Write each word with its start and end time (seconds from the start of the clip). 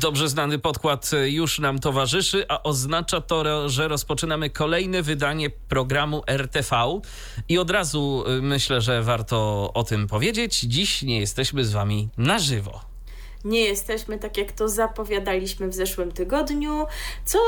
Dobrze 0.00 0.28
znany 0.28 0.58
podkład 0.58 1.10
już 1.26 1.58
nam 1.58 1.78
towarzyszy, 1.78 2.44
a 2.48 2.62
oznacza 2.62 3.20
to, 3.20 3.68
że 3.68 3.88
rozpoczynamy 3.88 4.50
kolejne 4.50 5.02
wydanie 5.02 5.50
programu 5.50 6.22
RTV. 6.26 7.00
I 7.48 7.58
od 7.58 7.70
razu 7.70 8.24
y, 8.38 8.42
myślę, 8.42 8.80
że 8.80 9.02
warto 9.02 9.70
o 9.74 9.84
tym 9.84 10.06
powiedzieć. 10.06 10.60
Dziś 10.60 11.02
nie 11.02 11.20
jesteśmy 11.20 11.64
z 11.64 11.72
Wami 11.72 12.08
na 12.18 12.38
żywo 12.38 12.87
nie 13.44 13.60
jesteśmy 13.60 14.18
tak, 14.18 14.36
jak 14.36 14.52
to 14.52 14.68
zapowiadaliśmy 14.68 15.68
w 15.68 15.74
zeszłym 15.74 16.12
tygodniu, 16.12 16.86
co 17.24 17.38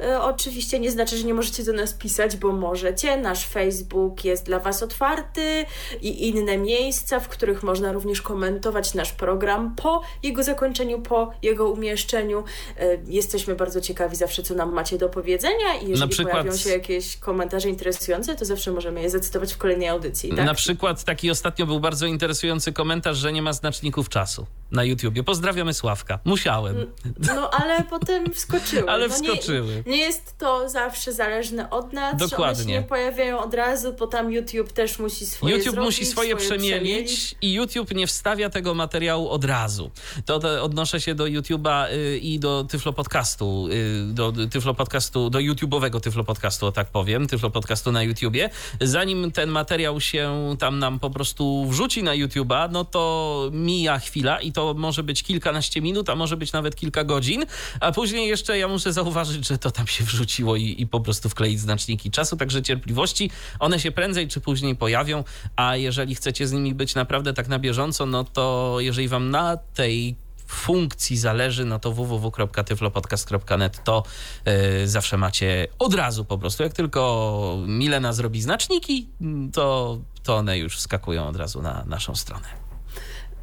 e, 0.00 0.22
oczywiście 0.22 0.80
nie 0.80 0.90
znaczy, 0.90 1.16
że 1.16 1.24
nie 1.24 1.34
możecie 1.34 1.64
do 1.64 1.72
nas 1.72 1.92
pisać, 1.92 2.36
bo 2.36 2.52
możecie. 2.52 3.16
Nasz 3.16 3.46
Facebook 3.46 4.24
jest 4.24 4.46
dla 4.46 4.60
Was 4.60 4.82
otwarty 4.82 5.64
i 6.02 6.28
inne 6.28 6.58
miejsca, 6.58 7.20
w 7.20 7.28
których 7.28 7.62
można 7.62 7.92
również 7.92 8.22
komentować 8.22 8.94
nasz 8.94 9.12
program 9.12 9.74
po 9.74 10.02
jego 10.22 10.42
zakończeniu, 10.42 11.00
po 11.00 11.32
jego 11.42 11.70
umieszczeniu. 11.70 12.44
E, 12.78 12.98
jesteśmy 13.06 13.54
bardzo 13.54 13.80
ciekawi 13.80 14.16
zawsze, 14.16 14.42
co 14.42 14.54
nam 14.54 14.72
macie 14.72 14.98
do 14.98 15.08
powiedzenia 15.08 15.74
i 15.82 15.88
jeżeli 15.88 16.10
przykład... 16.10 16.36
pojawią 16.36 16.56
się 16.56 16.70
jakieś 16.70 17.16
komentarze 17.16 17.68
interesujące, 17.68 18.36
to 18.36 18.44
zawsze 18.44 18.72
możemy 18.72 19.02
je 19.02 19.10
zacytować 19.10 19.54
w 19.54 19.58
kolejnej 19.58 19.88
audycji. 19.88 20.30
Tak? 20.30 20.46
Na 20.46 20.54
przykład 20.54 21.04
taki 21.04 21.30
ostatnio 21.30 21.66
był 21.66 21.80
bardzo 21.80 22.06
interesujący 22.06 22.72
komentarz, 22.72 23.16
że 23.18 23.32
nie 23.32 23.42
ma 23.42 23.52
znaczników 23.52 24.08
czasu 24.08 24.46
na 24.70 24.84
YouTubie. 24.84 25.22
Pozdrawiamy 25.36 25.74
Sławka. 25.74 26.18
Musiałem. 26.24 26.86
No 27.18 27.50
ale 27.50 27.84
potem 27.84 28.30
wskoczyły. 28.34 28.90
Ale 28.90 29.08
no, 29.08 29.14
wskoczyły. 29.14 29.82
Nie, 29.86 29.92
nie, 29.92 29.98
jest 29.98 30.38
to 30.38 30.68
zawsze 30.68 31.12
zależne 31.12 31.70
od 31.70 31.92
nas. 31.92 32.16
Dokładnie. 32.16 32.64
One 32.64 32.72
się 32.74 32.80
nie 32.80 32.82
pojawiają 32.82 33.38
od 33.38 33.54
razu, 33.54 33.92
bo 33.98 34.06
tam 34.06 34.32
YouTube 34.32 34.72
też 34.72 34.98
musi 34.98 35.26
swoje 35.26 35.54
YouTube 35.54 35.74
zrobić, 35.74 35.86
musi 35.86 36.06
swoje, 36.06 36.30
swoje 36.30 36.48
przemielić, 36.48 37.12
przemielić, 37.12 37.34
i 37.42 37.52
YouTube 37.52 37.94
nie 37.94 38.06
wstawia 38.06 38.50
tego 38.50 38.74
materiału 38.74 39.28
od 39.28 39.44
razu. 39.44 39.90
To, 40.24 40.38
to 40.38 40.64
odnoszę 40.64 41.00
się 41.00 41.14
do 41.14 41.24
YouTube'a 41.24 41.92
y, 41.92 42.18
i 42.18 42.38
do 42.38 42.64
Tyflo 42.64 42.92
Podcastu, 42.92 43.68
y, 43.72 44.14
do 44.14 44.32
Tyflo 44.50 44.74
Podcastu, 44.74 45.30
do 45.30 45.38
YouTube'owego 45.38 46.00
Tyflo 46.00 46.24
Podcastu, 46.24 46.66
o 46.66 46.72
tak 46.72 46.90
powiem, 46.90 47.26
Tyflo 47.26 47.50
Podcastu 47.50 47.92
na 47.92 48.02
YouTubie. 48.02 48.50
Zanim 48.80 49.32
ten 49.32 49.50
materiał 49.50 50.00
się 50.00 50.54
tam 50.58 50.78
nam 50.78 50.98
po 50.98 51.10
prostu 51.10 51.66
wrzuci 51.68 52.02
na 52.02 52.12
YouTube'a, 52.12 52.70
no 52.72 52.84
to 52.84 53.50
mija 53.52 53.98
chwila 53.98 54.40
i 54.40 54.52
to 54.52 54.74
może 54.74 55.02
być 55.02 55.22
kilkanaście 55.26 55.80
minut, 55.80 56.10
a 56.10 56.14
może 56.14 56.36
być 56.36 56.52
nawet 56.52 56.76
kilka 56.76 57.04
godzin, 57.04 57.44
a 57.80 57.92
później 57.92 58.28
jeszcze 58.28 58.58
ja 58.58 58.68
muszę 58.68 58.92
zauważyć, 58.92 59.48
że 59.48 59.58
to 59.58 59.70
tam 59.70 59.86
się 59.86 60.04
wrzuciło 60.04 60.56
i, 60.56 60.74
i 60.78 60.86
po 60.86 61.00
prostu 61.00 61.28
wkleić 61.28 61.60
znaczniki 61.60 62.10
czasu, 62.10 62.36
także 62.36 62.62
cierpliwości. 62.62 63.30
One 63.58 63.80
się 63.80 63.92
prędzej 63.92 64.28
czy 64.28 64.40
później 64.40 64.76
pojawią, 64.76 65.24
a 65.56 65.76
jeżeli 65.76 66.14
chcecie 66.14 66.46
z 66.46 66.52
nimi 66.52 66.74
być 66.74 66.94
naprawdę 66.94 67.34
tak 67.34 67.48
na 67.48 67.58
bieżąco, 67.58 68.06
no 68.06 68.24
to 68.24 68.76
jeżeli 68.78 69.08
wam 69.08 69.30
na 69.30 69.56
tej 69.56 70.16
funkcji 70.46 71.16
zależy, 71.16 71.64
no 71.64 71.78
to 71.78 71.92
www.tyflopodcast.net 71.92 73.84
to 73.84 74.02
yy, 74.46 74.88
zawsze 74.88 75.16
macie 75.16 75.66
od 75.78 75.94
razu 75.94 76.24
po 76.24 76.38
prostu. 76.38 76.62
Jak 76.62 76.72
tylko 76.72 77.56
Milena 77.66 78.12
zrobi 78.12 78.42
znaczniki, 78.42 79.08
to, 79.52 79.98
to 80.22 80.36
one 80.36 80.58
już 80.58 80.76
wskakują 80.76 81.28
od 81.28 81.36
razu 81.36 81.62
na 81.62 81.84
naszą 81.86 82.14
stronę. 82.14 82.65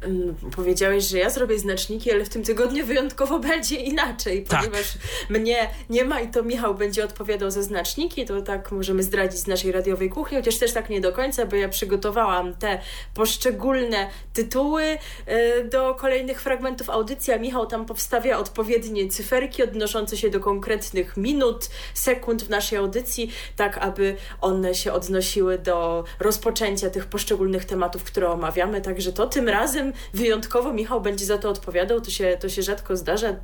Mm, 0.04 0.34
powiedziałeś, 0.56 1.04
że 1.04 1.18
ja 1.18 1.30
zrobię 1.30 1.58
znaczniki, 1.58 2.12
ale 2.12 2.24
w 2.24 2.28
tym 2.28 2.42
tygodniu 2.42 2.86
wyjątkowo 2.86 3.38
będzie 3.38 3.76
inaczej, 3.76 4.44
tak. 4.44 4.60
ponieważ 4.60 4.92
mnie 5.30 5.70
nie 5.90 6.04
ma 6.04 6.20
i 6.20 6.28
to 6.28 6.42
Michał 6.42 6.74
będzie 6.74 7.04
odpowiadał 7.04 7.50
za 7.50 7.62
znaczniki, 7.62 8.24
to 8.24 8.42
tak 8.42 8.72
możemy 8.72 9.02
zdradzić 9.02 9.40
z 9.40 9.46
naszej 9.46 9.72
radiowej 9.72 10.10
kuchni, 10.10 10.36
chociaż 10.36 10.56
też 10.56 10.72
tak 10.72 10.90
nie 10.90 11.00
do 11.00 11.12
końca, 11.12 11.46
bo 11.46 11.56
ja 11.56 11.68
przygotowałam 11.68 12.54
te 12.54 12.80
poszczególne 13.14 14.10
tytuły 14.32 14.82
y, 14.84 15.64
do 15.64 15.94
kolejnych 15.94 16.40
fragmentów 16.40 16.90
audycji, 16.90 17.32
a 17.32 17.38
Michał 17.38 17.66
tam 17.66 17.86
powstawia 17.86 18.38
odpowiednie 18.38 19.08
cyferki 19.08 19.62
odnoszące 19.62 20.16
się 20.16 20.30
do 20.30 20.40
konkretnych 20.40 21.16
minut, 21.16 21.70
sekund 21.94 22.42
w 22.42 22.50
naszej 22.50 22.78
audycji, 22.78 23.32
tak 23.56 23.78
aby 23.78 24.16
one 24.40 24.74
się 24.74 24.92
odnosiły 24.92 25.58
do 25.58 26.04
rozpoczęcia 26.20 26.90
tych 26.90 27.06
poszczególnych 27.06 27.64
tematów, 27.64 28.04
które 28.04 28.30
omawiamy, 28.30 28.80
także 28.80 29.12
to 29.12 29.26
tym 29.26 29.48
razem 29.48 29.93
wyjątkowo 30.14 30.72
Michał 30.72 31.00
będzie 31.00 31.24
za 31.24 31.38
to 31.38 31.50
odpowiadał, 31.50 32.00
to 32.00 32.10
się, 32.10 32.36
to 32.40 32.48
się 32.48 32.62
rzadko 32.62 32.96
zdarza 32.96 33.36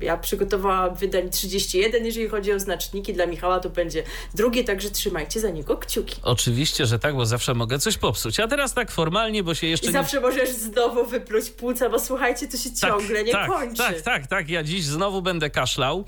ja 0.00 0.16
przygotowałam 0.16 0.94
wydań 0.94 1.30
31, 1.30 2.04
jeżeli 2.04 2.28
chodzi 2.28 2.52
o 2.52 2.60
znaczniki. 2.60 3.12
Dla 3.12 3.26
Michała 3.26 3.60
to 3.60 3.70
będzie 3.70 4.02
drugie, 4.34 4.64
także 4.64 4.90
trzymajcie 4.90 5.40
za 5.40 5.50
niego 5.50 5.76
kciuki. 5.76 6.16
Oczywiście, 6.22 6.86
że 6.86 6.98
tak, 6.98 7.16
bo 7.16 7.26
zawsze 7.26 7.54
mogę 7.54 7.78
coś 7.78 7.98
popsuć. 7.98 8.40
A 8.40 8.48
teraz 8.48 8.74
tak 8.74 8.90
formalnie, 8.90 9.42
bo 9.42 9.54
się 9.54 9.66
jeszcze. 9.66 9.86
I 9.86 9.88
nie... 9.88 9.92
zawsze 9.92 10.20
możesz 10.20 10.50
znowu 10.50 11.06
wypluć 11.06 11.50
płuca, 11.50 11.88
bo 11.90 12.00
słuchajcie, 12.00 12.48
to 12.48 12.56
się 12.56 12.70
tak, 12.80 12.90
ciągle 12.90 13.24
nie 13.24 13.32
tak, 13.32 13.50
kończy. 13.50 13.76
Tak, 13.76 14.00
tak, 14.00 14.26
tak. 14.26 14.48
Ja 14.48 14.62
dziś 14.62 14.84
znowu 14.84 15.22
będę 15.22 15.50
kaszlał, 15.50 16.04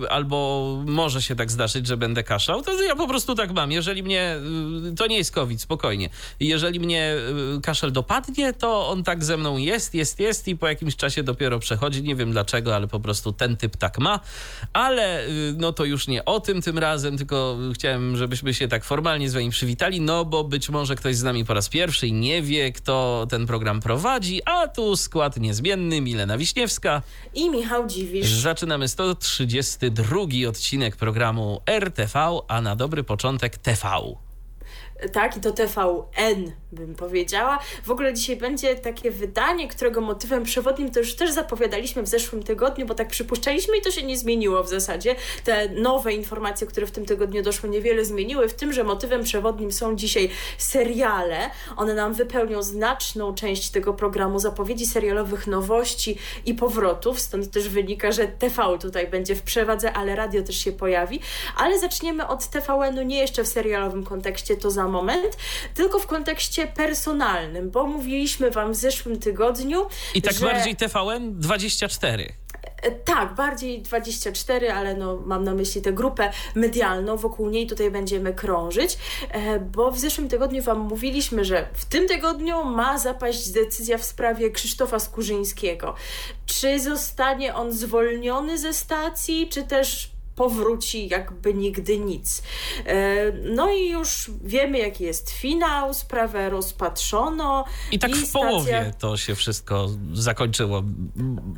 yy, 0.00 0.10
albo 0.10 0.64
może 0.86 1.22
się 1.22 1.36
tak 1.36 1.50
zdarzyć, 1.50 1.86
że 1.86 1.96
będę 1.96 2.24
kaszlał. 2.24 2.62
To 2.62 2.82
ja 2.82 2.96
po 2.96 3.08
prostu 3.08 3.34
tak 3.34 3.52
mam. 3.52 3.72
Jeżeli 3.72 4.02
mnie. 4.02 4.36
Yy, 4.84 4.94
to 4.94 5.06
nie 5.06 5.16
jest 5.16 5.32
COVID, 5.32 5.60
spokojnie. 5.60 6.08
Jeżeli 6.40 6.80
mnie 6.80 7.16
yy, 7.54 7.60
kaszel 7.60 7.92
dopadnie, 7.92 8.52
to 8.52 8.88
on 8.88 9.04
tak 9.04 9.24
ze 9.24 9.36
mną 9.36 9.56
jest, 9.56 9.94
jest, 9.94 10.20
jest 10.20 10.48
i 10.48 10.56
po 10.56 10.68
jakimś 10.68 10.96
czasie 10.96 11.22
dopiero 11.22 11.58
przechodzi. 11.58 12.02
Nie 12.02 12.14
wiem 12.14 12.32
dlaczego, 12.32 12.73
ale 12.74 12.84
ale 12.84 12.88
po 12.88 13.00
prostu 13.00 13.32
ten 13.32 13.56
typ 13.56 13.76
tak 13.76 13.98
ma. 13.98 14.20
Ale 14.72 15.26
y, 15.26 15.54
no 15.56 15.72
to 15.72 15.84
już 15.84 16.08
nie 16.08 16.24
o 16.24 16.40
tym 16.40 16.62
tym 16.62 16.78
razem, 16.78 17.16
tylko 17.18 17.56
chciałem, 17.74 18.16
żebyśmy 18.16 18.54
się 18.54 18.68
tak 18.68 18.84
formalnie 18.84 19.30
z 19.30 19.34
wami 19.34 19.50
przywitali, 19.50 20.00
no 20.00 20.24
bo 20.24 20.44
być 20.44 20.68
może 20.68 20.96
ktoś 20.96 21.16
z 21.16 21.22
nami 21.22 21.44
po 21.44 21.54
raz 21.54 21.68
pierwszy 21.68 22.06
i 22.06 22.12
nie 22.12 22.42
wie, 22.42 22.72
kto 22.72 23.26
ten 23.30 23.46
program 23.46 23.80
prowadzi, 23.80 24.40
a 24.44 24.68
tu 24.68 24.96
skład 24.96 25.36
niezmienny, 25.36 26.00
Milena 26.00 26.38
Wiśniewska 26.38 27.02
i 27.34 27.50
Michał 27.50 27.86
Dziwisz. 27.86 28.30
Zaczynamy 28.30 28.88
132 28.88 30.18
odcinek 30.48 30.96
programu 30.96 31.60
RTV, 31.66 32.38
a 32.48 32.60
na 32.60 32.76
dobry 32.76 33.04
początek 33.04 33.58
TV 33.58 34.14
tak, 35.12 35.36
i 35.36 35.40
to 35.40 35.52
TVN 35.52 36.52
bym 36.72 36.94
powiedziała. 36.94 37.58
W 37.84 37.90
ogóle 37.90 38.14
dzisiaj 38.14 38.36
będzie 38.36 38.74
takie 38.74 39.10
wydanie, 39.10 39.68
którego 39.68 40.00
motywem 40.00 40.42
przewodnim 40.42 40.90
to 40.90 41.00
już 41.00 41.16
też 41.16 41.30
zapowiadaliśmy 41.30 42.02
w 42.02 42.08
zeszłym 42.08 42.42
tygodniu, 42.42 42.86
bo 42.86 42.94
tak 42.94 43.08
przypuszczaliśmy 43.08 43.76
i 43.76 43.80
to 43.80 43.90
się 43.90 44.02
nie 44.02 44.18
zmieniło 44.18 44.64
w 44.64 44.68
zasadzie. 44.68 45.16
Te 45.44 45.68
nowe 45.68 46.12
informacje, 46.12 46.66
które 46.66 46.86
w 46.86 46.90
tym 46.90 47.06
tygodniu 47.06 47.42
doszły, 47.42 47.68
niewiele 47.68 48.04
zmieniły, 48.04 48.48
w 48.48 48.54
tym, 48.54 48.72
że 48.72 48.84
motywem 48.84 49.22
przewodnim 49.22 49.72
są 49.72 49.96
dzisiaj 49.96 50.30
seriale. 50.58 51.50
One 51.76 51.94
nam 51.94 52.14
wypełnią 52.14 52.62
znaczną 52.62 53.34
część 53.34 53.70
tego 53.70 53.94
programu, 53.94 54.38
zapowiedzi 54.38 54.86
serialowych 54.86 55.46
nowości 55.46 56.18
i 56.46 56.54
powrotów, 56.54 57.20
stąd 57.20 57.50
też 57.50 57.68
wynika, 57.68 58.12
że 58.12 58.28
TV 58.28 58.78
tutaj 58.80 59.06
będzie 59.06 59.34
w 59.34 59.42
przewadze, 59.42 59.92
ale 59.92 60.16
radio 60.16 60.42
też 60.42 60.56
się 60.56 60.72
pojawi. 60.72 61.20
Ale 61.56 61.78
zaczniemy 61.78 62.26
od 62.26 62.46
TVN-u 62.46 63.02
nie 63.02 63.18
jeszcze 63.18 63.44
w 63.44 63.48
serialowym 63.48 64.04
kontekście, 64.04 64.56
to 64.56 64.70
za 64.70 64.88
moment, 64.94 65.36
tylko 65.74 65.98
w 65.98 66.06
kontekście 66.06 66.66
personalnym, 66.66 67.70
bo 67.70 67.86
mówiliśmy 67.86 68.50
Wam 68.50 68.72
w 68.72 68.76
zeszłym 68.76 69.18
tygodniu. 69.20 69.86
I 70.14 70.22
tak 70.22 70.34
że... 70.34 70.46
bardziej 70.46 70.76
TVN 70.76 71.40
24. 71.40 72.34
E, 72.82 72.90
tak, 72.90 73.34
bardziej 73.34 73.82
24, 73.82 74.72
ale 74.72 74.94
no, 74.94 75.22
mam 75.26 75.44
na 75.44 75.54
myśli 75.54 75.82
tę 75.82 75.92
grupę 75.92 76.30
medialną, 76.54 77.16
wokół 77.16 77.50
niej 77.50 77.66
tutaj 77.66 77.90
będziemy 77.90 78.34
krążyć, 78.34 78.98
e, 79.30 79.60
bo 79.60 79.90
w 79.90 79.98
zeszłym 79.98 80.28
tygodniu 80.28 80.62
Wam 80.62 80.78
mówiliśmy, 80.78 81.44
że 81.44 81.68
w 81.74 81.84
tym 81.84 82.08
tygodniu 82.08 82.64
ma 82.64 82.98
zapaść 82.98 83.50
decyzja 83.50 83.98
w 83.98 84.04
sprawie 84.04 84.50
Krzysztofa 84.50 84.98
Skurzyńskiego. 84.98 85.94
Czy 86.46 86.80
zostanie 86.80 87.54
on 87.54 87.72
zwolniony 87.72 88.58
ze 88.58 88.72
stacji, 88.72 89.48
czy 89.48 89.62
też 89.62 90.13
powróci 90.36 91.08
jakby 91.08 91.54
nigdy 91.54 91.98
nic. 91.98 92.42
E, 92.86 93.32
no 93.32 93.72
i 93.72 93.90
już 93.90 94.30
wiemy, 94.44 94.78
jaki 94.78 95.04
jest 95.04 95.30
finał, 95.30 95.94
sprawę 95.94 96.50
rozpatrzono. 96.50 97.64
I 97.92 97.98
tak 97.98 98.10
i 98.10 98.14
w 98.14 98.16
stacja... 98.16 98.40
połowie 98.40 98.92
to 98.98 99.16
się 99.16 99.34
wszystko 99.34 99.88
zakończyło. 100.12 100.82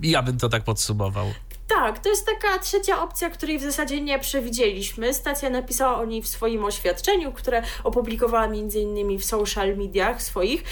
Ja 0.03 0.23
bym 0.23 0.39
to 0.39 0.49
tak 0.49 0.65
podsumował. 0.65 1.27
Tak, 1.69 1.99
to 1.99 2.09
jest 2.09 2.27
taka 2.27 2.59
trzecia 2.59 3.03
opcja, 3.03 3.31
której 3.31 3.59
w 3.59 3.63
zasadzie 3.63 4.01
nie 4.01 4.19
przewidzieliśmy. 4.19 5.15
Stacja 5.15 5.51
napisała 5.51 5.99
o 5.99 6.05
niej 6.05 6.23
w 6.23 6.29
swoim 6.29 6.65
oświadczeniu, 6.65 7.33
które 7.33 7.63
opublikowała 7.85 8.49
między 8.49 8.81
innymi 8.81 9.19
w 9.19 9.25
social 9.25 9.77
mediach 9.77 10.23
swoich. 10.23 10.65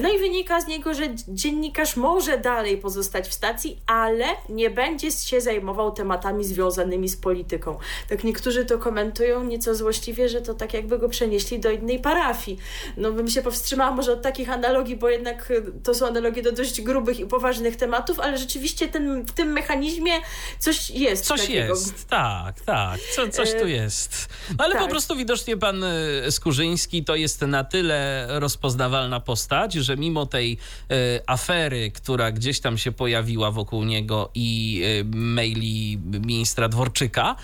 No 0.00 0.12
i 0.12 0.18
wynika 0.18 0.60
z 0.60 0.66
niego, 0.66 0.94
że 0.94 1.02
dziennikarz 1.28 1.96
może 1.96 2.38
dalej 2.38 2.78
pozostać 2.78 3.28
w 3.28 3.32
stacji, 3.32 3.80
ale 3.86 4.24
nie 4.48 4.70
będzie 4.70 5.10
się 5.10 5.40
zajmował 5.40 5.92
tematami 5.92 6.44
związanymi 6.44 7.08
z 7.08 7.16
polityką. 7.16 7.78
Tak 8.08 8.24
niektórzy 8.24 8.64
to 8.64 8.78
komentują 8.78 9.44
nieco 9.44 9.74
złośliwie, 9.74 10.28
że 10.28 10.40
to 10.40 10.54
tak 10.54 10.74
jakby 10.74 10.98
go 10.98 11.08
przenieśli 11.08 11.58
do 11.58 11.70
innej 11.70 11.98
parafii. 11.98 12.58
No 12.96 13.12
bym 13.12 13.28
się 13.28 13.42
powstrzymała 13.42 13.90
może 13.90 14.12
od 14.12 14.22
takich 14.22 14.50
analogii, 14.50 14.96
bo 14.96 15.08
jednak 15.08 15.52
to 15.84 15.94
są 15.94 16.06
analogie 16.06 16.42
do 16.42 16.52
dość 16.52 16.80
grubych 16.80 17.20
i 17.20 17.26
poważnych 17.26 17.76
tematów, 17.76 18.20
ale 18.20 18.38
rzeczywiście 18.38 18.88
ten, 18.88 19.22
w 19.24 19.32
tym 19.32 19.52
mechanizmie 19.52 20.12
coś 20.58 20.90
jest. 20.90 21.24
Coś 21.24 21.40
takiego. 21.40 21.74
jest, 21.74 22.08
tak, 22.08 22.60
tak, 22.60 23.00
Co, 23.16 23.28
coś 23.28 23.50
tu 23.50 23.64
e, 23.64 23.70
jest. 23.70 24.28
No 24.58 24.64
ale 24.64 24.74
tak. 24.74 24.82
po 24.82 24.88
prostu 24.88 25.16
widocznie 25.16 25.56
pan 25.56 25.84
e, 25.84 26.32
Skurzyński 26.32 27.04
to 27.04 27.16
jest 27.16 27.40
na 27.40 27.64
tyle 27.64 28.26
rozpoznawalna 28.28 29.20
postać, 29.20 29.74
że 29.74 29.96
mimo 29.96 30.26
tej 30.26 30.58
e, 30.90 30.94
afery, 31.26 31.90
która 31.90 32.32
gdzieś 32.32 32.60
tam 32.60 32.78
się 32.78 32.92
pojawiła 32.92 33.50
wokół 33.50 33.84
niego 33.84 34.30
i 34.34 34.82
maili 35.04 35.98
ministra 35.98 36.68
Dworczyka, 36.68 37.36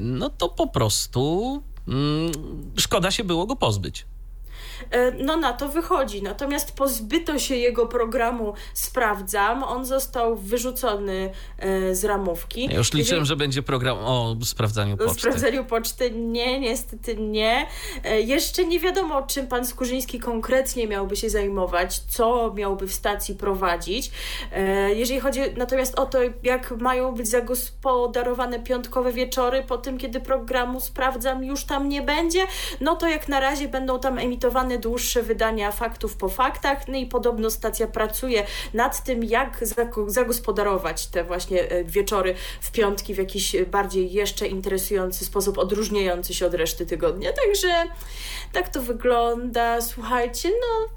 no 0.00 0.30
to 0.30 0.48
po 0.48 0.66
prostu 0.66 1.62
mm, 1.88 2.32
szkoda 2.76 3.10
się 3.10 3.24
było 3.24 3.46
go 3.46 3.56
pozbyć. 3.56 4.04
E, 4.90 5.12
no 5.12 5.36
na 5.36 5.52
to 5.52 5.68
wychodzi. 5.68 6.22
Natomiast 6.22 6.72
pozbyto 6.72 7.38
się 7.38 7.56
jego 7.56 7.86
programu 7.86 8.54
Sprawdzam. 8.74 9.62
On 9.62 9.84
został 9.84 10.36
wyrzucony 10.36 11.30
e, 11.58 11.94
z 11.94 12.04
ramówki. 12.04 12.64
Ja 12.64 12.76
już 12.76 12.92
liczyłem, 12.92 13.20
Jeżeli... 13.20 13.26
że 13.26 13.36
będzie 13.36 13.62
program 13.62 13.98
o 13.98 14.36
sprawdzaniu 14.44 14.96
poczty. 14.96 15.12
O 15.12 15.14
sprawdzaniu 15.14 15.64
poczty 15.64 16.10
nie, 16.10 16.60
niestety 16.60 17.16
nie. 17.16 17.66
E, 18.04 18.20
jeszcze 18.20 18.64
nie 18.64 18.80
wiadomo, 18.80 19.22
czym 19.22 19.46
pan 19.46 19.66
Skurzyński 19.66 20.20
konkretnie 20.20 20.86
miałby 20.86 21.16
się 21.16 21.30
zajmować, 21.30 21.98
co 21.98 22.52
miałby 22.54 22.86
w 22.86 22.92
stacji 22.92 23.34
prowadzić. 23.34 24.10
Jeżeli 24.94 25.20
chodzi 25.20 25.40
natomiast 25.56 25.98
o 25.98 26.06
to, 26.06 26.18
jak 26.42 26.70
mają 26.70 27.12
być 27.12 27.28
zagospodarowane 27.28 28.60
piątkowe 28.60 29.12
wieczory 29.12 29.62
po 29.62 29.78
tym, 29.78 29.98
kiedy 29.98 30.20
programu 30.20 30.80
Sprawdzam 30.80 31.44
już 31.44 31.64
tam 31.64 31.88
nie 31.88 32.02
będzie, 32.02 32.46
no 32.80 32.96
to 32.96 33.08
jak 33.08 33.28
na 33.28 33.40
razie 33.40 33.68
będą 33.68 33.98
tam 34.00 34.18
emitowane 34.18 34.71
dłuższe 34.78 35.22
wydania 35.22 35.72
faktów 35.72 36.16
po 36.16 36.28
faktach. 36.28 36.88
No 36.88 36.98
i 36.98 37.06
podobno 37.06 37.50
stacja 37.50 37.86
pracuje 37.86 38.46
nad 38.74 39.04
tym, 39.04 39.24
jak 39.24 39.64
zagospodarować 40.06 41.06
te 41.06 41.24
właśnie 41.24 41.70
e, 41.70 41.84
wieczory 41.84 42.34
w 42.60 42.72
piątki 42.72 43.14
w 43.14 43.18
jakiś 43.18 43.56
bardziej 43.70 44.12
jeszcze 44.12 44.46
interesujący 44.46 45.24
sposób, 45.24 45.58
odróżniający 45.58 46.34
się 46.34 46.46
od 46.46 46.54
reszty 46.54 46.86
tygodnia. 46.86 47.30
Także 47.32 47.68
tak 48.52 48.68
to 48.68 48.82
wygląda. 48.82 49.80
Słuchajcie, 49.80 50.48
no 50.48 50.88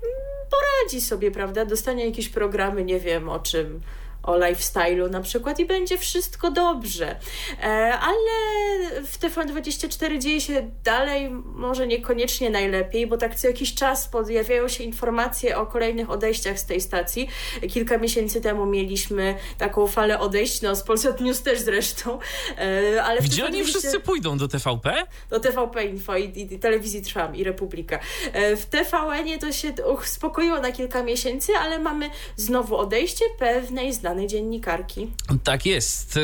poradzi 0.51 1.01
sobie, 1.01 1.31
prawda? 1.31 1.65
Dostanie 1.65 2.05
jakieś 2.05 2.29
programy, 2.29 2.83
nie 2.83 2.99
wiem 2.99 3.29
o 3.29 3.39
czym 3.39 3.81
o 4.25 4.37
lifestyle'u 4.37 5.09
na 5.09 5.21
przykład 5.21 5.59
i 5.59 5.65
będzie 5.65 5.97
wszystko 5.97 6.51
dobrze. 6.51 7.15
E, 7.63 7.65
ale 7.99 9.01
w 9.05 9.19
TVN24 9.19 10.17
dzieje 10.17 10.41
się 10.41 10.71
dalej 10.83 11.29
może 11.55 11.87
niekoniecznie 11.87 12.49
najlepiej, 12.49 13.07
bo 13.07 13.17
tak 13.17 13.35
co 13.35 13.47
jakiś 13.47 13.73
czas 13.73 14.07
pojawiają 14.07 14.67
się 14.67 14.83
informacje 14.83 15.57
o 15.57 15.65
kolejnych 15.65 16.09
odejściach 16.09 16.59
z 16.59 16.65
tej 16.65 16.81
stacji. 16.81 17.27
Kilka 17.69 17.97
miesięcy 17.97 18.41
temu 18.41 18.65
mieliśmy 18.65 19.35
taką 19.57 19.87
falę 19.87 20.19
odejść, 20.19 20.61
no 20.61 20.75
z 20.75 20.83
Polsat 20.83 21.21
News 21.21 21.41
też 21.41 21.59
zresztą. 21.59 22.19
E, 22.57 23.03
ale 23.03 23.21
Gdzie 23.21 23.45
oni 23.45 23.63
wszyscy 23.63 23.99
pójdą? 23.99 24.37
Do 24.37 24.47
TVP? 24.47 24.93
Do 25.29 25.39
TVP 25.39 25.85
Info 25.85 26.17
i, 26.17 26.23
i, 26.23 26.53
i 26.53 26.59
Telewizji 26.59 27.01
Trwam 27.01 27.35
i 27.35 27.43
Republika. 27.43 27.99
E, 28.33 28.55
w 28.55 28.65
TVN-ie 28.65 29.37
to 29.37 29.51
się 29.51 29.73
uspokoiło 29.93 30.59
na 30.59 30.71
kilka 30.71 31.03
miesięcy, 31.03 31.51
ale 31.59 31.79
mamy 31.79 32.09
znowu 32.35 32.77
odejście 32.77 33.25
pewnej 33.39 33.93
znanej 33.93 34.14
znanej 34.15 34.27
dziennikarki. 34.27 35.11
Tak 35.43 35.65
jest. 35.65 36.19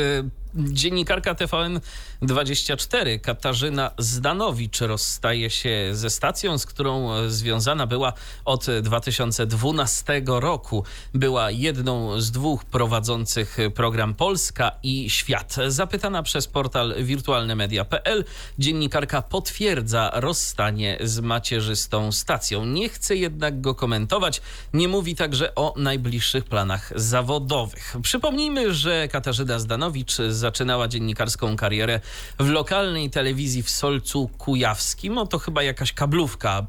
Dziennikarka 0.54 1.34
TVN24 1.34 3.20
Katarzyna 3.20 3.90
Zdanowicz 3.98 4.80
rozstaje 4.80 5.50
się 5.50 5.88
ze 5.92 6.10
stacją, 6.10 6.58
z 6.58 6.66
którą 6.66 7.10
związana 7.28 7.86
była 7.86 8.12
od 8.44 8.66
2012 8.82 10.22
roku. 10.26 10.84
Była 11.14 11.50
jedną 11.50 12.20
z 12.20 12.30
dwóch 12.30 12.64
prowadzących 12.64 13.56
program 13.74 14.14
Polska 14.14 14.72
i 14.82 15.10
Świat. 15.10 15.56
Zapytana 15.68 16.22
przez 16.22 16.46
portal 16.46 16.94
wirtualnemedia.pl, 16.98 18.24
dziennikarka 18.58 19.22
potwierdza 19.22 20.10
rozstanie 20.14 20.98
z 21.00 21.20
macierzystą 21.20 22.12
stacją. 22.12 22.64
Nie 22.64 22.88
chce 22.88 23.16
jednak 23.16 23.60
go 23.60 23.74
komentować. 23.74 24.40
Nie 24.74 24.88
mówi 24.88 25.16
także 25.16 25.54
o 25.54 25.74
najbliższych 25.76 26.44
planach 26.44 26.92
zawodowych. 26.96 27.96
Przypomnijmy, 28.02 28.74
że 28.74 29.08
Katarzyna 29.08 29.58
Zdanowicz 29.58 30.16
zaczynała 30.42 30.88
dziennikarską 30.88 31.56
karierę 31.56 32.00
w 32.38 32.48
lokalnej 32.48 33.10
telewizji 33.10 33.62
w 33.62 33.70
Solcu 33.70 34.30
Kujawskim. 34.38 35.14
No 35.14 35.26
to 35.26 35.38
chyba 35.38 35.62
jakaś 35.62 35.92
kablówka 35.92 36.66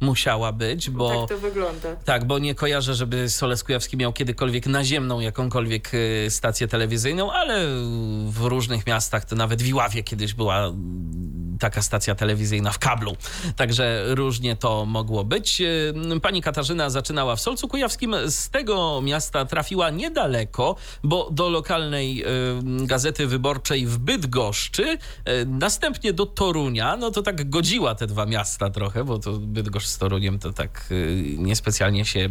musiała 0.00 0.52
być, 0.52 0.90
bo... 0.90 1.20
Tak 1.20 1.28
to 1.28 1.38
wygląda. 1.38 1.96
Tak, 2.04 2.24
bo 2.24 2.38
nie 2.38 2.54
kojarzę, 2.54 2.94
żeby 2.94 3.30
Soles 3.30 3.64
Kujawski 3.64 3.96
miał 3.96 4.12
kiedykolwiek 4.12 4.66
naziemną 4.66 5.20
jakąkolwiek 5.20 5.94
y, 5.94 6.26
stację 6.30 6.68
telewizyjną, 6.68 7.32
ale 7.32 7.66
w 8.30 8.40
różnych 8.40 8.86
miastach, 8.86 9.24
to 9.24 9.36
nawet 9.36 9.62
w 9.62 9.66
Iławie 9.66 10.02
kiedyś 10.02 10.34
była 10.34 10.72
taka 11.60 11.82
stacja 11.82 12.14
telewizyjna 12.14 12.72
w 12.72 12.78
kablu. 12.78 13.16
Także 13.56 14.04
różnie 14.06 14.56
to 14.56 14.84
mogło 14.84 15.24
być. 15.24 15.60
Y, 15.60 16.20
pani 16.22 16.42
Katarzyna 16.42 16.90
zaczynała 16.90 17.36
w 17.36 17.40
Solcu 17.40 17.68
Kujawskim. 17.68 18.14
Z 18.26 18.50
tego 18.50 19.00
miasta 19.02 19.44
trafiła 19.44 19.90
niedaleko, 19.90 20.76
bo 21.02 21.28
do 21.30 21.50
lokalnej 21.50 22.24
y, 22.24 22.86
gazety 22.86 23.26
wyborczej 23.26 23.86
w 23.86 23.98
Bydgoszczy, 23.98 24.98
następnie 25.46 26.12
do 26.12 26.26
Torunia. 26.26 26.96
No 26.96 27.10
to 27.10 27.22
tak 27.22 27.50
godziła 27.50 27.94
te 27.94 28.06
dwa 28.06 28.26
miasta 28.26 28.70
trochę, 28.70 29.04
bo 29.04 29.18
to 29.18 29.32
Bydgoszcz 29.32 29.86
z 29.86 29.98
Toruniem 29.98 30.38
to 30.38 30.52
tak 30.52 30.88
niespecjalnie 31.38 32.04
się 32.04 32.28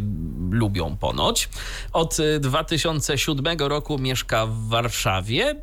lubią 0.50 0.96
ponoć. 0.96 1.48
Od 1.92 2.16
2007 2.40 3.46
y, 3.46 3.68
roku 3.68 3.98
mieszka 3.98 4.46
w 4.46 4.68
Warszawie 4.68 5.54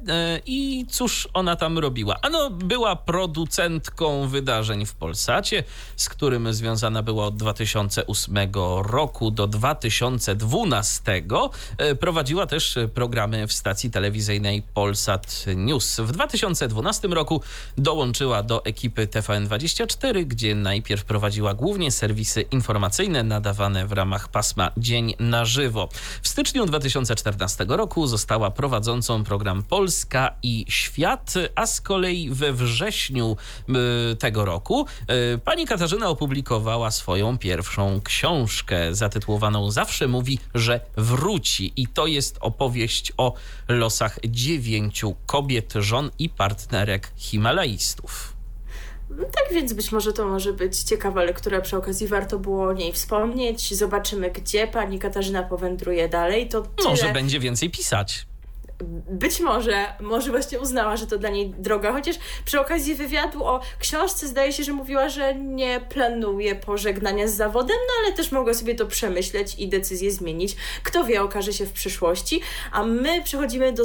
i 0.45 0.85
cóż 0.89 1.27
ona 1.33 1.55
tam 1.55 1.79
robiła? 1.79 2.15
Ano, 2.21 2.49
była 2.49 2.95
producentką 3.53 4.27
wydarzeń 4.27 4.85
w 4.85 4.93
Polsacie, 4.93 5.63
z 5.95 6.09
którym 6.09 6.53
związana 6.53 7.03
była 7.03 7.25
od 7.25 7.35
2008 7.35 8.37
roku 8.83 9.31
do 9.31 9.47
2012. 9.47 11.23
Prowadziła 11.99 12.45
też 12.45 12.77
programy 12.93 13.47
w 13.47 13.53
stacji 13.53 13.91
telewizyjnej 13.91 14.61
Polsat 14.73 15.45
News. 15.55 15.99
W 15.99 16.11
2012 16.11 17.07
roku 17.07 17.41
dołączyła 17.77 18.43
do 18.43 18.65
ekipy 18.65 19.07
TVN24, 19.07 20.25
gdzie 20.25 20.55
najpierw 20.55 21.05
prowadziła 21.05 21.53
głównie 21.53 21.91
serwisy 21.91 22.41
informacyjne 22.41 23.23
nadawane 23.23 23.87
w 23.87 23.91
ramach 23.91 24.27
pasma 24.27 24.71
Dzień 24.77 25.13
na 25.19 25.45
żywo. 25.45 25.89
W 26.21 26.27
styczniu 26.27 26.65
2014 26.65 27.65
roku 27.67 28.07
została 28.07 28.51
prowadzącą 28.51 29.23
program 29.23 29.63
Polska 29.63 30.35
i 30.43 30.65
Świat, 30.69 31.33
a 31.55 31.65
z 31.65 31.81
kolei 31.81 32.29
we 32.29 32.53
wrześniu 32.53 33.37
tego 34.19 34.45
roku 34.45 34.85
y, 35.35 35.37
pani 35.37 35.67
Katarzyna 35.67 36.09
opublikowała 36.09 36.91
swoją 36.91 37.37
pierwszą 37.37 38.01
książkę 38.01 38.95
zatytułowaną 38.95 39.71
Zawsze 39.71 40.07
mówi, 40.07 40.39
że 40.55 40.79
wróci. 40.97 41.73
I 41.75 41.87
to 41.87 42.07
jest 42.07 42.37
opowieść 42.39 43.13
o 43.17 43.33
losach 43.67 44.19
dziewięciu 44.27 45.15
kobiet, 45.25 45.73
żon 45.75 46.11
i 46.19 46.29
partnerek 46.29 47.11
Himalajstów. 47.15 48.33
Tak 49.17 49.53
więc 49.53 49.73
być 49.73 49.91
może 49.91 50.13
to 50.13 50.27
może 50.27 50.53
być 50.53 50.79
ciekawa 50.79 51.23
lektura, 51.23 51.61
przy 51.61 51.77
okazji 51.77 52.07
warto 52.07 52.39
było 52.39 52.67
o 52.67 52.73
niej 52.73 52.93
wspomnieć. 52.93 53.75
Zobaczymy, 53.75 54.31
gdzie 54.31 54.67
pani 54.67 54.99
Katarzyna 54.99 55.43
powędruje 55.43 56.09
dalej. 56.09 56.49
To 56.49 56.61
tyle. 56.61 56.89
Może 56.89 57.13
będzie 57.13 57.39
więcej 57.39 57.69
pisać 57.69 58.25
być 59.09 59.39
może, 59.39 59.85
może 60.01 60.31
właśnie 60.31 60.59
uznała, 60.59 60.97
że 60.97 61.07
to 61.07 61.17
dla 61.17 61.29
niej 61.29 61.49
droga, 61.49 61.91
chociaż 61.91 62.15
przy 62.45 62.61
okazji 62.61 62.95
wywiadu 62.95 63.43
o 63.43 63.59
książce 63.79 64.27
zdaje 64.27 64.53
się, 64.53 64.63
że 64.63 64.73
mówiła, 64.73 65.09
że 65.09 65.35
nie 65.35 65.81
planuje 65.89 66.55
pożegnania 66.55 67.27
z 67.27 67.33
zawodem, 67.33 67.77
no 67.87 67.93
ale 68.03 68.15
też 68.15 68.31
mogła 68.31 68.53
sobie 68.53 68.75
to 68.75 68.85
przemyśleć 68.85 69.55
i 69.55 69.67
decyzję 69.67 70.11
zmienić. 70.11 70.55
Kto 70.83 71.03
wie, 71.03 71.21
okaże 71.21 71.53
się 71.53 71.65
w 71.65 71.71
przyszłości. 71.71 72.41
A 72.71 72.83
my 72.83 73.21
przechodzimy 73.23 73.73
do 73.73 73.83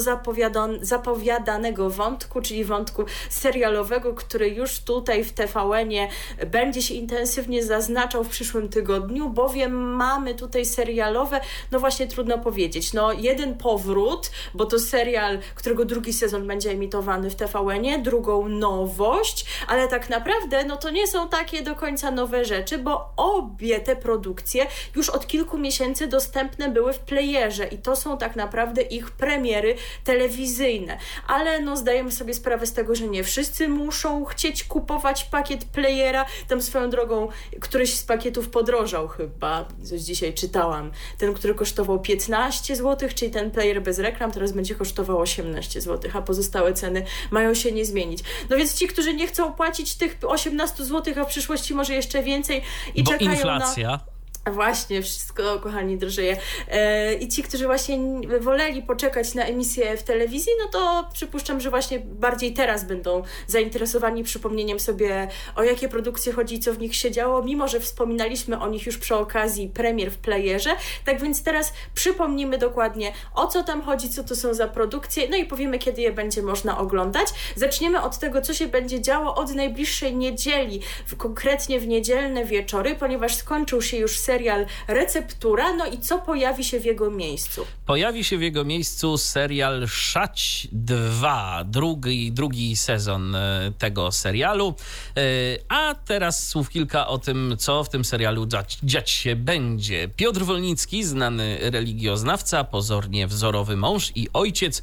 zapowiadanego 0.80 1.90
wątku, 1.90 2.40
czyli 2.40 2.64
wątku 2.64 3.04
serialowego, 3.30 4.14
który 4.14 4.48
już 4.48 4.80
tutaj 4.80 5.24
w 5.24 5.32
TVN-ie 5.32 6.08
będzie 6.46 6.82
się 6.82 6.94
intensywnie 6.94 7.62
zaznaczał 7.64 8.24
w 8.24 8.28
przyszłym 8.28 8.68
tygodniu, 8.68 9.30
bowiem 9.30 9.72
mamy 9.72 10.34
tutaj 10.34 10.64
serialowe, 10.64 11.40
no 11.70 11.80
właśnie 11.80 12.06
trudno 12.06 12.38
powiedzieć, 12.38 12.92
no 12.92 13.12
jeden 13.12 13.54
powrót, 13.54 14.30
bo 14.54 14.66
to 14.66 14.78
serial, 14.88 15.38
którego 15.54 15.84
drugi 15.84 16.12
sezon 16.12 16.46
będzie 16.46 16.70
emitowany 16.70 17.30
w 17.30 17.34
TVN-ie, 17.34 17.98
drugą 17.98 18.48
nowość, 18.48 19.46
ale 19.66 19.88
tak 19.88 20.10
naprawdę 20.10 20.64
no 20.64 20.76
to 20.76 20.90
nie 20.90 21.06
są 21.06 21.28
takie 21.28 21.62
do 21.62 21.74
końca 21.74 22.10
nowe 22.10 22.44
rzeczy, 22.44 22.78
bo 22.78 23.12
obie 23.16 23.80
te 23.80 23.96
produkcje 23.96 24.66
już 24.96 25.08
od 25.08 25.26
kilku 25.26 25.58
miesięcy 25.58 26.06
dostępne 26.06 26.68
były 26.68 26.92
w 26.92 26.98
playerze 26.98 27.66
i 27.66 27.78
to 27.78 27.96
są 27.96 28.18
tak 28.18 28.36
naprawdę 28.36 28.82
ich 28.82 29.10
premiery 29.10 29.74
telewizyjne. 30.04 30.98
Ale 31.26 31.60
no 31.60 31.76
zdajemy 31.76 32.12
sobie 32.12 32.34
sprawę 32.34 32.66
z 32.66 32.72
tego, 32.72 32.94
że 32.94 33.06
nie 33.06 33.24
wszyscy 33.24 33.68
muszą 33.68 34.24
chcieć 34.24 34.64
kupować 34.64 35.24
pakiet 35.24 35.64
playera. 35.64 36.26
Tam 36.48 36.62
swoją 36.62 36.90
drogą 36.90 37.28
któryś 37.60 37.94
z 37.94 38.04
pakietów 38.04 38.48
podrożał 38.48 39.08
chyba, 39.08 39.68
coś 39.84 40.00
dzisiaj 40.00 40.34
czytałam. 40.34 40.90
Ten, 41.18 41.34
który 41.34 41.54
kosztował 41.54 42.00
15 42.00 42.76
zł, 42.76 43.08
czyli 43.14 43.30
ten 43.30 43.50
player 43.50 43.82
bez 43.82 43.98
reklam, 43.98 44.32
teraz 44.32 44.52
będzie 44.52 44.67
kosztował 44.74 45.18
18 45.18 45.80
zł, 45.80 46.10
a 46.14 46.22
pozostałe 46.22 46.74
ceny 46.74 47.04
mają 47.30 47.54
się 47.54 47.72
nie 47.72 47.84
zmienić. 47.84 48.20
No 48.50 48.56
więc 48.56 48.74
ci, 48.74 48.88
którzy 48.88 49.14
nie 49.14 49.26
chcą 49.26 49.52
płacić 49.52 49.94
tych 49.94 50.16
18 50.26 50.84
zł, 50.84 51.14
a 51.20 51.24
w 51.24 51.28
przyszłości 51.28 51.74
może 51.74 51.94
jeszcze 51.94 52.22
więcej 52.22 52.62
i 52.94 53.02
Bo 53.02 53.10
czekają 53.10 53.30
inflacja. 53.32 53.90
na 53.90 54.17
Właśnie, 54.50 55.02
wszystko, 55.02 55.60
kochani, 55.60 55.98
drożeje. 55.98 56.36
E, 56.68 57.14
I 57.14 57.28
ci, 57.28 57.42
którzy 57.42 57.66
właśnie 57.66 57.98
woleli 58.40 58.82
poczekać 58.82 59.34
na 59.34 59.44
emisję 59.44 59.96
w 59.96 60.02
telewizji, 60.02 60.52
no 60.58 60.68
to 60.68 61.08
przypuszczam, 61.12 61.60
że 61.60 61.70
właśnie 61.70 61.98
bardziej 61.98 62.52
teraz 62.52 62.84
będą 62.84 63.22
zainteresowani 63.46 64.24
przypomnieniem 64.24 64.80
sobie, 64.80 65.28
o 65.56 65.62
jakie 65.62 65.88
produkcje 65.88 66.32
chodzi 66.32 66.60
co 66.60 66.72
w 66.72 66.78
nich 66.78 66.96
się 66.96 67.10
działo, 67.10 67.42
mimo 67.42 67.68
że 67.68 67.80
wspominaliśmy 67.80 68.60
o 68.60 68.68
nich 68.68 68.86
już 68.86 68.98
przy 68.98 69.14
okazji 69.14 69.68
premier 69.68 70.10
w 70.10 70.16
playerze. 70.18 70.70
Tak 71.04 71.20
więc 71.20 71.42
teraz 71.42 71.72
przypomnimy 71.94 72.58
dokładnie, 72.58 73.12
o 73.34 73.46
co 73.46 73.62
tam 73.62 73.82
chodzi, 73.82 74.08
co 74.08 74.24
to 74.24 74.36
są 74.36 74.54
za 74.54 74.68
produkcje, 74.68 75.28
no 75.28 75.36
i 75.36 75.44
powiemy, 75.44 75.78
kiedy 75.78 76.02
je 76.02 76.12
będzie 76.12 76.42
można 76.42 76.78
oglądać. 76.78 77.28
Zaczniemy 77.56 78.02
od 78.02 78.18
tego, 78.18 78.40
co 78.40 78.54
się 78.54 78.66
będzie 78.66 79.00
działo 79.00 79.34
od 79.34 79.54
najbliższej 79.54 80.16
niedzieli, 80.16 80.80
konkretnie 81.18 81.80
w 81.80 81.86
niedzielne 81.86 82.44
wieczory, 82.44 82.96
ponieważ 82.96 83.34
skończył 83.34 83.82
się 83.82 83.96
już 83.96 84.18
serial 84.18 84.37
serial 84.38 84.66
Receptura, 84.88 85.72
no 85.72 85.86
i 85.86 85.98
co 85.98 86.18
pojawi 86.18 86.64
się 86.64 86.80
w 86.80 86.84
jego 86.84 87.10
miejscu? 87.10 87.66
Pojawi 87.86 88.24
się 88.24 88.38
w 88.38 88.42
jego 88.42 88.64
miejscu 88.64 89.18
serial 89.18 89.88
Szać 89.88 90.68
2, 90.72 91.64
drugi, 91.64 92.32
drugi 92.32 92.76
sezon 92.76 93.34
e, 93.34 93.72
tego 93.78 94.12
serialu. 94.12 94.74
E, 95.16 95.20
a 95.68 95.94
teraz 95.94 96.48
słów 96.48 96.70
kilka 96.70 97.06
o 97.06 97.18
tym, 97.18 97.56
co 97.58 97.84
w 97.84 97.88
tym 97.88 98.04
serialu 98.04 98.46
dziać, 98.46 98.78
dziać 98.82 99.10
się 99.10 99.36
będzie. 99.36 100.08
Piotr 100.08 100.40
Wolnicki, 100.40 101.04
znany 101.04 101.58
religioznawca, 101.60 102.64
pozornie 102.64 103.26
wzorowy 103.26 103.76
mąż 103.76 104.12
i 104.14 104.28
ojciec, 104.32 104.82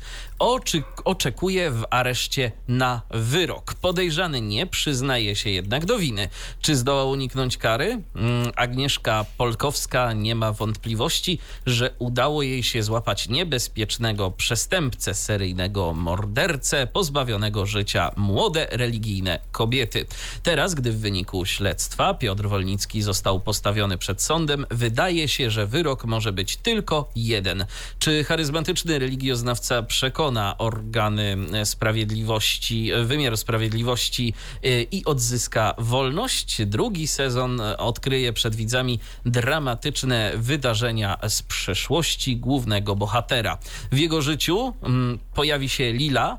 oczekuje 1.06 1.72
w 1.72 1.84
areszcie 1.90 2.52
na 2.68 3.02
wyrok. 3.10 3.74
Podejrzany 3.74 4.42
nie 4.42 4.68
przyznaje 4.68 5.36
się 5.36 5.50
jednak 5.50 5.86
do 5.86 5.98
winy. 5.98 6.30
Czy 6.62 6.76
zdołał 6.76 7.10
uniknąć 7.10 7.58
kary? 7.58 8.02
Mm, 8.16 8.52
Agnieszka 8.56 9.26
Polkowska 9.46 10.14
nie 10.14 10.36
ma 10.36 10.52
wątpliwości, 10.52 11.40
że 11.66 11.92
udało 12.00 12.42
jej 12.44 12.64
się 12.64 12.84
złapać 12.84 13.30
niebezpiecznego 13.30 14.32
przestępcę, 14.32 15.14
seryjnego 15.14 15.94
mordercę, 15.94 16.88
pozbawionego 16.88 17.66
życia 17.66 18.12
młode 18.16 18.68
religijne 18.72 19.40
kobiety. 19.52 20.06
Teraz, 20.44 20.74
gdy 20.74 20.92
w 20.92 21.00
wyniku 21.00 21.46
śledztwa 21.46 22.14
Piotr 22.14 22.48
Wolnicki 22.48 23.02
został 23.02 23.40
postawiony 23.40 23.98
przed 23.98 24.22
sądem, 24.22 24.66
wydaje 24.72 25.28
się, 25.28 25.52
że 25.52 25.68
wyrok 25.68 26.06
może 26.06 26.34
być 26.34 26.58
tylko 26.58 27.10
jeden. 27.16 27.66
Czy 28.00 28.24
charyzmatyczny 28.24 29.00
religioznawca 29.00 29.84
przekona 29.84 30.58
organy 30.58 31.38
sprawiedliwości, 31.64 32.92
wymiaru 33.04 33.38
sprawiedliwości 33.38 34.34
y, 34.66 34.88
i 34.92 35.06
odzyska 35.06 35.76
wolność? 35.78 36.66
Drugi 36.66 37.08
sezon 37.08 37.62
odkryje 37.78 38.34
przed 38.34 38.56
widzami 38.56 39.00
dramatyczne 39.26 40.32
wydarzenia 40.36 41.18
z 41.30 41.42
przeszłości 41.42 42.38
głównego 42.38 42.96
bohatera. 42.96 43.58
W 43.92 43.98
jego 43.98 44.22
życiu 44.22 44.74
mm, 44.84 45.20
pojawi 45.34 45.70
się 45.70 45.94
Lila, 45.94 46.38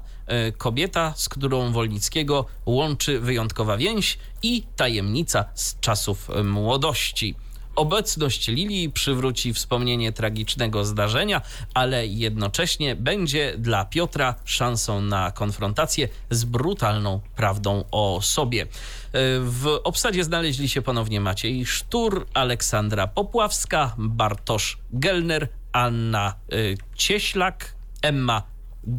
y, 0.48 0.52
kobieta, 0.52 1.12
z 1.16 1.28
którą 1.28 1.72
Wolnickiego 1.72 2.44
łączy 2.66 3.20
wyjątkowa 3.20 3.76
więź 3.76 4.18
i 4.42 4.62
tajemnica 4.76 5.44
z 5.54 5.80
czasów 5.80 6.28
młodości. 6.44 7.34
Obecność 7.76 8.48
Lili 8.48 8.90
przywróci 8.90 9.54
wspomnienie 9.54 10.12
tragicznego 10.12 10.84
zdarzenia, 10.84 11.42
ale 11.74 12.06
jednocześnie 12.06 12.96
będzie 12.96 13.54
dla 13.58 13.84
Piotra 13.84 14.34
szansą 14.44 15.00
na 15.00 15.30
konfrontację 15.30 16.08
z 16.30 16.44
brutalną 16.44 17.20
prawdą 17.36 17.84
o 17.90 18.22
sobie. 18.22 18.66
W 19.40 19.80
obsadzie 19.84 20.24
znaleźli 20.24 20.68
się 20.68 20.82
ponownie 20.82 21.20
Maciej 21.20 21.66
Sztur, 21.66 22.26
Aleksandra 22.34 23.06
Popławska, 23.06 23.94
Bartosz 23.98 24.78
Gelner, 24.92 25.48
Anna 25.72 26.34
y, 26.52 26.76
Cieślak, 26.94 27.74
Emma 28.02 28.42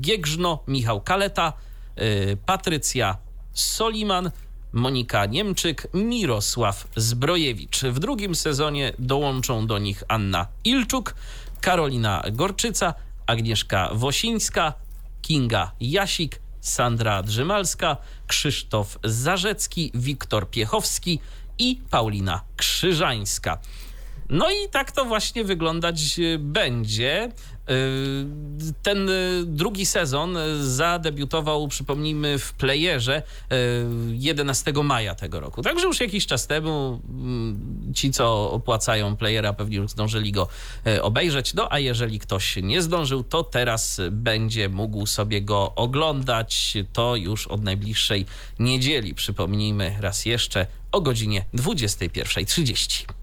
Giegrzno, 0.01 0.63
Michał 0.67 1.01
Kaleta, 1.01 1.53
y, 2.01 2.37
Patrycja 2.45 3.17
Soliman, 3.53 4.31
Monika 4.77 5.25
Niemczyk, 5.25 5.87
Mirosław 5.93 6.87
Zbrojewicz. 6.95 7.81
W 7.81 7.99
drugim 7.99 8.35
sezonie 8.35 8.93
dołączą 8.99 9.67
do 9.67 9.77
nich 9.77 10.03
Anna 10.07 10.47
Ilczuk, 10.63 11.15
Karolina 11.61 12.23
Gorczyca, 12.31 12.93
Agnieszka 13.27 13.89
Wosińska, 13.93 14.73
Kinga 15.21 15.71
Jasik, 15.79 16.39
Sandra 16.61 17.23
Drzymalska, 17.23 17.97
Krzysztof 18.27 18.99
Zarzecki, 19.03 19.91
Wiktor 19.93 20.49
Piechowski 20.49 21.19
i 21.59 21.81
Paulina 21.89 22.41
Krzyżańska. 22.57 23.57
No 24.29 24.51
i 24.51 24.69
tak 24.71 24.91
to 24.91 25.05
właśnie 25.05 25.43
wyglądać 25.43 26.19
będzie. 26.39 27.31
Y, 27.69 28.73
ten 28.83 29.09
y, 29.09 29.43
drugi 29.45 29.85
sezon 29.85 30.37
zadebiutował, 30.61 31.67
przypomnijmy, 31.67 32.39
w 32.39 32.53
playerze 32.53 33.23
11 34.11 34.71
y, 34.71 34.83
maja 34.83 35.15
tego 35.15 35.39
roku. 35.39 35.61
Także 35.61 35.87
już 35.87 35.99
jakiś 35.99 36.25
czas 36.25 36.47
temu 36.47 37.01
mm, 37.09 37.93
ci, 37.95 38.11
co 38.11 38.51
opłacają 38.51 39.15
playera, 39.15 39.53
pewnie 39.53 39.77
już 39.77 39.91
zdążyli 39.91 40.31
go 40.31 40.47
obejrzeć. 41.01 41.53
No 41.53 41.67
a 41.71 41.79
jeżeli 41.79 42.19
ktoś 42.19 42.55
nie 42.63 42.81
zdążył, 42.81 43.23
to 43.23 43.43
teraz 43.43 44.01
będzie 44.11 44.69
mógł 44.69 45.05
sobie 45.05 45.41
go 45.41 45.75
oglądać. 45.75 46.73
To 46.93 47.15
już 47.15 47.47
od 47.47 47.63
najbliższej 47.63 48.25
niedzieli. 48.59 49.13
Przypomnijmy 49.13 49.95
raz 49.99 50.25
jeszcze 50.25 50.67
o 50.91 51.01
godzinie 51.01 51.45
21.30. 51.53 53.16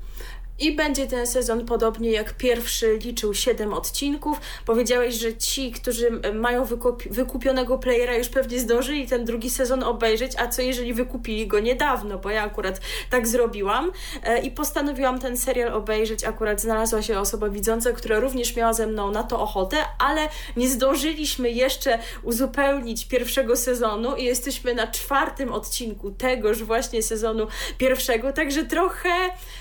I 0.58 0.72
będzie 0.72 1.06
ten 1.06 1.26
sezon 1.26 1.66
podobnie 1.66 2.10
jak 2.10 2.36
pierwszy 2.36 2.98
liczył 2.98 3.34
7 3.34 3.72
odcinków. 3.72 4.40
Powiedziałeś, 4.66 5.14
że 5.14 5.36
ci, 5.36 5.72
którzy 5.72 6.20
mają 6.34 6.64
wykup 6.64 7.02
wykupionego 7.10 7.78
playera, 7.78 8.14
już 8.14 8.28
pewnie 8.28 8.58
zdążyli 8.60 9.06
ten 9.06 9.24
drugi 9.24 9.50
sezon 9.50 9.82
obejrzeć, 9.82 10.32
a 10.38 10.48
co 10.48 10.62
jeżeli 10.62 10.94
wykupili 10.94 11.46
go 11.46 11.60
niedawno, 11.60 12.18
bo 12.18 12.30
ja 12.30 12.42
akurat 12.42 12.80
tak 13.10 13.28
zrobiłam 13.28 13.92
e, 14.22 14.42
i 14.42 14.50
postanowiłam 14.50 15.18
ten 15.18 15.36
serial 15.36 15.72
obejrzeć. 15.72 16.24
Akurat 16.24 16.60
znalazła 16.60 17.02
się 17.02 17.18
osoba 17.18 17.48
widząca, 17.48 17.92
która 17.92 18.20
również 18.20 18.56
miała 18.56 18.72
ze 18.72 18.86
mną 18.86 19.10
na 19.10 19.22
to 19.22 19.40
ochotę, 19.40 19.76
ale 19.98 20.28
nie 20.56 20.68
zdążyliśmy 20.68 21.50
jeszcze 21.50 21.98
uzupełnić 22.22 23.08
pierwszego 23.08 23.56
sezonu 23.56 24.16
i 24.16 24.24
jesteśmy 24.24 24.74
na 24.74 24.86
czwartym 24.86 25.52
odcinku 25.52 26.10
tegoż 26.10 26.62
właśnie 26.62 27.02
sezonu 27.02 27.46
pierwszego, 27.78 28.32
także 28.32 28.64
trochę, 28.64 29.10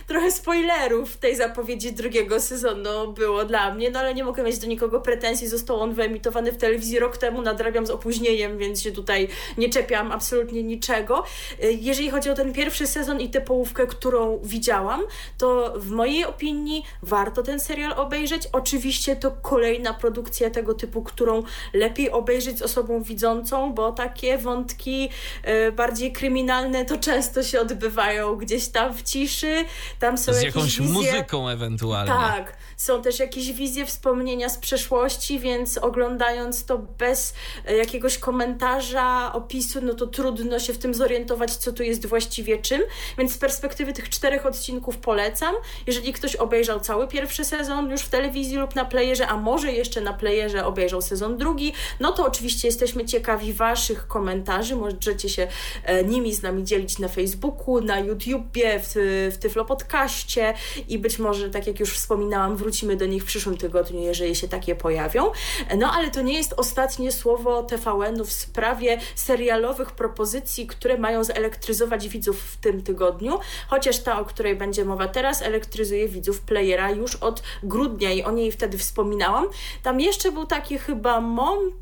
trochę 0.08 0.32
spoiler 0.32 0.83
w 0.90 1.18
tej 1.18 1.36
zapowiedzi 1.36 1.94
drugiego 1.94 2.40
sezonu 2.40 3.14
było 3.14 3.46
dla 3.46 3.74
mnie, 3.74 3.92
no 3.92 4.00
ale 4.00 4.14
nie 4.14 4.24
mogę 4.24 4.44
mieć 4.44 4.60
do 4.60 4.68
nikogo 4.68 5.02
pretensji. 5.02 5.48
Został 5.48 5.80
on 5.80 5.94
wyemitowany 5.94 6.52
w 6.52 6.58
telewizji 6.58 7.00
rok 7.00 7.18
temu, 7.18 7.42
nadrabiam 7.42 7.86
z 7.86 7.90
opóźnieniem, 7.90 8.58
więc 8.58 8.82
się 8.82 8.92
tutaj 8.92 9.28
nie 9.58 9.70
czepiam 9.70 10.12
absolutnie 10.12 10.64
niczego. 10.64 11.24
Y, 11.64 11.74
jeżeli 11.82 12.10
chodzi 12.10 12.30
o 12.30 12.36
ten 12.36 12.54
pierwszy 12.54 12.88
sezon 12.88 13.22
i 13.22 13.30
tę 13.30 13.42
połówkę, 13.42 13.88
którą 13.88 14.40
widziałam, 14.44 15.02
to 15.38 15.74
w 15.76 15.90
mojej 15.90 16.26
opinii 16.26 16.84
warto 17.02 17.44
ten 17.44 17.60
serial 17.60 17.94
obejrzeć. 17.94 18.50
Oczywiście 18.52 19.16
to 19.16 19.32
kolejna 19.32 19.94
produkcja 19.94 20.50
tego 20.50 20.74
typu, 20.74 21.04
którą 21.04 21.44
lepiej 21.74 22.12
obejrzeć 22.12 22.58
z 22.58 22.62
osobą 22.62 23.04
widzącą, 23.04 23.74
bo 23.74 23.92
takie 23.92 24.38
wątki 24.38 25.10
y, 25.68 25.72
bardziej 25.72 26.12
kryminalne 26.12 26.86
to 26.86 26.98
często 26.98 27.44
się 27.44 27.60
odbywają 27.60 28.36
gdzieś 28.36 28.68
tam 28.68 28.94
w 28.94 29.04
ciszy. 29.04 29.66
Tam 30.00 30.18
są 30.18 30.34
z 30.34 30.42
jakieś 30.42 30.73
jakąś 30.78 30.96
wizje... 30.96 31.12
muzyką 31.12 31.50
ewentualnie. 31.50 32.12
Tak, 32.12 32.58
są 32.78 33.02
też 33.02 33.20
jakieś 33.20 33.52
wizje 33.52 33.86
wspomnienia 33.86 34.50
z 34.50 34.58
przeszłości, 34.58 35.40
więc 35.40 35.78
oglądając 35.78 36.66
to 36.66 36.78
bez 36.78 37.34
e, 37.66 37.76
jakiegoś 37.76 38.18
komentarza, 38.18 39.34
opisu, 39.34 39.80
no 39.82 39.94
to 39.94 40.08
trudno 40.08 40.60
się 40.60 40.74
w 40.74 40.78
tym 40.78 40.94
zorientować, 40.94 41.56
co 41.56 41.74
tu 41.74 41.84
jest 41.84 42.06
właściwie 42.06 42.58
czym. 42.58 42.82
Więc 43.18 43.34
z 43.34 43.38
perspektywy 43.38 43.94
tych 43.94 44.10
czterech 44.10 44.46
odcinków 44.46 44.98
polecam. 44.98 45.56
Jeżeli 45.88 46.14
ktoś 46.14 46.36
obejrzał 46.36 46.80
cały 46.80 47.08
pierwszy 47.08 47.46
sezon 47.46 47.90
już 47.90 48.02
w 48.02 48.10
telewizji 48.10 48.58
lub 48.58 48.76
na 48.76 48.86
playerze, 48.86 49.28
a 49.28 49.38
może 49.38 49.72
jeszcze 49.72 50.02
na 50.02 50.14
playerze 50.14 50.66
obejrzał 50.66 51.02
sezon 51.02 51.38
drugi, 51.38 51.74
no 52.00 52.12
to 52.12 52.26
oczywiście 52.26 52.68
jesteśmy 52.68 53.06
ciekawi 53.06 53.54
Waszych 53.54 54.08
komentarzy. 54.08 54.76
Możecie 54.76 55.30
się 55.30 55.48
e, 55.84 56.04
nimi 56.04 56.34
z 56.34 56.42
nami 56.42 56.64
dzielić 56.64 57.00
na 57.00 57.08
Facebooku, 57.08 57.82
na 57.82 58.00
YouTubie, 58.00 58.80
w, 58.80 58.94
w 59.34 59.38
Tyflo 59.38 59.66
Podcaście 59.66 60.54
i 60.88 61.00
być 61.00 61.20
może, 61.20 61.50
tak 61.50 61.68
jak 61.68 61.80
już 61.80 61.94
wspominałam, 61.94 62.58
wrócimy 62.58 62.96
do 62.96 63.06
nich 63.06 63.24
w 63.24 63.26
przyszłym 63.26 63.58
tygodniu, 63.58 64.02
jeżeli 64.02 64.36
się 64.36 64.48
takie 64.48 64.76
pojawią. 64.76 65.32
No 65.78 65.92
ale 65.92 66.12
to 66.12 66.22
nie 66.22 66.38
jest 66.38 66.54
ostatnie 66.58 67.12
słowo 67.12 67.64
TVN-u 67.64 68.26
w 68.26 68.32
sprawie 68.32 69.00
serialowych 69.16 69.92
propozycji, 69.92 70.68
które 70.68 70.98
mają 70.98 71.24
zelektryzować 71.24 72.10
widzów 72.10 72.42
w 72.42 72.58
tym 72.58 72.84
tygodniu, 72.84 73.40
chociaż 73.68 74.00
ta, 74.00 74.20
o 74.20 74.26
której 74.26 74.56
będzie 74.56 74.86
mowa 74.86 75.08
teraz, 75.08 75.42
elektryzuje 75.42 76.08
widzów 76.08 76.42
playera 76.42 76.92
już 76.92 77.16
od 77.16 77.44
grudnia 77.64 78.12
i 78.12 78.24
o 78.24 78.32
niej 78.32 78.52
wtedy 78.52 78.78
wspominałam. 78.78 79.46
Tam 79.84 80.00
jeszcze 80.00 80.32
był 80.32 80.46
taki 80.46 80.78
chyba 80.78 81.22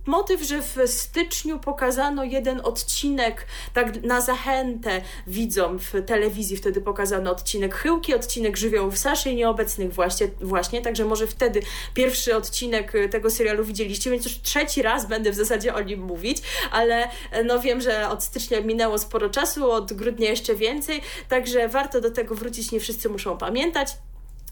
motyw, 0.05 0.41
że 0.41 0.61
w 0.61 0.77
styczniu 0.85 1.59
pokazano 1.59 2.23
jeden 2.23 2.61
odcinek, 2.63 3.45
tak 3.73 4.03
na 4.03 4.21
zachętę 4.21 5.01
widzom 5.27 5.79
w 5.79 5.93
telewizji 6.05 6.57
wtedy 6.57 6.81
pokazano 6.81 7.31
odcinek 7.31 7.75
Chyłki, 7.75 8.13
odcinek 8.13 8.57
Żywiołów 8.71 8.97
Saszy 8.97 9.29
i 9.29 9.35
Nieobecnych 9.35 9.93
właśnie, 9.93 10.27
właśnie, 10.41 10.81
także 10.81 11.05
może 11.05 11.27
wtedy 11.27 11.61
pierwszy 11.93 12.35
odcinek 12.35 12.93
tego 13.11 13.29
serialu 13.29 13.63
widzieliście, 13.63 14.11
więc 14.11 14.25
już 14.25 14.41
trzeci 14.41 14.81
raz 14.81 15.05
będę 15.05 15.31
w 15.31 15.35
zasadzie 15.35 15.75
o 15.75 15.81
nim 15.81 16.01
mówić, 16.01 16.37
ale 16.71 17.09
no 17.45 17.59
wiem, 17.59 17.81
że 17.81 18.09
od 18.09 18.23
stycznia 18.23 18.61
minęło 18.61 18.97
sporo 18.97 19.29
czasu, 19.29 19.71
od 19.71 19.93
grudnia 19.93 20.29
jeszcze 20.29 20.55
więcej, 20.55 21.01
także 21.29 21.67
warto 21.67 22.01
do 22.01 22.11
tego 22.11 22.35
wrócić, 22.35 22.71
nie 22.71 22.79
wszyscy 22.79 23.09
muszą 23.09 23.37
pamiętać 23.37 23.87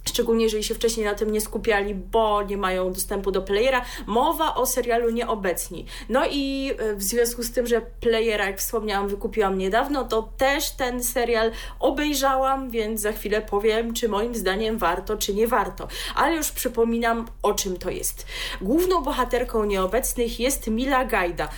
szczególnie 0.05 0.43
jeżeli 0.43 0.63
się 0.63 0.75
wcześniej 0.75 1.05
na 1.05 1.15
tym 1.15 1.31
nie 1.31 1.41
skupiali, 1.41 1.95
bo 1.95 2.43
nie 2.43 2.57
mają 2.57 2.93
dostępu 2.93 3.31
do 3.31 3.41
playera. 3.41 3.85
Mowa 4.05 4.55
o 4.55 4.65
serialu 4.65 5.09
Nieobecni. 5.09 5.85
No 6.09 6.25
i 6.31 6.71
e, 6.77 6.95
w 6.95 7.03
związku 7.03 7.43
z 7.43 7.51
tym, 7.51 7.67
że 7.67 7.81
playera, 7.81 8.45
jak 8.45 8.59
wspomniałam, 8.59 9.07
wykupiłam 9.07 9.57
niedawno, 9.57 10.03
to 10.03 10.29
też 10.37 10.71
ten 10.71 11.03
serial 11.03 11.51
obejrzałam, 11.79 12.69
więc 12.69 13.01
za 13.01 13.11
chwilę 13.11 13.41
powiem, 13.41 13.93
czy 13.93 14.09
moim 14.09 14.35
zdaniem 14.35 14.77
warto, 14.77 15.17
czy 15.17 15.33
nie 15.33 15.47
warto. 15.47 15.87
Ale 16.15 16.35
już 16.35 16.51
przypominam, 16.51 17.27
o 17.43 17.53
czym 17.53 17.77
to 17.77 17.89
jest. 17.89 18.25
Główną 18.61 19.01
bohaterką 19.01 19.65
Nieobecnych 19.65 20.39
jest 20.39 20.67
Mila 20.67 21.05
Gajda 21.05 21.49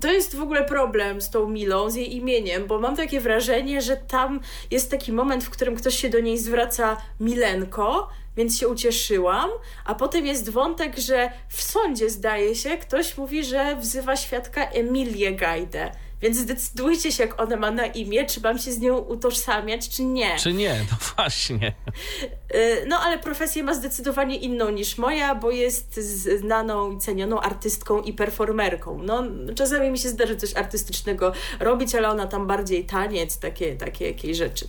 to 0.00 0.12
jest 0.12 0.36
w 0.36 0.42
ogóle 0.42 0.64
problem 0.64 1.20
z 1.20 1.30
tą 1.30 1.48
Milą, 1.48 1.90
z 1.90 1.94
jej 1.94 2.16
imieniem, 2.16 2.66
bo 2.66 2.78
mam 2.78 2.96
takie 2.96 3.20
wrażenie, 3.20 3.82
że 3.82 3.96
tam 3.96 4.40
jest 4.70 4.90
taki 4.90 5.12
moment, 5.12 5.44
w 5.44 5.50
którym 5.50 5.76
ktoś 5.76 5.98
się 5.98 6.08
do 6.08 6.20
niej 6.20 6.38
zwraca 6.38 6.96
Milenko, 7.20 8.08
więc 8.36 8.58
się 8.58 8.68
ucieszyłam, 8.68 9.50
a 9.84 9.94
potem 9.94 10.26
jest 10.26 10.50
wątek, 10.50 10.98
że 10.98 11.30
w 11.48 11.62
sądzie 11.62 12.10
zdaje 12.10 12.54
się, 12.54 12.76
ktoś 12.76 13.16
mówi, 13.16 13.44
że 13.44 13.76
wzywa 13.76 14.16
świadka 14.16 14.70
Emilię 14.70 15.32
Gajdę. 15.32 15.92
Więc 16.20 16.36
zdecydujcie 16.36 17.12
się, 17.12 17.22
jak 17.22 17.40
ona 17.40 17.56
ma 17.56 17.70
na 17.70 17.86
imię, 17.86 18.26
czy 18.26 18.40
mam 18.40 18.58
się 18.58 18.72
z 18.72 18.78
nią 18.78 18.98
utożsamiać, 18.98 19.88
czy 19.88 20.04
nie. 20.04 20.36
Czy 20.38 20.52
nie, 20.52 20.84
no 20.90 20.96
właśnie. 21.16 21.74
Y, 22.54 22.86
no 22.86 23.00
ale 23.00 23.18
profesję 23.18 23.62
ma 23.62 23.74
zdecydowanie 23.74 24.36
inną 24.36 24.70
niż 24.70 24.98
moja, 24.98 25.34
bo 25.34 25.50
jest 25.50 26.00
znaną 26.40 26.92
i 26.92 26.98
cenioną 26.98 27.40
artystką 27.40 28.02
i 28.02 28.12
performerką. 28.12 29.02
No, 29.02 29.22
czasami 29.54 29.90
mi 29.90 29.98
się 29.98 30.08
zdarzy 30.08 30.36
coś 30.36 30.56
artystycznego 30.56 31.32
robić, 31.60 31.94
ale 31.94 32.08
ona 32.08 32.26
tam 32.26 32.46
bardziej 32.46 32.84
taniec, 32.84 33.38
takie, 33.38 33.76
takie 33.76 34.06
jakieś 34.06 34.36
rzeczy. 34.36 34.68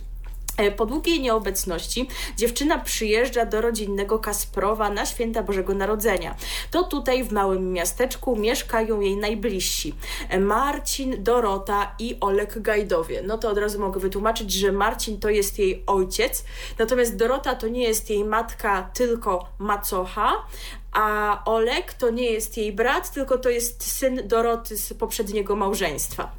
E, 0.58 0.70
po 0.70 0.86
długiej 0.86 1.20
nieobecności 1.20 2.08
dziewczyna 2.36 2.78
przyjeżdża 2.78 3.46
do 3.46 3.60
rodzinnego 3.60 4.18
Kasprowa 4.18 4.90
na 4.90 5.06
święta 5.06 5.42
Bożego 5.42 5.74
Narodzenia. 5.74 6.34
To 6.70 6.82
tutaj 6.82 7.24
w 7.24 7.32
małym 7.32 7.72
miasteczku 7.72 8.36
mieszkają 8.36 9.00
jej 9.00 9.16
najbliżsi 9.16 9.94
e, 10.28 10.40
Marcin, 10.40 11.22
Dorota 11.22 11.94
i 11.98 12.16
Olek 12.20 12.58
Gajdowie. 12.58 13.22
No 13.22 13.38
to 13.38 13.50
od 13.50 13.58
razu 13.58 13.80
mogę 13.80 14.00
wytłumaczyć, 14.00 14.52
że 14.52 14.72
Marcin 14.72 15.20
to 15.20 15.28
jest 15.28 15.58
jej 15.58 15.82
ojciec, 15.86 16.44
natomiast 16.78 17.16
Dorota 17.16 17.54
to 17.54 17.68
nie 17.68 17.82
jest 17.82 18.10
jej 18.10 18.24
matka, 18.24 18.90
tylko 18.94 19.48
macocha, 19.58 20.32
a 20.92 21.42
Olek 21.44 21.92
to 21.92 22.10
nie 22.10 22.30
jest 22.30 22.56
jej 22.56 22.72
brat, 22.72 23.10
tylko 23.10 23.38
to 23.38 23.50
jest 23.50 23.92
syn 23.92 24.20
Doroty 24.24 24.76
z 24.76 24.94
poprzedniego 24.94 25.56
małżeństwa. 25.56 26.32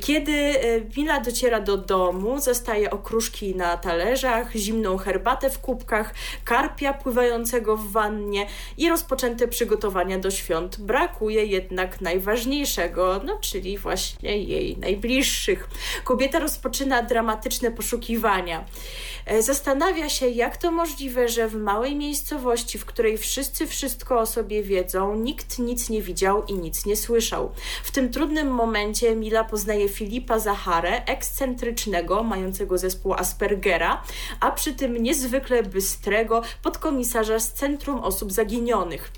Kiedy 0.00 0.32
e, 0.32 0.80
Mila 0.96 1.20
dociera 1.20 1.60
do 1.60 1.76
domu, 1.76 2.40
zastaje 2.40 2.90
okruszki 2.90 3.56
na 3.56 3.76
talerzach, 3.76 4.52
zimną 4.52 4.96
herbatę 4.96 5.50
w 5.50 5.58
kubkach, 5.58 6.14
karpia 6.44 6.92
pływającego 6.92 7.76
w 7.76 7.92
wannie 7.92 8.46
i 8.78 8.88
rozpoczęte 8.88 9.48
przygotowania 9.48 10.18
do 10.18 10.30
świąt. 10.30 10.80
Brakuje 10.80 11.46
jednak 11.46 12.00
najważniejszego, 12.00 13.20
no 13.24 13.38
czyli 13.40 13.78
właśnie 13.78 14.38
jej 14.38 14.76
najbliższych. 14.76 15.68
Kobieta 16.04 16.38
rozpoczyna 16.38 17.02
dramatyczne 17.02 17.70
poszukiwania. 17.70 18.64
E, 19.26 19.42
zastanawia 19.42 20.08
się, 20.08 20.28
jak 20.28 20.56
to 20.56 20.70
możliwe, 20.70 21.28
że 21.28 21.48
w 21.48 21.54
małej 21.54 21.96
miejscowości, 21.96 22.78
w 22.78 22.84
której 22.84 23.18
wszyscy 23.18 23.66
wszystko 23.86 24.20
o 24.20 24.26
sobie 24.26 24.62
wiedzą, 24.62 25.14
nikt 25.14 25.58
nic 25.58 25.90
nie 25.90 26.02
widział 26.02 26.44
i 26.44 26.54
nic 26.54 26.86
nie 26.86 26.96
słyszał. 26.96 27.50
W 27.84 27.90
tym 27.90 28.10
trudnym 28.10 28.50
momencie 28.50 29.16
Mila 29.16 29.44
poznaje 29.44 29.88
Filipa 29.88 30.38
Zacharę, 30.38 31.04
ekscentrycznego, 31.04 32.22
mającego 32.22 32.78
zespół 32.78 33.14
Aspergera, 33.14 34.02
a 34.40 34.50
przy 34.50 34.74
tym 34.74 35.02
niezwykle 35.02 35.62
bystrego 35.62 36.42
podkomisarza 36.62 37.38
z 37.38 37.52
Centrum 37.52 37.98
Osób 37.98 38.32
Zaginionych. 38.32 39.12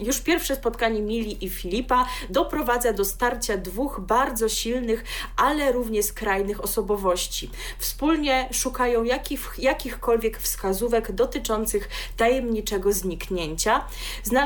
Już 0.00 0.20
pierwsze 0.20 0.56
spotkanie 0.56 1.02
Mili 1.02 1.44
i 1.44 1.50
Filipa 1.50 2.06
doprowadza 2.30 2.92
do 2.92 3.04
starcia 3.04 3.56
dwóch 3.56 4.00
bardzo 4.00 4.48
silnych, 4.48 5.04
ale 5.36 5.72
równie 5.72 6.02
skrajnych 6.02 6.64
osobowości. 6.64 7.50
Wspólnie 7.78 8.48
szukają 8.52 9.04
jakich, 9.04 9.54
jakichkolwiek 9.58 10.38
wskazówek 10.38 11.12
dotyczących 11.12 11.88
tajemniczego 12.16 12.92
zniknięcia. 12.92 13.84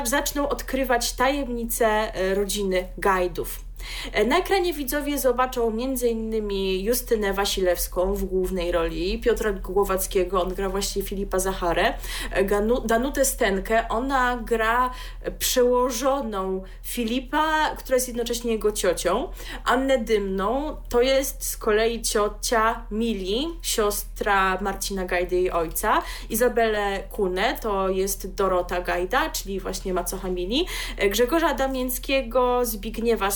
Zaczną 0.03 0.49
odkrywać 0.49 1.13
tajemnice 1.13 1.87
e, 2.15 2.35
rodziny 2.35 2.87
Gajdów. 2.97 3.65
E, 4.11 4.25
na 4.25 4.37
ekranie 4.37 4.73
widzowie 4.73 5.19
zobaczą 5.19 5.67
m.in. 5.67 6.51
Justynę 6.83 7.33
Wasilewską 7.33 8.13
w 8.13 8.25
głównej 8.25 8.71
roli, 8.71 9.19
Piotra 9.19 9.51
Głowackiego, 9.51 10.41
on 10.41 10.53
gra 10.53 10.69
właśnie 10.69 11.03
Filipa 11.03 11.39
Zacharę, 11.39 11.93
e, 12.31 12.43
Danutę 12.85 13.25
Stenkę, 13.25 13.87
ona 13.89 14.37
gra 14.37 14.91
przełożoną 15.39 16.63
Filipa, 16.83 17.75
która 17.75 17.95
jest 17.95 18.07
jednocześnie 18.07 18.51
jego 18.51 18.71
ciocią, 18.71 19.29
Annę 19.65 19.97
Dymną, 19.97 20.75
to 20.89 21.01
jest 21.01 21.45
z 21.45 21.57
kolei 21.57 22.01
ciocia 22.01 22.85
Mili, 22.91 23.47
siostra 23.61 24.57
Marcina 24.61 25.05
Gajdy 25.05 25.41
i 25.41 25.51
ojca, 25.51 26.01
Izabelę 26.29 27.03
Kunę, 27.11 27.57
to 27.61 27.89
jest 27.89 28.33
Dorota 28.33 28.81
Gajda, 28.81 29.29
czyli 29.29 29.59
właśnie 29.59 29.93
macocha 29.93 30.29
Mili, 30.29 30.67
e, 30.97 31.09
Grzegorza 31.09 31.53
Damińskiego, 31.53 32.65
Zbigniewa 32.65 33.31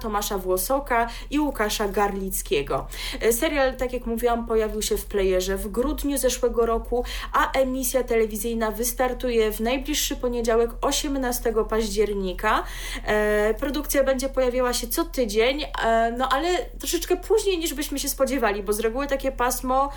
Tomasza 0.00 0.38
Włosoka 0.38 1.08
i 1.30 1.40
Łukasza 1.40 1.88
Garlickiego. 1.88 2.86
E, 3.20 3.32
serial, 3.32 3.76
tak 3.76 3.92
jak 3.92 4.06
mówiłam, 4.06 4.46
pojawił 4.46 4.82
się 4.82 4.96
w 4.96 5.06
playerze 5.06 5.56
w 5.56 5.68
grudniu 5.68 6.18
zeszłego 6.18 6.66
roku, 6.66 7.04
a 7.32 7.52
emisja 7.52 8.02
telewizyjna 8.02 8.70
wystartuje 8.70 9.52
w 9.52 9.60
najbliższy 9.60 10.16
poniedziałek 10.16 10.70
18 10.80 11.54
października. 11.68 12.64
E, 13.04 13.54
produkcja 13.54 14.04
będzie 14.04 14.28
pojawiała 14.28 14.72
się 14.72 14.86
co 14.86 15.04
tydzień, 15.04 15.62
e, 15.62 16.14
no 16.18 16.28
ale 16.28 16.48
troszeczkę 16.78 17.16
później 17.16 17.58
niż 17.58 17.74
byśmy 17.74 17.98
się 17.98 18.08
spodziewali, 18.08 18.62
bo 18.62 18.72
z 18.72 18.80
reguły 18.80 19.06
takie 19.06 19.32
pasmo 19.32 19.90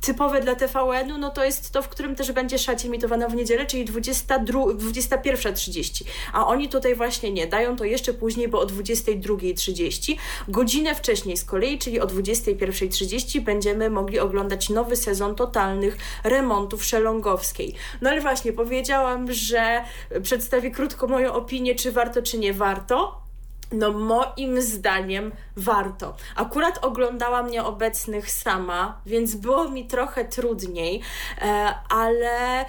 typowe 0.00 0.40
dla 0.40 0.54
TVN-u, 0.54 1.18
no 1.18 1.30
to 1.30 1.44
jest 1.44 1.70
to, 1.70 1.82
w 1.82 1.88
którym 1.88 2.16
też 2.16 2.32
będzie 2.32 2.58
szać 2.58 2.86
emitowana 2.86 3.28
w 3.28 3.34
niedzielę, 3.34 3.66
czyli 3.66 3.86
21.30, 3.86 6.04
a 6.32 6.46
oni 6.46 6.68
tutaj 6.68 6.94
właśnie 6.94 7.32
nie, 7.32 7.46
dają 7.46 7.76
to 7.76 7.84
jeszcze 7.84 8.14
później 8.14 8.29
później, 8.30 8.48
bo 8.48 8.60
o 8.60 8.66
22.30. 8.66 10.16
Godzinę 10.48 10.94
wcześniej 10.94 11.36
z 11.36 11.44
kolei, 11.44 11.78
czyli 11.78 12.00
o 12.00 12.06
21.30 12.06 13.40
będziemy 13.40 13.90
mogli 13.90 14.18
oglądać 14.18 14.68
nowy 14.68 14.96
sezon 14.96 15.34
totalnych 15.34 15.96
remontów 16.24 16.84
Szelongowskiej. 16.84 17.74
No 18.00 18.10
ale 18.10 18.20
właśnie, 18.20 18.52
powiedziałam, 18.52 19.32
że 19.32 19.84
przedstawię 20.22 20.70
krótko 20.70 21.06
moją 21.06 21.32
opinię, 21.32 21.74
czy 21.74 21.92
warto, 21.92 22.22
czy 22.22 22.38
nie 22.38 22.52
warto. 22.52 23.29
No 23.72 23.92
moim 23.92 24.62
zdaniem 24.62 25.32
warto. 25.56 26.16
Akurat 26.36 26.84
oglądałam 26.84 27.50
nieobecnych 27.50 28.30
sama, 28.30 29.00
więc 29.06 29.34
było 29.34 29.68
mi 29.68 29.86
trochę 29.86 30.24
trudniej, 30.24 31.00
e, 31.38 31.74
ale 31.88 32.60
e, 32.60 32.66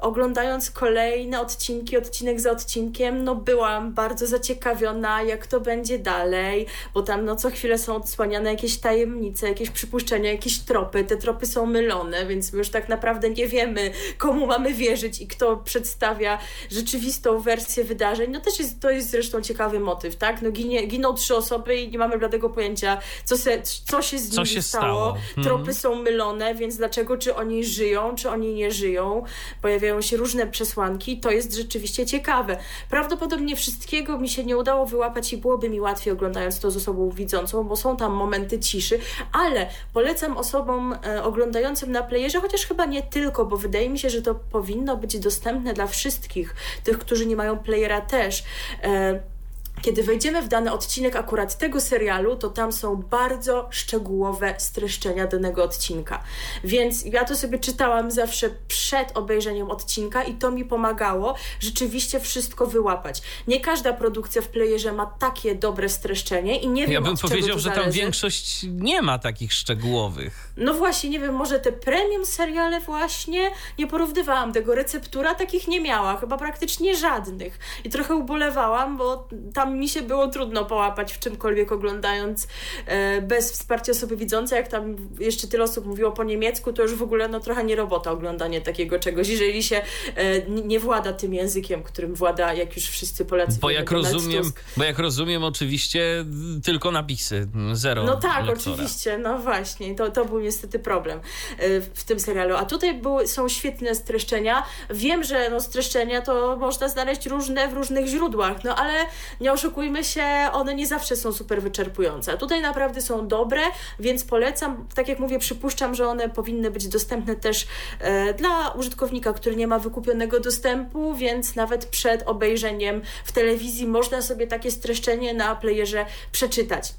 oglądając 0.00 0.70
kolejne 0.70 1.40
odcinki, 1.40 1.96
odcinek 1.96 2.40
za 2.40 2.50
odcinkiem, 2.50 3.24
no 3.24 3.34
byłam 3.34 3.94
bardzo 3.94 4.26
zaciekawiona, 4.26 5.22
jak 5.22 5.46
to 5.46 5.60
będzie 5.60 5.98
dalej, 5.98 6.66
bo 6.94 7.02
tam 7.02 7.24
no 7.24 7.36
co 7.36 7.50
chwilę 7.50 7.78
są 7.78 7.96
odsłaniane 7.96 8.50
jakieś 8.50 8.78
tajemnice, 8.78 9.48
jakieś 9.48 9.70
przypuszczenia, 9.70 10.32
jakieś 10.32 10.58
tropy. 10.58 11.04
Te 11.04 11.16
tropy 11.16 11.46
są 11.46 11.66
mylone, 11.66 12.26
więc 12.26 12.52
my 12.52 12.58
już 12.58 12.68
tak 12.68 12.88
naprawdę 12.88 13.30
nie 13.30 13.46
wiemy, 13.46 13.90
komu 14.18 14.46
mamy 14.46 14.74
wierzyć 14.74 15.20
i 15.20 15.26
kto 15.26 15.56
przedstawia 15.56 16.38
rzeczywistą 16.70 17.40
wersję 17.40 17.84
wydarzeń. 17.84 18.30
No 18.30 18.40
też 18.40 18.58
jest, 18.58 18.80
to 18.80 18.90
jest 18.90 19.10
zresztą 19.10 19.42
ciekawy 19.42 19.80
motyw, 19.80 20.16
tak? 20.16 20.29
Tak? 20.32 20.42
No 20.42 20.50
ginie, 20.50 20.86
giną 20.86 21.14
trzy 21.14 21.36
osoby 21.36 21.76
i 21.76 21.90
nie 21.90 21.98
mamy 21.98 22.18
bladego 22.18 22.50
pojęcia, 22.50 22.98
co, 23.24 23.38
se, 23.38 23.62
co 23.62 24.02
się 24.02 24.18
z 24.18 24.32
nimi 24.32 24.46
się 24.46 24.62
stało. 24.62 24.84
stało. 24.84 25.44
Tropy 25.44 25.60
mhm. 25.60 25.74
są 25.74 25.94
mylone, 25.94 26.54
więc 26.54 26.76
dlaczego, 26.76 27.16
czy 27.16 27.34
oni 27.34 27.64
żyją, 27.64 28.14
czy 28.14 28.30
oni 28.30 28.54
nie 28.54 28.70
żyją? 28.70 29.24
Pojawiają 29.62 30.00
się 30.00 30.16
różne 30.16 30.46
przesłanki. 30.46 31.20
To 31.20 31.30
jest 31.30 31.56
rzeczywiście 31.56 32.06
ciekawe. 32.06 32.56
Prawdopodobnie 32.90 33.56
wszystkiego 33.56 34.18
mi 34.18 34.28
się 34.28 34.44
nie 34.44 34.56
udało 34.56 34.86
wyłapać 34.86 35.32
i 35.32 35.36
byłoby 35.36 35.70
mi 35.70 35.80
łatwiej 35.80 36.12
oglądając 36.12 36.60
to 36.60 36.70
z 36.70 36.76
osobą 36.76 37.10
widzącą, 37.10 37.64
bo 37.64 37.76
są 37.76 37.96
tam 37.96 38.12
momenty 38.12 38.58
ciszy, 38.58 38.98
ale 39.32 39.66
polecam 39.92 40.36
osobom 40.36 40.94
e, 41.04 41.22
oglądającym 41.22 41.92
na 41.92 42.02
playerze, 42.02 42.40
chociaż 42.40 42.66
chyba 42.66 42.86
nie 42.86 43.02
tylko, 43.02 43.44
bo 43.44 43.56
wydaje 43.56 43.90
mi 43.90 43.98
się, 43.98 44.10
że 44.10 44.22
to 44.22 44.34
powinno 44.34 44.96
być 44.96 45.18
dostępne 45.18 45.74
dla 45.74 45.86
wszystkich, 45.86 46.54
tych, 46.84 46.98
którzy 46.98 47.26
nie 47.26 47.36
mają 47.36 47.58
playera 47.58 48.00
też. 48.00 48.44
E, 48.82 49.39
kiedy 49.82 50.02
wejdziemy 50.02 50.42
w 50.42 50.48
dany 50.48 50.72
odcinek 50.72 51.16
akurat 51.16 51.58
tego 51.58 51.80
serialu, 51.80 52.36
to 52.36 52.50
tam 52.50 52.72
są 52.72 52.96
bardzo 52.96 53.68
szczegółowe 53.70 54.54
streszczenia 54.58 55.26
danego 55.26 55.64
odcinka. 55.64 56.22
Więc 56.64 57.04
ja 57.04 57.24
to 57.24 57.36
sobie 57.36 57.58
czytałam 57.58 58.10
zawsze 58.10 58.50
przed 58.68 59.16
obejrzeniem 59.16 59.70
odcinka 59.70 60.22
i 60.24 60.34
to 60.34 60.50
mi 60.50 60.64
pomagało 60.64 61.34
rzeczywiście 61.60 62.20
wszystko 62.20 62.66
wyłapać. 62.66 63.22
Nie 63.48 63.60
każda 63.60 63.92
produkcja 63.92 64.42
w 64.42 64.48
playerze 64.48 64.92
ma 64.92 65.06
takie 65.06 65.54
dobre 65.54 65.88
streszczenie 65.88 66.60
i 66.60 66.68
nie 66.68 66.82
wiem 66.82 66.92
Ja 66.92 67.00
bym 67.00 67.16
powiedział, 67.16 67.58
że 67.58 67.64
zależy. 67.64 67.82
tam 67.82 67.92
większość 67.92 68.66
nie 68.70 69.02
ma 69.02 69.18
takich 69.18 69.52
szczegółowych. 69.52 70.52
No 70.56 70.74
właśnie, 70.74 71.10
nie 71.10 71.20
wiem, 71.20 71.34
może 71.34 71.58
te 71.60 71.72
premium 71.72 72.26
seriale 72.26 72.80
właśnie, 72.80 73.50
nie 73.78 73.86
porównywałam 73.86 74.52
tego. 74.52 74.74
Receptura 74.74 75.34
takich 75.34 75.68
nie 75.68 75.80
miała, 75.80 76.16
chyba 76.16 76.38
praktycznie 76.38 76.96
żadnych. 76.96 77.58
I 77.84 77.90
trochę 77.90 78.14
ubolewałam, 78.14 78.96
bo 78.96 79.28
tam 79.54 79.69
mi 79.70 79.88
się 79.88 80.02
było 80.02 80.28
trudno 80.28 80.64
połapać 80.64 81.12
w 81.12 81.18
czymkolwiek 81.18 81.72
oglądając 81.72 82.48
e, 82.86 83.22
bez 83.22 83.52
wsparcia 83.52 83.92
osoby 83.92 84.16
widzącej. 84.16 84.56
Jak 84.56 84.68
tam 84.68 84.96
jeszcze 85.18 85.48
tyle 85.48 85.64
osób 85.64 85.86
mówiło 85.86 86.12
po 86.12 86.24
niemiecku, 86.24 86.72
to 86.72 86.82
już 86.82 86.94
w 86.94 87.02
ogóle 87.02 87.28
no 87.28 87.40
trochę 87.40 87.64
nie 87.64 87.76
robota 87.76 88.10
oglądanie 88.10 88.60
takiego 88.60 88.98
czegoś, 88.98 89.28
jeżeli 89.28 89.62
się 89.62 89.82
e, 90.16 90.42
nie 90.50 90.80
włada 90.80 91.12
tym 91.12 91.34
językiem, 91.34 91.82
którym 91.82 92.14
włada, 92.14 92.54
jak 92.54 92.76
już 92.76 92.84
wszyscy 92.84 93.24
Polacy. 93.24 93.58
Bo 93.60 93.70
jak 93.70 93.90
rozumiem, 93.90 94.42
Tusk. 94.42 94.60
bo 94.76 94.84
jak 94.84 94.98
rozumiem 94.98 95.44
oczywiście 95.44 96.24
tylko 96.64 96.90
napisy, 96.90 97.48
zero 97.72 98.04
No 98.04 98.16
tak, 98.16 98.46
lektora. 98.46 98.72
oczywiście, 98.72 99.18
no 99.18 99.38
właśnie, 99.38 99.94
to, 99.94 100.10
to 100.10 100.24
był 100.24 100.40
niestety 100.40 100.78
problem 100.78 101.20
e, 101.58 101.80
w 101.80 102.04
tym 102.04 102.20
serialu. 102.20 102.56
A 102.56 102.64
tutaj 102.64 102.94
były, 102.94 103.28
są 103.28 103.48
świetne 103.48 103.94
streszczenia. 103.94 104.62
Wiem, 104.90 105.24
że 105.24 105.50
no, 105.50 105.60
streszczenia 105.60 106.20
to 106.22 106.56
można 106.56 106.88
znaleźć 106.88 107.26
różne 107.26 107.68
w 107.68 107.72
różnych 107.72 108.06
źródłach, 108.06 108.64
no 108.64 108.76
ale 108.76 108.92
nie 109.40 109.52
oszukujmy 109.60 110.04
się, 110.04 110.24
one 110.52 110.74
nie 110.74 110.86
zawsze 110.86 111.16
są 111.16 111.32
super 111.32 111.62
wyczerpujące. 111.62 112.32
A 112.32 112.36
tutaj 112.36 112.62
naprawdę 112.62 113.00
są 113.00 113.28
dobre, 113.28 113.62
więc 113.98 114.24
polecam. 114.24 114.86
Tak 114.94 115.08
jak 115.08 115.18
mówię, 115.18 115.38
przypuszczam, 115.38 115.94
że 115.94 116.08
one 116.08 116.28
powinny 116.28 116.70
być 116.70 116.88
dostępne 116.88 117.36
też 117.36 117.66
e, 117.98 118.34
dla 118.34 118.68
użytkownika, 118.68 119.32
który 119.32 119.56
nie 119.56 119.66
ma 119.66 119.78
wykupionego 119.78 120.40
dostępu, 120.40 121.14
więc 121.14 121.56
nawet 121.56 121.86
przed 121.86 122.22
obejrzeniem 122.26 123.02
w 123.24 123.32
telewizji 123.32 123.86
można 123.86 124.22
sobie 124.22 124.46
takie 124.46 124.70
streszczenie 124.70 125.34
na 125.34 125.56
playerze 125.56 126.06
przeczytać. 126.32 126.94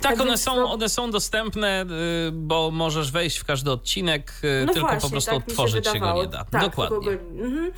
Tak, 0.00 0.12
Tak 0.12 0.20
one 0.20 0.38
są, 0.38 0.70
one 0.70 0.88
są 0.88 1.10
dostępne, 1.10 1.84
y, 2.28 2.32
bo 2.32 2.70
możesz 2.70 3.10
wejść 3.10 3.38
w 3.38 3.44
każdy 3.44 3.70
odcinek, 3.70 4.32
y, 4.44 4.66
No 4.66 4.72
tylko 4.72 4.88
właśnie, 4.88 5.00
po 5.00 5.10
prostu 5.10 5.30
tak 5.30 5.38
mi 5.38 5.44
się 5.44 5.50
odtworzyć 5.50 5.86
się, 5.86 6.00
go 6.00 6.12
nie 6.12 6.26
da. 6.26 6.44
Tak, 6.44 6.62
Dokładnie. 6.62 6.98
Go, 6.98 7.12
mhm. 7.12 7.72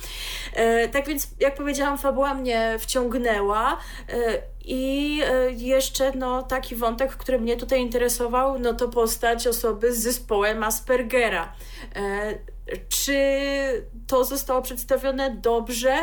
e, 0.53 0.87
tak 0.87 1.07
więc, 1.07 1.27
jak 1.39 1.55
powiedziałam, 1.55 1.97
fabuła 1.97 2.33
mnie 2.33 2.77
wciągnęła. 2.79 3.77
E, 4.09 4.51
i 4.65 5.21
e, 5.25 5.51
jeszcze 5.51 6.11
no, 6.15 6.43
taki 6.43 6.75
wątek, 6.75 7.11
który 7.11 7.39
mnie 7.39 7.57
tutaj 7.57 7.81
interesował, 7.81 8.59
no 8.59 8.73
to 8.73 8.87
postać 8.87 9.47
osoby 9.47 9.93
z 9.93 9.99
zespołem 9.99 10.63
Aspergera. 10.63 11.53
E, 11.95 12.33
czy 12.89 13.17
to 14.07 14.25
zostało 14.25 14.61
przedstawione 14.61 15.35
dobrze? 15.35 15.97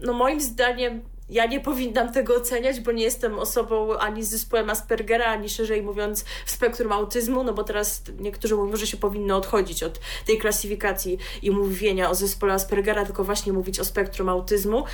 No 0.00 0.12
moim 0.12 0.40
zdaniem 0.40 1.02
ja 1.30 1.46
nie 1.46 1.60
powinnam 1.60 2.12
tego 2.12 2.34
oceniać, 2.34 2.80
bo 2.80 2.92
nie 2.92 3.04
jestem 3.04 3.38
osobą 3.38 3.98
ani 3.98 4.24
z 4.24 4.28
zespołem 4.28 4.70
Aspergera, 4.70 5.24
ani 5.24 5.48
szerzej 5.48 5.82
mówiąc 5.82 6.24
w 6.46 6.50
spektrum 6.50 6.92
autyzmu, 6.92 7.44
no 7.44 7.52
bo 7.52 7.64
teraz 7.64 8.02
niektórzy 8.18 8.56
mówią, 8.56 8.76
że 8.76 8.86
się 8.86 8.96
powinno 8.96 9.36
odchodzić 9.36 9.82
od 9.82 10.00
tej 10.26 10.38
klasyfikacji 10.38 11.18
i 11.42 11.50
mówienia 11.50 12.10
o 12.10 12.14
zespole 12.14 12.52
Aspergera, 12.52 13.04
tylko 13.04 13.24
właśnie 13.24 13.52
mówić 13.52 13.80
o 13.80 13.84
spektrum 13.84 14.28
autyzmu. 14.28 14.84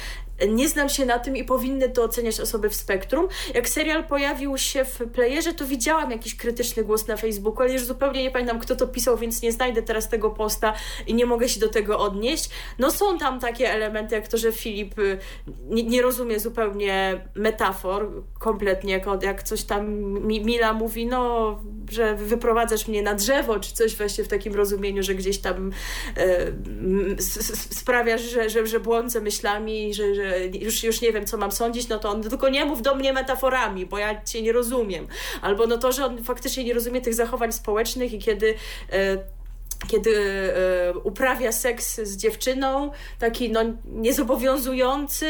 Nie 0.48 0.68
znam 0.68 0.88
się 0.88 1.06
na 1.06 1.18
tym 1.18 1.36
i 1.36 1.44
powinny 1.44 1.88
to 1.88 2.02
oceniać 2.02 2.40
osoby 2.40 2.68
w 2.68 2.74
spektrum. 2.74 3.28
Jak 3.54 3.68
serial 3.68 4.04
pojawił 4.04 4.58
się 4.58 4.84
w 4.84 4.98
playerze, 5.12 5.54
to 5.54 5.66
widziałam 5.66 6.10
jakiś 6.10 6.36
krytyczny 6.36 6.84
głos 6.84 7.08
na 7.08 7.16
Facebooku, 7.16 7.62
ale 7.62 7.72
już 7.72 7.84
zupełnie 7.84 8.22
nie 8.22 8.30
pamiętam, 8.30 8.58
kto 8.58 8.76
to 8.76 8.86
pisał, 8.86 9.16
więc 9.18 9.42
nie 9.42 9.52
znajdę 9.52 9.82
teraz 9.82 10.08
tego 10.08 10.30
posta 10.30 10.74
i 11.06 11.14
nie 11.14 11.26
mogę 11.26 11.48
się 11.48 11.60
do 11.60 11.68
tego 11.68 11.98
odnieść. 11.98 12.50
No 12.78 12.90
są 12.90 13.18
tam 13.18 13.40
takie 13.40 13.70
elementy, 13.70 14.14
jak 14.14 14.28
to, 14.28 14.38
że 14.38 14.52
Filip 14.52 14.98
y, 14.98 15.18
nie, 15.68 15.82
nie 15.82 16.02
rozumie 16.02 16.40
zupełnie 16.40 17.24
metafor 17.34 18.22
kompletnie, 18.38 18.92
jak, 18.92 19.22
jak 19.22 19.42
coś 19.42 19.62
tam 19.62 19.86
Mila 20.26 20.72
mówi, 20.72 21.06
no, 21.06 21.58
że 21.90 22.14
wyprowadzasz 22.14 22.88
mnie 22.88 23.02
na 23.02 23.14
drzewo, 23.14 23.60
czy 23.60 23.74
coś 23.74 23.96
właśnie 23.96 24.24
w 24.24 24.28
takim 24.28 24.54
rozumieniu, 24.54 25.02
że 25.02 25.14
gdzieś 25.14 25.38
tam 25.38 25.72
y, 26.18 27.22
sprawiasz, 27.80 28.22
że, 28.22 28.50
że, 28.50 28.66
że 28.66 28.80
błądzę 28.80 29.20
myślami, 29.20 29.94
że, 29.94 30.14
że 30.14 30.25
już, 30.60 30.84
już 30.84 31.00
nie 31.00 31.12
wiem, 31.12 31.26
co 31.26 31.36
mam 31.36 31.52
sądzić, 31.52 31.88
no 31.88 31.98
to 31.98 32.10
on 32.10 32.22
tylko 32.22 32.48
nie 32.48 32.64
mów 32.64 32.82
do 32.82 32.94
mnie 32.94 33.12
metaforami, 33.12 33.86
bo 33.86 33.98
ja 33.98 34.24
cię 34.24 34.42
nie 34.42 34.52
rozumiem. 34.52 35.06
Albo 35.42 35.66
no 35.66 35.78
to, 35.78 35.92
że 35.92 36.06
on 36.06 36.24
faktycznie 36.24 36.64
nie 36.64 36.74
rozumie 36.74 37.00
tych 37.00 37.14
zachowań 37.14 37.52
społecznych 37.52 38.12
i 38.12 38.18
kiedy 38.18 38.54
e, 38.92 39.36
kiedy 39.88 40.10
e, 40.10 40.98
uprawia 40.98 41.52
seks 41.52 42.00
z 42.00 42.16
dziewczyną, 42.16 42.90
taki 43.18 43.50
no, 43.50 43.60
niezobowiązujący 43.84 45.26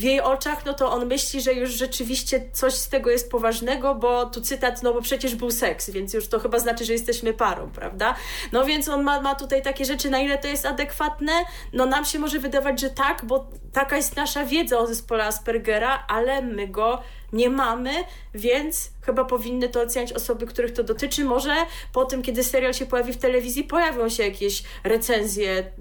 w 0.00 0.02
jej 0.02 0.20
oczach, 0.20 0.64
no 0.64 0.74
to 0.74 0.92
on 0.92 1.06
myśli, 1.06 1.40
że 1.40 1.52
już 1.52 1.70
rzeczywiście 1.70 2.50
coś 2.52 2.74
z 2.74 2.88
tego 2.88 3.10
jest 3.10 3.30
poważnego, 3.30 3.94
bo 3.94 4.26
tu 4.26 4.40
cytat, 4.40 4.82
no 4.82 4.94
bo 4.94 5.02
przecież 5.02 5.34
był 5.34 5.50
seks, 5.50 5.90
więc 5.90 6.14
już 6.14 6.28
to 6.28 6.38
chyba 6.40 6.58
znaczy, 6.58 6.84
że 6.84 6.92
jesteśmy 6.92 7.34
parą, 7.34 7.70
prawda? 7.70 8.14
No 8.52 8.64
więc 8.64 8.88
on 8.88 9.02
ma, 9.02 9.20
ma 9.20 9.34
tutaj 9.34 9.62
takie 9.62 9.84
rzeczy, 9.84 10.10
na 10.10 10.18
ile 10.18 10.38
to 10.38 10.48
jest 10.48 10.66
adekwatne? 10.66 11.32
No 11.72 11.86
nam 11.86 12.04
się 12.04 12.18
może 12.18 12.38
wydawać, 12.38 12.80
że 12.80 12.90
tak, 12.90 13.24
bo 13.24 13.46
taka 13.72 13.96
jest 13.96 14.16
nasza 14.16 14.44
wiedza 14.44 14.78
o 14.78 14.86
zespole 14.86 15.24
Aspergera, 15.24 16.04
ale 16.08 16.42
my 16.42 16.68
go 16.68 17.02
nie 17.32 17.50
mamy, 17.50 17.90
więc 18.34 18.90
chyba 19.02 19.24
powinny 19.24 19.68
to 19.68 19.80
oceniać 19.80 20.12
osoby, 20.12 20.46
których 20.46 20.72
to 20.72 20.82
dotyczy. 20.82 21.24
Może 21.24 21.54
po 21.92 22.04
tym, 22.04 22.22
kiedy 22.22 22.44
serial 22.44 22.74
się 22.74 22.86
pojawi 22.86 23.12
w 23.12 23.16
telewizji, 23.16 23.64
pojawią 23.64 24.08
się 24.08 24.22
jakieś 24.22 24.62
recenzje 24.84 25.72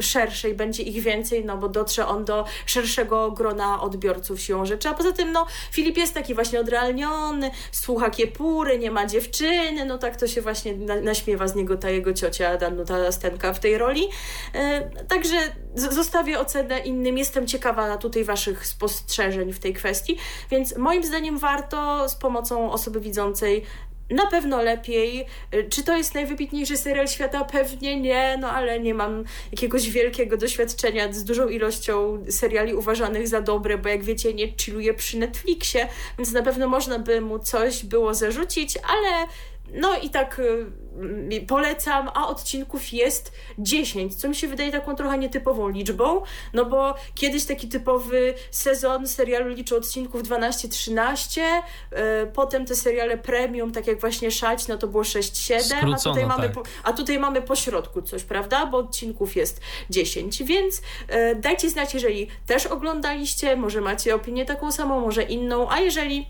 szersze 0.00 0.50
i 0.50 0.54
będzie 0.54 0.82
ich 0.82 1.02
więcej, 1.02 1.44
no 1.44 1.56
bo 1.56 1.68
dotrze 1.68 2.06
on 2.06 2.24
do 2.24 2.44
szerszego 2.66 3.30
grona 3.30 3.51
odbiorców 3.80 4.40
siłą 4.40 4.64
rzeczy. 4.64 4.88
A 4.88 4.94
poza 4.94 5.12
tym, 5.12 5.32
no, 5.32 5.46
Filip 5.70 5.96
jest 5.96 6.14
taki 6.14 6.34
właśnie 6.34 6.60
odrealniony, 6.60 7.50
słucha 7.72 8.10
kiepury, 8.10 8.78
nie 8.78 8.90
ma 8.90 9.06
dziewczyny, 9.06 9.84
no 9.84 9.98
tak 9.98 10.16
to 10.16 10.26
się 10.26 10.42
właśnie 10.42 10.76
na, 10.76 11.00
naśmiewa 11.00 11.48
z 11.48 11.54
niego 11.54 11.76
ta 11.76 11.90
jego 11.90 12.14
ciocia 12.14 12.56
Danuta 12.56 13.12
Stenka 13.12 13.52
w 13.52 13.60
tej 13.60 13.78
roli. 13.78 14.08
E, 14.54 14.90
także 15.04 15.36
zostawię 15.74 16.40
ocenę 16.40 16.78
innym. 16.78 17.18
Jestem 17.18 17.46
ciekawa 17.46 17.96
tutaj 17.96 18.24
waszych 18.24 18.66
spostrzeżeń 18.66 19.52
w 19.52 19.58
tej 19.58 19.74
kwestii, 19.74 20.16
więc 20.50 20.76
moim 20.76 21.04
zdaniem 21.04 21.38
warto 21.38 22.08
z 22.08 22.14
pomocą 22.14 22.72
osoby 22.72 23.00
widzącej 23.00 23.64
na 24.12 24.26
pewno 24.26 24.62
lepiej. 24.62 25.26
Czy 25.70 25.82
to 25.82 25.96
jest 25.96 26.14
najwybitniejszy 26.14 26.76
serial 26.76 27.08
świata? 27.08 27.44
Pewnie 27.44 28.00
nie, 28.00 28.38
no 28.40 28.50
ale 28.50 28.80
nie 28.80 28.94
mam 28.94 29.24
jakiegoś 29.52 29.90
wielkiego 29.90 30.36
doświadczenia 30.36 31.12
z 31.12 31.24
dużą 31.24 31.48
ilością 31.48 32.24
seriali 32.30 32.74
uważanych 32.74 33.28
za 33.28 33.40
dobre, 33.40 33.78
bo 33.78 33.88
jak 33.88 34.04
wiecie, 34.04 34.34
nie 34.34 34.52
chilluję 34.56 34.94
przy 34.94 35.18
Netflixie, 35.18 35.88
więc 36.18 36.32
na 36.32 36.42
pewno 36.42 36.68
można 36.68 36.98
by 36.98 37.20
mu 37.20 37.38
coś 37.38 37.84
było 37.84 38.14
zarzucić, 38.14 38.78
ale 38.88 39.26
no 39.72 39.96
i 39.96 40.10
tak 40.10 40.38
y, 40.38 41.46
polecam, 41.48 42.10
a 42.14 42.28
odcinków 42.28 42.92
jest 42.92 43.32
10, 43.58 44.20
co 44.20 44.28
mi 44.28 44.34
się 44.34 44.48
wydaje 44.48 44.72
taką 44.72 44.94
trochę 44.94 45.18
nietypową 45.18 45.68
liczbą, 45.68 46.22
no 46.52 46.64
bo 46.64 46.94
kiedyś 47.14 47.44
taki 47.44 47.68
typowy 47.68 48.34
sezon 48.50 49.06
serialu 49.06 49.48
liczył 49.48 49.76
odcinków 49.76 50.22
12-13, 50.22 51.40
y, 51.40 51.96
potem 52.34 52.66
te 52.66 52.74
seriale 52.74 53.18
premium, 53.18 53.72
tak 53.72 53.86
jak 53.86 54.00
właśnie 54.00 54.30
Szać, 54.30 54.68
no 54.68 54.78
to 54.78 54.88
było 54.88 55.02
6-7, 55.02 55.94
a 55.94 55.98
tutaj, 55.98 56.26
mamy 56.26 56.42
tak. 56.42 56.52
po, 56.52 56.62
a 56.84 56.92
tutaj 56.92 57.18
mamy 57.18 57.42
po 57.42 57.56
środku 57.56 58.02
coś, 58.02 58.24
prawda, 58.24 58.66
bo 58.66 58.78
odcinków 58.78 59.36
jest 59.36 59.60
10, 59.90 60.42
więc 60.42 60.78
y, 60.78 60.82
dajcie 61.36 61.70
znać, 61.70 61.94
jeżeli 61.94 62.28
też 62.46 62.66
oglądaliście, 62.66 63.56
może 63.56 63.80
macie 63.80 64.14
opinię 64.14 64.44
taką 64.44 64.72
samą, 64.72 65.00
może 65.00 65.22
inną, 65.22 65.70
a 65.70 65.80
jeżeli 65.80 66.26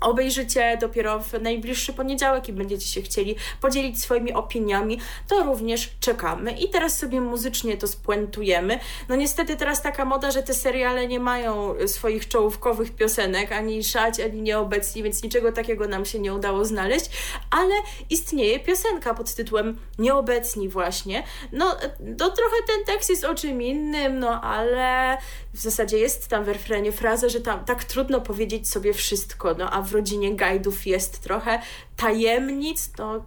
obejrzycie 0.00 0.78
dopiero 0.80 1.20
w 1.20 1.32
najbliższy 1.32 1.92
poniedziałek 1.92 2.48
i 2.48 2.52
będziecie 2.52 2.86
się 2.86 3.02
chcieli 3.02 3.36
podzielić 3.60 4.02
swoimi 4.02 4.32
opiniami, 4.32 5.00
to 5.28 5.44
również 5.44 5.90
czekamy. 6.00 6.52
I 6.52 6.68
teraz 6.68 6.98
sobie 6.98 7.20
muzycznie 7.20 7.76
to 7.76 7.88
spuentujemy. 7.88 8.78
No 9.08 9.16
niestety 9.16 9.56
teraz 9.56 9.82
taka 9.82 10.04
moda, 10.04 10.30
że 10.30 10.42
te 10.42 10.54
seriale 10.54 11.06
nie 11.06 11.20
mają 11.20 11.74
swoich 11.86 12.28
czołówkowych 12.28 12.94
piosenek, 12.94 13.52
ani 13.52 13.84
szać, 13.84 14.20
ani 14.20 14.42
nieobecni, 14.42 15.02
więc 15.02 15.22
niczego 15.22 15.52
takiego 15.52 15.88
nam 15.88 16.04
się 16.04 16.18
nie 16.18 16.34
udało 16.34 16.64
znaleźć, 16.64 17.10
ale 17.50 17.74
istnieje 18.10 18.60
piosenka 18.60 19.14
pod 19.14 19.34
tytułem 19.34 19.78
Nieobecni 19.98 20.68
właśnie. 20.68 21.22
No 21.52 21.76
to 22.18 22.30
trochę 22.30 22.56
ten 22.66 22.84
tekst 22.86 23.10
jest 23.10 23.24
o 23.24 23.34
czym 23.34 23.62
innym, 23.62 24.18
no 24.18 24.40
ale 24.42 25.18
w 25.54 25.60
zasadzie 25.60 25.98
jest 25.98 26.28
tam 26.28 26.44
w 26.44 26.48
refrenie 26.48 26.92
fraza, 26.92 27.28
że 27.28 27.40
tam 27.40 27.64
tak 27.64 27.84
trudno 27.84 28.20
powiedzieć 28.20 28.70
sobie 28.70 28.94
wszystko, 28.94 29.54
no 29.58 29.70
a 29.70 29.82
w 29.88 29.92
rodzinie 29.92 30.36
gajdów 30.36 30.86
jest 30.86 31.20
trochę 31.20 31.62
tajemnic, 31.96 32.90
no 32.98 33.24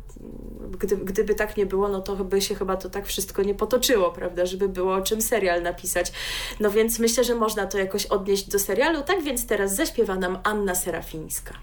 gdy, 0.79 0.97
gdyby 0.97 1.35
tak 1.35 1.57
nie 1.57 1.65
było, 1.65 1.87
no 1.87 2.01
to 2.01 2.15
by 2.15 2.41
się 2.41 2.55
chyba 2.55 2.77
to 2.77 2.89
tak 2.89 3.07
wszystko 3.07 3.43
nie 3.43 3.55
potoczyło, 3.55 4.11
prawda, 4.11 4.45
żeby 4.45 4.69
było 4.69 4.95
o 4.95 5.01
czym 5.01 5.21
serial 5.21 5.63
napisać. 5.63 6.11
No 6.59 6.71
więc 6.71 6.99
myślę, 6.99 7.23
że 7.23 7.35
można 7.35 7.65
to 7.65 7.77
jakoś 7.77 8.05
odnieść 8.05 8.47
do 8.47 8.59
serialu, 8.59 9.01
tak 9.01 9.23
więc 9.23 9.45
teraz 9.45 9.75
zaśpiewa 9.75 10.15
nam 10.15 10.37
Anna 10.43 10.75
Serafińska. 10.75 11.53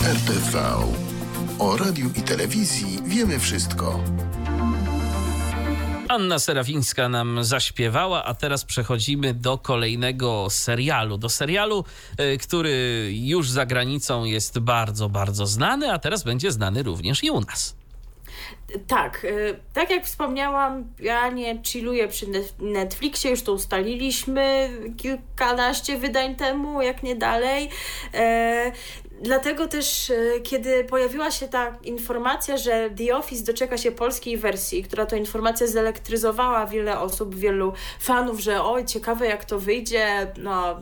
RTV. 0.00 0.60
O 1.58 1.76
radiu 1.76 2.10
i 2.16 2.22
telewizji 2.22 2.98
wiemy 3.04 3.38
wszystko. 3.38 4.00
Anna 6.14 6.38
Serafińska 6.38 7.08
nam 7.08 7.44
zaśpiewała, 7.44 8.24
a 8.24 8.34
teraz 8.34 8.64
przechodzimy 8.64 9.34
do 9.34 9.58
kolejnego 9.58 10.46
serialu. 10.50 11.18
Do 11.18 11.28
serialu, 11.28 11.84
e, 12.18 12.36
który 12.36 13.08
już 13.12 13.50
za 13.50 13.66
granicą 13.66 14.24
jest 14.24 14.58
bardzo, 14.58 15.08
bardzo 15.08 15.46
znany, 15.46 15.92
a 15.92 15.98
teraz 15.98 16.22
będzie 16.22 16.52
znany 16.52 16.82
również 16.82 17.24
i 17.24 17.30
u 17.30 17.40
nas. 17.40 17.76
Tak, 18.86 19.24
e, 19.24 19.54
tak 19.72 19.90
jak 19.90 20.04
wspomniałam, 20.04 20.84
ja 21.00 21.28
nie 21.28 21.62
chilluję 21.62 22.08
przy 22.08 22.26
Netflixie, 22.58 23.30
już 23.30 23.42
to 23.42 23.52
ustaliliśmy 23.52 24.70
kilkanaście 24.96 25.98
wydań 25.98 26.36
temu, 26.36 26.82
jak 26.82 27.02
nie 27.02 27.16
dalej. 27.16 27.68
Dlatego 29.24 29.68
też, 29.68 30.10
e, 30.10 30.40
kiedy 30.40 30.84
pojawiła 30.84 31.30
się 31.30 31.48
ta 31.48 31.76
informacja, 31.82 32.56
że 32.56 32.90
The 32.90 33.16
Office 33.16 33.44
doczeka 33.44 33.78
się 33.78 33.92
polskiej 33.92 34.38
wersji, 34.38 34.82
która 34.82 35.06
to 35.06 35.16
informacja 35.16 35.66
zelektryzowała 35.66 36.66
wiele 36.66 37.00
osób, 37.00 37.34
wielu 37.34 37.72
fanów, 38.00 38.40
że 38.40 38.62
oj, 38.62 38.84
ciekawe 38.84 39.26
jak 39.26 39.44
to 39.44 39.58
wyjdzie, 39.58 40.32
no 40.36 40.80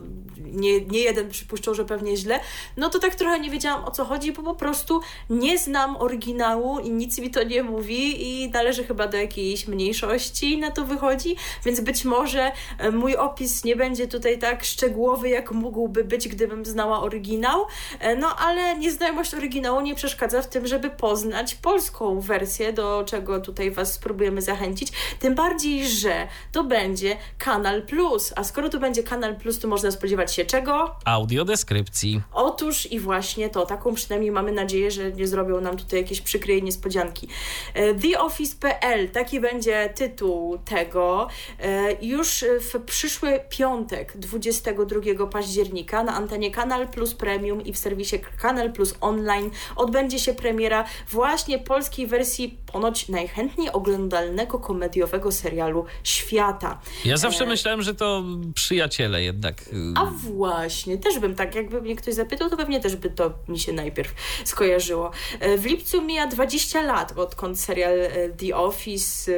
nie, 0.53 0.81
nie 0.81 0.99
jeden 0.99 1.29
przypuszczał, 1.29 1.73
że 1.73 1.85
pewnie 1.85 2.17
źle, 2.17 2.39
no 2.77 2.89
to 2.89 2.99
tak 2.99 3.15
trochę 3.15 3.39
nie 3.39 3.49
wiedziałam 3.49 3.85
o 3.85 3.91
co 3.91 4.05
chodzi, 4.05 4.31
bo 4.31 4.43
po 4.43 4.55
prostu 4.55 5.01
nie 5.29 5.57
znam 5.57 5.97
oryginału 5.97 6.79
i 6.79 6.91
nic 6.91 7.19
mi 7.19 7.31
to 7.31 7.43
nie 7.43 7.63
mówi 7.63 8.23
i 8.27 8.49
należy 8.49 8.83
chyba 8.83 9.07
do 9.07 9.17
jakiejś 9.17 9.67
mniejszości 9.67 10.57
na 10.57 10.71
to 10.71 10.85
wychodzi, 10.85 11.35
więc 11.65 11.79
być 11.79 12.05
może 12.05 12.51
e, 12.77 12.91
mój 12.91 13.15
opis 13.15 13.63
nie 13.63 13.75
będzie 13.75 14.07
tutaj 14.07 14.39
tak 14.39 14.63
szczegółowy, 14.63 15.29
jak 15.29 15.51
mógłby 15.51 16.03
być, 16.03 16.27
gdybym 16.27 16.65
znała 16.65 17.01
oryginał, 17.01 17.65
e, 17.99 18.15
no 18.15 18.32
ale 18.39 18.77
nieznajomość 18.77 19.33
oryginału 19.33 19.81
nie 19.81 19.95
przeszkadza 19.95 20.41
w 20.41 20.49
tym, 20.49 20.67
żeby 20.67 20.89
poznać 20.89 21.55
polską 21.55 22.19
wersję, 22.19 22.73
do 22.73 23.03
czego 23.07 23.39
tutaj 23.39 23.71
Was 23.71 23.93
spróbujemy 23.93 24.41
zachęcić. 24.41 24.91
Tym 25.19 25.35
bardziej, 25.35 25.87
że 25.87 26.27
to 26.51 26.63
będzie 26.63 27.17
Kanal 27.37 27.81
Plus. 27.81 28.33
A 28.35 28.43
skoro 28.43 28.69
to 28.69 28.79
będzie 28.79 29.03
Kanal 29.03 29.35
Plus, 29.35 29.59
to 29.59 29.67
można 29.67 29.91
spodziewać 29.91 30.33
się 30.35 30.45
czego? 30.45 30.95
Audiodeskrypcji. 31.05 32.21
Otóż 32.33 32.91
i 32.91 32.99
właśnie 32.99 33.49
to. 33.49 33.65
Taką 33.65 33.93
przynajmniej 33.93 34.31
mamy 34.31 34.51
nadzieję, 34.51 34.91
że 34.91 35.11
nie 35.11 35.27
zrobią 35.27 35.61
nam 35.61 35.77
tutaj 35.77 35.99
jakieś 35.99 36.21
przykre 36.21 36.61
niespodzianki. 36.61 37.27
E, 37.73 37.93
TheOffice.pl, 37.93 39.09
taki 39.09 39.39
będzie 39.39 39.93
tytuł 39.95 40.57
tego. 40.57 41.27
E, 41.59 42.05
już 42.05 42.45
w 42.71 42.79
przyszły 42.81 43.39
piątek, 43.49 44.17
22 44.17 45.27
października 45.27 46.03
na 46.03 46.13
antenie 46.13 46.51
Kanal 46.51 46.87
Plus 46.87 47.13
Premium 47.13 47.61
i 47.61 47.73
w 47.73 47.77
serwisie 47.77 48.12
Kanal 48.19 48.73
Plus 48.73 48.95
Online 49.01 49.51
odbędzie 49.75 50.19
się 50.19 50.33
premiera 50.33 50.85
właśnie 51.11 51.59
polskiej 51.59 52.07
wersji 52.07 52.57
ponoć 52.71 53.09
najchętniej 53.09 53.71
oglądalnego 53.71 54.59
komediowego 54.59 55.31
serialu 55.31 55.85
świata. 56.03 56.81
Ja 57.05 57.17
zawsze 57.17 57.43
e... 57.43 57.47
myślałem, 57.47 57.81
że 57.81 57.95
to 57.95 58.23
przyjaciele 58.55 59.23
jednak. 59.23 59.61
Y, 59.61 59.93
A 59.95 60.05
właśnie, 60.05 60.97
też 60.97 61.19
bym 61.19 61.35
tak, 61.35 61.55
jakby 61.55 61.81
mnie 61.81 61.95
ktoś 61.95 62.13
zapytał, 62.13 62.49
to 62.49 62.57
pewnie 62.57 62.79
też 62.79 62.95
by 62.95 63.09
to 63.09 63.33
mi 63.47 63.59
się 63.59 63.73
najpierw 63.73 64.13
skojarzyło. 64.45 65.11
E, 65.39 65.57
w 65.57 65.65
lipcu 65.65 66.01
mija 66.01 66.27
20 66.27 66.81
lat, 66.81 67.17
odkąd 67.17 67.59
serial 67.59 67.99
e, 67.99 68.29
The 68.29 68.55
Office 68.55 69.31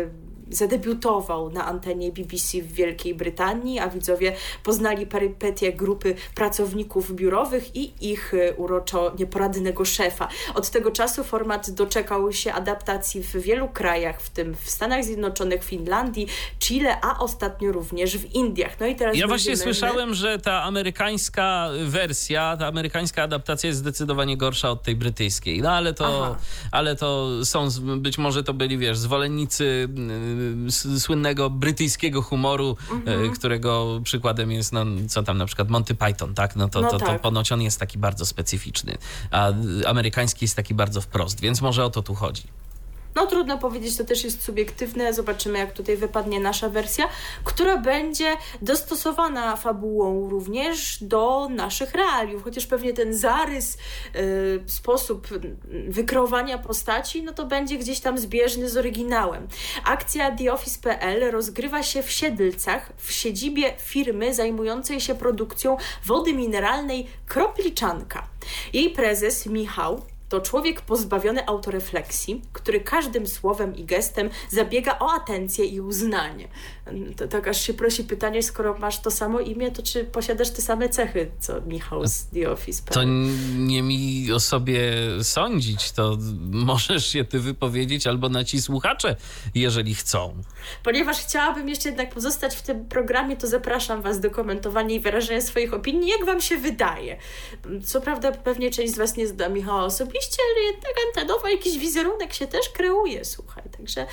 zadebiutował 0.49 1.51
na 1.51 1.65
antenie 1.65 2.12
BBC 2.12 2.62
w 2.62 2.73
Wielkiej 2.73 3.15
Brytanii, 3.15 3.79
a 3.79 3.89
widzowie 3.89 4.36
poznali 4.63 5.05
perypetie 5.08 5.73
grupy 5.73 6.15
pracowników 6.36 7.15
biurowych 7.15 7.75
i 7.75 8.12
ich 8.12 8.34
e, 8.34 8.53
uroczo 8.53 9.13
nieporadnego 9.19 9.86
szefa. 9.86 10.27
Od 10.55 10.69
tego 10.69 10.91
czasu 10.91 11.23
format 11.23 11.71
doczekał 11.71 12.34
się 12.34 12.53
adaptacji 12.53 13.23
w 13.23 13.38
wielu 13.38 13.67
krajach, 13.67 14.21
w 14.21 14.29
tym 14.29 14.55
w 14.55 14.69
Stanach 14.69 15.03
Zjednoczonych, 15.03 15.63
Finlandii, 15.63 16.27
Chile, 16.60 17.01
a 17.01 17.19
ostatnio 17.19 17.71
również 17.71 18.17
w 18.17 18.36
Indiach. 18.36 18.79
No 18.79 18.86
i 18.86 18.95
teraz 18.95 19.17
ja 19.17 19.27
właśnie 19.27 19.58
słyszałem, 19.58 20.13
że 20.13 20.39
ta 20.39 20.63
amerykańska 20.63 21.69
wersja, 21.86 22.58
ta 22.60 22.67
amerykańska 22.67 23.23
adaptacja 23.23 23.67
jest 23.67 23.79
zdecydowanie 23.79 24.38
gorsza 24.38 24.69
od 24.69 24.84
tej 24.84 24.95
brytyjskiej. 24.95 25.62
No 25.62 25.71
ale 25.71 25.93
to, 25.93 26.36
ale 26.71 26.95
to 26.95 27.29
są, 27.45 27.67
być 27.97 28.17
może 28.17 28.43
to 28.43 28.53
byli, 28.53 28.77
wiesz, 28.77 28.97
zwolennicy 28.97 29.88
słynnego 31.00 31.50
brytyjskiego 31.50 32.21
humoru, 32.21 32.78
mhm. 32.91 33.32
którego 33.32 34.02
przykładem 34.04 34.52
jest, 34.52 34.74
no, 34.74 34.86
co 35.08 35.24
tam 35.24 35.38
na 35.38 35.45
przykład 35.45 35.69
Monty 35.69 35.95
Python, 35.95 36.34
tak? 36.34 36.56
No 36.56 36.69
to, 36.69 36.82
no 36.82 36.89
to, 36.89 37.00
tak. 37.00 37.08
to 37.08 37.19
ponoć 37.19 37.52
on 37.52 37.62
jest 37.62 37.80
taki 37.80 37.98
bardzo 37.98 38.26
specyficzny, 38.26 38.98
a 39.32 39.52
amerykański 39.88 40.45
jest 40.45 40.56
taki 40.56 40.74
bardzo 40.74 41.02
wprost, 41.02 41.41
więc 41.41 41.62
może 41.62 41.86
o 41.86 41.89
to 41.89 42.02
tu 42.02 42.15
chodzi. 42.15 42.43
No 43.15 43.28
trudno 43.28 43.58
powiedzieć, 43.58 43.97
to 43.97 44.04
też 44.04 44.23
jest 44.23 44.43
subiektywne. 44.43 45.13
Zobaczymy, 45.13 45.60
jak 45.60 45.73
tutaj 45.73 45.97
wypadnie 45.97 46.39
nasza 46.39 46.69
wersja, 46.69 47.10
która 47.43 47.78
będzie 47.78 48.38
dostosowana 48.62 49.56
fabułą 49.56 50.30
również 50.30 51.04
do 51.04 51.49
naszych 51.49 51.93
realiów, 51.93 52.43
chociaż 52.43 52.67
pewnie 52.67 52.93
ten 52.93 53.13
zarys, 53.13 53.78
yy, 54.13 54.63
sposób 54.67 55.28
wykreowania 55.88 56.58
postaci, 56.58 57.23
no 57.23 57.32
to 57.34 57.45
będzie 57.45 57.78
gdzieś 57.78 57.99
tam 57.99 58.17
zbieżny 58.17 58.69
z 58.69 58.78
oryginałem. 58.78 59.47
Akcja 59.86 60.32
TheOffice.pl 60.32 61.32
rozgrywa 61.32 61.84
się 61.84 62.04
w 62.04 62.12
Siedlcach, 62.12 62.93
w 62.97 63.12
siedzibie 63.12 63.73
firmy 63.78 64.34
zajmującej 64.34 65.01
się 65.01 65.15
produkcją 65.15 65.78
wody 66.06 66.34
mineralnej 66.34 67.08
Kropliczanka. 67.28 68.28
Jej 68.73 68.89
prezes 68.89 69.45
Michał 69.45 70.01
to 70.36 70.41
człowiek 70.41 70.82
pozbawiony 70.82 71.48
autorefleksji, 71.48 72.41
który 72.54 72.80
każdym 72.80 73.28
słowem 73.28 73.76
i 73.76 73.86
gestem 73.86 74.30
zabiega 74.50 75.00
o 75.00 75.12
atencję 75.13 75.65
i 75.65 75.82
uznanie. 75.82 76.48
To, 77.17 77.28
tak 77.28 77.48
aż 77.48 77.62
się 77.62 77.74
prosi 77.74 78.04
pytanie, 78.04 78.43
skoro 78.43 78.78
masz 78.78 79.00
to 79.00 79.12
samo 79.12 79.39
imię, 79.39 79.71
to 79.71 79.84
czy 79.84 80.04
posiadasz 80.04 80.50
te 80.50 80.62
same 80.62 80.89
cechy, 80.89 81.32
co 81.39 81.62
Michał 81.62 82.08
z 82.08 82.26
The 82.26 82.52
Office? 82.52 82.84
To 82.91 83.04
nie 83.58 83.84
mi 83.84 84.32
o 84.32 84.39
sobie 84.39 84.82
sądzić, 85.24 85.91
to 85.91 86.17
możesz 86.52 87.08
się 87.08 87.24
ty 87.24 87.39
wypowiedzieć 87.39 88.08
albo 88.08 88.30
na 88.30 88.43
ci 88.43 88.62
słuchacze, 88.62 89.15
jeżeli 89.56 89.95
chcą. 89.95 90.41
Ponieważ 90.84 91.17
chciałabym 91.17 91.69
jeszcze 91.69 91.89
jednak 91.89 92.13
pozostać 92.13 92.56
w 92.56 92.62
tym 92.62 92.86
programie, 92.86 93.38
to 93.38 93.48
zapraszam 93.48 94.02
was 94.02 94.19
do 94.19 94.32
komentowania 94.32 94.95
i 94.95 95.00
wyrażenia 95.00 95.41
swoich 95.41 95.74
opinii, 95.74 96.10
jak 96.10 96.26
wam 96.26 96.41
się 96.41 96.58
wydaje. 96.58 97.17
Co 97.86 98.02
prawda 98.02 98.32
pewnie 98.32 98.71
część 98.71 98.93
z 98.93 98.98
was 98.98 99.17
nie 99.17 99.28
zda 99.28 99.50
Michała 99.50 99.84
osobiście, 99.84 100.38
ale 100.56 100.65
jednak 100.65 100.93
antenowo 101.08 101.48
jakiś 101.48 101.78
wizerunek 101.78 102.34
się 102.34 102.48
też 102.48 102.69
kreuje, 102.69 103.26
słuchaj. 103.26 103.63
Tak 103.86 103.95
Także 103.95 104.06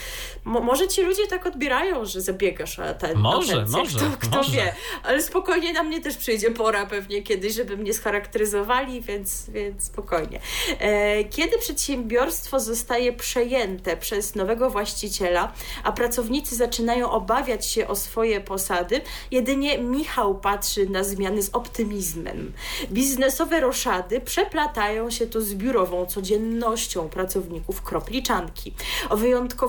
mo 0.44 0.60
może 0.60 0.88
ci 0.88 1.02
ludzie 1.02 1.26
tak 1.26 1.46
odbierają, 1.46 2.04
że 2.04 2.20
zabiegasz 2.20 2.78
o 2.78 2.94
ten 2.94 3.18
Może, 3.18 3.52
atencję. 3.52 3.78
może. 3.78 3.98
Kto, 3.98 4.06
kto 4.18 4.36
może. 4.36 4.52
wie. 4.52 4.74
Ale 5.02 5.22
spokojnie 5.22 5.72
na 5.72 5.82
mnie 5.82 6.00
też 6.00 6.16
przyjdzie 6.16 6.50
pora 6.50 6.86
pewnie 6.86 7.22
kiedyś, 7.22 7.54
żeby 7.54 7.76
mnie 7.76 7.94
scharakteryzowali, 7.94 9.00
więc, 9.00 9.50
więc 9.50 9.84
spokojnie. 9.84 10.40
E, 10.78 11.24
kiedy 11.24 11.58
przedsiębiorstwo 11.58 12.60
zostaje 12.60 13.12
przejęte 13.12 13.96
przez 13.96 14.34
nowego 14.34 14.70
właściciela, 14.70 15.52
a 15.84 15.92
pracownicy 15.92 16.56
zaczynają 16.56 17.10
obawiać 17.10 17.66
się 17.66 17.88
o 17.88 17.96
swoje 17.96 18.40
posady, 18.40 19.00
jedynie 19.30 19.78
Michał 19.78 20.34
patrzy 20.34 20.86
na 20.86 21.04
zmiany 21.04 21.42
z 21.42 21.50
optymizmem. 21.54 22.52
Biznesowe 22.90 23.60
roszady 23.60 24.20
przeplatają 24.20 25.10
się 25.10 25.26
tu 25.26 25.40
z 25.40 25.54
biurową 25.54 26.06
codziennością 26.06 27.08
pracowników 27.08 27.82
kropliczanki. 27.82 28.74
O 29.10 29.16
wyjątkowości 29.16 29.61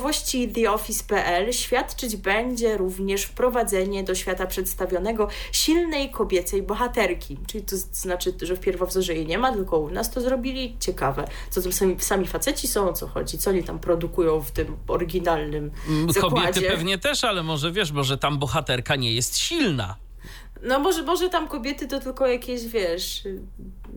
The 0.53 0.71
Office.pl 0.71 1.53
świadczyć 1.53 2.15
będzie 2.15 2.77
również 2.77 3.23
wprowadzenie 3.23 4.03
do 4.03 4.15
świata 4.15 4.47
przedstawionego 4.47 5.27
silnej 5.51 6.11
kobiecej 6.11 6.63
bohaterki. 6.63 7.37
Czyli 7.47 7.63
to 7.63 7.75
znaczy, 7.77 8.33
że 8.41 8.55
w 8.55 8.59
pierwowzorze 8.59 9.13
jej 9.13 9.27
nie 9.27 9.37
ma, 9.37 9.53
tylko 9.53 9.77
u 9.77 9.89
nas 9.89 10.11
to 10.11 10.21
zrobili. 10.21 10.75
Ciekawe, 10.79 11.27
co 11.49 11.61
tam 11.61 11.73
sami, 11.73 11.95
sami 11.99 12.27
faceci 12.27 12.67
są, 12.67 12.89
o 12.89 12.93
co 12.93 13.07
chodzi, 13.07 13.37
co 13.37 13.49
oni 13.49 13.63
tam 13.63 13.79
produkują 13.79 14.41
w 14.41 14.51
tym 14.51 14.77
oryginalnym 14.87 15.71
Kobiety 15.71 16.19
zakładzie. 16.19 16.61
pewnie 16.61 16.97
też, 16.97 17.23
ale 17.23 17.43
może 17.43 17.71
wiesz, 17.71 17.91
może 17.91 18.17
tam 18.17 18.39
bohaterka 18.39 18.95
nie 18.95 19.13
jest 19.13 19.37
silna. 19.37 19.95
No 20.63 20.79
może, 20.79 21.03
może 21.03 21.29
tam 21.29 21.47
kobiety 21.47 21.87
to 21.87 21.99
tylko 21.99 22.27
jakieś, 22.27 22.67
wiesz, 22.67 23.23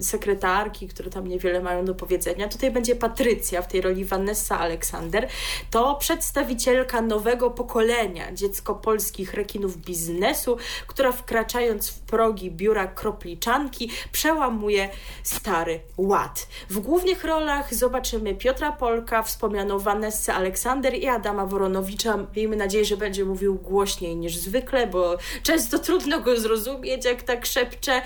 sekretarki, 0.00 0.88
które 0.88 1.10
tam 1.10 1.26
niewiele 1.26 1.60
mają 1.60 1.84
do 1.84 1.94
powiedzenia. 1.94 2.48
Tutaj 2.48 2.70
będzie 2.70 2.96
Patrycja 2.96 3.62
w 3.62 3.68
tej 3.68 3.80
roli 3.80 4.04
Vanessa 4.04 4.58
Aleksander. 4.58 5.28
To 5.70 5.94
przedstawicielka 5.94 7.00
nowego 7.00 7.50
pokolenia, 7.50 8.32
dziecko 8.32 8.74
polskich 8.74 9.34
rekinów 9.34 9.76
biznesu, 9.76 10.56
która 10.86 11.12
wkraczając 11.12 11.90
w 11.90 12.00
progi 12.00 12.50
biura 12.50 12.86
kropliczanki 12.86 13.90
przełamuje 14.12 14.88
stary 15.22 15.80
ład. 15.96 16.46
W 16.70 16.78
głównych 16.78 17.24
rolach 17.24 17.74
zobaczymy 17.74 18.34
Piotra 18.34 18.72
Polka, 18.72 19.22
wspomnianą 19.22 19.78
Vanessę 19.78 20.34
Aleksander 20.34 20.94
i 20.94 21.06
Adama 21.06 21.46
Woronowicza. 21.46 22.26
Miejmy 22.36 22.56
nadzieję, 22.56 22.84
że 22.84 22.96
będzie 22.96 23.24
mówił 23.24 23.54
głośniej 23.54 24.16
niż 24.16 24.36
zwykle, 24.36 24.86
bo 24.86 25.16
często 25.42 25.78
trudno 25.78 26.20
go 26.20 26.40
zrozumieć, 26.40 27.04
jak 27.04 27.22
tak 27.22 27.46
szepcze. 27.46 28.02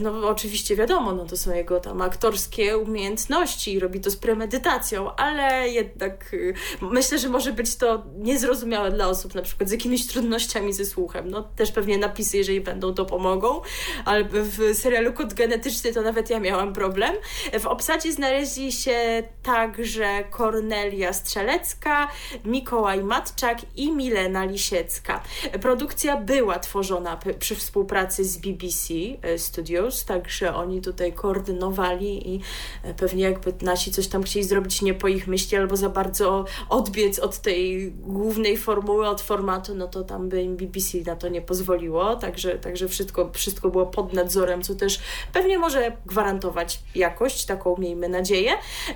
No 0.00 0.28
oczywiście 0.28 0.76
wiadomo, 0.76 1.12
no 1.12 1.24
to 1.28 1.36
są 1.36 1.54
jego 1.54 1.80
tam 1.80 2.02
aktorskie 2.02 2.78
umiejętności 2.78 3.80
robi 3.80 4.00
to 4.00 4.10
z 4.10 4.16
premedytacją, 4.16 5.14
ale 5.14 5.68
jednak 5.68 6.34
y, 6.34 6.54
myślę, 6.80 7.18
że 7.18 7.28
może 7.28 7.52
być 7.52 7.76
to 7.76 8.04
niezrozumiałe 8.16 8.90
dla 8.90 9.08
osób 9.08 9.34
na 9.34 9.42
przykład 9.42 9.68
z 9.68 9.72
jakimiś 9.72 10.06
trudnościami 10.06 10.72
ze 10.72 10.84
słuchem. 10.84 11.30
No 11.30 11.42
też 11.56 11.72
pewnie 11.72 11.98
napisy, 11.98 12.36
jeżeli 12.36 12.60
będą, 12.60 12.94
to 12.94 13.04
pomogą, 13.04 13.60
ale 14.04 14.24
w 14.24 14.74
serialu 14.74 15.12
Kod 15.12 15.34
Genetyczny 15.34 15.92
to 15.92 16.02
nawet 16.02 16.30
ja 16.30 16.40
miałam 16.40 16.72
problem. 16.72 17.14
W 17.60 17.66
obsadzie 17.66 18.12
znaleźli 18.12 18.72
się 18.72 19.22
także 19.42 20.24
Kornelia 20.30 21.12
Strzelecka, 21.12 22.08
Mikołaj 22.44 23.04
Matczak 23.04 23.58
i 23.76 23.92
Milena 23.92 24.44
Lisiecka. 24.44 25.22
Produkcja 25.60 26.16
była 26.16 26.58
tworzona 26.58 27.18
przy 27.38 27.54
współpracy 27.54 28.24
z 28.24 28.36
BBC 28.36 28.94
e, 29.22 29.38
Studios, 29.38 30.04
także 30.04 30.54
oni 30.54 30.80
tutaj 30.80 31.12
koordynowali 31.18 32.34
i 32.34 32.40
e, 32.82 32.94
pewnie 32.94 33.24
jakby 33.24 33.54
nasi 33.62 33.92
coś 33.92 34.06
tam 34.08 34.22
chcieli 34.22 34.44
zrobić 34.44 34.82
nie 34.82 34.94
po 34.94 35.08
ich 35.08 35.26
myśli 35.26 35.56
albo 35.56 35.76
za 35.76 35.88
bardzo 35.88 36.44
odbiec 36.68 37.18
od 37.18 37.38
tej 37.38 37.92
głównej 37.92 38.56
formuły, 38.56 39.08
od 39.08 39.20
formatu, 39.20 39.74
no 39.74 39.88
to 39.88 40.04
tam 40.04 40.28
by 40.28 40.42
im 40.42 40.56
BBC 40.56 40.98
na 41.06 41.16
to 41.16 41.28
nie 41.28 41.42
pozwoliło, 41.42 42.16
także, 42.16 42.58
także 42.58 42.88
wszystko, 42.88 43.30
wszystko 43.32 43.68
było 43.68 43.86
pod 43.86 44.12
nadzorem, 44.12 44.62
co 44.62 44.74
też 44.74 44.98
pewnie 45.32 45.58
może 45.58 45.92
gwarantować 46.06 46.80
jakość, 46.94 47.44
taką 47.44 47.76
miejmy 47.78 48.08
nadzieję. 48.08 48.52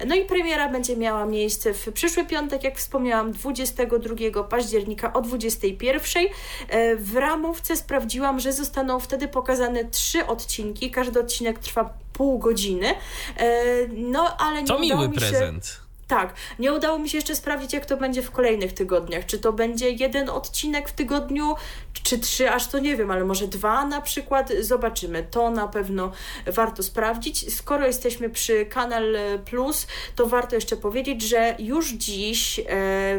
No 0.07 0.15
i 0.15 0.25
premiera 0.25 0.69
będzie 0.69 0.97
miała 0.97 1.27
miejsce 1.27 1.75
w 1.75 1.93
przyszły 1.93 2.25
piątek, 2.25 2.65
jak 2.65 2.79
wspomniałam, 2.79 3.33
22 3.33 4.43
października 4.43 5.13
o 5.13 5.21
21. 5.21 6.27
E, 6.69 6.97
W 6.97 7.17
ramówce 7.17 7.77
sprawdziłam, 7.77 8.41
że 8.41 8.53
zostaną 8.53 9.01
wtedy 9.01 9.29
pokazane 9.29 9.85
trzy 9.85 10.27
odcinki. 10.27 10.91
Każdy 10.91 11.21
odcinek 11.21 11.59
trwa 11.59 11.95
pół 12.13 12.39
godziny. 12.39 12.95
E, 13.37 13.65
No, 13.89 14.37
ale 14.37 14.61
nie 14.63 14.69
To 14.69 14.79
miły 14.79 15.09
mi 15.09 15.15
się... 15.15 15.21
prezent. 15.21 15.82
Tak, 16.13 16.35
nie 16.59 16.73
udało 16.73 16.99
mi 16.99 17.09
się 17.09 17.19
jeszcze 17.19 17.37
sprawdzić, 17.37 17.73
jak 17.73 17.87
to 17.87 17.97
będzie 17.97 18.23
w 18.23 18.31
kolejnych 18.31 18.73
tygodniach. 18.73 19.27
Czy 19.27 19.39
to 19.39 19.53
będzie 19.53 19.91
jeden 19.91 20.31
odcinek 20.31 20.89
w 20.89 20.93
tygodniu, 20.93 21.55
czy 22.03 22.19
trzy, 22.19 22.51
aż 22.51 22.69
to 22.69 22.79
nie 22.79 22.97
wiem, 22.97 23.11
ale 23.11 23.25
może 23.25 23.49
dwa 23.49 23.87
na 23.87 24.01
przykład. 24.01 24.53
Zobaczymy. 24.61 25.27
To 25.31 25.51
na 25.51 25.69
pewno 25.69 26.13
warto 26.47 26.83
sprawdzić. 26.83 27.55
Skoro 27.55 27.87
jesteśmy 27.87 28.31
przy 28.31 28.67
Kanal 28.67 29.17
Plus, 29.45 29.87
to 30.17 30.27
warto 30.27 30.55
jeszcze 30.55 30.77
powiedzieć, 30.77 31.23
że 31.23 31.57
już 31.59 31.93
dziś 31.93 32.59
e, 32.59 32.65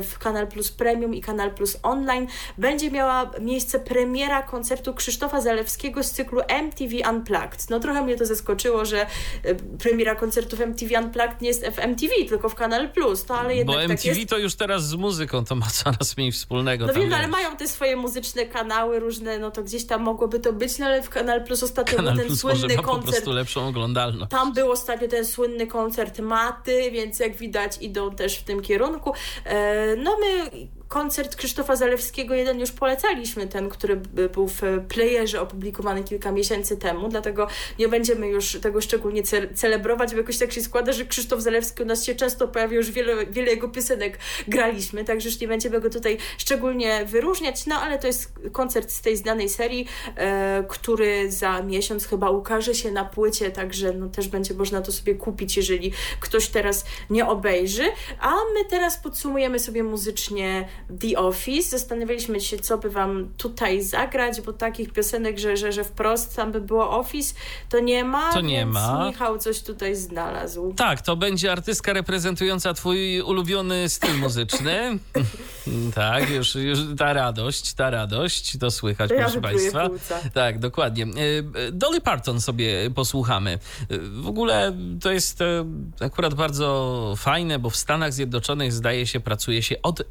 w 0.02 0.20
Kanal 0.20 0.48
Plus 0.48 0.72
Premium 0.72 1.14
i 1.14 1.22
Kanal 1.22 1.52
Plus 1.52 1.78
Online 1.84 2.28
będzie 2.58 2.92
miała 2.92 3.32
miejsce 3.42 3.80
premiera 3.80 4.44
koncertu 4.44 4.94
Krzysztofa 4.94 5.42
Zalewskiego 5.42 6.04
z 6.04 6.12
cyklu 6.12 6.42
MTV 6.48 7.10
Unplugged. 7.12 7.70
No 7.70 7.80
trochę 7.80 8.04
mnie 8.04 8.16
to 8.16 8.26
zaskoczyło, 8.26 8.86
że 8.86 9.02
e, 9.02 9.56
premiera 9.56 10.16
koncertów 10.16 10.62
MTV 10.62 11.00
Unplugged 11.00 11.42
nie 11.42 11.48
jest 11.48 11.68
w 11.68 11.80
MTV, 11.80 12.14
tylko 12.30 12.50
w 12.50 12.56
Kanal 12.56 12.83
Plus. 12.90 13.28
No 13.30 13.36
ale 13.36 13.56
jednak 13.56 13.76
Bo 13.76 13.82
tak 13.82 13.92
MTV 13.92 14.16
jest. 14.20 14.30
to 14.30 14.38
już 14.38 14.56
teraz 14.56 14.88
z 14.88 14.96
muzyką 14.96 15.46
to 15.46 15.56
ma 15.56 15.66
coraz 15.84 16.18
mniej 16.18 16.32
wspólnego. 16.32 16.86
No 16.88 16.94
wiem, 16.94 17.10
no, 17.10 17.16
ale 17.16 17.28
mają 17.28 17.58
te 17.58 17.68
swoje 17.68 17.96
muzyczne 17.96 18.46
kanały 18.46 19.00
różne, 19.00 19.40
no 19.40 19.52
to 19.52 19.64
gdzieś 19.64 19.86
tam 19.86 20.02
mogłoby 20.02 20.40
to 20.40 20.54
być, 20.54 20.78
no 20.80 20.86
ale 20.86 21.02
w 21.02 21.10
Kanal 21.10 21.44
Plus 21.44 21.64
ostatnio 21.64 21.98
Kanal 21.98 22.14
był 22.14 22.20
ten 22.22 22.28
Plus 22.28 22.40
słynny 22.40 22.76
ma 22.76 22.84
po 22.84 22.90
koncert. 22.90 23.12
prostu 23.12 23.32
lepszą 23.32 23.68
oglądalność. 23.68 24.32
Tam 24.32 24.54
był 24.54 24.72
ostatnio 24.72 25.08
ten 25.08 25.26
słynny 25.26 25.68
koncert 25.68 26.20
Maty, 26.20 26.92
więc 26.92 27.20
jak 27.20 27.36
widać 27.36 27.78
idą 27.82 28.16
też 28.16 28.38
w 28.38 28.44
tym 28.44 28.62
kierunku. 28.62 29.14
E, 29.46 29.96
No 29.96 30.18
my 30.20 30.50
koncert 30.94 31.36
Krzysztofa 31.36 31.76
Zalewskiego 31.76 32.34
jeden 32.34 32.60
już 32.60 32.72
polecaliśmy, 32.72 33.48
ten, 33.48 33.70
który 33.70 33.96
był 34.34 34.48
w 34.48 34.62
playerze 34.88 35.42
opublikowany 35.42 36.04
kilka 36.04 36.32
miesięcy 36.32 36.78
temu, 36.78 37.10
dlatego 37.10 37.48
nie 37.80 37.88
będziemy 37.88 38.28
już 38.28 38.58
tego 38.62 38.82
szczególnie 38.82 39.24
ce- 39.24 39.54
celebrować, 39.54 40.12
bo 40.12 40.18
jakoś 40.18 40.38
tak 40.38 40.52
się 40.52 40.62
składa, 40.62 40.94
że 40.94 41.06
Krzysztof 41.06 41.42
Zalewski 41.42 41.84
u 41.84 41.86
nas 41.86 42.04
się 42.06 42.16
często 42.16 42.48
pojawia, 42.48 42.78
już 42.78 42.92
wiele, 42.92 43.26
wiele 43.26 43.52
jego 43.52 43.70
piosenek 43.70 44.18
graliśmy, 44.48 45.04
także 45.04 45.30
już 45.30 45.40
nie 45.40 45.48
będziemy 45.48 45.82
go 45.82 45.90
tutaj 45.90 46.18
szczególnie 46.38 47.06
wyróżniać, 47.06 47.66
no 47.66 47.76
ale 47.76 48.00
to 48.00 48.08
jest 48.08 48.34
koncert 48.52 48.92
z 48.92 49.02
tej 49.02 49.18
znanej 49.18 49.50
serii, 49.50 49.88
e, 50.16 50.64
który 50.70 51.32
za 51.32 51.62
miesiąc 51.62 52.08
chyba 52.08 52.30
ukaże 52.30 52.76
się 52.76 52.92
na 52.92 53.06
płycie, 53.06 53.52
także 53.52 53.94
no, 53.94 54.10
też 54.10 54.28
będzie 54.28 54.54
można 54.54 54.82
to 54.82 54.92
sobie 54.92 55.16
kupić, 55.16 55.58
jeżeli 55.58 55.92
ktoś 56.20 56.48
teraz 56.48 56.86
nie 57.10 57.26
obejrzy. 57.26 57.84
A 58.20 58.32
my 58.32 58.66
teraz 58.70 58.98
podsumujemy 58.98 59.60
sobie 59.60 59.84
muzycznie 59.84 60.68
The 61.02 61.18
Office. 61.20 61.70
Zastanawialiśmy 61.70 62.42
się, 62.42 62.58
co 62.58 62.78
by 62.78 62.90
Wam 62.90 63.30
tutaj 63.38 63.82
zagrać, 63.82 64.42
bo 64.42 64.54
takich 64.54 64.94
piosenek, 64.94 65.40
że, 65.40 65.58
że, 65.58 65.72
że 65.72 65.84
wprost 65.84 66.36
tam 66.36 66.52
by 66.52 66.62
było 66.62 66.98
Office, 67.00 67.36
to 67.70 67.80
nie 67.80 68.04
ma. 68.04 68.34
To 68.34 68.42
nie 68.42 68.66
ma. 68.66 69.08
Michał 69.08 69.38
coś 69.38 69.62
tutaj 69.62 69.96
znalazł. 69.96 70.74
Tak, 70.74 71.02
to 71.02 71.16
będzie 71.16 71.52
artystka 71.52 71.94
reprezentująca 71.94 72.74
twój 72.74 73.22
ulubiony 73.22 73.90
styl 73.90 74.18
muzyczny. 74.18 75.00
tak, 75.96 76.30
już, 76.30 76.56
już 76.56 76.80
ta 76.98 77.14
radość, 77.14 77.74
ta 77.74 77.90
radość, 77.90 78.58
to 78.58 78.72
słychać, 78.72 79.12
ja 79.12 79.18
proszę 79.18 79.42
Państwa. 79.42 79.90
płuca. 79.90 80.20
Tak, 80.34 80.60
dokładnie. 80.60 81.04
E, 81.04 81.72
Dolly 81.72 82.02
Parton 82.02 82.42
sobie 82.42 82.92
posłuchamy. 82.96 83.60
E, 83.90 83.98
W 84.00 84.28
ogóle 84.28 84.74
to 85.02 85.12
jest 85.12 85.42
e, 85.42 85.66
akurat 86.00 86.34
bardzo 86.34 87.14
fajne, 87.18 87.60
bo 87.60 87.70
w 87.70 87.76
Stanach 87.76 88.14
Zjednoczonych 88.14 88.74
zdaje 88.74 89.08
się 89.08 89.20
pracuje 89.20 89.64
się 89.64 89.82
od 89.82 90.04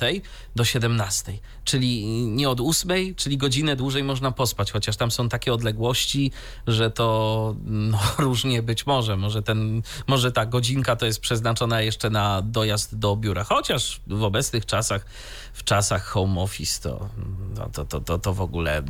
9 0.00 0.24
do 0.56 0.64
17, 0.64 1.38
czyli 1.64 2.04
nie 2.26 2.50
od 2.50 2.60
8, 2.60 3.14
czyli 3.14 3.38
godzinę 3.38 3.76
dłużej 3.76 4.04
można 4.04 4.32
pospać, 4.32 4.72
chociaż 4.72 4.96
tam 4.96 5.10
są 5.10 5.28
takie 5.28 5.52
odległości, 5.52 6.32
że 6.66 6.90
to 6.90 7.56
no, 7.64 7.98
różnie 8.18 8.62
być 8.62 8.86
może. 8.86 9.16
Może, 9.16 9.42
ten, 9.42 9.82
może 10.06 10.32
ta 10.32 10.46
godzinka 10.46 10.96
to 10.96 11.06
jest 11.06 11.20
przeznaczona 11.20 11.82
jeszcze 11.82 12.10
na 12.10 12.42
dojazd 12.42 12.98
do 12.98 13.16
biura, 13.16 13.44
chociaż 13.44 14.00
w 14.06 14.22
obecnych 14.22 14.66
czasach, 14.66 15.06
w 15.52 15.64
czasach 15.64 16.04
home 16.04 16.40
office 16.40 16.82
to, 16.82 17.08
no, 17.56 17.68
to, 17.72 17.84
to, 17.84 18.00
to, 18.00 18.18
to 18.18 18.34
w 18.34 18.40
ogóle 18.40 18.82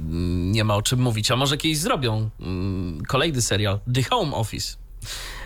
nie 0.52 0.64
ma 0.64 0.76
o 0.76 0.82
czym 0.82 1.00
mówić. 1.00 1.30
A 1.30 1.36
może 1.36 1.56
kiedyś 1.56 1.78
zrobią 1.78 2.30
mm, 2.40 3.02
kolejny 3.08 3.42
serial 3.42 3.80
The 3.94 4.02
Home 4.02 4.36
Office. 4.36 4.76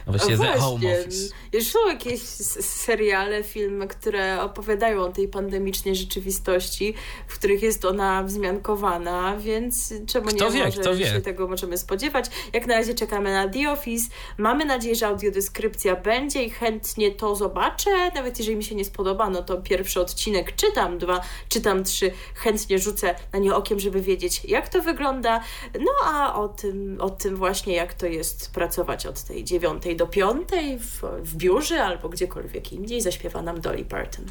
Właściwie 0.07 0.39
The 0.39 0.59
Home 0.59 1.01
Office. 1.01 1.35
Już 1.53 1.65
są 1.65 1.79
jakieś 1.89 2.21
seriale, 2.21 3.43
filmy, 3.43 3.89
które 3.89 4.43
opowiadają 4.43 5.01
o 5.01 5.09
tej 5.09 5.29
pandemicznej 5.29 5.97
rzeczywistości, 5.97 6.95
w 7.27 7.39
których 7.39 7.63
jest 7.63 7.85
ona 7.85 8.23
wzmiankowana, 8.23 9.37
więc 9.37 9.95
czemu 10.07 10.27
kto 10.27 10.45
nie 10.45 10.51
wie, 10.51 10.65
może 10.65 10.81
kto 10.81 10.95
wie. 10.95 11.07
się 11.07 11.21
tego 11.21 11.49
możemy 11.49 11.79
spodziewać. 11.79 12.27
Jak 12.53 12.67
na 12.67 12.75
razie 12.75 12.95
czekamy 12.95 13.33
na 13.33 13.49
The 13.49 13.73
Office. 13.73 14.11
Mamy 14.39 14.65
nadzieję, 14.65 14.95
że 14.95 15.07
audiodeskrypcja 15.07 15.97
będzie 15.97 16.45
i 16.45 16.51
chętnie 16.51 17.11
to 17.11 17.37
zobaczę. 17.37 17.91
Nawet 18.15 18.39
jeżeli 18.39 18.57
mi 18.57 18.65
się 18.65 18.75
nie 18.75 18.85
spodoba, 18.85 19.31
no 19.31 19.43
to 19.43 19.57
pierwszy 19.57 20.01
odcinek 20.01 20.57
czytam, 20.57 20.99
dwa, 20.99 21.21
czytam 21.49 21.85
trzy, 21.85 22.11
chętnie 22.35 22.79
rzucę 22.79 23.15
na 23.33 23.39
nie 23.39 23.55
okiem, 23.55 23.81
żeby 23.81 24.01
wiedzieć, 24.01 24.45
jak 24.45 24.69
to 24.69 24.83
wygląda. 24.83 25.41
No 25.81 25.93
a 26.05 26.41
o 26.41 26.49
tym, 26.49 26.97
o 27.01 27.11
tym 27.11 27.37
właśnie, 27.37 27.75
jak 27.75 27.95
to 27.95 28.07
jest 28.07 28.53
pracować 28.53 29.07
od 29.07 29.23
tej 29.23 29.45
dziewiątej 29.45 29.94
do 29.97 30.07
piątej 30.07 30.79
w, 30.79 31.03
w 31.23 31.37
biurze 31.37 31.85
albo 31.85 32.09
gdziekolwiek 32.09 32.73
indziej, 32.73 33.01
zaśpiewa 33.01 33.43
nam 33.43 33.61
Dolly 33.61 33.85
Parton. 33.85 34.25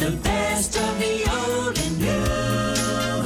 The 0.00 0.10
best 0.10 0.76
of 0.76 0.98
the 0.98 1.30
old 1.30 1.78
and 1.78 2.00
new. 2.00 3.24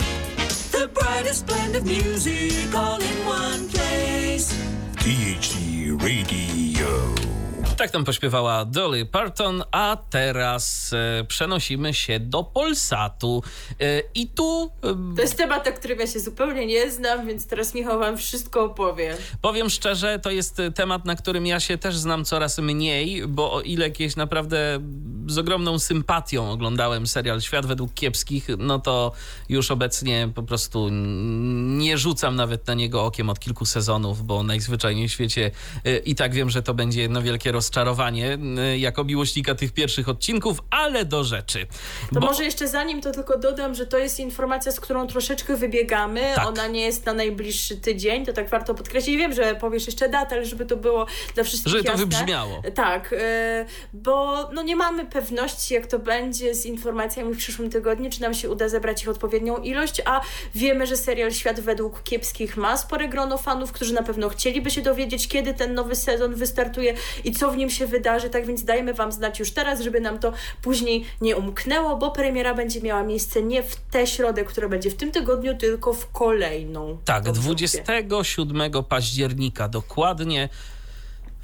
The 0.73 0.89
brightest 0.89 1.47
blend 1.47 1.77
of 1.77 1.85
music 1.85 2.75
all 2.75 3.01
in 3.01 3.27
one 3.27 3.69
place. 3.69 4.55
THD 4.99 6.03
Radio 6.03 7.22
tak 7.83 7.91
tam 7.91 8.05
pośpiewała 8.05 8.65
Dolly 8.65 9.07
Parton, 9.07 9.63
a 9.71 9.97
teraz 10.11 10.93
e, 10.93 11.25
przenosimy 11.25 11.95
się 11.95 12.21
do 12.21 12.45
Polsatu. 12.45 13.43
E, 13.81 14.03
I 14.15 14.27
tu... 14.27 14.71
E, 14.83 15.17
to 15.17 15.23
jest 15.23 15.37
temat, 15.37 15.69
o 15.69 15.73
którym 15.73 15.99
ja 15.99 16.07
się 16.07 16.21
zupełnie 16.21 16.67
nie 16.67 16.91
znam, 16.91 17.27
więc 17.27 17.47
teraz 17.47 17.75
Michał 17.75 17.99
wam 17.99 18.17
wszystko 18.17 18.65
opowie. 18.65 19.17
Powiem 19.41 19.71
szczerze, 19.71 20.19
to 20.19 20.31
jest 20.31 20.63
temat, 20.75 21.05
na 21.05 21.17
którym 21.17 21.47
ja 21.47 21.61
się 21.61 21.79
też 21.79 21.97
znam 21.97 22.25
coraz 22.25 22.59
mniej, 22.59 23.27
bo 23.29 23.53
o 23.53 23.61
ile 23.61 23.89
jakieś 23.89 24.17
naprawdę 24.17 24.81
z 25.27 25.39
ogromną 25.39 25.79
sympatią 25.79 26.51
oglądałem 26.51 27.07
serial 27.07 27.41
Świat 27.41 27.67
według 27.67 27.95
kiepskich, 27.95 28.47
no 28.59 28.79
to 28.79 29.13
już 29.49 29.71
obecnie 29.71 30.29
po 30.35 30.43
prostu 30.43 30.89
nie 31.63 31.99
rzucam 31.99 32.37
nawet 32.37 32.67
na 32.67 32.75
niego 32.75 33.05
okiem 33.05 33.31
od 33.31 33.41
kilku 33.41 33.67
sezonów, 33.67 34.27
bo 34.27 34.43
najzwyczajniej 34.43 35.09
w 35.09 35.13
świecie 35.13 35.51
i 36.05 36.15
tak 36.15 36.35
wiem, 36.35 36.51
że 36.51 36.63
to 36.63 36.75
będzie 36.75 37.03
jedno 37.03 37.23
wielkie 37.23 37.53
rozczarowanie 37.53 37.72
rozczarowanie 37.73 38.39
y, 38.75 38.79
jako 38.79 39.05
miłośnika 39.05 39.55
tych 39.55 39.73
pierwszych 39.73 40.09
odcinków, 40.09 40.59
ale 40.71 41.05
do 41.05 41.25
rzeczy. 41.25 41.67
To 42.15 42.21
bo... 42.21 42.27
może 42.27 42.45
jeszcze 42.45 42.69
zanim 42.69 43.01
to 43.01 43.13
tylko 43.13 43.39
dodam, 43.39 43.75
że 43.75 43.87
to 43.87 43.99
jest 43.99 44.21
informacja, 44.21 44.73
z 44.73 44.81
którą 44.81 45.07
troszeczkę 45.07 45.57
wybiegamy. 45.57 46.21
Tak. 46.35 46.47
Ona 46.47 46.67
nie 46.67 46.81
jest 46.81 47.07
na 47.07 47.15
najbliższy 47.15 47.77
tydzień, 47.77 48.27
to 48.27 48.33
tak 48.33 48.49
warto 48.49 48.75
podkreślić. 48.75 49.17
Wiem, 49.17 49.33
że 49.33 49.55
powiesz 49.55 49.87
jeszcze 49.87 50.09
datę, 50.09 50.35
ale 50.35 50.47
żeby 50.47 50.67
to 50.67 50.77
było 50.77 51.07
dla 51.35 51.45
wszystkich 51.45 51.73
Żeby 51.73 51.85
jasne. 51.89 51.93
to 51.93 52.07
wybrzmiało. 52.07 52.63
Tak, 52.75 53.13
y, 53.13 53.17
bo 53.93 54.49
no 54.53 54.63
nie 54.63 54.77
mamy 54.77 55.07
pewności, 55.07 55.75
jak 55.75 55.87
to 55.87 55.99
będzie 55.99 56.55
z 56.55 56.67
informacjami 56.67 57.35
w 57.35 57.39
przyszłym 57.39 57.71
tygodniu, 57.71 58.11
czy 58.11 58.21
nam 58.21 58.35
się 58.35 58.51
uda 58.51 58.69
zebrać 58.69 59.03
ich 59.03 59.09
odpowiednią 59.09 59.57
ilość, 59.57 60.03
a 60.05 60.21
wiemy, 60.55 60.87
że 60.87 60.97
serial 60.97 61.33
Świat 61.33 61.61
według 61.61 62.03
kiepskich 62.03 62.57
ma 62.57 62.77
spore 62.77 63.09
grono 63.09 63.39
fanów, 63.39 63.73
którzy 63.73 63.95
na 63.95 64.03
pewno 64.03 64.29
chcieliby 64.29 64.71
się 64.71 64.83
dowiedzieć, 64.83 65.29
kiedy 65.29 65.55
ten 65.55 65.75
nowy 65.75 65.97
sezon 65.97 66.35
wystartuje 66.35 66.95
i 67.25 67.33
co 67.33 67.51
w 67.51 67.57
nim 67.57 67.62
się 67.71 67.87
wydarzy, 67.87 68.31
tak 68.31 68.47
więc 68.47 68.65
dajmy 68.65 68.95
Wam 68.95 69.13
znać 69.13 69.39
już 69.39 69.51
teraz, 69.51 69.81
żeby 69.81 70.01
nam 70.01 70.19
to 70.19 70.33
później 70.63 71.05
nie 71.21 71.37
umknęło, 71.37 71.97
bo 71.97 72.11
premiera 72.11 72.55
będzie 72.55 72.81
miała 72.81 73.03
miejsce 73.03 73.43
nie 73.43 73.63
w 73.63 73.77
tę 73.77 74.07
środę, 74.07 74.45
która 74.45 74.69
będzie 74.69 74.91
w 74.91 74.95
tym 74.95 75.13
tygodniu, 75.13 75.57
tylko 75.57 75.93
w 75.93 76.13
kolejną. 76.13 76.99
Tak, 77.05 77.33
27 77.33 78.73
października 78.89 79.69
dokładnie. 79.69 80.49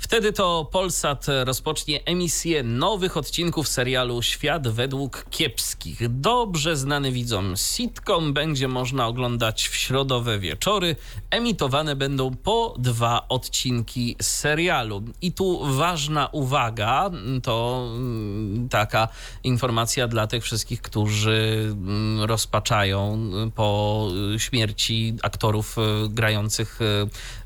Wtedy 0.00 0.32
to 0.32 0.68
Polsat 0.72 1.26
rozpocznie 1.44 2.04
emisję 2.04 2.62
nowych 2.62 3.16
odcinków 3.16 3.68
serialu 3.68 4.22
Świat 4.22 4.68
według 4.68 5.24
kiepskich. 5.30 6.20
Dobrze 6.20 6.76
znany 6.76 7.12
widzom 7.12 7.56
sitcom 7.56 8.32
będzie 8.32 8.68
można 8.68 9.06
oglądać 9.06 9.68
w 9.68 9.76
środowe 9.76 10.38
wieczory. 10.38 10.96
Emitowane 11.30 11.96
będą 11.96 12.34
po 12.34 12.74
dwa 12.78 13.28
odcinki 13.28 14.16
serialu. 14.22 15.02
I 15.22 15.32
tu 15.32 15.74
ważna 15.76 16.28
uwaga, 16.32 17.10
to 17.42 17.86
mm, 17.96 18.68
taka 18.68 19.08
informacja 19.44 20.08
dla 20.08 20.26
tych 20.26 20.44
wszystkich, 20.44 20.82
którzy 20.82 21.68
mm, 21.70 22.24
rozpaczają 22.24 23.30
po 23.54 24.08
śmierci 24.38 25.16
aktorów 25.22 25.76
e, 25.78 25.82
grających 26.08 26.78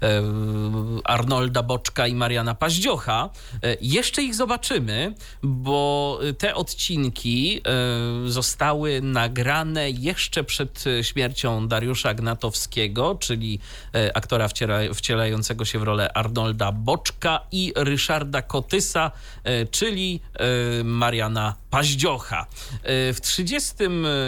e, 0.02 0.22
Arnolda 1.04 1.62
Boczka 1.62 2.06
i 2.06 2.14
Mariana 2.14 2.41
Mariana 2.42 2.54
Paździocha. 2.54 3.30
E, 3.62 3.76
jeszcze 3.80 4.22
ich 4.22 4.34
zobaczymy, 4.34 5.14
bo 5.42 6.20
te 6.38 6.54
odcinki 6.54 7.60
e, 8.26 8.30
zostały 8.30 9.00
nagrane 9.02 9.90
jeszcze 9.90 10.44
przed 10.44 10.84
śmiercią 11.02 11.68
Dariusza 11.68 12.14
Gnatowskiego, 12.14 13.14
czyli 13.20 13.58
e, 13.94 14.16
aktora 14.16 14.48
wcielającego 14.94 15.64
się 15.64 15.78
w 15.78 15.82
rolę 15.82 16.12
Arnolda 16.12 16.72
Boczka 16.72 17.40
i 17.52 17.72
Ryszarda 17.76 18.42
Kotysa, 18.42 19.10
czyli 19.70 20.20
Mariana 20.84 21.54
Paździocha. 21.70 22.46
W 22.84 23.18
30 23.22 23.74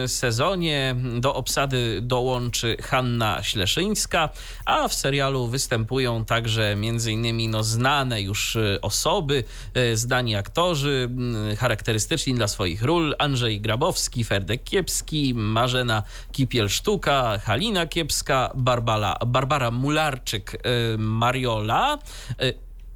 sezonie 0.07 0.97
do 1.21 1.35
obsady 1.35 2.01
dołączy 2.03 2.77
Hanna 2.83 3.43
Śleszyńska, 3.43 4.29
a 4.65 4.89
w 4.89 4.95
serialu 4.95 5.47
występują 5.47 6.25
także 6.25 6.73
m.in. 6.73 7.51
no 7.51 7.65
znane 7.65 8.04
znane 8.05 8.23
już 8.23 8.57
e, 8.57 8.81
osoby, 8.81 9.45
e, 9.75 9.97
zdani 9.97 10.37
aktorzy, 10.37 11.11
charakterystyczni 11.59 12.35
dla 12.35 12.49
swoich 12.49 12.83
ról. 12.83 13.15
Andrzej 13.19 13.61
Grabowski, 13.61 14.25
Ferdek 14.25 14.65
Kiepski, 14.65 15.35
Marzena 15.35 16.03
Kipiel-Sztuka, 16.33 17.39
Halina 17.39 17.87
Kiepska, 17.87 18.51
Barbara, 18.55 19.17
Barbara 19.27 19.71
Mularczyk, 19.71 20.53
e, 20.55 20.59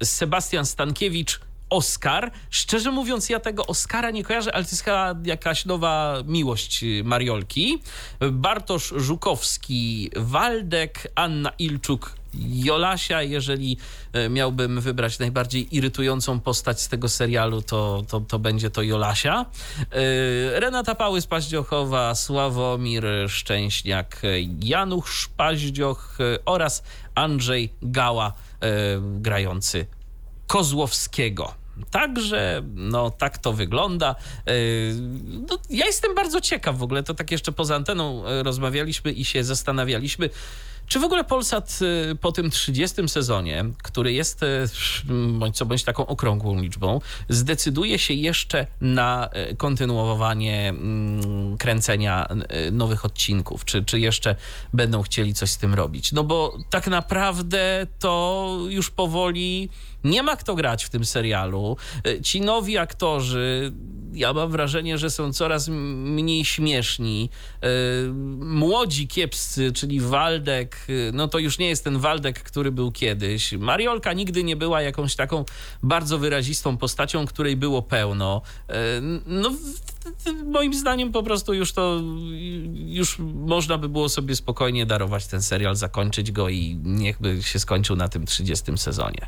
Sebastian 0.03 0.65
Stankiewicz, 0.65 1.39
Oscar. 1.69 2.31
Szczerze 2.49 2.91
mówiąc, 2.91 3.29
ja 3.29 3.39
tego 3.39 3.65
Oscara 3.67 4.11
nie 4.11 4.23
kojarzę, 4.23 4.55
ale 4.55 4.63
to 4.63 4.69
jest 4.71 4.83
chyba 4.83 5.15
jakaś 5.23 5.65
nowa 5.65 6.23
miłość 6.25 6.85
Mariolki. 7.03 7.81
Bartosz 8.31 8.93
Żukowski, 8.97 10.11
Waldek, 10.15 11.11
Anna 11.15 11.51
Ilczuk, 11.59 12.18
Jolasia, 12.33 13.21
jeżeli 13.21 13.77
e, 14.13 14.29
miałbym 14.29 14.81
wybrać 14.81 15.19
najbardziej 15.19 15.75
irytującą 15.75 16.39
postać 16.39 16.81
z 16.81 16.87
tego 16.87 17.09
serialu, 17.09 17.61
to, 17.61 18.03
to, 18.07 18.21
to 18.21 18.39
będzie 18.39 18.69
to 18.69 18.81
Jolasia. 18.81 19.45
E, 19.91 20.59
Renata 20.59 20.95
Pałys-Paździochowa, 20.95 22.15
Sławomir 22.15 23.05
Szczęśniak, 23.27 24.21
Janusz 24.61 25.29
Paździoch 25.37 26.17
e, 26.19 26.45
oraz 26.45 26.83
Andrzej 27.15 27.73
Gała 27.81 28.33
grający 29.01 29.85
Kozłowskiego. 30.47 31.53
Także, 31.91 32.63
no 32.75 33.11
tak 33.11 33.37
to 33.37 33.53
wygląda. 33.53 34.15
No, 35.49 35.57
ja 35.69 35.85
jestem 35.85 36.15
bardzo 36.15 36.41
ciekaw 36.41 36.77
w 36.77 36.83
ogóle, 36.83 37.03
to 37.03 37.13
tak 37.13 37.31
jeszcze 37.31 37.51
poza 37.51 37.75
anteną 37.75 38.23
rozmawialiśmy 38.43 39.11
i 39.11 39.25
się 39.25 39.43
zastanawialiśmy, 39.43 40.29
czy 40.89 40.99
w 40.99 41.03
ogóle 41.03 41.23
Polsat 41.23 41.79
y, 42.11 42.15
po 42.15 42.31
tym 42.31 42.49
30 42.49 43.09
sezonie, 43.09 43.65
który 43.83 44.13
jest 44.13 44.43
y, 44.43 44.67
bądź 45.39 45.57
co 45.57 45.65
bądź 45.65 45.83
taką 45.83 46.07
okrągłą 46.07 46.61
liczbą, 46.61 47.01
zdecyduje 47.29 47.99
się 47.99 48.13
jeszcze 48.13 48.67
na 48.81 49.29
y, 49.51 49.55
kontynuowanie 49.55 50.69
mm, 50.69 51.57
kręcenia 51.57 52.27
nowych 52.71 53.05
odcinków? 53.05 53.65
Czy, 53.65 53.85
czy 53.85 53.99
jeszcze 53.99 54.35
będą 54.73 55.01
chcieli 55.01 55.33
coś 55.33 55.49
z 55.49 55.57
tym 55.57 55.73
robić? 55.73 56.11
No 56.11 56.23
bo 56.23 56.57
tak 56.69 56.87
naprawdę 56.87 57.87
to 57.99 58.57
już 58.69 58.89
powoli 58.89 59.69
nie 60.03 60.23
ma 60.23 60.35
kto 60.35 60.55
grać 60.55 60.85
w 60.85 60.89
tym 60.89 61.05
serialu. 61.05 61.77
Ci 62.23 62.41
nowi 62.41 62.77
aktorzy, 62.77 63.71
ja 64.13 64.33
mam 64.33 64.51
wrażenie, 64.51 64.97
że 64.97 65.09
są 65.09 65.33
coraz 65.33 65.67
mniej 65.67 66.45
śmieszni. 66.45 67.29
Młodzi 68.39 69.07
kiepscy, 69.07 69.71
czyli 69.71 69.99
Waldek, 69.99 70.89
Y, 70.89 71.11
no 71.13 71.27
to 71.27 71.39
już 71.39 71.59
nie 71.59 71.69
jest 71.69 71.83
ten 71.83 71.97
Waldek, 71.97 72.43
który 72.43 72.71
był 72.71 72.91
kiedyś. 72.91 73.53
Mariolka 73.53 74.13
nigdy 74.13 74.43
nie 74.43 74.55
była 74.55 74.81
jakąś 74.81 75.15
taką 75.15 75.45
bardzo 75.83 76.17
wyrazistą 76.17 76.77
postacią, 76.77 77.25
której 77.25 77.55
było 77.55 77.81
pełno. 77.81 78.41
Y, 78.69 78.73
no 79.25 79.51
moim 80.45 80.73
zdaniem 80.73 81.11
po 81.11 81.23
prostu 81.23 81.53
już 81.53 81.73
to 81.73 82.01
już 82.73 83.19
można 83.19 83.77
by 83.77 83.89
było 83.89 84.09
sobie 84.09 84.35
spokojnie 84.35 84.85
darować 84.85 85.27
ten 85.27 85.41
serial, 85.41 85.75
zakończyć 85.75 86.31
go 86.31 86.49
i 86.49 86.79
niechby 86.83 87.43
się 87.43 87.59
skończył 87.59 87.95
na 87.95 88.09
tym 88.09 88.25
30 88.25 88.77
sezonie. 88.77 89.27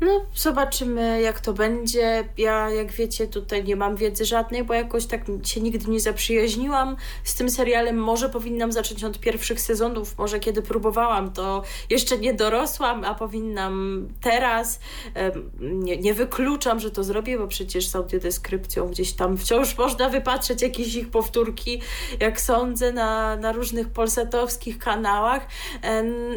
No, 0.00 0.24
zobaczymy, 0.34 1.20
jak 1.20 1.40
to 1.40 1.52
będzie. 1.52 2.28
Ja, 2.38 2.70
jak 2.70 2.92
wiecie, 2.92 3.26
tutaj 3.26 3.64
nie 3.64 3.76
mam 3.76 3.96
wiedzy 3.96 4.24
żadnej, 4.24 4.64
bo 4.64 4.74
jakoś 4.74 5.06
tak 5.06 5.20
się 5.44 5.60
nigdy 5.60 5.90
nie 5.90 6.00
zaprzyjaźniła 6.00 6.96
z 7.24 7.34
tym 7.34 7.50
serialem. 7.50 7.96
Może 7.96 8.28
powinnam 8.28 8.72
zacząć 8.72 9.04
od 9.04 9.20
pierwszych 9.20 9.60
sezonów, 9.60 10.18
może 10.18 10.40
kiedy 10.40 10.62
próbowałam, 10.62 11.32
to 11.32 11.62
jeszcze 11.90 12.18
nie 12.18 12.34
dorosłam, 12.34 13.04
a 13.04 13.14
powinnam 13.14 14.08
teraz. 14.20 14.80
Nie, 15.60 15.96
nie 15.96 16.14
wykluczam, 16.14 16.80
że 16.80 16.90
to 16.90 17.04
zrobię, 17.04 17.38
bo 17.38 17.46
przecież 17.46 17.88
z 17.88 17.96
audiodeskrypcją 17.96 18.88
gdzieś 18.88 19.12
tam 19.12 19.36
wciąż 19.36 19.78
można 19.78 20.08
wypatrzeć 20.08 20.62
jakieś 20.62 20.94
ich 20.94 21.10
powtórki, 21.10 21.80
jak 22.20 22.40
sądzę, 22.40 22.92
na, 22.92 23.36
na 23.36 23.52
różnych 23.52 23.88
polsatowskich 23.88 24.78
kanałach. 24.78 25.46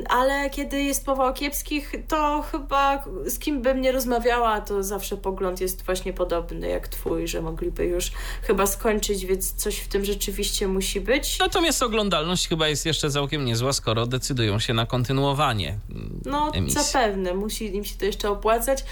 Ale 0.09 0.49
kiedy 0.49 0.83
jest 0.83 1.07
mowa 1.07 1.33
kiepskich, 1.33 1.95
to 2.07 2.41
chyba 2.51 3.03
z 3.25 3.39
kim 3.47 3.61
bym 3.61 3.81
nie 3.81 3.91
rozmawiała, 3.91 4.61
to 4.61 4.83
zawsze 4.83 5.17
pogląd 5.17 5.61
jest 5.61 5.85
właśnie 5.85 6.13
podobny 6.13 6.67
jak 6.67 6.87
twój, 6.87 7.27
że 7.27 7.41
mogliby 7.41 7.85
już 7.85 8.11
chyba 8.41 8.65
skończyć, 8.67 9.25
więc 9.25 9.53
coś 9.53 9.77
w 9.77 9.87
tym 9.87 10.05
rzeczywiście 10.05 10.67
musi 10.67 11.01
być. 11.01 11.39
Natomiast 11.39 11.83
oglądalność 11.83 12.47
chyba 12.47 12.67
jest 12.67 12.85
jeszcze 12.85 13.09
całkiem 13.11 13.45
niezła, 13.45 13.73
skoro 13.73 14.05
decydują 14.07 14.59
się 14.59 14.73
na 14.73 14.85
kontynuowanie 14.85 15.77
No, 16.25 16.51
emisji. 16.53 16.83
zapewne. 16.83 17.33
Musi 17.33 17.75
im 17.75 17.83
się 17.85 17.95
to 17.97 18.05
jeszcze 18.05 18.29
opłacać. 18.29 18.83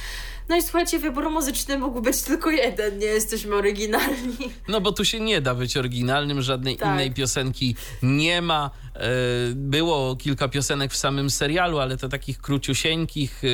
No 0.50 0.56
i 0.58 0.62
słuchajcie, 0.62 1.00
wybór 1.00 1.30
muzyczny 1.30 1.78
mógł 1.78 2.02
być 2.02 2.22
tylko 2.22 2.52
jeden, 2.52 2.98
nie 3.00 3.06
jesteśmy 3.06 3.56
oryginalni. 3.56 4.38
No 4.68 4.82
bo 4.82 4.92
tu 4.92 5.06
się 5.06 5.20
nie 5.20 5.42
da 5.42 5.56
być 5.56 5.78
oryginalnym, 5.78 6.42
żadnej 6.42 6.78
tak. 6.78 6.94
innej 6.94 7.12
piosenki 7.12 7.76
nie 8.04 8.42
ma. 8.42 8.72
E, 8.96 9.10
było 9.56 10.16
kilka 10.16 10.48
piosenek 10.48 10.92
w 10.92 10.98
samym 10.98 11.30
serialu, 11.30 11.80
ale 11.80 11.98
to 11.98 12.10
takich 12.10 12.42
króciusieńkich, 12.42 13.42
e, 13.44 13.48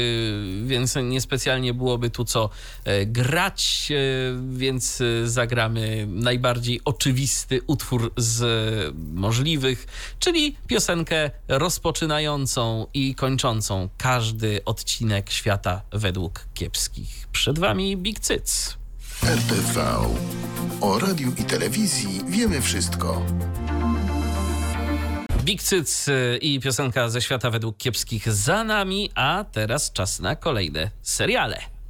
więc 0.66 0.96
niespecjalnie 1.04 1.74
byłoby 1.74 2.10
tu 2.10 2.26
co 2.26 2.50
e, 2.84 3.06
grać, 3.06 3.92
więc 4.50 5.04
zagramy 5.24 6.08
najbardziej 6.10 6.82
oczywisty 6.86 7.62
utwór 7.68 8.14
z 8.18 8.96
możliwych, 9.14 9.88
czyli 10.20 10.56
piosenkę 10.68 11.32
rozpoczynającą 11.48 12.88
i 12.94 13.16
kończącą 13.16 13.90
każdy 13.98 14.66
odcinek 14.66 15.30
świata 15.30 15.82
według 15.92 16.46
kiepskich. 16.54 17.28
Przed 17.32 17.60
wami 17.60 17.98
Big 17.98 18.20
Cyc. 18.20 18.78
RTV. 19.24 19.98
O 20.82 21.00
radiu 21.00 21.32
i 21.38 21.44
telewizji 21.44 22.22
wiemy 22.28 22.62
wszystko. 22.62 23.26
Big 25.44 25.62
Cyc 25.64 26.08
y, 26.08 26.38
i 26.42 26.60
piosenka 26.60 27.10
ze 27.10 27.22
świata 27.22 27.50
według 27.50 27.78
kiepskich 27.78 28.34
za 28.34 28.64
nami, 28.64 29.10
a 29.16 29.46
teraz 29.52 29.92
czas 29.92 30.20
na 30.20 30.36
kolejne 30.36 30.92
seriale. 31.02 31.81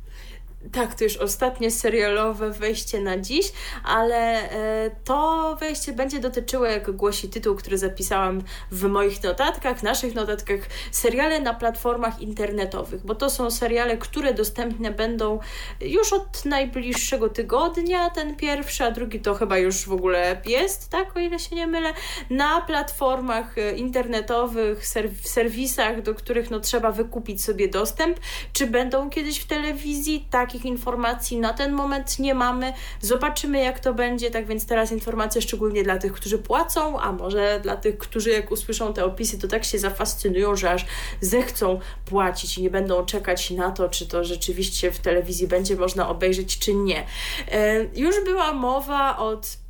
Tak, 0.72 0.96
to 0.96 1.04
już 1.04 1.18
ostatnie 1.18 1.72
serialowe 1.72 2.52
wejście 2.52 3.00
na 3.00 3.18
dziś, 3.18 3.52
ale 3.84 4.50
e, 4.52 4.92
to 5.04 5.58
wejście 5.60 5.94
będzie 5.94 6.20
dotyczyło, 6.20 6.66
jak 6.66 6.92
głosi 6.92 7.30
tytuł, 7.30 7.56
który 7.56 7.78
zapisałam 7.78 8.42
w 8.72 8.84
moich 8.84 9.24
notatkach, 9.24 9.84
naszych 9.84 10.16
notatkach, 10.16 10.60
seriale 10.92 11.40
na 11.40 11.54
platformach 11.54 12.22
internetowych, 12.22 13.06
bo 13.06 13.16
to 13.16 13.30
są 13.30 13.52
seriale, 13.52 13.98
które 13.98 14.34
dostępne 14.34 14.92
będą 14.92 15.40
już 15.82 16.14
od 16.14 16.46
najbliższego 16.46 17.30
tygodnia, 17.30 18.10
ten 18.10 18.36
pierwszy, 18.36 18.84
a 18.84 18.92
drugi 18.92 19.20
to 19.20 19.34
chyba 19.34 19.58
już 19.58 19.86
w 19.86 19.92
ogóle 19.92 20.42
jest, 20.46 20.90
tak, 20.90 21.18
o 21.18 21.20
ile 21.20 21.40
się 21.40 21.56
nie 21.56 21.68
mylę, 21.68 21.94
na 22.30 22.62
platformach 22.62 23.58
e, 23.58 23.76
internetowych, 23.76 24.80
w 25.22 25.28
serwisach, 25.28 26.02
do 26.02 26.16
których 26.16 26.52
no, 26.52 26.60
trzeba 26.60 26.92
wykupić 26.92 27.44
sobie 27.44 27.68
dostęp, 27.68 28.20
czy 28.54 28.68
będą 28.68 29.10
kiedyś 29.10 29.40
w 29.40 29.48
telewizji, 29.48 30.28
tak 30.30 30.51
takich 30.52 30.66
informacji 30.66 31.40
na 31.40 31.54
ten 31.54 31.72
moment 31.72 32.20
nie 32.20 32.36
mamy. 32.36 32.74
Zobaczymy, 33.02 33.60
jak 33.60 33.80
to 33.80 33.94
będzie. 33.94 34.32
Tak 34.32 34.48
więc 34.48 34.66
teraz 34.66 34.92
informacja 34.92 35.42
szczególnie 35.42 35.84
dla 35.84 35.98
tych, 35.98 36.14
którzy 36.14 36.38
płacą, 36.38 37.00
a 37.00 37.12
może 37.12 37.60
dla 37.64 37.78
tych, 37.78 37.98
którzy 37.98 38.30
jak 38.30 38.52
usłyszą 38.52 38.94
te 38.94 39.06
opisy, 39.06 39.40
to 39.40 39.48
tak 39.48 39.64
się 39.64 39.80
zafascynują, 39.80 40.56
że 40.56 40.72
aż 40.72 40.86
zechcą 41.22 41.80
płacić 42.06 42.58
i 42.58 42.62
nie 42.62 42.70
będą 42.70 43.06
czekać 43.06 43.52
na 43.52 43.72
to, 43.72 43.90
czy 43.90 44.08
to 44.08 44.24
rzeczywiście 44.24 44.92
w 44.92 45.00
telewizji 45.00 45.48
będzie 45.48 45.76
można 45.76 46.10
obejrzeć, 46.10 46.60
czy 46.60 46.74
nie. 46.74 47.06
E, 47.52 47.84
już 47.96 48.16
była 48.26 48.54
mowa 48.54 49.18
od 49.18 49.61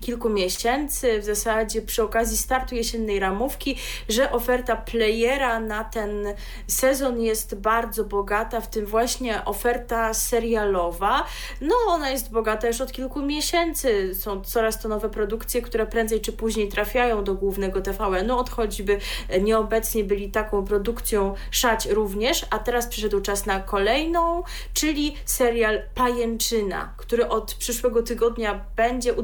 kilku 0.00 0.30
miesięcy, 0.30 1.20
w 1.20 1.24
zasadzie 1.24 1.82
przy 1.82 2.02
okazji 2.02 2.38
startu 2.38 2.74
jesiennej 2.74 3.20
ramówki, 3.20 3.76
że 4.08 4.32
oferta 4.32 4.76
playera 4.76 5.60
na 5.60 5.84
ten 5.84 6.34
sezon 6.66 7.20
jest 7.20 7.54
bardzo 7.54 8.04
bogata, 8.04 8.60
w 8.60 8.70
tym 8.70 8.86
właśnie 8.86 9.44
oferta 9.44 10.14
serialowa. 10.14 11.24
No, 11.60 11.74
ona 11.88 12.10
jest 12.10 12.30
bogata 12.30 12.66
już 12.66 12.80
od 12.80 12.92
kilku 12.92 13.22
miesięcy. 13.22 14.14
Są 14.14 14.40
coraz 14.40 14.82
to 14.82 14.88
nowe 14.88 15.08
produkcje, 15.08 15.62
które 15.62 15.86
prędzej 15.86 16.20
czy 16.20 16.32
później 16.32 16.68
trafiają 16.68 17.24
do 17.24 17.34
głównego 17.34 17.80
TVN-u. 17.80 18.38
Od 18.38 18.50
choćby 18.50 18.98
nieobecnie 19.40 20.04
byli 20.04 20.30
taką 20.30 20.64
produkcją 20.64 21.34
Szać 21.50 21.86
również, 21.86 22.46
a 22.50 22.58
teraz 22.58 22.86
przyszedł 22.86 23.20
czas 23.20 23.46
na 23.46 23.60
kolejną, 23.60 24.42
czyli 24.74 25.16
serial 25.24 25.82
Pajęczyna, 25.94 26.94
który 26.96 27.28
od 27.28 27.54
przyszłego 27.54 28.02
tygodnia 28.02 28.64
będzie 28.76 29.14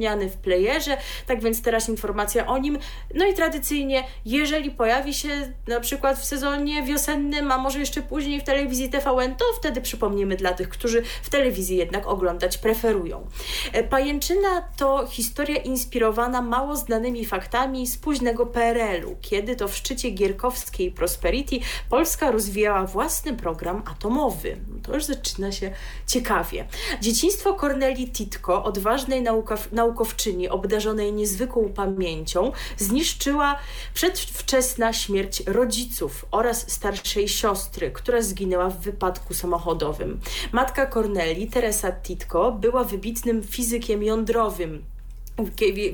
udostępniany 0.00 0.30
w 0.30 0.36
playerze, 0.36 0.96
tak 1.26 1.42
więc 1.42 1.62
teraz 1.62 1.88
informacja 1.88 2.46
o 2.46 2.58
nim. 2.58 2.78
No 3.14 3.26
i 3.26 3.34
tradycyjnie, 3.34 4.04
jeżeli 4.24 4.70
pojawi 4.70 5.14
się 5.14 5.28
na 5.68 5.80
przykład 5.80 6.18
w 6.18 6.24
sezonie 6.24 6.82
wiosennym, 6.82 7.52
a 7.52 7.58
może 7.58 7.78
jeszcze 7.78 8.02
później 8.02 8.40
w 8.40 8.44
telewizji 8.44 8.90
TVN, 8.90 9.34
to 9.36 9.44
wtedy 9.58 9.80
przypomnimy 9.80 10.36
dla 10.36 10.52
tych, 10.52 10.68
którzy 10.68 11.02
w 11.22 11.30
telewizji 11.30 11.76
jednak 11.76 12.06
oglądać 12.06 12.58
preferują. 12.58 13.26
E, 13.72 13.84
Pajęczyna 13.84 14.68
to 14.76 15.06
historia 15.06 15.56
inspirowana 15.56 16.42
mało 16.42 16.76
znanymi 16.76 17.24
faktami 17.24 17.86
z 17.86 17.98
późnego 17.98 18.46
PRL-u, 18.46 19.16
kiedy 19.20 19.56
to 19.56 19.68
w 19.68 19.76
szczycie 19.76 20.10
gierkowskiej 20.10 20.90
Prosperity 20.92 21.56
Polska 21.88 22.30
rozwijała 22.30 22.86
własny 22.86 23.32
program 23.36 23.82
atomowy. 23.86 24.56
To 24.82 24.94
już 24.94 25.04
zaczyna 25.04 25.52
się 25.52 25.70
ciekawie. 26.06 26.64
Dzieciństwo 27.00 27.54
Corneli 27.54 28.08
Titko, 28.08 28.64
odważnej 28.64 29.22
naukow 29.22 29.72
naukowczyni 29.90 30.48
obdarzonej 30.48 31.12
niezwykłą 31.12 31.72
pamięcią 31.72 32.52
zniszczyła 32.76 33.56
przedwczesna 33.94 34.92
śmierć 34.92 35.42
rodziców 35.46 36.26
oraz 36.30 36.70
starszej 36.70 37.28
siostry, 37.28 37.90
która 37.90 38.22
zginęła 38.22 38.68
w 38.70 38.80
wypadku 38.80 39.34
samochodowym. 39.34 40.20
Matka 40.52 40.86
Corneli, 40.86 41.46
Teresa 41.46 41.92
Titko, 41.92 42.52
była 42.52 42.84
wybitnym 42.84 43.42
fizykiem 43.42 44.02
jądrowym, 44.02 44.84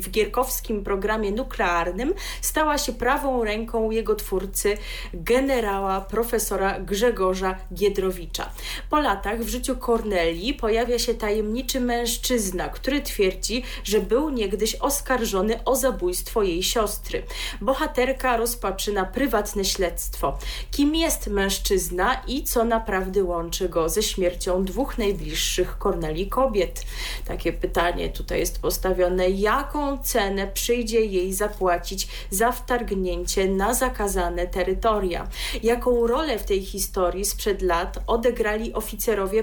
w 0.00 0.10
gierkowskim 0.10 0.84
programie 0.84 1.32
nuklearnym 1.32 2.14
stała 2.40 2.78
się 2.78 2.92
prawą 2.92 3.44
ręką 3.44 3.90
jego 3.90 4.14
twórcy, 4.14 4.76
generała 5.14 6.00
profesora 6.00 6.80
Grzegorza 6.80 7.58
Giedrowicza. 7.74 8.50
Po 8.90 9.00
latach 9.00 9.40
w 9.40 9.48
życiu 9.48 9.76
Korneli 9.76 10.54
pojawia 10.54 10.98
się 10.98 11.14
tajemniczy 11.14 11.80
mężczyzna, 11.80 12.68
który 12.68 13.00
twierdzi, 13.00 13.62
że 13.84 14.00
był 14.00 14.30
niegdyś 14.30 14.74
oskarżony 14.74 15.64
o 15.64 15.76
zabójstwo 15.76 16.42
jej 16.42 16.62
siostry. 16.62 17.22
Bohaterka 17.60 18.36
rozpoczyna 18.36 19.04
prywatne 19.04 19.64
śledztwo. 19.64 20.38
Kim 20.70 20.94
jest 20.94 21.26
mężczyzna 21.26 22.22
i 22.26 22.44
co 22.44 22.64
naprawdę 22.64 23.24
łączy 23.24 23.68
go 23.68 23.88
ze 23.88 24.02
śmiercią 24.02 24.64
dwóch 24.64 24.98
najbliższych 24.98 25.78
Korneli 25.78 26.28
kobiet? 26.28 26.82
Takie 27.24 27.52
pytanie 27.52 28.08
tutaj 28.08 28.40
jest 28.40 28.60
postawione 28.60 29.30
jaką 29.40 29.98
cenę 29.98 30.46
przyjdzie 30.46 31.00
jej 31.00 31.32
zapłacić 31.32 32.08
za 32.30 32.52
wtargnięcie 32.52 33.48
na 33.48 33.74
zakazane 33.74 34.46
terytoria. 34.46 35.28
Jaką 35.62 36.06
rolę 36.06 36.38
w 36.38 36.44
tej 36.44 36.64
historii 36.64 37.24
sprzed 37.24 37.62
lat 37.62 37.98
odegrali 38.06 38.74
oficerowie 38.74 39.42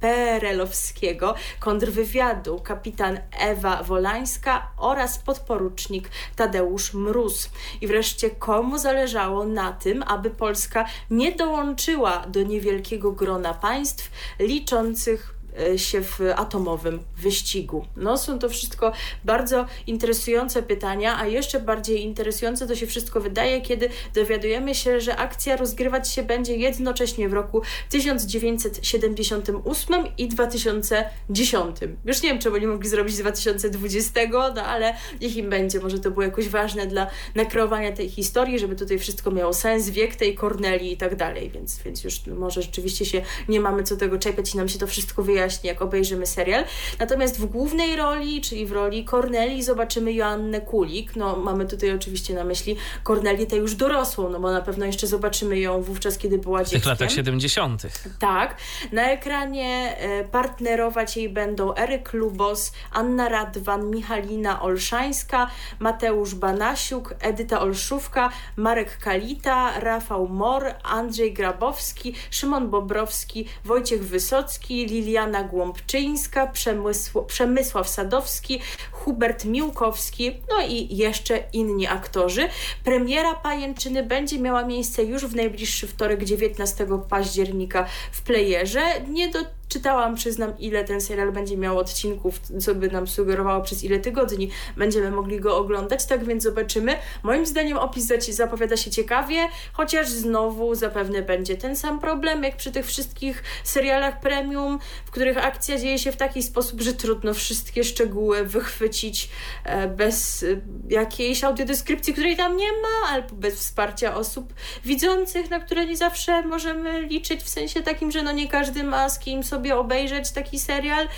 PRL-owskiego 0.00 1.34
kontrwywiadu, 1.60 2.60
kapitan 2.60 3.18
Ewa 3.40 3.82
Wolańska 3.82 4.70
oraz 4.76 5.18
podporucznik 5.18 6.10
Tadeusz 6.36 6.94
Mróz. 6.94 7.50
I 7.80 7.86
wreszcie 7.86 8.30
komu 8.30 8.78
zależało 8.78 9.44
na 9.44 9.72
tym, 9.72 10.02
aby 10.02 10.30
Polska 10.30 10.84
nie 11.10 11.32
dołączyła 11.32 12.26
do 12.26 12.42
niewielkiego 12.42 13.12
grona 13.12 13.54
państw 13.54 14.10
liczących 14.38 15.39
się 15.76 16.02
w 16.02 16.20
atomowym 16.36 17.00
wyścigu? 17.16 17.86
No 17.96 18.18
są 18.18 18.38
to 18.38 18.48
wszystko 18.48 18.92
bardzo 19.24 19.66
interesujące 19.86 20.62
pytania, 20.62 21.18
a 21.18 21.26
jeszcze 21.26 21.60
bardziej 21.60 22.02
interesujące 22.02 22.66
to 22.66 22.74
się 22.74 22.86
wszystko 22.86 23.20
wydaje, 23.20 23.60
kiedy 23.60 23.88
dowiadujemy 24.14 24.74
się, 24.74 25.00
że 25.00 25.16
akcja 25.16 25.56
rozgrywać 25.56 26.08
się 26.08 26.22
będzie 26.22 26.56
jednocześnie 26.56 27.28
w 27.28 27.32
roku 27.32 27.62
1978 27.90 30.04
i 30.18 30.28
2010. 30.28 31.76
Już 32.04 32.22
nie 32.22 32.28
wiem, 32.28 32.38
czemu 32.38 32.56
nie 32.56 32.66
mogli 32.66 32.88
zrobić 32.88 33.16
2020, 33.16 34.20
no 34.54 34.62
ale 34.62 34.94
niech 35.20 35.36
im 35.36 35.50
będzie. 35.50 35.80
Może 35.80 35.98
to 35.98 36.10
było 36.10 36.22
jakoś 36.22 36.48
ważne 36.48 36.86
dla 36.86 37.06
nakreowania 37.34 37.92
tej 37.92 38.08
historii, 38.08 38.58
żeby 38.58 38.76
tutaj 38.76 38.98
wszystko 38.98 39.30
miało 39.30 39.52
sens, 39.52 39.90
wiek 39.90 40.16
tej 40.16 40.34
Korneli 40.34 40.92
i 40.92 40.96
tak 40.96 41.16
dalej, 41.16 41.50
więc, 41.50 41.82
więc 41.82 42.04
już 42.04 42.26
może 42.26 42.62
rzeczywiście 42.62 43.04
się 43.04 43.22
nie 43.48 43.60
mamy 43.60 43.82
co 43.82 43.96
tego 43.96 44.18
czepiać 44.18 44.54
i 44.54 44.56
nam 44.56 44.68
się 44.68 44.78
to 44.78 44.86
wszystko 44.86 45.22
wyjaśni, 45.22 45.49
jak 45.64 45.82
obejrzymy 45.82 46.26
serial. 46.26 46.64
Natomiast 46.98 47.40
w 47.40 47.46
głównej 47.46 47.96
roli, 47.96 48.40
czyli 48.40 48.66
w 48.66 48.72
roli 48.72 49.04
Korneli 49.04 49.62
zobaczymy 49.62 50.12
Joannę 50.12 50.60
Kulik. 50.60 51.16
No 51.16 51.36
mamy 51.36 51.66
tutaj 51.66 51.94
oczywiście 51.94 52.34
na 52.34 52.44
myśli 52.44 52.76
Kornelię 53.02 53.46
tę 53.46 53.56
już 53.56 53.74
dorosłą, 53.74 54.30
no 54.30 54.40
bo 54.40 54.52
na 54.52 54.60
pewno 54.60 54.86
jeszcze 54.86 55.06
zobaczymy 55.06 55.58
ją 55.58 55.82
wówczas, 55.82 56.18
kiedy 56.18 56.38
była 56.38 56.58
dzieckiem. 56.64 56.80
W 56.80 56.82
tych 56.82 56.88
latach 56.88 57.10
70. 57.10 57.82
Tak. 58.18 58.56
Na 58.92 59.10
ekranie 59.10 59.96
e, 59.98 60.24
partnerować 60.24 61.16
jej 61.16 61.28
będą 61.28 61.74
Eryk 61.74 62.12
Lubos, 62.12 62.72
Anna 62.92 63.28
Radwan, 63.28 63.90
Michalina 63.90 64.62
Olszańska, 64.62 65.50
Mateusz 65.78 66.34
Banasiuk, 66.34 67.14
Edyta 67.20 67.60
Olszówka, 67.60 68.30
Marek 68.56 68.98
Kalita, 68.98 69.80
Rafał 69.80 70.28
Mor, 70.28 70.64
Andrzej 70.82 71.32
Grabowski, 71.32 72.14
Szymon 72.30 72.70
Bobrowski, 72.70 73.46
Wojciech 73.64 74.04
Wysocki, 74.04 74.86
Liliana 74.86 75.29
Głąbczyńska, 75.44 76.46
Przemysł, 76.46 77.22
Przemysław 77.22 77.88
Sadowski, 77.88 78.60
Hubert 78.92 79.44
Miłkowski, 79.44 80.40
no 80.50 80.66
i 80.66 80.96
jeszcze 80.96 81.38
inni 81.52 81.86
aktorzy. 81.86 82.48
Premiera 82.84 83.34
Pajęczyny 83.34 84.02
będzie 84.02 84.38
miała 84.38 84.64
miejsce 84.64 85.04
już 85.04 85.26
w 85.26 85.34
najbliższy 85.36 85.86
wtorek 85.86 86.24
19 86.24 86.86
października 87.08 87.86
w 88.12 88.22
playerze. 88.22 88.82
Nie 89.08 89.28
do 89.28 89.59
czytałam, 89.70 90.14
przyznam, 90.14 90.58
ile 90.58 90.84
ten 90.84 91.00
serial 91.00 91.32
będzie 91.32 91.56
miał 91.56 91.78
odcinków, 91.78 92.40
co 92.60 92.74
by 92.74 92.90
nam 92.90 93.06
sugerowało 93.06 93.62
przez 93.62 93.84
ile 93.84 93.98
tygodni 93.98 94.50
będziemy 94.76 95.10
mogli 95.10 95.40
go 95.40 95.56
oglądać, 95.56 96.06
tak 96.06 96.24
więc 96.24 96.42
zobaczymy. 96.42 96.96
Moim 97.22 97.46
zdaniem 97.46 97.78
opis 97.78 98.10
zapowiada 98.28 98.76
się 98.76 98.90
ciekawie, 98.90 99.48
chociaż 99.72 100.08
znowu 100.08 100.74
zapewne 100.74 101.22
będzie 101.22 101.56
ten 101.56 101.76
sam 101.76 102.00
problem, 102.00 102.42
jak 102.42 102.56
przy 102.56 102.72
tych 102.72 102.86
wszystkich 102.86 103.42
serialach 103.64 104.20
premium, 104.20 104.78
w 105.06 105.10
których 105.10 105.44
akcja 105.44 105.78
dzieje 105.78 105.98
się 105.98 106.12
w 106.12 106.16
taki 106.16 106.42
sposób, 106.42 106.80
że 106.80 106.92
trudno 106.92 107.34
wszystkie 107.34 107.84
szczegóły 107.84 108.44
wychwycić 108.44 109.30
e, 109.64 109.88
bez 109.88 110.42
e, 110.42 110.46
jakiejś 110.88 111.44
audiodeskrypcji, 111.44 112.12
której 112.12 112.36
tam 112.36 112.56
nie 112.56 112.72
ma, 112.72 113.08
albo 113.08 113.34
bez 113.34 113.54
wsparcia 113.54 114.14
osób 114.14 114.54
widzących, 114.84 115.50
na 115.50 115.60
które 115.60 115.86
nie 115.86 115.96
zawsze 115.96 116.42
możemy 116.42 117.02
liczyć, 117.02 117.42
w 117.42 117.48
sensie 117.48 117.82
takim, 117.82 118.10
że 118.10 118.22
no 118.22 118.32
nie 118.32 118.48
każdy 118.48 118.84
ma 118.84 119.08
z 119.08 119.18
kim 119.18 119.44
sobie 119.44 119.59
sobie 119.60 119.76
obejrzeć 119.76 120.30
taki 120.30 120.58
serial, 120.58 121.08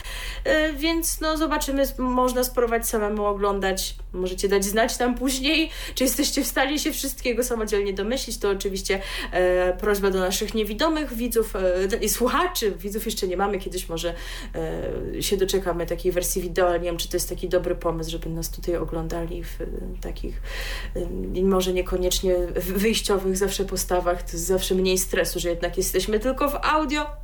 e, 0.45 0.73
więc 0.73 1.21
no 1.21 1.37
zobaczymy, 1.37 1.85
można 1.99 2.45
spróbować 2.45 2.89
samemu 2.89 3.25
oglądać. 3.25 3.95
Możecie 4.13 4.49
dać 4.49 4.65
znać 4.65 4.97
tam 4.97 5.15
później, 5.15 5.71
czy 5.95 6.05
jesteście 6.05 6.45
w 6.45 6.47
stanie 6.47 6.79
się 6.79 6.93
wszystkiego 6.93 7.45
samodzielnie 7.45 7.93
domyślić. 7.93 8.39
To 8.39 8.51
oczywiście 8.51 9.01
e, 9.33 9.77
prośba 9.77 10.11
do 10.11 10.21
naszych 10.21 10.55
niewidomych 10.55 11.15
widzów 11.15 11.57
e, 11.57 11.97
i 11.97 12.09
słuchaczy. 12.09 12.71
Widzów 12.71 13.07
jeszcze 13.07 13.27
nie 13.27 13.37
mamy, 13.37 13.59
kiedyś 13.59 13.89
może 13.89 14.15
się 15.21 15.37
doczekamy 15.37 15.87
takiej 15.87 16.13
wersji 16.13 16.43
wideo, 16.43 16.69
ale 16.69 16.79
nie 16.79 16.85
wiem, 16.85 16.97
czy 16.97 17.09
to 17.09 17.17
jest 17.17 17.29
taki 17.29 17.49
dobry 17.49 17.75
pomysł, 17.75 18.11
żeby 18.11 18.29
nas 18.29 18.51
tutaj 18.51 18.77
oglądali 18.77 19.45
w 19.45 19.59
takich 20.01 20.43
może 21.43 21.73
niekoniecznie 21.73 22.35
wyjściowych 22.57 23.37
zawsze 23.37 23.65
postawach. 23.65 24.23
To 24.23 24.33
jest 24.33 24.47
zawsze 24.47 24.75
mniej 24.75 24.99
stresu, 24.99 25.41
że 25.41 25.49
jednak 25.49 25.77
jesteśmy 25.77 26.21
tylko 26.21 26.49
w 26.49 26.55
audio. 26.63 27.22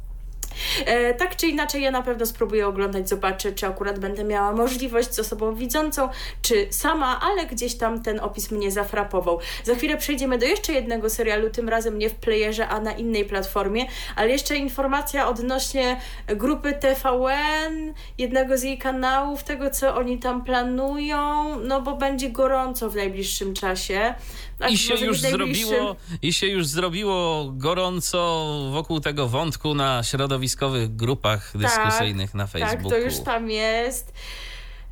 E, 0.87 1.15
tak 1.15 1.37
czy 1.37 1.47
inaczej, 1.47 1.83
ja 1.83 1.91
na 1.91 2.03
pewno 2.03 2.27
spróbuję 2.27 2.67
oglądać, 2.67 3.09
zobaczę, 3.09 3.53
czy 3.53 3.67
akurat 3.67 3.99
będę 3.99 4.25
miała 4.25 4.53
możliwość 4.53 5.15
z 5.15 5.19
osobą 5.19 5.55
widzącą, 5.55 6.09
czy 6.43 6.67
sama, 6.71 7.21
ale 7.21 7.47
gdzieś 7.47 7.75
tam 7.75 8.03
ten 8.03 8.21
opis 8.21 8.51
mnie 8.51 8.71
zafrapował. 8.71 9.39
Za 9.65 9.75
chwilę 9.75 9.97
przejdziemy 9.97 10.39
do 10.39 10.47
jeszcze 10.47 10.73
jednego 10.73 11.11
serialu, 11.11 11.51
tym 11.51 11.69
razem 11.69 11.99
nie 11.99 12.11
w 12.11 12.15
playerze, 12.15 12.69
a 12.69 12.81
na 12.81 12.93
innej 12.93 13.25
platformie, 13.25 13.87
ale 14.17 14.29
jeszcze 14.29 14.57
informacja 14.57 15.29
odnośnie 15.29 16.01
grupy 16.27 16.73
TVN, 16.73 17.95
jednego 18.19 18.59
z 18.59 18.63
jej 18.63 18.79
kanałów, 18.79 19.45
tego 19.45 19.71
co 19.71 19.97
oni 19.97 20.19
tam 20.19 20.45
planują, 20.45 21.59
no 21.59 21.83
bo 21.83 21.97
będzie 21.97 22.31
gorąco 22.31 22.91
w 22.91 22.97
najbliższym 22.97 23.55
czasie. 23.55 24.15
Tak, 24.59 24.71
I 24.71 24.79
się 24.79 24.95
już 24.95 25.21
zrobiło, 25.21 25.97
i 26.23 26.33
się 26.33 26.47
już 26.47 26.67
zrobiło 26.67 27.51
gorąco 27.53 28.49
wokół 28.73 29.01
tego 29.01 29.29
wątku 29.29 29.75
na 29.75 30.03
środowiskowych 30.03 30.97
grupach 30.97 31.53
tak, 31.53 31.61
dyskusyjnych 31.61 32.35
na 32.35 32.47
Facebooku. 32.47 32.91
Tak, 32.91 32.91
to 32.91 32.99
już 32.99 33.19
tam 33.19 33.51
jest. 33.51 34.13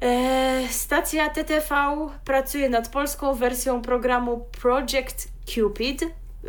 E, 0.03 0.69
stacja 0.71 1.31
TTV 1.31 2.09
pracuje 2.25 2.69
nad 2.69 2.89
polską 2.89 3.35
wersją 3.35 3.83
programu 3.83 4.47
Project 4.61 5.29
Cupid 5.47 6.05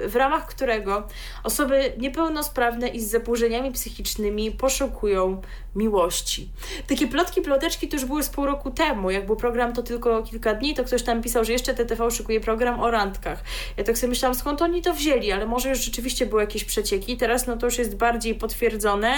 w 0.08 0.16
ramach 0.16 0.46
którego 0.46 1.08
osoby 1.44 1.94
niepełnosprawne 1.98 2.88
i 2.88 3.02
z 3.02 3.10
zaburzeniami 3.10 3.72
psychicznymi 3.72 4.52
poszukują 4.52 5.42
miłości. 5.76 6.50
Takie 6.88 7.08
plotki, 7.08 7.42
ploteczki 7.42 7.88
to 7.88 7.96
już 7.96 8.06
były 8.06 8.24
z 8.24 8.30
pół 8.30 8.46
roku 8.46 8.72
temu. 8.72 9.12
Jak 9.12 9.26
był 9.26 9.36
program 9.36 9.74
to 9.74 9.84
tylko 9.84 10.24
kilka 10.24 10.54
dni, 10.54 10.74
to 10.74 10.84
ktoś 10.84 11.04
tam 11.04 11.22
pisał, 11.22 11.46
że 11.46 11.54
jeszcze 11.54 11.74
TTV 11.74 12.12
szykuje 12.12 12.40
program 12.40 12.80
o 12.80 12.92
randkach. 12.92 13.44
Ja 13.78 13.84
tak 13.84 13.98
sobie 13.98 14.10
myślałam, 14.10 14.36
skąd 14.36 14.62
oni 14.62 14.82
to 14.82 14.94
wzięli, 14.94 15.32
ale 15.32 15.46
może 15.46 15.70
już 15.70 15.80
rzeczywiście 15.80 16.26
były 16.26 16.42
jakieś 16.42 16.64
przecieki. 16.64 17.18
Teraz 17.18 17.48
no 17.48 17.58
to 17.58 17.66
już 17.66 17.78
jest 17.78 17.96
bardziej 17.96 18.36
potwierdzone. 18.36 19.14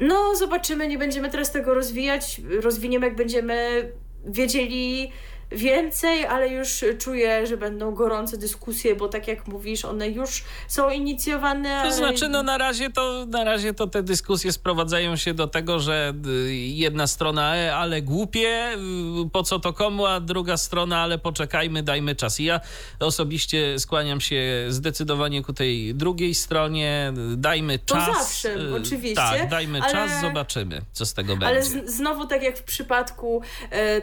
No, 0.00 0.36
zobaczymy, 0.36 0.88
nie 0.88 0.98
będziemy 0.98 1.30
teraz 1.30 1.52
tego 1.52 1.74
rozwijać. 1.74 2.40
Rozwiniemy, 2.62 3.06
jak 3.06 3.16
będziemy 3.16 3.88
wiedzieli 4.26 5.12
więcej, 5.52 6.26
ale 6.26 6.48
już 6.48 6.84
czuję, 6.98 7.46
że 7.46 7.56
będą 7.56 7.94
gorące 7.94 8.38
dyskusje, 8.38 8.96
bo 8.96 9.08
tak 9.08 9.28
jak 9.28 9.48
mówisz, 9.48 9.84
one 9.84 10.08
już 10.08 10.44
są 10.68 10.90
inicjowane. 10.90 11.82
To 11.84 11.92
znaczy, 11.92 12.28
no 12.28 12.42
na 12.42 12.58
razie 12.58 12.90
to, 12.90 13.26
na 13.28 13.44
razie 13.44 13.74
to 13.74 13.86
te 13.86 14.02
dyskusje 14.02 14.52
sprowadzają 14.52 15.16
się 15.16 15.34
do 15.34 15.46
tego, 15.46 15.80
że 15.80 16.14
y, 16.26 16.54
jedna 16.54 17.06
strona, 17.06 17.56
e, 17.56 17.76
ale 17.76 18.02
głupie, 18.02 18.72
y, 19.26 19.30
po 19.32 19.42
co 19.42 19.58
to 19.58 19.72
komu, 19.72 20.06
a 20.06 20.20
druga 20.20 20.56
strona, 20.56 20.98
ale 20.98 21.18
poczekajmy, 21.18 21.82
dajmy 21.82 22.16
czas. 22.16 22.40
I 22.40 22.44
ja 22.44 22.60
osobiście 23.00 23.78
skłaniam 23.78 24.20
się 24.20 24.66
zdecydowanie 24.68 25.42
ku 25.42 25.52
tej 25.52 25.94
drugiej 25.94 26.34
stronie, 26.34 27.12
dajmy 27.36 27.78
czas. 27.78 28.06
To 28.06 28.12
zawsze, 28.12 28.54
y, 28.54 28.74
oczywiście. 28.74 29.14
Tak, 29.14 29.48
dajmy 29.48 29.82
ale... 29.82 29.92
czas, 29.92 30.20
zobaczymy, 30.20 30.82
co 30.92 31.06
z 31.06 31.14
tego 31.14 31.32
ale 31.32 31.54
będzie. 31.54 31.78
Ale 31.78 31.88
znowu, 31.88 32.26
tak 32.26 32.42
jak 32.42 32.58
w 32.58 32.62
przypadku, 32.62 33.42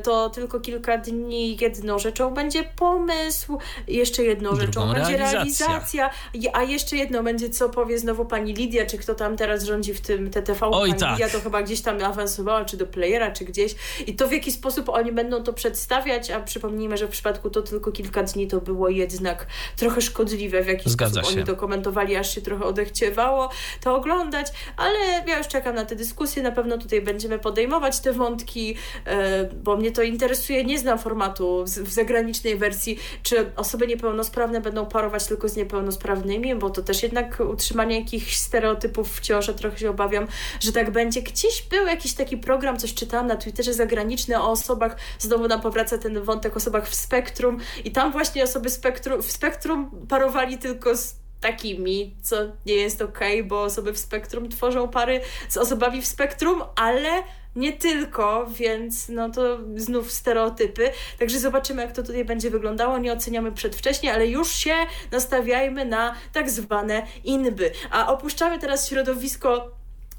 to 0.03 0.29
tylko 0.29 0.59
kilka 0.59 0.97
dni 0.97 1.36
jedną 1.61 1.99
rzeczą 1.99 2.33
będzie 2.33 2.63
pomysł, 2.63 3.57
jeszcze 3.87 4.23
jedną 4.23 4.49
Drugą 4.49 4.65
rzeczą 4.65 4.93
będzie 4.93 5.17
realizacja, 5.17 6.09
a 6.53 6.63
jeszcze 6.63 6.97
jedno 6.97 7.23
będzie, 7.23 7.49
co 7.49 7.69
powie 7.69 7.99
znowu 7.99 8.25
pani 8.25 8.53
Lidia, 8.53 8.85
czy 8.85 8.97
kto 8.97 9.15
tam 9.15 9.37
teraz 9.37 9.63
rządzi 9.63 9.93
w 9.93 10.01
tym 10.01 10.29
TTV. 10.31 10.59
Oj, 10.71 10.89
pani 10.89 10.99
tak. 10.99 11.11
Lidia 11.11 11.29
to 11.29 11.39
chyba 11.39 11.61
gdzieś 11.61 11.81
tam 11.81 12.03
awansowała, 12.03 12.65
czy 12.65 12.77
do 12.77 12.87
playera, 12.87 13.31
czy 13.31 13.45
gdzieś. 13.45 13.75
I 14.07 14.15
to 14.15 14.27
w 14.27 14.31
jaki 14.31 14.51
sposób 14.51 14.89
oni 14.89 15.11
będą 15.11 15.43
to 15.43 15.53
przedstawiać, 15.53 16.31
a 16.31 16.39
przypomnijmy, 16.39 16.97
że 16.97 17.07
w 17.07 17.09
przypadku 17.09 17.49
to 17.49 17.61
tylko 17.61 17.91
kilka 17.91 18.23
dni 18.23 18.47
to 18.47 18.61
było 18.61 18.89
jednak 18.89 19.47
trochę 19.75 20.01
szkodliwe, 20.01 20.63
w 20.63 20.67
jaki 20.67 20.89
Zgadza 20.89 21.13
sposób 21.13 21.31
się. 21.33 21.37
oni 21.37 21.47
to 21.47 21.55
komentowali, 21.55 22.15
aż 22.15 22.35
się 22.35 22.41
trochę 22.41 22.65
odechciewało 22.65 23.49
to 23.81 23.95
oglądać, 23.95 24.47
ale 24.77 24.99
ja 25.27 25.37
już 25.37 25.47
czekam 25.47 25.75
na 25.75 25.85
te 25.85 25.95
dyskusje, 25.95 26.43
na 26.43 26.51
pewno 26.51 26.77
tutaj 26.77 27.01
będziemy 27.01 27.39
podejmować 27.39 27.99
te 27.99 28.13
wątki, 28.13 28.75
e, 29.05 29.43
bo 29.45 29.77
mnie 29.77 29.91
to 29.91 30.01
interesuje, 30.01 30.63
nie 30.63 30.79
znam 30.79 30.99
formatu 30.99 31.26
formatu 31.27 31.63
w 31.65 31.91
zagranicznej 31.91 32.57
wersji, 32.57 32.99
czy 33.23 33.51
osoby 33.55 33.87
niepełnosprawne 33.87 34.61
będą 34.61 34.85
parować 34.85 35.25
tylko 35.25 35.49
z 35.49 35.55
niepełnosprawnymi, 35.55 36.55
bo 36.55 36.69
to 36.69 36.81
też 36.81 37.03
jednak 37.03 37.39
utrzymanie 37.39 37.99
jakichś 37.99 38.37
stereotypów 38.37 39.17
wciąż, 39.17 39.49
a 39.49 39.53
trochę 39.53 39.77
się 39.77 39.89
obawiam, 39.89 40.27
że 40.59 40.71
tak 40.71 40.91
będzie. 40.91 41.21
Gdzieś 41.21 41.61
był 41.61 41.87
jakiś 41.87 42.13
taki 42.13 42.37
program, 42.37 42.77
coś 42.77 42.93
czytałam 42.93 43.27
na 43.27 43.35
Twitterze 43.35 43.73
zagraniczny 43.73 44.41
o 44.41 44.51
osobach, 44.51 44.95
znowu 45.19 45.47
nam 45.47 45.61
powraca 45.61 45.97
ten 45.97 46.21
wątek 46.21 46.57
osobach 46.57 46.87
w 46.89 46.95
spektrum 46.95 47.57
i 47.85 47.91
tam 47.91 48.11
właśnie 48.11 48.43
osoby 48.43 48.69
spektrum, 48.69 49.21
w 49.21 49.31
spektrum 49.31 50.05
parowali 50.07 50.57
tylko 50.57 50.95
z 50.95 51.15
takimi, 51.41 52.15
co 52.21 52.35
nie 52.65 52.73
jest 52.73 53.01
okej, 53.01 53.39
okay, 53.39 53.49
bo 53.49 53.63
osoby 53.63 53.93
w 53.93 53.97
spektrum 53.97 54.49
tworzą 54.49 54.87
pary 54.87 55.21
z 55.49 55.57
osobami 55.57 56.01
w 56.01 56.07
spektrum, 56.07 56.63
ale 56.75 57.23
nie 57.57 57.73
tylko, 57.73 58.47
więc 58.49 59.09
no 59.09 59.29
to 59.29 59.59
znów 59.75 60.11
stereotypy. 60.11 60.91
Także 61.19 61.39
zobaczymy, 61.39 61.81
jak 61.81 61.91
to 61.91 62.03
tutaj 62.03 62.25
będzie 62.25 62.49
wyglądało. 62.49 62.97
Nie 62.97 63.13
oceniamy 63.13 63.51
przedwcześnie, 63.51 64.13
ale 64.13 64.27
już 64.27 64.51
się 64.51 64.75
nastawiajmy 65.11 65.85
na 65.85 66.15
tak 66.33 66.49
zwane 66.49 67.07
inby. 67.23 67.71
A 67.91 68.13
opuszczamy 68.13 68.59
teraz 68.59 68.89
środowisko 68.89 69.71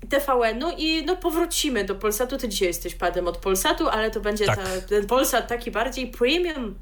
TVN-u 0.09 0.71
i 0.77 1.05
no 1.05 1.17
powrócimy 1.17 1.85
do 1.85 1.95
Polsatu. 1.95 2.37
Ty 2.39 2.49
dzisiaj 2.49 2.69
jesteś 2.69 2.95
padem 2.95 3.29
od 3.29 3.37
Polsatu, 3.39 3.89
ale 3.89 4.11
to 4.11 4.21
będzie 4.21 4.47
Tak. 4.47 4.57
ta, 4.57 4.81
ten 4.89 5.07
Polsat 5.07 5.49
taki 5.49 5.71
bardziej 5.71 6.11
premium. 6.11 6.75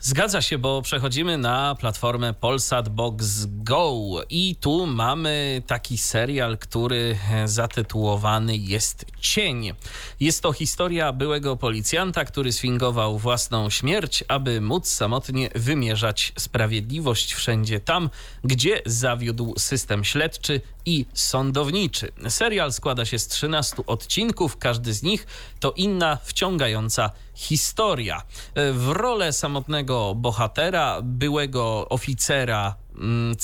Zgadza 0.00 0.42
się, 0.42 0.58
bo 0.58 0.82
przechodzimy 0.82 1.38
na 1.38 1.74
platformę 1.74 2.34
Polsat 2.34 2.88
Box 2.88 3.46
Go 3.46 3.92
i 4.30 4.56
tu 4.60 4.86
mamy 4.86 5.62
taki 5.66 5.98
serial, 5.98 6.58
który 6.58 7.18
zatytułowany 7.44 8.56
jest 8.56 9.04
Cień. 9.20 9.72
Jest 10.20 10.42
to 10.42 10.52
historia 10.52 11.12
byłego 11.12 11.56
policjanta, 11.56 12.24
który 12.24 12.52
sfingował 12.52 13.18
własną 13.18 13.70
śmierć, 13.70 14.24
aby 14.28 14.60
móc 14.60 14.88
samotnie 14.88 15.50
wymierzać 15.54 16.32
sprawiedliwość 16.38 17.34
wszędzie 17.34 17.80
tam, 17.80 18.10
gdzie 18.44 18.82
zawiódł 18.86 19.54
system 19.58 20.04
śledczy 20.04 20.60
i 20.88 21.06
sądowniczy. 21.14 22.12
Serial 22.28 22.72
składa 22.72 23.04
się 23.04 23.18
z 23.18 23.28
13 23.28 23.76
odcinków, 23.86 24.56
każdy 24.56 24.92
z 24.92 25.02
nich 25.02 25.26
to 25.60 25.72
inna 25.72 26.18
wciągająca 26.24 27.10
historia. 27.34 28.22
W 28.54 28.88
rolę 28.92 29.32
samotnego 29.32 30.14
bohatera, 30.14 31.00
byłego 31.02 31.88
oficera 31.88 32.74
mm, 32.98 33.36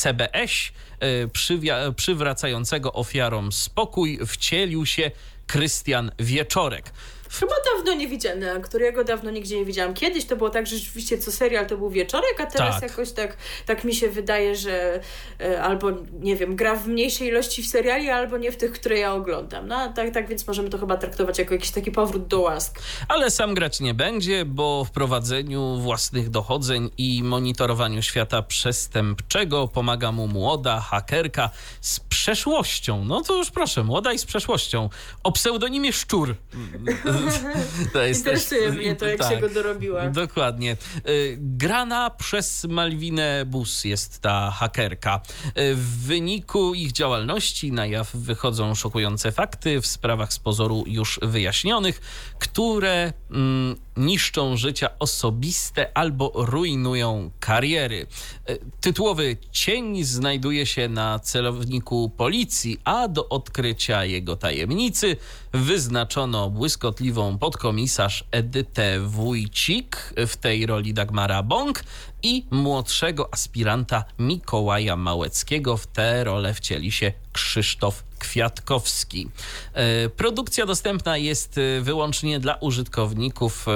y, 1.03 1.29
przywia- 1.29 1.95
przywracającego 1.95 2.93
ofiarom 2.93 3.53
spokój, 3.53 4.19
wcielił 4.27 4.87
się 4.87 5.11
Krystian 5.47 6.11
Wieczorek. 6.19 6.93
Chyba 7.41 7.53
dawno 7.75 7.95
nie 7.95 8.09
widziany 8.09 8.53
aktor, 8.53 8.83
ja 8.83 8.93
go 8.93 9.05
dawno 9.05 9.31
nigdzie 9.31 9.59
nie 9.59 9.65
widziałam. 9.65 9.95
Kiedyś 9.95 10.25
to 10.25 10.37
było 10.37 10.51
tak, 10.51 10.67
że 10.67 10.77
rzeczywiście 10.77 11.19
co 11.19 11.33
serial 11.33 11.67
to 11.67 11.77
był 11.77 11.91
wieczorek, 11.91 12.41
a 12.41 12.47
teraz 12.47 12.81
Tak. 12.81 12.91
jakoś 12.91 13.13
tak, 13.13 13.37
tak 13.67 13.85
mi 13.85 13.95
się 13.95 14.09
wydaje, 14.09 14.57
że 14.57 15.01
e, 15.41 15.63
albo, 15.63 15.91
nie 16.21 16.37
wiem, 16.37 16.57
gra 16.57 16.77
w 16.77 16.89
mniejszej 16.89 17.29
ilości 17.29 17.63
w 17.63 17.67
seriali, 17.67 18.11
albo 18.11 18.39
nie 18.39 18.53
w 18.53 18.57
tych, 18.57 18.73
które 18.73 18.99
ja 18.99 19.15
oglądam. 19.15 19.69
No 19.69 19.93
tak, 19.93 20.15
tak 20.15 20.29
więc 20.29 20.47
możemy 20.47 20.71
to 20.71 20.79
chyba 20.79 20.97
traktować 20.97 21.39
jako 21.39 21.55
jakiś 21.55 21.71
taki 21.71 21.91
powrót 21.91 22.27
do 22.27 22.41
łask. 22.41 22.79
Ale 23.09 23.31
sam 23.31 23.55
grać 23.55 23.81
nie 23.81 23.95
będzie, 23.95 24.45
bo 24.45 24.85
w 24.85 24.91
prowadzeniu 24.91 25.79
własnych 25.79 26.31
dochodzeń 26.31 26.91
i 26.99 27.23
monitorowaniu 27.23 28.03
świata 28.03 28.43
przestępczego 28.43 29.69
pomaga 29.69 30.13
mu 30.13 30.27
młoda 30.29 30.81
hakerka 30.81 31.51
z 31.81 32.01
przeszłością. 32.01 33.05
No 33.05 33.21
to 33.21 33.37
już 33.37 33.51
proszę, 33.51 33.85
młoda 33.85 34.13
i 34.13 34.19
z 34.19 34.25
przeszłością. 34.25 34.89
O 35.23 35.33
pseudonimie 35.33 35.93
Szczur. 35.93 36.35
To 37.93 38.03
jest 38.03 38.21
Interesuje 38.21 38.67
też- 38.69 38.77
mnie 38.77 38.97
to, 38.97 39.07
jak 39.07 39.19
tak. 39.19 39.35
się 39.35 39.41
go 39.41 39.49
dorobiła. 39.49 40.11
Dokładnie. 40.11 40.77
Y, 41.09 41.39
Grana 41.41 42.11
przez 42.11 42.65
Malwinę 42.65 43.45
Bus 43.47 43.85
jest 43.85 44.21
ta 44.21 44.51
hakerka. 44.51 45.21
Y, 45.59 45.75
W 45.75 46.07
wyniku 46.07 46.75
ich 46.75 46.93
działalności 46.93 47.73
na 47.73 47.87
jaw 47.87 48.17
wychodzą 48.17 48.75
szokujące 48.75 49.33
fakty 49.33 49.81
w 49.81 49.87
sprawach 49.87 50.33
z 50.33 50.39
pozoru 50.39 50.85
już 50.87 51.21
wyjaśnionych, 51.23 52.01
które 52.39 53.13
mm, 53.31 53.77
niszczą 53.97 54.57
życia 54.57 54.89
osobiste 54.99 55.99
albo 55.99 56.33
rujnują 56.35 57.31
kariery. 57.41 58.07
Y, 58.51 58.59
Tytułowy 58.81 59.37
cień 59.53 60.05
znajduje 60.05 60.67
się 60.67 60.89
na 60.89 61.19
celowniku 61.19 62.11
policji, 62.17 62.81
a 62.85 63.09
do 63.09 63.29
odkrycia 63.29 64.05
jego 64.05 64.37
tajemnicy 64.37 65.17
wyznaczono 65.53 66.51
błyskotliwą 66.51 67.39
podkomisarz 67.39 68.25
Edytę 68.31 69.01
Wójcik, 69.01 70.15
w 70.27 70.37
tej 70.37 70.67
roli 70.67 70.95
Dagmara 70.95 71.43
Bąk 71.43 71.85
i 72.25 72.47
młodszego 72.51 73.29
aspiranta 73.35 74.05
Mikołaja 74.19 74.97
Małeckiego. 74.97 75.77
W 75.77 75.87
tę 75.87 76.25
rolę 76.25 76.55
wcieli 76.55 76.93
się 76.93 77.13
Krzysztof 77.33 78.05
Kwiatkowski. 78.19 79.29
E, 79.75 80.09
Produkcja 80.09 80.67
dostępna 80.67 81.17
jest 81.17 81.59
e, 81.59 81.81
wyłącznie 81.81 82.41
dla 82.41 82.55
użytkowników 82.55 83.67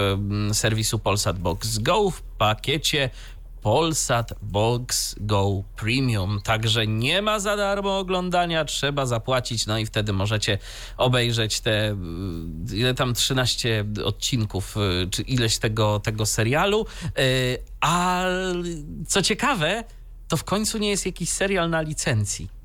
e, 0.50 0.54
serwisu 0.54 0.98
Polsat 0.98 1.38
Box 1.38 1.78
Go 1.78 2.10
w 2.10 2.22
pakiecie 2.22 3.10
Polsat 3.68 4.34
Box 4.42 5.14
Go 5.20 5.62
Premium. 5.76 6.40
Także 6.44 6.86
nie 6.86 7.22
ma 7.22 7.40
za 7.40 7.56
darmo 7.56 7.98
oglądania, 7.98 8.64
trzeba 8.64 9.06
zapłacić, 9.06 9.66
no 9.66 9.78
i 9.78 9.86
wtedy 9.86 10.12
możecie 10.12 10.58
obejrzeć 10.96 11.60
te, 11.60 11.92
y, 12.72 12.76
ile 12.76 12.94
tam 12.94 13.14
13 13.14 13.84
odcinków, 14.04 14.76
y, 14.76 15.10
czy 15.10 15.22
ileś 15.22 15.58
tego, 15.58 16.00
tego 16.00 16.26
serialu. 16.26 16.86
Y, 17.18 17.58
A 17.80 18.24
co 19.06 19.22
ciekawe, 19.22 19.84
to 20.28 20.36
w 20.36 20.44
końcu 20.44 20.78
nie 20.78 20.90
jest 20.90 21.06
jakiś 21.06 21.28
serial 21.28 21.70
na 21.70 21.80
licencji. 21.80 22.57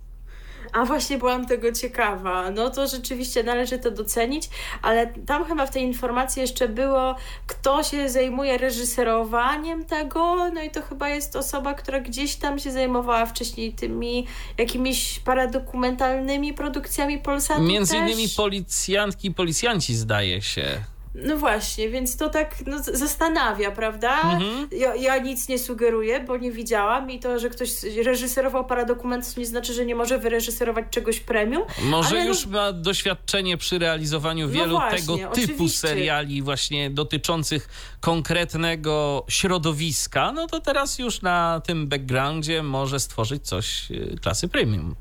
A 0.74 0.86
właśnie 0.86 1.18
byłam 1.18 1.46
tego 1.46 1.72
ciekawa. 1.72 2.52
No 2.52 2.70
to 2.70 2.88
rzeczywiście 2.88 3.44
należy 3.44 3.80
to 3.80 3.92
docenić, 3.92 4.50
ale 4.82 5.08
tam 5.08 5.46
chyba 5.46 5.66
w 5.66 5.72
tej 5.72 5.84
informacji 5.84 6.42
jeszcze 6.42 6.68
było, 6.68 7.16
kto 7.48 7.84
się 7.84 8.10
zajmuje 8.10 8.58
reżyserowaniem 8.58 9.86
tego, 9.86 10.50
no 10.54 10.62
i 10.62 10.70
to 10.72 10.82
chyba 10.82 11.10
jest 11.10 11.36
osoba, 11.36 11.74
która 11.74 12.00
gdzieś 12.00 12.36
tam 12.36 12.60
się 12.60 12.72
zajmowała 12.72 13.26
wcześniej 13.26 13.74
tymi 13.74 14.28
jakimiś 14.58 15.20
paradokumentalnymi 15.20 16.54
produkcjami 16.54 17.20
Polsatu 17.20 17.62
Między 17.62 17.94
też. 17.94 18.02
innymi 18.02 18.30
policjantki 18.38 19.28
i 19.28 19.34
policjanci 19.34 19.96
zdaje 19.96 20.42
się. 20.42 20.93
No 21.16 21.38
właśnie, 21.38 21.90
więc 21.90 22.18
to 22.18 22.30
tak 22.30 22.56
no, 22.68 22.84
zastanawia, 22.84 23.72
prawda? 23.72 24.22
Mhm. 24.22 24.68
Ja, 24.72 24.96
ja 24.96 25.18
nic 25.18 25.48
nie 25.48 25.60
sugeruję, 25.60 26.20
bo 26.20 26.38
nie 26.38 26.52
widziałam 26.52 27.12
i 27.12 27.20
to, 27.20 27.40
że 27.40 27.50
ktoś 27.50 27.70
reżyserował 27.84 28.66
paradokument, 28.66 29.34
to 29.34 29.40
nie 29.40 29.46
znaczy, 29.46 29.74
że 29.74 29.86
nie 29.86 29.96
może 29.96 30.18
wyreżyserować 30.20 30.86
czegoś 30.90 31.20
premium. 31.20 31.64
Może 31.82 32.10
Ale 32.10 32.20
no- 32.20 32.26
już 32.26 32.46
ma 32.46 32.72
doświadczenie 32.72 33.58
przy 33.58 33.80
realizowaniu 33.80 34.48
No 34.48 34.54
wielu 34.54 34.76
właśnie, 34.76 35.00
tego 35.00 35.18
typu 35.18 35.32
oczywiście. 35.32 35.88
seriali 35.88 36.42
właśnie 36.42 36.90
dotyczących 36.90 37.70
konkretnego 38.00 39.26
środowiska, 39.28 40.32
no 40.32 40.48
to 40.48 40.60
teraz 40.60 41.00
już 41.00 41.22
na 41.22 41.62
tym 41.66 41.88
backgroundzie 41.88 42.64
może 42.64 43.00
stworzyć 43.00 43.48
coś 43.48 43.92
y, 43.92 44.16
klasy 44.22 44.48
premium. 44.48 44.96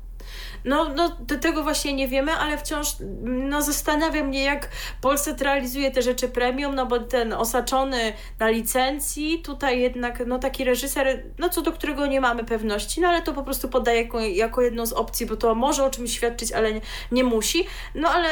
No, 0.65 0.89
no 0.95 1.17
do 1.19 1.39
tego 1.39 1.63
właśnie 1.63 1.93
nie 1.93 2.07
wiemy, 2.07 2.31
ale 2.31 2.57
wciąż 2.57 2.87
no, 3.23 3.61
zastanawia 3.61 4.23
mnie, 4.23 4.43
jak 4.43 4.69
Polsat 5.01 5.41
realizuje 5.41 5.91
te 5.91 6.01
rzeczy 6.01 6.27
premium, 6.27 6.75
no 6.75 6.85
bo 6.85 6.99
ten 6.99 7.33
osaczony 7.33 8.13
na 8.39 8.49
licencji, 8.49 9.41
tutaj 9.41 9.81
jednak 9.81 10.23
no 10.27 10.39
taki 10.39 10.63
reżyser, 10.63 11.23
no 11.39 11.49
co 11.49 11.61
do 11.61 11.71
którego 11.71 12.05
nie 12.05 12.21
mamy 12.21 12.43
pewności, 12.43 13.01
no 13.01 13.07
ale 13.07 13.21
to 13.21 13.33
po 13.33 13.43
prostu 13.43 13.69
podaje 13.69 14.01
jako, 14.01 14.19
jako 14.19 14.61
jedną 14.61 14.85
z 14.85 14.93
opcji, 14.93 15.25
bo 15.25 15.37
to 15.37 15.55
może 15.55 15.83
o 15.83 15.89
czymś 15.89 16.11
świadczyć, 16.11 16.51
ale 16.51 16.73
nie, 16.73 16.81
nie 17.11 17.23
musi. 17.23 17.65
No 17.95 18.09
ale 18.09 18.29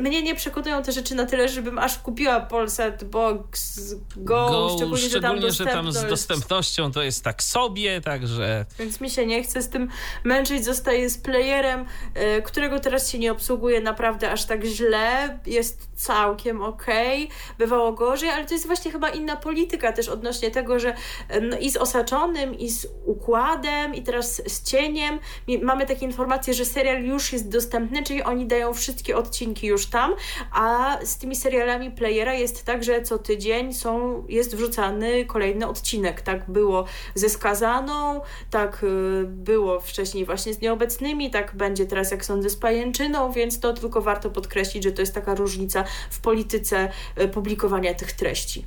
mnie 0.00 0.22
nie 0.22 0.34
przekonują 0.34 0.82
te 0.82 0.92
rzeczy 0.92 1.14
na 1.14 1.26
tyle, 1.26 1.48
żebym 1.48 1.78
aż 1.78 1.98
kupiła 1.98 2.40
Polsat 2.40 3.04
Box 3.04 3.80
Go, 4.16 4.70
szczególnie, 4.76 5.08
że 5.08 5.20
tam 5.20 5.40
że 5.50 5.64
tam 5.64 5.92
z 5.92 6.04
dostępnością 6.04 6.92
to 6.92 7.02
jest 7.02 7.24
tak 7.24 7.42
sobie, 7.42 8.00
także 8.00 8.66
więc 8.78 9.00
mi 9.00 9.10
się 9.10 9.26
nie 9.26 9.42
chce 9.42 9.62
z 9.62 9.68
tym 9.68 9.88
męczyć, 10.24 10.64
zostaję 10.64 11.10
z 11.10 11.18
playerem, 11.18 11.59
y, 11.68 12.42
którego 12.42 12.80
teraz 12.80 13.10
się 13.10 13.18
nie 13.18 13.32
obsługuje 13.32 13.80
naprawdę 13.80 14.30
aż 14.30 14.44
tak 14.44 14.64
źle, 14.64 15.38
jest 15.46 15.88
całkiem 15.94 16.62
okej, 16.62 17.28
bywało 17.58 17.92
gorzej, 17.92 18.30
ale 18.30 18.46
to 18.46 18.54
jest 18.54 18.66
właśnie 18.66 18.92
chyba 18.92 19.08
inna 19.08 19.36
polityka 19.36 19.92
też 19.92 20.08
odnośnie 20.08 20.50
tego, 20.50 20.78
że 20.78 20.90
y, 20.90 21.40
no, 21.40 21.58
i 21.58 21.70
z 21.70 21.76
osaczonym, 21.76 22.58
i 22.58 22.70
z 22.70 22.86
układem, 23.04 23.94
i 23.94 24.02
teraz 24.02 24.42
z 24.46 24.62
cieniem 24.70 25.18
mamy 25.62 25.86
takie 25.86 26.06
informacje, 26.06 26.54
że 26.54 26.64
serial 26.64 27.04
już 27.04 27.32
jest 27.32 27.48
dostępny, 27.48 28.02
czyli 28.02 28.22
oni 28.22 28.46
dają 28.46 28.74
wszystkie 28.74 29.16
odcinki 29.16 29.66
już 29.66 29.86
tam, 29.86 30.14
a 30.52 30.98
z 31.04 31.18
tymi 31.18 31.36
serialami 31.36 31.90
playera 31.90 32.34
jest 32.34 32.64
tak, 32.64 32.84
że 32.84 33.02
co 33.02 33.18
tydzień 33.18 33.72
są, 33.72 34.24
jest 34.28 34.56
wrzucany 34.56 35.24
kolejny 35.24 35.68
odcinek. 35.68 36.20
Tak 36.20 36.50
było 36.50 36.84
ze 37.14 37.28
Skazaną, 37.28 38.20
tak 38.50 38.82
y, 38.82 39.24
było 39.26 39.80
wcześniej 39.80 40.24
właśnie 40.24 40.54
z 40.54 40.60
Nieobecnymi, 40.60 41.30
tak 41.30 41.49
będzie 41.56 41.86
teraz 41.86 42.10
jak 42.10 42.24
sądzę 42.24 42.50
z 42.50 42.56
Pajęczyną, 42.56 43.32
więc 43.32 43.60
to 43.60 43.72
tylko 43.72 44.02
warto 44.02 44.30
podkreślić, 44.30 44.84
że 44.84 44.92
to 44.92 45.02
jest 45.02 45.14
taka 45.14 45.34
różnica 45.34 45.84
w 46.10 46.20
polityce 46.20 46.88
y, 47.20 47.28
publikowania 47.28 47.94
tych 47.94 48.12
treści. 48.12 48.64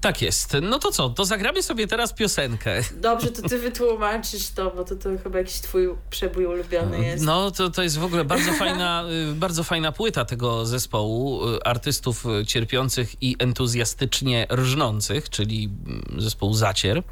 Tak 0.00 0.22
jest. 0.22 0.56
No 0.62 0.78
to 0.78 0.90
co, 0.92 1.10
to 1.10 1.24
zagramy 1.24 1.62
sobie 1.62 1.86
teraz 1.86 2.12
piosenkę. 2.12 2.80
Dobrze, 2.94 3.30
to 3.30 3.48
ty 3.48 3.58
wytłumaczysz 3.58 4.50
to, 4.50 4.70
bo 4.70 4.84
to, 4.84 4.96
to 4.96 5.08
chyba 5.22 5.38
jakiś 5.38 5.54
twój 5.54 5.88
przebój 6.10 6.46
ulubiony 6.46 7.04
jest. 7.04 7.24
No 7.24 7.50
to, 7.50 7.70
to 7.70 7.82
jest 7.82 7.98
w 7.98 8.04
ogóle 8.04 8.24
bardzo 8.24 8.52
fajna, 8.64 9.04
y, 9.30 9.34
bardzo 9.34 9.64
fajna 9.64 9.92
płyta 9.92 10.24
tego 10.24 10.66
zespołu 10.66 11.48
y, 11.48 11.62
artystów 11.64 12.26
y, 12.26 12.46
cierpiących 12.46 13.22
i 13.22 13.36
entuzjastycznie 13.38 14.46
rżnących, 14.52 15.30
czyli 15.30 15.70
mm, 15.86 16.02
zespół 16.18 16.54
Zacier. 16.54 17.02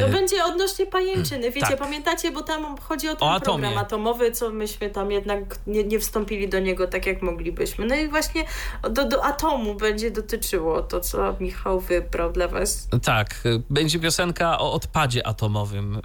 To 0.00 0.08
będzie 0.08 0.44
odnośnie 0.44 0.86
pajęczyny. 0.86 1.50
Wiecie, 1.50 1.66
Tak. 1.66 1.78
pamiętacie, 1.78 2.32
bo 2.32 2.42
tam 2.42 2.78
chodzi 2.78 3.08
o 3.08 3.16
ten 3.16 3.28
O 3.28 3.40
program 3.40 3.78
atomowy, 3.78 4.32
co 4.32 4.50
myśmy 4.50 4.90
tam 4.90 5.10
jednak 5.10 5.58
nie, 5.66 5.84
nie 5.84 6.00
wstąpili 6.00 6.48
do 6.48 6.60
niego 6.60 6.86
tak, 6.86 7.06
jak 7.06 7.22
moglibyśmy. 7.22 7.86
No 7.86 7.94
i 7.94 8.08
właśnie 8.08 8.44
do, 8.90 9.08
do 9.08 9.24
atomu 9.24 9.74
będzie 9.74 10.10
dotyczyło 10.10 10.82
to, 10.82 11.00
co 11.00 11.36
Michał 11.40 11.80
wybrał 11.80 12.13
dla 12.32 12.48
was. 12.48 12.88
Tak, 13.02 13.40
y, 13.46 13.62
będzie 13.70 13.98
piosenka 13.98 14.58
o 14.58 14.72
odpadzie 14.72 15.26
atomowym. 15.26 15.96
Y, 15.96 16.00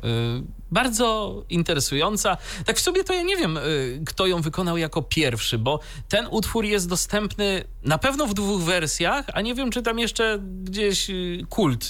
bardzo 0.72 1.43
interesująca. 1.49 2.38
Tak 2.66 2.78
w 2.78 2.80
sobie 2.80 3.03
to 3.03 3.14
ja 3.14 3.24
nie 3.24 3.38
wiem, 3.38 3.57
y, 3.57 4.01
kto 4.05 4.28
ją 4.28 4.41
wykonał 4.41 4.78
jako 4.78 5.01
pierwszy, 5.01 5.57
bo 5.57 5.80
ten 6.10 6.28
utwór 6.32 6.66
jest 6.66 6.89
dostępny 6.89 7.64
na 7.84 7.97
pewno 7.97 8.28
w 8.28 8.34
dwóch 8.34 8.62
wersjach, 8.62 9.26
a 9.34 9.41
nie 9.41 9.55
wiem, 9.55 9.72
czy 9.72 9.82
tam 9.82 9.99
jeszcze 9.99 10.39
gdzieś 10.64 11.07
kult 11.49 11.89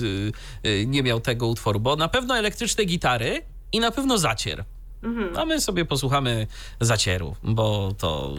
nie 0.85 1.03
miał 1.03 1.21
tego 1.21 1.47
utworu, 1.47 1.79
bo 1.79 1.95
na 1.95 2.07
pewno 2.07 2.37
elektryczne 2.37 2.85
gitary 2.85 3.41
i 3.71 3.79
na 3.79 3.91
pewno 3.91 4.17
zacier. 4.17 4.65
Mhm. 5.03 5.37
A 5.37 5.45
my 5.45 5.61
sobie 5.61 5.85
posłuchamy 5.85 6.47
zacieru, 6.79 7.35
bo 7.43 7.93
to 7.97 8.35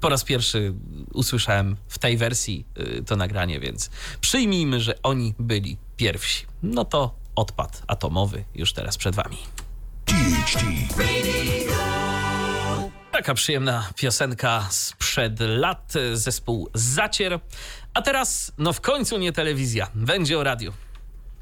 po 0.00 0.08
raz 0.08 0.24
pierwszy 0.24 0.74
usłyszałem 1.14 1.76
w 1.88 1.98
tej 1.98 2.16
wersji 2.16 2.66
to 3.06 3.16
nagranie, 3.16 3.60
więc 3.60 3.90
przyjmijmy, 4.20 4.80
że 4.80 5.02
oni 5.02 5.34
byli 5.38 5.76
pierwsi. 5.96 6.46
No 6.62 6.84
to 6.84 7.14
odpad 7.34 7.82
atomowy 7.86 8.44
już 8.54 8.72
teraz 8.72 8.96
przed 8.96 9.14
Wami. 9.14 9.38
Taka 13.12 13.34
przyjemna 13.34 13.90
piosenka 13.96 14.66
sprzed 14.70 15.40
lat, 15.40 15.92
zespół 16.12 16.68
Zacier. 16.74 17.40
A 17.94 18.02
teraz, 18.02 18.52
no 18.58 18.72
w 18.72 18.80
końcu 18.80 19.18
nie 19.18 19.32
telewizja, 19.32 19.88
będzie 19.94 20.38
o 20.38 20.44
radiu. 20.44 20.72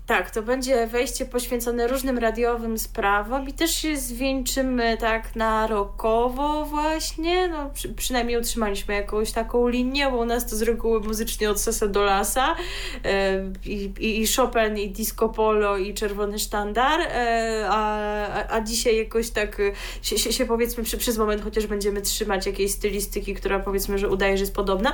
Tak, 0.07 0.30
to 0.30 0.42
będzie 0.42 0.86
wejście 0.86 1.26
poświęcone 1.26 1.88
różnym 1.88 2.18
radiowym 2.18 2.78
sprawom 2.78 3.48
i 3.48 3.53
też 3.53 3.70
się 3.70 3.96
zwieńczymy 3.96 4.96
tak 4.96 5.36
na 5.36 5.66
rokowo 5.66 6.64
właśnie, 6.64 7.48
no 7.48 7.70
przy, 7.74 7.94
przynajmniej 7.94 8.38
utrzymaliśmy 8.38 8.94
jakąś 8.94 9.32
taką 9.32 9.68
linię, 9.68 10.11
bo 10.11 10.16
u 10.16 10.24
nas 10.24 10.50
to 10.50 10.57
z 10.57 10.62
reguły 10.62 11.00
muzycznie 11.00 11.50
od 11.50 11.61
sesa 11.61 11.88
do 11.88 12.03
lasa. 12.03 12.57
E, 13.05 13.53
i, 13.64 13.92
i, 14.00 14.26
Chopin, 14.36 14.78
i 14.78 14.90
disco 14.90 15.28
polo, 15.28 15.76
i 15.76 15.94
czerwony 15.94 16.38
sztandar, 16.38 17.00
e, 17.00 17.66
a, 17.70 18.48
a 18.48 18.61
dzisiaj 18.61 18.96
jakoś 18.96 19.30
tak 19.30 19.62
się, 20.03 20.18
się, 20.18 20.32
się 20.32 20.46
powiedzmy 20.46 20.84
przy, 20.84 20.98
przez 20.98 21.18
moment 21.18 21.42
chociaż 21.42 21.66
będziemy 21.66 22.03
trzymać 22.03 22.46
jakiejś 22.46 22.72
stylistyki, 22.72 23.34
która 23.34 23.61
powiedzmy, 23.61 23.98
że 23.98 24.09
udaje, 24.09 24.36
że 24.36 24.42
jest 24.42 24.55
podobna. 24.55 24.92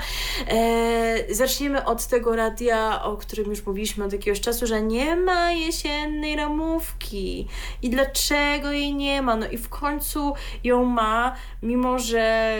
E, 0.48 1.34
zaczniemy 1.34 1.84
od 1.84 2.06
tego 2.06 2.36
radia, 2.36 3.02
o 3.02 3.16
którym 3.16 3.50
już 3.50 3.66
mówiliśmy 3.66 4.04
od 4.04 4.12
jakiegoś 4.12 4.40
czasu, 4.40 4.66
że 4.66 4.82
nie 4.82 4.97
nie 4.98 5.16
ma 5.16 5.52
jesiennej 5.52 6.36
ramówki. 6.36 7.46
I 7.82 7.90
dlaczego 7.90 8.72
jej 8.72 8.94
nie 8.94 9.22
ma? 9.22 9.36
No 9.36 9.50
i 9.50 9.58
w 9.58 9.68
końcu 9.68 10.32
ją 10.64 10.84
ma, 10.84 11.34
mimo 11.62 11.98
że 11.98 12.54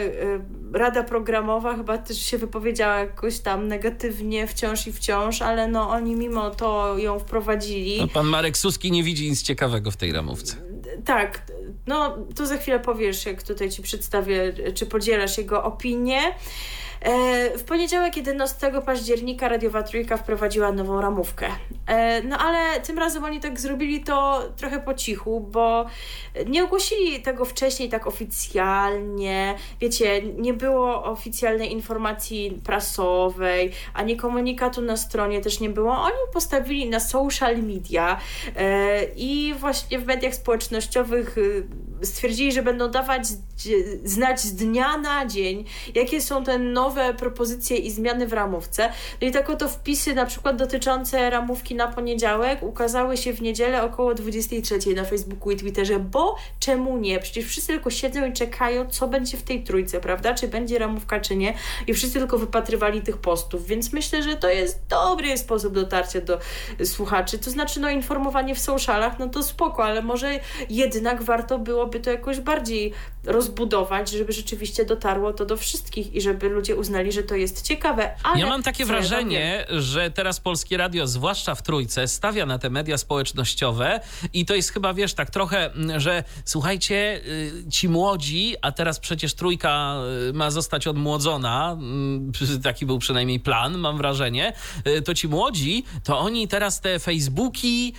y, 0.73 0.79
Rada 0.79 1.03
Programowa 1.03 1.77
chyba 1.77 1.99
też 1.99 2.19
się 2.27 2.39
wypowiedziała 2.39 2.99
jakoś 2.99 3.39
tam 3.39 3.69
negatywnie 3.69 4.47
wciąż 4.47 4.87
i 4.87 4.93
wciąż, 4.93 5.43
ale 5.43 5.69
no 5.69 5.91
oni 5.91 6.15
mimo 6.17 6.51
to 6.51 6.99
ją 6.99 7.19
wprowadzili. 7.19 8.01
No, 8.01 8.09
pan 8.09 8.27
Marek 8.27 8.57
Suski 8.57 8.91
nie 8.91 9.03
widzi 9.03 9.31
nic 9.31 9.43
ciekawego 9.43 9.91
w 9.91 9.97
tej 9.97 10.13
ramówce. 10.13 10.57
Tak, 11.05 11.43
no 11.87 12.17
to 12.37 12.47
za 12.47 12.57
chwilę 12.57 12.81
powiesz, 12.81 13.27
jak 13.27 13.43
tutaj 13.43 13.71
ci 13.71 13.83
przedstawię, 13.83 14.53
czy 14.75 14.87
podzielasz 14.87 15.39
jego 15.39 15.65
opinię. 15.65 16.21
E, 17.01 17.59
w 17.59 17.65
poniedziałek 17.65 18.17
11 18.17 18.73
października 18.87 19.49
Radiowa 19.49 19.83
Trójka 19.83 20.17
wprowadziła 20.17 20.73
nową 20.73 21.01
ramówkę. 21.01 21.47
E, 21.87 22.23
no 22.23 22.39
ale 22.39 22.81
tym 22.81 22.99
razem 22.99 23.25
oni 23.25 23.41
tak 23.41 23.61
zrobili 23.61 24.01
to 24.01 24.43
trochę 24.57 24.81
po 24.81 24.95
cichu, 24.95 25.41
bo 25.41 25.87
nie 26.47 26.65
ogłosili 26.65 27.23
tego 27.23 27.45
wcześniej 27.45 27.89
tak 27.89 28.07
oficjalnie. 28.07 29.55
Wiecie, 29.81 30.23
nie 30.23 30.55
było 30.55 31.05
oficjalnej 31.05 31.73
informacji 31.73 32.61
prasowej, 32.65 33.73
ani 33.95 34.17
komunikatu 34.17 34.83
na 34.83 34.97
stronie 34.97 35.41
też 35.41 35.61
nie 35.61 35.71
było. 35.71 35.99
Oni 35.99 36.17
postawili 36.33 36.91
na 36.91 37.01
social 37.01 37.63
media 37.63 38.21
e, 38.57 39.05
i 39.05 39.55
właśnie 39.59 39.99
w 39.99 40.07
mediach 40.07 40.35
społecznościowych 40.35 41.39
y, 41.39 41.67
stwierdzili, 42.03 42.53
że 42.53 42.63
będą 42.63 42.91
dawać 42.91 43.23
znać 44.05 44.41
z 44.41 44.55
dnia 44.55 44.97
na 44.97 45.27
dzień, 45.27 45.65
jakie 45.95 46.21
są 46.21 46.45
te 46.45 46.59
nowe 46.59 46.88
propozycje 47.19 47.77
i 47.77 47.91
zmiany 47.91 48.27
w 48.27 48.33
ramówce. 48.33 48.93
No 49.21 49.29
i 49.29 49.31
tak 49.31 49.51
oto 49.51 49.69
wpisy 49.69 50.15
na 50.15 50.27
przykład 50.27 50.57
dotyczące 50.57 51.31
ramówki 51.31 51.75
na 51.75 51.89
poniedziałek 51.89 52.63
ukazały 52.63 53.17
się 53.17 53.33
w 53.33 53.43
niedzielę 53.43 53.83
około 53.83 54.15
23 54.15 54.95
na 54.95 55.05
Facebooku 55.05 55.51
i 55.51 55.57
Twitterze, 55.57 55.99
bo 55.99 56.37
czemu 56.61 56.99
nie? 56.99 57.19
Przecież 57.19 57.45
wszyscy 57.45 57.73
tylko 57.73 57.91
siedzą 57.91 58.27
i 58.27 58.33
czekają, 58.33 58.87
co 58.87 59.09
będzie 59.09 59.37
w 59.37 59.43
tej 59.43 59.65
trójce, 59.65 60.01
prawda? 60.01 60.35
Czy 60.35 60.49
będzie 60.49 60.79
ramówka, 60.79 61.21
czy 61.21 61.37
nie? 61.37 61.55
I 61.87 61.95
wszyscy 61.95 62.19
tylko 62.19 62.39
wypatrywali 62.39 63.03
tych 63.03 63.17
postów, 63.17 63.67
więc 63.67 63.93
myślę, 63.93 64.23
że 64.23 64.37
to 64.37 64.49
jest 64.49 64.87
dobry 64.89 65.39
sposób 65.39 65.75
dotarcia 65.75 66.21
do 66.21 66.39
słuchaczy. 66.85 67.39
To 67.39 67.51
znaczy, 67.51 67.81
no 67.81 67.91
informowanie 67.91 68.55
w 68.55 68.59
socialach, 68.59 69.19
no 69.19 69.29
to 69.29 69.43
spoko, 69.43 69.85
ale 69.85 70.03
może 70.03 70.41
jednak 70.71 71.23
warto 71.23 71.59
byłoby 71.59 72.01
to 72.01 72.11
jakoś 72.11 72.41
bardziej 72.41 72.93
rozbudować, 73.25 74.11
żeby 74.11 74.33
rzeczywiście 74.33 74.85
dotarło 74.85 75.33
to 75.33 75.47
do 75.47 75.57
wszystkich 75.57 76.15
i 76.15 76.21
żeby 76.21 76.49
ludzie 76.49 76.77
uznali, 76.79 77.13
że 77.13 77.23
to 77.23 77.35
jest 77.35 77.63
ciekawe. 77.63 78.15
Ale 78.23 78.41
ja 78.41 78.47
mam 78.47 78.63
takie 78.63 78.85
wrażenie, 78.85 79.67
ja 79.69 79.81
że 79.81 80.11
teraz 80.11 80.41
Polskie 80.41 80.77
Radio, 80.77 81.07
zwłaszcza 81.07 81.55
w 81.55 81.63
Trójce, 81.63 82.09
stawia 82.09 82.47
na 82.47 82.59
te 82.59 82.71
media 82.71 82.99
społecznościowe 82.99 84.01
i 84.33 84.47
to 84.47 84.55
jest 84.55 84.73
chyba, 84.73 84.95
wiesz, 84.95 85.15
tak 85.15 85.31
trochę, 85.31 85.71
że 85.97 86.25
słuchajcie, 86.45 87.21
y, 87.27 87.71
ci 87.71 87.89
młodzi, 87.89 88.57
a 88.63 88.73
teraz 88.73 89.01
przecież 89.01 89.35
Trójka 89.35 89.97
y, 90.29 90.33
ma 90.33 90.51
zostać 90.51 90.87
odmłodzona, 90.87 91.77
y, 92.57 92.61
taki 92.69 92.87
był 92.87 92.99
przynajmniej 92.99 93.41
plan, 93.41 93.79
mam 93.79 93.97
wrażenie, 93.97 94.53
to 95.05 95.15
ci 95.15 95.29
młodzi, 95.29 95.85
to 96.05 96.19
oni 96.19 96.49
teraz 96.49 96.81
te 96.81 96.99
Facebooki 96.99 97.93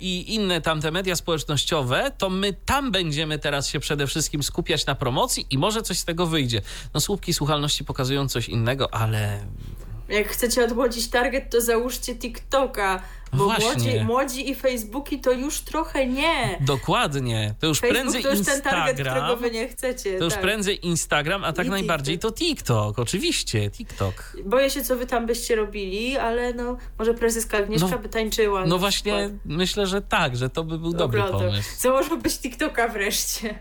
i 0.00 0.34
inne 0.34 0.60
tamte 0.60 0.90
media 0.90 1.16
społecznościowe, 1.16 2.10
to 2.18 2.30
my 2.30 2.52
tam 2.52 2.90
będziemy 2.90 3.38
teraz 3.38 3.68
się 3.68 3.80
przede 3.80 4.06
wszystkim 4.06 4.42
skupiać 4.42 4.86
na 4.86 4.94
promocji 4.94 5.46
i 5.50 5.58
może 5.58 5.82
coś 5.82 5.98
z 5.98 6.04
tego 6.04 6.26
wyjdzie. 6.26 6.62
No 6.94 7.00
słupki 7.00 7.34
słuchalności 7.34 7.84
pokazują 7.84 7.97
coś 8.28 8.48
innego, 8.48 8.94
ale... 8.94 9.46
Jak 10.08 10.28
chcecie 10.28 10.64
odmłodzić 10.64 11.08
target, 11.08 11.50
to 11.50 11.60
załóżcie 11.60 12.14
TikToka 12.14 13.02
bo 13.32 13.44
młodzi, 13.44 14.00
młodzi 14.04 14.50
i 14.50 14.54
Facebooki 14.54 15.20
to 15.20 15.32
już 15.32 15.60
trochę 15.60 16.06
nie. 16.06 16.58
Dokładnie. 16.60 17.54
To 17.60 17.66
już 17.66 17.80
Facebook 17.80 18.02
prędzej 18.02 18.22
to 18.22 18.30
już 18.30 18.38
Instagram. 18.38 18.62
ten 18.62 18.72
target, 18.72 19.06
którego 19.06 19.36
wy 19.36 19.50
nie 19.50 19.68
chcecie. 19.68 20.18
To 20.18 20.24
już 20.24 20.32
tak. 20.32 20.42
prędzej 20.42 20.86
Instagram, 20.86 21.44
a 21.44 21.52
tak 21.52 21.66
I 21.66 21.70
najbardziej 21.70 22.14
TikTok. 22.14 22.32
to 22.32 22.38
TikTok. 22.38 22.98
Oczywiście, 22.98 23.70
TikTok. 23.70 24.36
Boję 24.44 24.70
się, 24.70 24.84
co 24.84 24.96
wy 24.96 25.06
tam 25.06 25.26
byście 25.26 25.56
robili, 25.56 26.16
ale 26.16 26.54
no, 26.54 26.76
może 26.98 27.14
prezeska 27.14 27.58
Agnieszka 27.58 27.88
no, 27.90 27.98
by 27.98 28.08
tańczyła. 28.08 28.66
No 28.66 28.78
właśnie, 28.78 29.12
przykład. 29.12 29.40
myślę, 29.44 29.86
że 29.86 30.02
tak, 30.02 30.36
że 30.36 30.50
to 30.50 30.64
by 30.64 30.78
był 30.78 30.92
dobry 30.92 31.22
pomysł. 31.22 31.68
Założyłbyś 31.78 32.38
TikToka 32.38 32.88
wreszcie. 32.88 33.58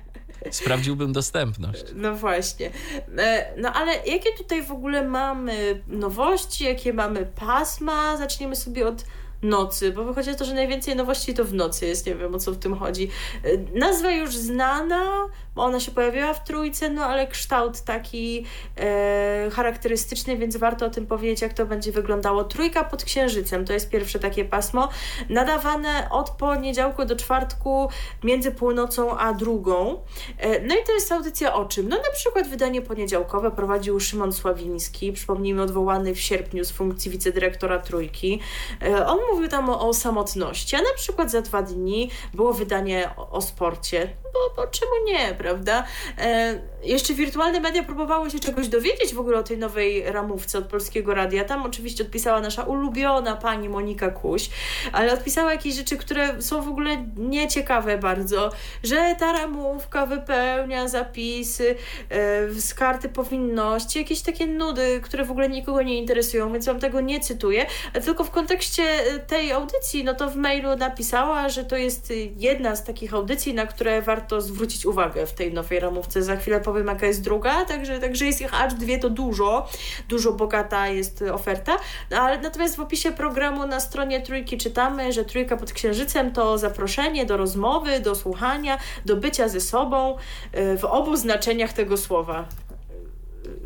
Sprawdziłbym 0.51 1.13
dostępność. 1.13 1.83
No 1.95 2.15
właśnie. 2.15 2.71
E, 3.17 3.53
no 3.57 3.73
ale 3.73 3.91
jakie 4.05 4.33
tutaj 4.37 4.63
w 4.63 4.71
ogóle 4.71 5.07
mamy 5.07 5.83
nowości, 5.87 6.63
jakie 6.63 6.93
mamy 6.93 7.25
pasma? 7.35 8.17
Zaczniemy 8.17 8.55
sobie 8.55 8.87
od 8.87 9.05
nocy, 9.41 9.91
bo 9.91 10.03
wychodzi 10.03 10.35
to, 10.35 10.45
że 10.45 10.53
najwięcej 10.53 10.95
nowości 10.95 11.33
to 11.33 11.45
w 11.45 11.53
nocy 11.53 11.85
jest, 11.85 12.05
nie 12.05 12.15
wiem 12.15 12.35
o 12.35 12.39
co 12.39 12.51
w 12.51 12.57
tym 12.57 12.75
chodzi. 12.75 13.09
E, 13.43 13.79
nazwa 13.79 14.11
już 14.11 14.35
znana, 14.35 15.27
bo 15.57 15.63
ona 15.63 15.79
się 15.79 15.91
pojawiła 15.91 16.33
w 16.33 16.43
trójce, 16.43 16.89
no 16.89 17.05
ale 17.05 17.27
kształt 17.27 17.81
taki 17.81 18.45
e, 18.77 19.49
charakterystyczny, 19.53 20.37
więc 20.37 20.57
warto 20.57 20.85
o 20.85 20.89
tym 20.89 21.07
powiedzieć, 21.07 21.41
jak 21.41 21.53
to 21.53 21.65
będzie 21.65 21.91
wyglądało. 21.91 22.43
Trójka 22.43 22.83
pod 22.83 23.03
księżycem 23.03 23.65
to 23.65 23.73
jest 23.73 23.89
pierwsze 23.89 24.19
takie 24.19 24.45
pasmo, 24.45 24.89
nadawane 25.29 26.07
od 26.11 26.29
poniedziałku 26.29 27.05
do 27.05 27.15
czwartku 27.15 27.89
między 28.23 28.51
północą 28.51 29.17
a 29.17 29.33
drugą. 29.33 30.01
E, 30.37 30.61
no 30.61 30.75
i 30.75 30.83
to 30.85 30.93
jest 30.93 31.11
audycja 31.11 31.53
o 31.53 31.65
czym? 31.65 31.89
No 31.89 31.97
na 31.97 32.11
przykład 32.13 32.47
wydanie 32.47 32.81
poniedziałkowe 32.81 33.51
prowadził 33.51 33.99
Szymon 33.99 34.33
Sławiński, 34.33 35.13
przypomnijmy 35.13 35.61
odwołany 35.61 36.15
w 36.15 36.19
sierpniu 36.19 36.65
z 36.65 36.71
funkcji 36.71 37.11
wicedyrektora 37.11 37.79
Trójki. 37.79 38.39
E, 38.81 39.05
on 39.05 39.19
mówił 39.31 39.47
tam 39.47 39.69
o, 39.69 39.89
o, 39.89 39.93
samotności, 39.93 40.75
a 40.75 40.79
na 40.79 40.93
przykład 40.95 41.31
za 41.31 41.41
dwa 41.41 41.61
dni 41.61 42.11
było 42.33 42.53
wydanie 42.53 43.09
o, 43.17 43.29
o 43.29 43.41
sporcie, 43.41 44.09
bo, 44.23 44.39
bo 44.55 44.67
czemu 44.67 44.91
nie, 45.05 45.35
prawda? 45.47 45.83
E, 46.17 46.59
jeszcze 46.83 47.13
wirtualne 47.13 47.59
media 47.59 47.83
próbowały 47.83 48.31
się 48.31 48.39
czegoś 48.39 48.67
dowiedzieć 48.67 49.13
w 49.13 49.19
ogóle 49.19 49.37
o 49.37 49.43
tej 49.43 49.57
nowej 49.57 50.11
ramówce 50.11 50.57
od 50.57 50.65
Polskiego 50.65 51.13
Radia. 51.13 51.43
Tam 51.43 51.63
oczywiście 51.63 52.03
odpisała 52.03 52.41
nasza 52.41 52.63
ulubiona 52.63 53.35
pani 53.35 53.69
Monika 53.69 54.09
Kuś, 54.09 54.49
ale 54.91 55.13
odpisała 55.13 55.51
jakieś 55.51 55.75
rzeczy, 55.75 55.97
które 55.97 56.41
są 56.41 56.61
w 56.61 56.67
ogóle 56.67 57.05
nieciekawe 57.17 57.97
bardzo, 57.97 58.51
że 58.83 59.15
ta 59.19 59.33
ramówka 59.33 60.05
wypełnia 60.05 60.87
zapisy 60.87 61.75
e, 62.09 62.49
z 62.53 62.73
karty 62.73 63.09
powinności, 63.09 63.99
jakieś 63.99 64.21
takie 64.21 64.47
nudy, 64.47 65.01
które 65.03 65.25
w 65.25 65.31
ogóle 65.31 65.49
nikogo 65.49 65.81
nie 65.81 65.97
interesują, 65.97 66.53
więc 66.53 66.65
wam 66.65 66.79
tego 66.79 67.01
nie 67.01 67.19
cytuję, 67.19 67.65
tylko 68.05 68.23
w 68.23 68.31
kontekście 68.31 68.83
tej 69.27 69.51
audycji, 69.51 70.03
no 70.03 70.13
to 70.13 70.29
w 70.29 70.35
mailu 70.35 70.75
napisała, 70.75 71.49
że 71.49 71.63
to 71.63 71.77
jest 71.77 72.13
jedna 72.37 72.75
z 72.75 72.83
takich 72.83 73.13
audycji, 73.13 73.53
na 73.53 73.65
które 73.65 74.01
warto 74.01 74.41
zwrócić 74.41 74.85
uwagę 74.85 75.25
w 75.25 75.36
tej 75.37 75.53
nowej 75.53 75.79
ramówce. 75.79 76.23
Za 76.23 76.35
chwilę 76.35 76.61
powiem, 76.61 76.87
jaka 76.87 77.05
jest 77.05 77.23
druga, 77.23 77.65
także, 77.65 77.99
także 77.99 78.25
jest 78.25 78.41
ich 78.41 78.53
aż 78.53 78.73
dwie, 78.73 78.99
to 78.99 79.09
dużo, 79.09 79.69
dużo 80.09 80.33
bogata 80.33 80.87
jest 80.87 81.23
oferta. 81.33 81.77
No, 82.11 82.17
ale 82.17 82.41
natomiast 82.41 82.75
w 82.75 82.79
opisie 82.79 83.11
programu 83.11 83.67
na 83.67 83.79
stronie 83.79 84.21
Trójki 84.21 84.57
czytamy, 84.57 85.13
że 85.13 85.25
Trójka 85.25 85.57
pod 85.57 85.73
Księżycem 85.73 86.33
to 86.33 86.57
zaproszenie 86.57 87.25
do 87.25 87.37
rozmowy, 87.37 87.99
do 87.99 88.15
słuchania, 88.15 88.77
do 89.05 89.15
bycia 89.15 89.47
ze 89.47 89.61
sobą 89.61 90.15
y, 90.55 90.77
w 90.77 90.85
obu 90.85 91.15
znaczeniach 91.15 91.73
tego 91.73 91.97
słowa. 91.97 92.45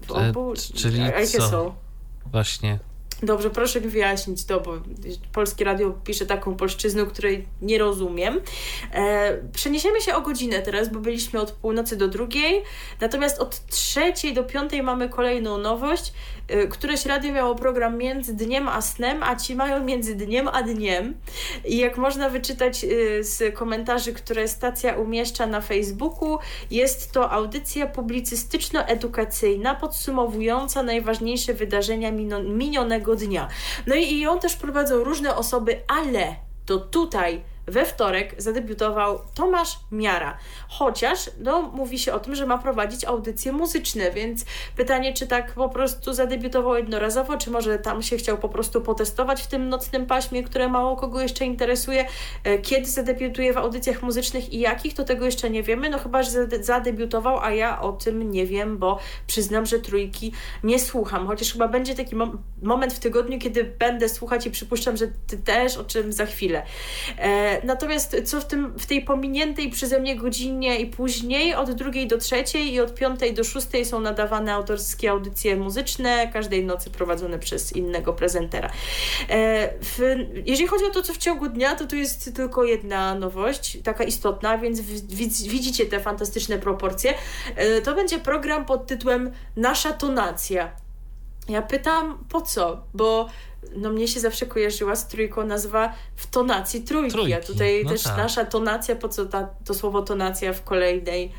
W 0.07 0.11
E, 0.11 0.29
obu, 0.29 0.53
czyli 0.75 1.01
a 1.01 1.05
jakie 1.05 1.27
co? 1.27 1.49
są? 1.49 1.73
Właśnie. 2.25 2.79
Dobrze, 3.23 3.49
proszę 3.49 3.81
mi 3.81 3.87
wyjaśnić 3.87 4.45
to, 4.45 4.59
bo 4.59 4.73
Polskie 5.33 5.65
Radio 5.65 5.91
pisze 6.03 6.25
taką 6.25 6.55
polszczyzną, 6.55 7.05
której 7.05 7.47
nie 7.61 7.77
rozumiem. 7.77 8.41
E, 8.93 9.37
przeniesiemy 9.53 10.01
się 10.01 10.15
o 10.15 10.21
godzinę 10.21 10.61
teraz, 10.61 10.89
bo 10.89 10.99
byliśmy 10.99 11.39
od 11.39 11.51
północy 11.51 11.95
do 11.97 12.07
drugiej, 12.07 12.61
natomiast 13.01 13.39
od 13.39 13.65
trzeciej 13.67 14.33
do 14.33 14.43
piątej 14.43 14.83
mamy 14.83 15.09
kolejną 15.09 15.57
nowość. 15.57 16.13
E, 16.51 16.67
któreś 16.67 17.05
radio 17.05 17.33
miało 17.33 17.55
program 17.55 17.97
między 17.97 18.33
dniem 18.33 18.67
a 18.67 18.81
snem, 18.81 19.23
a 19.23 19.35
ci 19.35 19.55
mają 19.55 19.83
między 19.83 20.15
dniem 20.15 20.47
a 20.47 20.63
dniem. 20.63 21.13
I 21.65 21.77
jak 21.77 21.97
można 21.97 22.29
wyczytać 22.29 22.83
e, 22.83 22.87
z 23.23 23.55
komentarzy, 23.55 24.13
które 24.13 24.47
stacja 24.47 24.95
umieszcza 24.95 25.47
na 25.47 25.61
Facebooku, 25.61 26.39
jest 26.71 27.11
to 27.11 27.31
audycja 27.31 27.87
publicystyczno-edukacyjna 27.87 29.75
podsumowująca 29.75 30.83
najważniejsze 30.83 31.53
wydarzenia 31.53 32.11
minionego 32.43 33.15
dnia. 33.15 33.47
No 33.87 33.95
i 33.95 34.19
ją 34.19 34.39
też 34.39 34.55
prowadzą 34.55 35.03
różne 35.03 35.35
osoby, 35.35 35.81
ale 35.87 36.35
to 36.65 36.77
tutaj 36.77 37.41
we 37.67 37.85
wtorek 37.85 38.35
zadebiutował 38.37 39.19
Tomasz 39.35 39.79
Miara. 39.91 40.37
Chociaż 40.69 41.29
no, 41.39 41.61
mówi 41.61 41.99
się 41.99 42.13
o 42.13 42.19
tym, 42.19 42.35
że 42.35 42.45
ma 42.45 42.57
prowadzić 42.57 43.05
audycje 43.05 43.51
muzyczne, 43.51 44.11
więc 44.11 44.45
pytanie, 44.75 45.13
czy 45.13 45.27
tak 45.27 45.53
po 45.53 45.69
prostu 45.69 46.13
zadebiutował 46.13 46.75
jednorazowo, 46.75 47.37
czy 47.37 47.51
może 47.51 47.79
tam 47.79 48.01
się 48.01 48.17
chciał 48.17 48.37
po 48.37 48.49
prostu 48.49 48.81
potestować 48.81 49.41
w 49.41 49.47
tym 49.47 49.69
nocnym 49.69 50.05
paśmie, 50.05 50.43
które 50.43 50.67
mało 50.67 50.95
kogo 50.95 51.21
jeszcze 51.21 51.45
interesuje. 51.45 52.05
E, 52.43 52.57
Kiedy 52.57 52.85
zadebiutuje 52.85 53.53
w 53.53 53.57
audycjach 53.57 54.01
muzycznych 54.03 54.53
i 54.53 54.59
jakich, 54.59 54.93
to 54.93 55.03
tego 55.03 55.25
jeszcze 55.25 55.49
nie 55.49 55.63
wiemy. 55.63 55.89
No 55.89 55.99
chyba, 55.99 56.23
że 56.23 56.31
zade- 56.31 56.63
zadebiutował, 56.63 57.39
a 57.39 57.51
ja 57.51 57.81
o 57.81 57.91
tym 57.91 58.31
nie 58.31 58.45
wiem, 58.45 58.77
bo 58.77 58.99
przyznam, 59.27 59.65
że 59.65 59.79
trójki 59.79 60.31
nie 60.63 60.79
słucham. 60.79 61.27
Chociaż 61.27 61.51
chyba 61.51 61.67
będzie 61.67 61.95
taki 61.95 62.15
mom- 62.15 62.37
moment 62.61 62.93
w 62.93 62.99
tygodniu, 62.99 63.39
kiedy 63.39 63.63
będę 63.63 64.09
słuchać 64.09 64.45
i 64.45 64.51
przypuszczam, 64.51 64.97
że 64.97 65.07
ty 65.27 65.37
też, 65.37 65.77
o 65.77 65.83
czym 65.83 66.13
za 66.13 66.25
chwilę. 66.25 66.63
E, 67.17 67.60
natomiast 67.63 68.15
co 68.25 68.41
w, 68.41 68.45
tym, 68.45 68.79
w 68.79 68.85
tej 68.85 69.01
pominiętej 69.01 69.69
przeze 69.69 69.99
mnie 69.99 70.15
godzinie 70.15 70.79
i 70.79 70.85
później, 70.85 71.55
od 71.55 71.71
drugiej 71.71 72.07
do 72.07 72.17
trzeciej 72.17 72.73
i 72.73 72.79
od 72.79 72.95
piątej 72.95 73.33
do 73.33 73.43
szóstej 73.43 73.85
są 73.85 73.99
nadawane 73.99 74.53
autorskie 74.53 75.11
audycje 75.11 75.55
muzyczne, 75.55 76.31
każdej 76.33 76.65
nocy 76.65 76.89
prowadzone 76.89 77.39
przez 77.39 77.75
innego 77.75 78.13
prezentera. 78.13 78.71
E, 79.29 79.73
w, 79.81 79.99
jeżeli 80.45 80.67
chodzi 80.67 80.85
o 80.85 80.89
to, 80.89 81.01
co 81.01 81.13
w 81.13 81.17
ciągu 81.17 81.49
dnia, 81.49 81.75
to 81.75 81.87
tu 81.87 81.95
jest 81.95 82.35
tylko 82.35 82.63
jedna 82.63 83.15
nowość, 83.15 83.77
taka 83.83 84.03
istotna, 84.03 84.57
więc 84.57 84.81
widzicie 85.47 85.85
te 85.85 85.99
fantastyczne 85.99 86.57
proporcje. 86.57 87.13
E, 87.55 87.81
to 87.81 87.95
będzie 87.95 88.19
program 88.19 88.65
pod 88.65 88.87
tytułem 88.87 89.31
Nasza 89.55 89.93
tonacja. 89.93 90.71
Ja 91.49 91.61
pytam, 91.61 92.25
po 92.29 92.41
co? 92.41 92.83
Bo 92.93 93.29
no 93.75 93.89
mnie 93.89 94.07
się 94.07 94.19
zawsze 94.19 94.45
kojarzyła 94.45 94.95
z 94.95 95.07
trójką 95.07 95.45
nazwa 95.45 95.93
w 96.15 96.27
tonacji 96.27 96.81
trójki, 96.81 97.11
Trójki, 97.11 97.33
a 97.33 97.39
tutaj 97.41 97.81
no 97.83 97.91
też 97.91 98.03
tak. 98.03 98.17
nasza 98.17 98.45
tonacja, 98.45 98.95
po 98.95 99.09
co 99.09 99.25
ta, 99.25 99.49
to 99.65 99.73
słowo 99.73 100.01
tonacja 100.01 100.53
w 100.53 100.63
kolejnej 100.63 101.31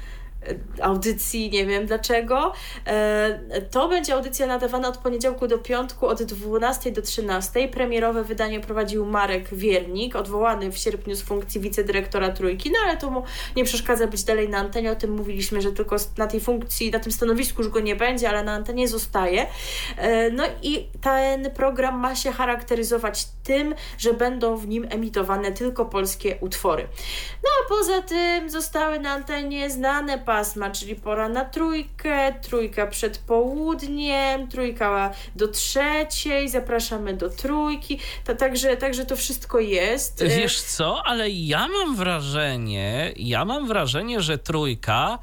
audycji, 0.82 1.51
nie 1.51 1.66
wiem 1.66 1.86
dlaczego. 1.86 2.53
E, 2.86 3.62
To 3.70 3.88
będzie 3.88 4.14
audycja 4.14 4.47
nadawana 4.47 4.88
od 4.88 4.99
poniedziałku 4.99 5.49
do 5.49 5.59
piątku 5.59 6.07
od 6.07 6.22
12 6.22 6.93
do 6.93 7.03
13. 7.03 7.68
Premierowe 7.68 8.24
wydanie 8.24 8.61
prowadził 8.61 9.07
Marek 9.07 9.55
Wiernik, 9.55 10.16
odwołany 10.16 10.72
w 10.72 10.78
sierpniu 10.78 11.16
z 11.16 11.22
funkcji 11.22 11.61
wicedyrektora 11.61 12.30
Trójki, 12.30 12.70
no 12.70 12.78
ale 12.84 12.97
to 12.97 13.11
mu 13.11 13.22
nie 13.57 13.64
przeszkadza 13.64 14.07
być 14.07 14.24
dalej 14.24 14.49
na 14.49 14.59
antenie. 14.59 14.93
O 14.93 14.97
tym 14.97 15.11
mówiliśmy, 15.11 15.62
że 15.62 15.72
tylko 15.72 15.97
na 16.18 16.26
tej 16.26 16.40
funkcji, 16.40 16.90
na 16.90 16.99
tym 16.99 17.12
stanowisku 17.12 17.62
już 17.62 17.70
go 17.70 17.80
nie 17.80 17.97
będzie, 17.97 18.28
ale 18.28 18.45
na 18.45 18.53
antenie 18.53 18.88
zostaje. 18.88 19.47
E, 19.97 20.30
No 20.30 20.45
i 20.62 20.88
ten 21.01 21.51
program 21.51 21.99
ma 21.99 22.14
się 22.14 22.32
charakteryzować 22.32 23.24
tym, 23.45 23.74
że 23.99 24.14
będą 24.14 24.57
w 24.57 24.68
nim 24.68 24.86
emitowane 24.90 25.53
tylko 25.53 25.84
polskie 25.84 26.36
utwory. 26.40 26.88
No 27.45 27.51
a 27.61 27.68
poza 27.68 28.03
tym 28.03 28.51
zostały 28.51 29.01
na 29.01 29.11
antenie 29.11 29.70
znane 29.70 30.18
pasma, 30.33 30.70
czyli 30.70 30.97
pora 30.97 31.28
na 31.28 31.45
trójkę, 31.45 32.35
trójka 32.43 32.87
przed 32.87 33.18
południem, 33.18 34.49
trójka 34.49 35.11
do 35.37 35.49
trzeciej, 35.49 36.49
zapraszamy 36.49 37.14
do 37.14 37.30
trójki. 37.30 37.99
To, 38.24 38.35
także, 38.35 38.76
także 38.76 39.07
to 39.07 39.16
wszystko 39.16 39.61
jest. 39.61 40.22
E, 40.22 40.28
Wiesz 40.28 40.61
co, 40.61 41.03
ale 41.05 41.30
ja 41.30 41.68
mam 41.68 41.97
wrażenie, 41.97 43.12
ja 43.16 43.45
mam 43.45 43.68
wrażenie, 43.68 44.20
że 44.20 44.39
trójka, 44.39 45.18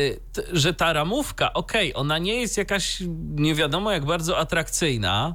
y, 0.00 0.20
że 0.52 0.74
ta 0.74 0.92
ramówka, 0.92 1.52
okej, 1.52 1.94
ona 1.94 2.18
nie 2.18 2.40
jest 2.40 2.58
jakaś 2.58 3.02
nie 3.34 3.54
wiadomo 3.54 3.92
jak 3.92 4.04
bardzo 4.04 4.38
atrakcyjna. 4.38 5.34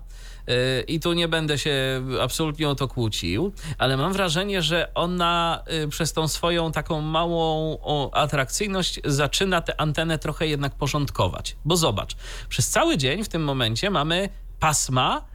I 0.88 1.00
tu 1.00 1.14
nie 1.14 1.28
będę 1.28 1.58
się 1.58 2.04
absolutnie 2.22 2.70
o 2.70 2.76
to 2.76 2.88
kłócił, 2.88 3.54
ale 3.78 3.98
mam 3.98 4.14
wrażenie, 4.14 4.62
że 4.62 4.94
ona 4.96 5.64
y, 5.84 5.88
przez 5.88 6.14
tą 6.14 6.28
swoją 6.28 6.72
taką 6.72 7.02
małą 7.02 7.78
atrakcyjność 8.12 9.00
zaczyna 9.06 9.62
tę 9.62 9.82
antenę 9.82 10.20
trochę 10.20 10.48
jednak 10.48 10.76
porządkować. 10.76 11.56
Bo 11.66 11.78
zobacz, 11.78 12.16
przez 12.50 12.70
cały 12.70 12.98
dzień 12.98 13.24
w 13.24 13.30
tym 13.30 13.44
momencie 13.44 13.90
mamy 13.90 14.30
pasma, 14.60 15.26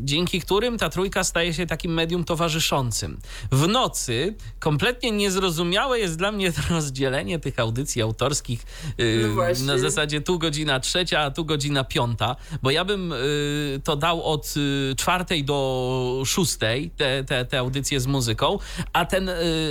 dzięki 0.00 0.40
którym 0.40 0.78
ta 0.78 0.88
trójka 0.88 1.24
staje 1.24 1.54
się 1.54 1.66
takim 1.66 1.94
medium 1.94 2.24
towarzyszącym. 2.24 3.18
W 3.52 3.68
nocy 3.68 4.34
kompletnie 4.58 5.10
niezrozumiałe 5.10 5.98
jest 5.98 6.18
dla 6.18 6.32
mnie 6.32 6.52
to 6.56 6.60
rozdzielenie 6.70 7.38
tych 7.38 7.58
audycji 7.58 8.02
autorskich 8.02 8.62
yy, 8.98 9.28
No 9.66 9.72
na 9.72 9.78
zasadzie 9.78 10.20
tu 10.20 10.38
godzina 10.38 10.80
trzecia, 10.80 11.20
a 11.20 11.30
tu 11.30 11.44
godzina 11.44 11.84
piąta, 11.84 12.36
bo 12.62 12.70
ja 12.70 12.84
bym 12.84 13.10
yy, 13.10 13.80
to 13.84 13.96
dał 13.96 14.24
od 14.24 14.54
czwartej 14.96 15.44
do 15.44 16.22
szóstej, 16.26 16.90
te, 16.90 17.24
te, 17.24 17.44
te 17.44 17.58
audycje 17.58 18.00
z 18.00 18.06
muzyką, 18.06 18.58
a, 18.92 19.04
ten, 19.04 19.30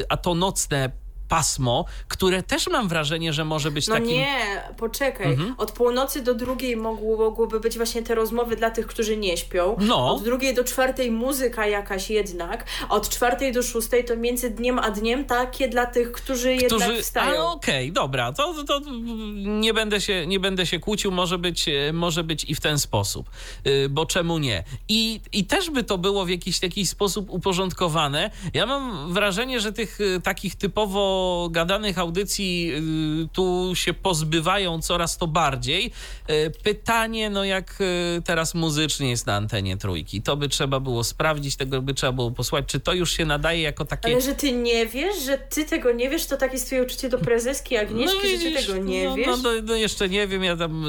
a 0.10 0.18
to 0.18 0.36
nocne 0.36 1.01
pasmo, 1.32 1.86
które 2.08 2.44
też 2.44 2.68
mam 2.70 2.88
wrażenie, 2.88 3.34
że 3.34 3.46
może 3.46 3.72
być 3.72 3.88
No 3.88 3.96
takim... 3.96 4.10
nie, 4.10 4.64
poczekaj. 4.78 5.28
Mhm. 5.28 5.56
Od 5.58 5.72
północy 5.72 6.22
do 6.22 6.34
drugiej 6.36 6.78
mogło, 6.78 7.18
mogłyby 7.18 7.60
być 7.60 7.78
właśnie 7.78 8.04
te 8.04 8.16
rozmowy 8.16 8.56
dla 8.56 8.72
tych, 8.72 8.88
którzy 8.88 9.18
nie 9.18 9.38
śpią. 9.38 9.76
No. 9.80 10.12
Od 10.16 10.24
drugiej 10.24 10.56
do 10.56 10.64
czwartej 10.64 11.12
muzyka 11.12 11.68
jakaś 11.68 12.10
jednak. 12.10 12.66
Od 12.90 13.10
czwartej 13.10 13.52
do 13.54 13.64
szóstej 13.64 14.06
to 14.06 14.16
między 14.16 14.50
dniem 14.50 14.80
a 14.80 14.92
dniem 14.92 15.26
takie 15.26 15.68
dla 15.68 15.86
tych, 15.86 16.12
którzy, 16.12 16.56
jednak 16.56 16.82
którzy. 16.88 17.02
wstają. 17.04 17.42
A, 17.42 17.52
Okej, 17.52 17.92
dobra, 17.92 18.34
to, 18.34 18.64
to, 18.64 18.82
nie, 19.46 19.74
będę 19.74 20.02
się, 20.02 20.28
nie 20.28 20.40
będę 20.40 20.66
się 20.66 20.80
kłócił, 20.80 21.12
może 21.12 21.38
być, 21.38 21.68
e, 21.68 21.94
może 21.94 22.24
być 22.24 22.44
i 22.50 22.56
w 22.56 22.60
ten 22.60 22.80
sposób, 22.80 23.30
Y, 23.68 23.90
bo 23.90 24.06
czemu 24.06 24.38
nie? 24.38 24.64
I, 24.90 25.22
I 25.34 25.46
też 25.46 25.70
by 25.70 25.84
to 25.84 25.98
było 25.98 26.26
w 26.26 26.30
jakiś 26.30 26.60
taki 26.60 26.86
sposób 26.86 27.30
uporządkowane. 27.30 28.32
Ja 28.54 28.66
mam 28.66 29.14
wrażenie, 29.14 29.60
że 29.60 29.72
tych 29.74 30.02
y, 30.02 30.22
takich 30.24 30.56
typowo 30.56 31.21
gadanych 31.52 32.00
audycji 32.00 32.72
y, 33.24 33.28
tu 33.34 33.72
się 33.76 33.94
pozbywają 33.94 34.82
coraz 34.82 35.18
to 35.18 35.28
bardziej. 35.28 35.92
Y, 36.30 36.52
Pytanie, 36.64 37.30
no 37.30 37.44
jak 37.46 37.82
y, 37.82 38.22
teraz 38.22 38.54
muzycznie 38.54 39.10
jest 39.10 39.26
na 39.26 39.36
antenie 39.36 39.78
trójki, 39.78 40.22
to 40.22 40.38
by 40.38 40.50
trzeba 40.50 40.80
było 40.80 41.04
sprawdzić, 41.04 41.56
tego 41.56 41.82
by 41.82 41.94
trzeba 41.94 42.12
było 42.12 42.32
posłuchać, 42.32 42.66
czy 42.68 42.80
to 42.80 42.94
już 42.94 43.12
się 43.12 43.26
nadaje 43.26 43.62
jako 43.62 43.86
takie... 43.86 44.08
Ale 44.08 44.22
że 44.22 44.36
ty 44.36 44.52
nie 44.52 44.86
wiesz, 44.88 45.24
że 45.26 45.38
ty 45.38 45.66
tego 45.66 45.92
nie 45.92 46.10
wiesz, 46.10 46.26
to 46.26 46.38
takie 46.38 46.54
jest 46.54 46.66
twoje 46.66 46.84
uczucie 46.84 47.10
do 47.10 47.18
prezeski 47.18 47.78
Agnieszki, 47.78 48.28
że 48.32 48.38
ty 48.38 48.50
widzisz, 48.50 48.68
tego 48.68 48.84
nie 48.84 49.06
no, 49.06 49.16
wiesz. 49.16 49.28
No, 49.28 49.38
no, 49.38 49.50
no 49.64 49.76
jeszcze 49.76 50.10
nie 50.10 50.28
wiem, 50.28 50.44
ja 50.44 50.58
tam 50.58 50.86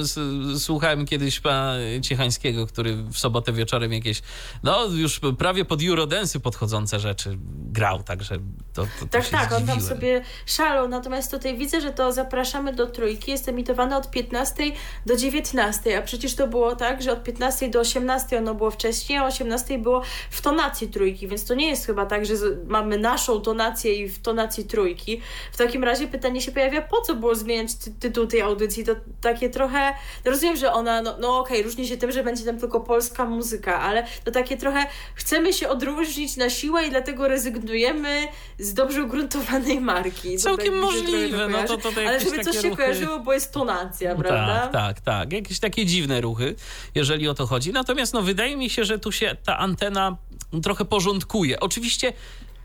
słuchałem 0.59 1.07
kiedyś 1.07 1.41
pana 1.41 1.77
Ciechańskiego, 2.03 2.67
który 2.67 2.97
w 2.97 3.19
sobotę 3.19 3.53
wieczorem 3.53 3.93
jakieś, 3.93 4.23
no 4.63 4.87
już 4.87 5.21
prawie 5.39 5.65
pod 5.65 5.83
Eurodensy 5.83 6.41
podchodzące 6.41 7.01
rzeczy 7.01 7.39
grał, 7.73 8.03
także 8.03 8.39
to, 8.73 8.83
to, 8.83 8.89
to 9.01 9.07
Tak, 9.07 9.29
tak, 9.29 9.53
on 9.53 9.67
tam 9.67 9.81
zdziwiłem. 9.81 9.81
sobie 9.81 10.22
szalą. 10.47 10.89
Natomiast 10.89 11.31
tutaj 11.31 11.59
widzę, 11.59 11.81
że 11.81 11.91
to 11.91 12.13
zapraszamy 12.13 12.73
do 12.73 12.87
trójki 12.87 13.31
jest 13.31 13.49
emitowane 13.49 13.97
od 13.97 14.11
15 14.11 14.65
do 15.07 15.17
19, 15.17 15.99
a 15.99 16.03
przecież 16.03 16.35
to 16.35 16.49
było 16.49 16.77
tak, 16.77 17.03
że 17.03 17.13
od 17.13 17.23
15 17.23 17.69
do 17.69 17.81
18 17.81 18.39
ono 18.39 18.55
było 18.55 18.71
wcześniej, 18.71 19.19
a 19.19 19.27
18 19.27 19.79
było 19.79 20.03
w 20.31 20.41
tonacji 20.41 20.89
trójki, 20.89 21.29
więc 21.29 21.45
to 21.45 21.55
nie 21.55 21.69
jest 21.69 21.87
chyba 21.87 22.07
tak, 22.07 22.27
że 22.27 22.35
mamy 22.67 22.99
naszą 22.99 23.41
tonację 23.41 23.95
i 23.95 24.09
w 24.09 24.23
tonacji 24.23 24.65
trójki. 24.65 25.21
W 25.53 25.57
takim 25.57 25.85
razie 25.85 26.07
pytanie 26.07 26.41
się 26.41 26.53
pojawia, 26.53 26.83
po 26.83 27.01
co 27.01 27.15
było 27.15 27.35
zmieniać 27.35 27.75
ty 27.75 27.91
tytuł 27.91 28.27
tej 28.27 28.41
audycji? 28.41 28.85
To 28.85 28.93
takie 29.21 29.51
trochę, 29.51 29.95
rozumiem, 30.25 30.57
że 30.57 30.73
ona, 30.73 31.03
no, 31.03 31.17
no 31.21 31.39
okej, 31.39 31.57
okay, 31.57 31.63
różni 31.63 31.87
się 31.87 31.97
tym, 31.97 32.13
że 32.13 32.25
będzie 32.25 32.45
tam 32.45 32.59
tylko 32.59 32.81
polska 32.81 33.25
muzyka, 33.25 33.81
ale 33.81 34.07
to 34.25 34.31
takie 34.31 34.57
trochę 34.57 34.87
chcemy 35.15 35.53
się 35.53 35.69
odróżnić 35.69 36.37
na 36.37 36.51
siłę 36.51 36.87
i 36.87 36.91
dlatego 36.91 37.29
rezygnujemy 37.29 38.29
z 38.59 38.75
dobrze 38.75 39.03
ugruntowanej 39.03 39.81
marki. 39.81 40.12
Całkiem 40.39 40.79
możliwe, 40.79 41.49
no 41.49 41.63
to, 41.63 41.77
to, 41.77 41.93
to 41.93 42.01
Ale 42.09 42.21
żeby 42.21 42.45
coś 42.45 42.57
się 42.57 42.69
ruchy... 42.69 42.83
kojarzyło, 42.83 43.19
bo 43.21 43.33
jest 43.33 43.53
tonacja, 43.53 44.15
no 44.15 44.21
prawda? 44.21 44.61
Tak, 44.61 44.73
tak, 44.73 45.01
tak. 45.01 45.33
Jakieś 45.33 45.61
takie 45.61 45.87
dziwne 45.87 46.21
ruchy, 46.21 46.55
jeżeli 46.95 47.29
o 47.29 47.35
to 47.35 47.47
chodzi. 47.47 47.73
Natomiast 47.73 48.15
no, 48.15 48.23
wydaje 48.23 48.57
mi 48.57 48.71
się, 48.71 48.85
że 48.85 48.99
tu 48.99 49.13
się 49.13 49.37
ta 49.45 49.59
antena 49.59 50.17
trochę 50.63 50.85
porządkuje. 50.85 51.61
Oczywiście 51.61 52.13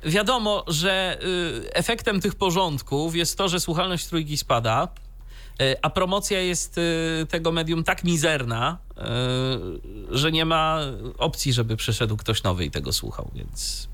wiadomo, 0.03 0.63
że 0.67 1.19
y, 1.65 1.73
efektem 1.73 2.21
tych 2.21 2.35
porządków 2.35 3.15
jest 3.15 3.37
to, 3.37 3.49
że 3.49 3.59
słuchalność 3.59 4.05
trójki 4.05 4.37
spada, 4.37 4.87
y, 5.61 5.75
a 5.81 5.89
promocja 5.89 6.41
jest 6.41 6.77
y, 6.77 7.25
tego 7.29 7.51
medium 7.51 7.83
tak 7.83 8.03
mizerna, 8.03 8.77
y, 8.97 10.17
że 10.17 10.31
nie 10.31 10.45
ma 10.45 10.79
opcji, 11.17 11.53
żeby 11.53 11.77
przyszedł 11.77 12.17
ktoś 12.17 12.43
nowy 12.43 12.65
i 12.65 12.71
tego 12.71 12.93
słuchał, 12.93 13.31
więc 13.35 13.87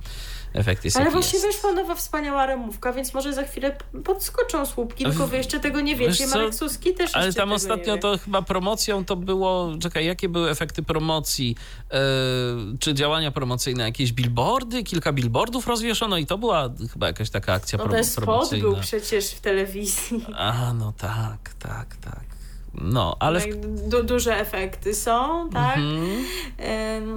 efekt 0.53 0.85
jest 0.85 0.97
Ale 0.97 1.11
właśnie 1.11 1.39
jest. 1.39 1.55
wyszła 1.55 1.71
nowa 1.71 1.95
wspaniała 1.95 2.45
remówka, 2.45 2.93
więc 2.93 3.13
może 3.13 3.33
za 3.33 3.43
chwilę 3.43 3.77
podskoczą 4.03 4.65
słupki, 4.65 5.03
tylko 5.03 5.27
wy 5.27 5.37
jeszcze 5.37 5.59
tego 5.59 5.81
nie 5.81 5.95
wiecie. 5.95 6.27
Marek 6.27 6.55
Suski 6.55 6.93
też 6.93 7.15
Ale 7.15 7.33
tam 7.33 7.51
ostatnio 7.51 7.97
to 7.97 8.17
chyba 8.17 8.41
promocją 8.41 9.05
to 9.05 9.15
było, 9.15 9.71
czekaj, 9.81 10.05
jakie 10.05 10.29
były 10.29 10.49
efekty 10.49 10.83
promocji? 10.83 11.55
Yy, 11.93 12.77
czy 12.79 12.93
działania 12.93 13.31
promocyjne? 13.31 13.83
Jakieś 13.83 14.13
billboardy? 14.13 14.83
Kilka 14.83 15.13
billboardów 15.13 15.67
rozwieszono 15.67 16.17
i 16.17 16.25
to 16.25 16.37
była 16.37 16.69
chyba 16.93 17.07
jakaś 17.07 17.29
taka 17.29 17.53
akcja 17.53 17.77
no, 17.77 17.83
ten 17.83 17.91
promocyjna. 18.15 18.47
spot 18.47 18.59
był 18.59 18.75
przecież 18.81 19.29
w 19.31 19.39
telewizji. 19.41 20.25
A, 20.35 20.73
no 20.73 20.93
tak, 20.97 21.53
tak, 21.59 21.95
tak. 21.95 22.32
No, 22.81 23.15
ale. 23.19 23.41
Du 23.65 24.03
duże 24.03 24.37
efekty 24.39 24.93
są, 24.93 25.49
tak? 25.49 25.77
Mhm. 25.77 26.23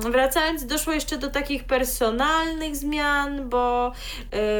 Wracając, 0.00 0.66
doszło 0.66 0.92
jeszcze 0.92 1.18
do 1.18 1.30
takich 1.30 1.64
personalnych 1.64 2.76
zmian, 2.76 3.48
bo 3.48 3.92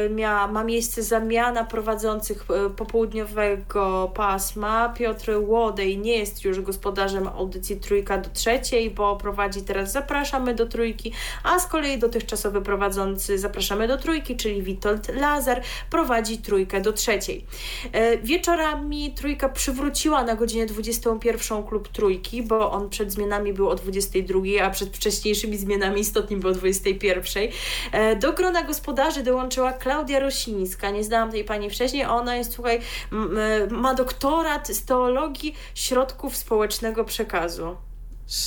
y, 0.05 0.09
miała, 0.09 0.47
ma 0.47 0.63
miejsce 0.63 1.03
zamiana 1.03 1.63
prowadzących 1.63 2.45
y, 2.67 2.69
popołudniowego 2.69 4.11
pasma. 4.15 4.89
Piotr 4.89 5.31
Łodej 5.39 5.97
nie 5.97 6.17
jest 6.17 6.43
już 6.43 6.61
gospodarzem 6.61 7.27
audycji 7.27 7.77
Trójka 7.77 8.17
do 8.17 8.29
Trzeciej, 8.29 8.91
bo 8.91 9.15
prowadzi 9.15 9.61
teraz 9.61 9.91
Zapraszamy 9.91 10.55
do 10.55 10.65
Trójki, 10.65 11.13
a 11.43 11.59
z 11.59 11.67
kolei 11.67 11.97
dotychczasowy 11.97 12.61
prowadzący 12.61 13.37
Zapraszamy 13.37 13.87
do 13.87 13.97
Trójki, 13.97 14.35
czyli 14.35 14.63
Witold 14.63 15.15
Lazar, 15.15 15.61
prowadzi 15.89 16.37
Trójkę 16.37 16.81
do 16.81 16.93
Trzeciej. 16.93 17.45
Y, 17.85 18.17
wieczorami 18.23 19.13
Trójka 19.13 19.49
przywróciła 19.49 20.23
na 20.23 20.35
godzinę 20.35 20.65
20 20.65 20.86
21 20.87 21.63
klub 21.63 21.87
trójki, 21.87 22.43
bo 22.43 22.71
on 22.71 22.89
przed 22.89 23.11
zmianami 23.11 23.53
był 23.53 23.69
o 23.69 23.75
22, 23.75 24.39
a 24.63 24.69
przed 24.69 24.95
wcześniejszymi 24.95 25.57
zmianami 25.57 26.01
istotnie 26.01 26.37
był 26.37 26.49
o 26.49 26.53
21. 26.53 27.43
E, 27.91 28.15
do 28.15 28.33
grona 28.33 28.63
gospodarzy 28.63 29.23
dołączyła 29.23 29.73
Klaudia 29.73 30.19
Rosińska. 30.19 30.89
Nie 30.89 31.03
znałam 31.03 31.31
tej 31.31 31.43
pani 31.43 31.69
wcześniej. 31.69 32.05
Ona 32.05 32.35
jest, 32.35 32.53
słuchaj, 32.53 32.79
e, 32.79 33.67
ma 33.73 33.93
doktorat 33.93 34.67
z 34.67 34.85
teologii 34.85 35.55
środków 35.75 36.35
społecznego 36.35 37.05
przekazu. 37.05 37.77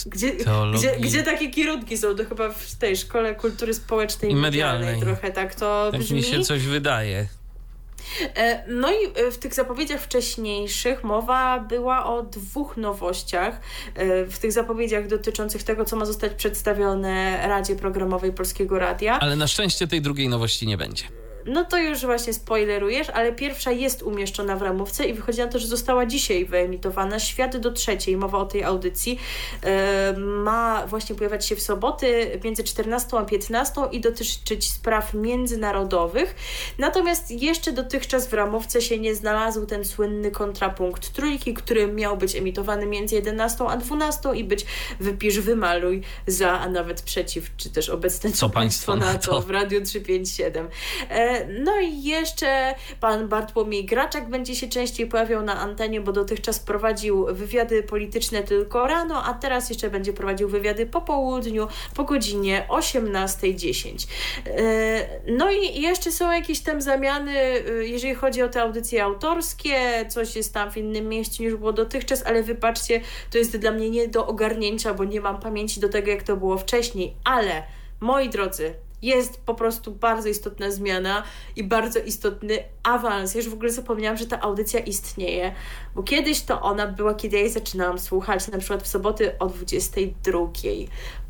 Gdzie, 0.07 0.33
gdzie, 0.75 0.97
gdzie, 1.01 1.23
takie 1.23 1.51
kierunki 1.51 1.99
są? 1.99 2.17
To 2.17 2.25
chyba 2.25 2.49
w 2.49 2.75
tej 2.75 2.97
szkole 2.97 3.35
kultury 3.35 3.75
społecznej 3.75 4.31
i 4.31 4.35
medialnej, 4.35 4.81
medialnej 4.81 5.15
trochę 5.15 5.33
tak 5.35 5.55
to 5.55 5.89
tak 5.93 6.01
brzmi. 6.01 6.17
mi 6.17 6.23
się 6.23 6.41
coś 6.41 6.63
wydaje. 6.63 7.27
E, 8.37 8.65
no 8.69 8.91
i 8.91 9.27
e, 9.27 9.31
w 9.31 9.39
tych 9.39 9.55
zapowiedziach 9.55 10.01
wcześniejszych 10.01 11.05
mowa 11.05 11.61
była 11.61 12.07
o 12.07 12.23
dwóch 12.23 12.77
nowościach. 12.77 13.61
E, 13.95 14.25
w 14.25 14.39
tych 14.39 14.53
zapowiedziach 14.53 15.07
dotyczących 15.07 15.63
tego, 15.63 15.85
co 15.85 15.97
ma 15.97 16.05
zostać 16.05 16.33
przedstawione 16.33 17.43
Radzie 17.49 17.77
Programowej 17.77 18.33
Polskiego 18.33 18.79
Radia. 18.79 19.21
Ale 19.21 19.37
na 19.37 19.47
szczęście 19.47 19.87
tej 19.87 20.03
drugiej 20.03 20.29
nowości 20.29 20.67
nie 20.67 20.77
będzie 20.77 21.05
no 21.51 21.65
to 21.65 21.79
już 21.79 22.01
właśnie 22.01 22.33
spoilerujesz, 22.33 23.11
ale 23.11 23.33
pierwsza 23.33 23.71
jest 23.71 24.03
umieszczona 24.03 24.57
w 24.57 24.63
ramówce 24.63 25.05
i 25.05 25.15
wychodzi 25.15 25.39
na 25.39 25.47
to, 25.47 25.59
że 25.59 25.67
została 25.67 26.07
dzisiaj 26.07 26.45
wyemitowana. 26.45 27.19
Świat 27.19 27.57
do 27.57 27.73
trzeciej, 27.73 28.17
mowa 28.17 28.39
o 28.39 28.47
tej 28.47 28.65
audycji, 28.65 29.19
e, 29.63 30.15
ma 30.19 30.87
właśnie 30.87 31.17
pojawiać 31.17 31.47
się 31.47 31.57
w 31.57 31.61
soboty 31.61 32.41
między 32.45 32.65
14 32.65 33.19
a 33.19 33.25
15 33.25 33.81
i 33.93 34.01
dotyczyć 34.01 34.73
spraw 34.73 35.15
międzynarodowych. 35.15 36.35
Natomiast 36.79 37.31
jeszcze 37.31 37.73
dotychczas 37.73 38.29
w 38.29 38.33
ramówce 38.33 38.83
się 38.83 38.99
nie 38.99 39.15
znalazł 39.15 39.67
ten 39.67 39.85
słynny 39.85 40.31
kontrapunkt 40.31 41.13
trójki, 41.13 41.55
który 41.55 41.87
miał 41.93 42.17
być 42.17 42.37
emitowany 42.37 42.87
między 42.87 43.15
11 43.15 43.65
a 43.65 43.77
12 43.77 44.29
i 44.35 44.45
być 44.45 44.67
wypisz, 45.01 45.39
wymaluj 45.39 46.03
za, 46.27 46.61
a 46.61 46.69
nawet 46.69 47.03
przeciw, 47.03 47.57
czy 47.57 47.71
też 47.71 47.89
obecne 47.89 48.33
co, 48.33 48.51
państwo 48.51 48.97
na 48.97 49.19
to 49.19 49.41
w 49.41 49.51
Radiu 49.51 49.81
357. 49.81 50.69
E, 51.11 51.40
no 51.49 51.81
i 51.81 52.03
jeszcze 52.03 52.75
pan 53.01 53.29
Bartłomiej 53.29 53.85
Graczak 53.85 54.29
będzie 54.29 54.57
się 54.57 54.69
częściej 54.69 55.07
pojawiał 55.07 55.43
na 55.43 55.61
antenie, 55.61 56.01
bo 56.01 56.13
dotychczas 56.13 56.61
prowadził 56.61 57.27
wywiady 57.35 57.83
polityczne 57.83 58.43
tylko 58.43 58.87
rano, 58.87 59.25
a 59.25 59.35
teraz 59.35 59.71
jeszcze 59.71 59.91
będzie 59.91 60.13
prowadził 60.13 60.49
wywiady 60.49 60.87
po 60.87 61.01
południu, 61.01 61.69
po 61.95 62.05
godzinie 62.05 62.67
18.10. 62.69 64.07
E, 64.47 65.33
no 65.33 65.51
i 65.51 65.81
jeszcze 65.81 66.13
są 66.13 66.33
jakieś 66.33 66.61
tam 66.61 66.83
zamiany, 66.83 67.33
e, 67.33 67.63
jeżeli 67.85 68.15
chodzi 68.15 68.43
o 68.43 68.49
te 68.49 68.63
audycje 68.63 69.05
autorskie, 69.05 70.07
coś 70.09 70.37
jest 70.37 70.55
tam 70.55 70.71
w 70.71 70.77
innym 70.77 71.09
miejscu 71.09 71.43
niż 71.43 71.55
było 71.55 71.73
dotychczas, 71.73 72.27
ale 72.27 72.43
wybaczcie, 72.43 73.01
to 73.31 73.39
jest 73.39 73.57
dla 73.57 73.71
mnie 73.71 73.91
nie 73.91 74.09
do 74.09 74.27
ogarnięcia, 74.27 74.95
bo 74.95 75.05
nie 75.05 75.21
mam 75.21 75.41
pamięci 75.41 75.81
do 75.81 75.89
tego, 75.89 76.11
jak 76.11 76.23
to 76.23 76.37
było 76.37 76.59
wcześniej, 76.59 77.15
ale 77.25 77.63
moi 78.01 78.29
drodzy, 78.29 78.75
jest 79.03 79.41
po 79.41 79.55
prostu 79.55 79.93
bardzo 79.93 80.29
istotna 80.29 80.71
zmiana 80.71 81.23
i 81.57 81.65
bardzo 81.65 81.99
istotny 81.99 82.65
awans. 82.83 83.35
Ja 83.35 83.41
już 83.41 83.51
w 83.51 83.55
ogóle 83.55 83.71
zapomniałam, 83.71 84.17
że 84.17 84.27
ta 84.27 84.41
audycja 84.41 84.81
istnieje, 84.81 85.55
bo 85.95 86.03
kiedyś 86.03 86.43
to 86.43 86.63
ona 86.63 86.87
była, 86.87 87.15
kiedy 87.15 87.37
ja 87.37 87.43
jej 87.43 87.51
zaczynałam 87.51 87.99
słuchać, 87.99 88.49
na 88.49 88.59
przykład 88.59 88.83
w 88.83 88.87
soboty 88.87 89.39
o 89.39 89.47
22. 89.47 90.39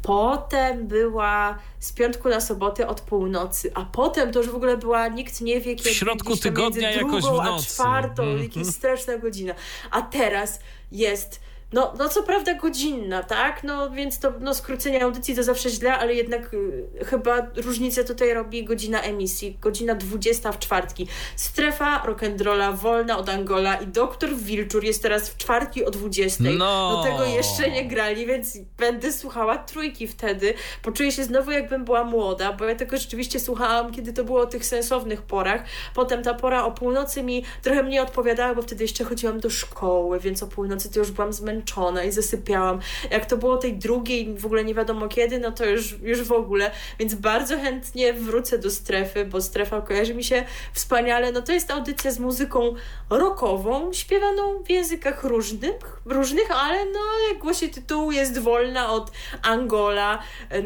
Potem 0.03 0.87
była 0.87 1.59
z 1.79 1.93
piątku 1.93 2.29
na 2.29 2.41
sobotę 2.41 2.89
od 2.89 3.01
północy, 3.01 3.73
a 3.75 3.85
potem 3.85 4.33
to 4.33 4.39
już 4.39 4.49
w 4.49 4.55
ogóle 4.55 4.77
była, 4.77 5.09
nikt 5.09 5.41
nie 5.41 5.61
wie, 5.61 5.75
kiedy. 5.77 5.91
W 5.91 5.93
środku 5.93 6.37
tygodnia 6.37 6.91
jakoś 6.91 7.25
w 7.25 7.27
nocy. 7.27 7.67
a 7.69 7.73
czwartą, 7.75 8.23
mm 8.23 8.43
jakaś 8.43 8.67
straszna 8.67 9.19
godzina. 9.19 9.55
A 9.91 10.03
teraz 10.03 10.61
jest 10.93 11.41
no, 11.73 11.95
no 11.99 12.09
co 12.09 12.23
prawda 12.23 12.55
godzinna, 12.55 13.23
tak? 13.23 13.65
No 13.65 13.91
więc 13.91 14.19
to 14.19 14.33
no, 14.41 14.55
skrócenie 14.55 15.05
audycji 15.05 15.37
to 15.37 15.43
zawsze 15.43 15.71
źle, 15.71 15.99
ale 15.99 16.15
jednak 16.15 16.55
y, 16.55 16.89
chyba 17.05 17.47
różnicę 17.57 18.05
tutaj 18.05 18.35
robi 18.35 18.65
godzina 18.65 19.01
emisji. 19.01 19.59
Godzina 19.61 19.95
20 19.95 20.53
w 20.53 20.59
czwartki. 20.59 21.07
Strefa 21.37 22.03
rock'n'rolla 22.07 22.77
wolna 22.77 23.19
od 23.19 23.29
Angola 23.29 23.75
i 23.77 23.87
doktor 23.87 24.35
Wilczur 24.35 24.85
jest 24.85 25.03
teraz 25.03 25.31
w 25.31 25.37
czwartki 25.37 25.85
o 25.85 25.91
20. 25.91 26.45
No. 26.59 26.97
Do 26.97 27.11
tego 27.11 27.25
jeszcze 27.25 27.71
nie 27.71 27.89
grali, 27.89 28.27
więc 28.27 28.59
będę 28.79 29.13
słuchała 29.13 29.59
trójki 29.59 30.09
wtedy. 30.09 30.55
Poczuję 30.83 31.13
się 31.13 31.25
znowu 31.25 31.51
jakbym 31.51 31.85
była 31.85 32.05
młoda, 32.05 32.53
bo 32.53 32.65
ja 32.65 32.75
tego 32.75 32.97
rzeczywiście 32.97 33.41
słuchałam, 33.41 33.93
kiedy 33.93 34.13
to 34.13 34.25
było 34.25 34.41
o 34.41 34.47
tych 34.47 34.67
sensownych 34.67 35.23
porach. 35.23 35.65
Potem 35.95 36.23
ta 36.23 36.35
pora 36.35 36.65
o 36.65 36.71
północy 36.71 37.23
mi 37.23 37.45
trochę 37.63 37.83
mniej 37.83 38.01
odpowiadała, 38.01 38.55
bo 38.55 38.63
wtedy 38.63 38.85
jeszcze 38.85 39.05
chodziłam 39.05 39.41
do 39.41 39.51
szkoły, 39.51 40.21
więc 40.21 40.43
o 40.43 40.47
północy 40.47 40.93
to 40.93 40.99
już 40.99 41.11
byłam 41.11 41.33
zmęczona 41.33 41.60
zmęczona 41.61 42.05
i 42.05 42.13
zasypiałam. 42.13 42.81
Jak 43.11 43.27
to 43.27 43.37
było 43.37 43.57
tej 43.57 43.77
drugiej, 43.77 44.35
w 44.35 44.47
ogóle 44.47 44.65
nie 44.65 44.75
wiadomo 44.75 45.09
kiedy, 45.09 45.39
no 45.39 45.53
to 45.53 45.65
już, 45.65 45.99
już 46.03 46.23
w 46.23 46.33
ogóle. 46.33 46.71
Więc 46.99 47.15
bardzo 47.15 47.57
chętnie 47.57 48.13
wrócę 48.13 48.59
do 48.59 48.71
strefy, 48.71 49.25
bo 49.25 49.41
strefa 49.41 49.81
kojarzy 49.81 50.15
mi 50.15 50.25
się 50.25 50.45
wspaniale. 50.73 51.33
No 51.33 51.43
to 51.43 51.53
jest 51.53 51.71
audycja 51.71 52.11
z 52.11 52.19
muzyką 52.19 52.75
rockową, 53.11 53.93
śpiewaną 53.93 54.63
w 54.63 54.71
językach 54.71 55.25
różnych, 55.25 56.01
różnych 56.05 56.51
ale 56.51 56.85
no 56.85 57.01
jak 57.31 57.39
głosi 57.39 57.69
tytuł 57.69 58.13
jest 58.13 58.39
wolna 58.39 58.93
od 58.93 59.11
Angola 59.43 60.19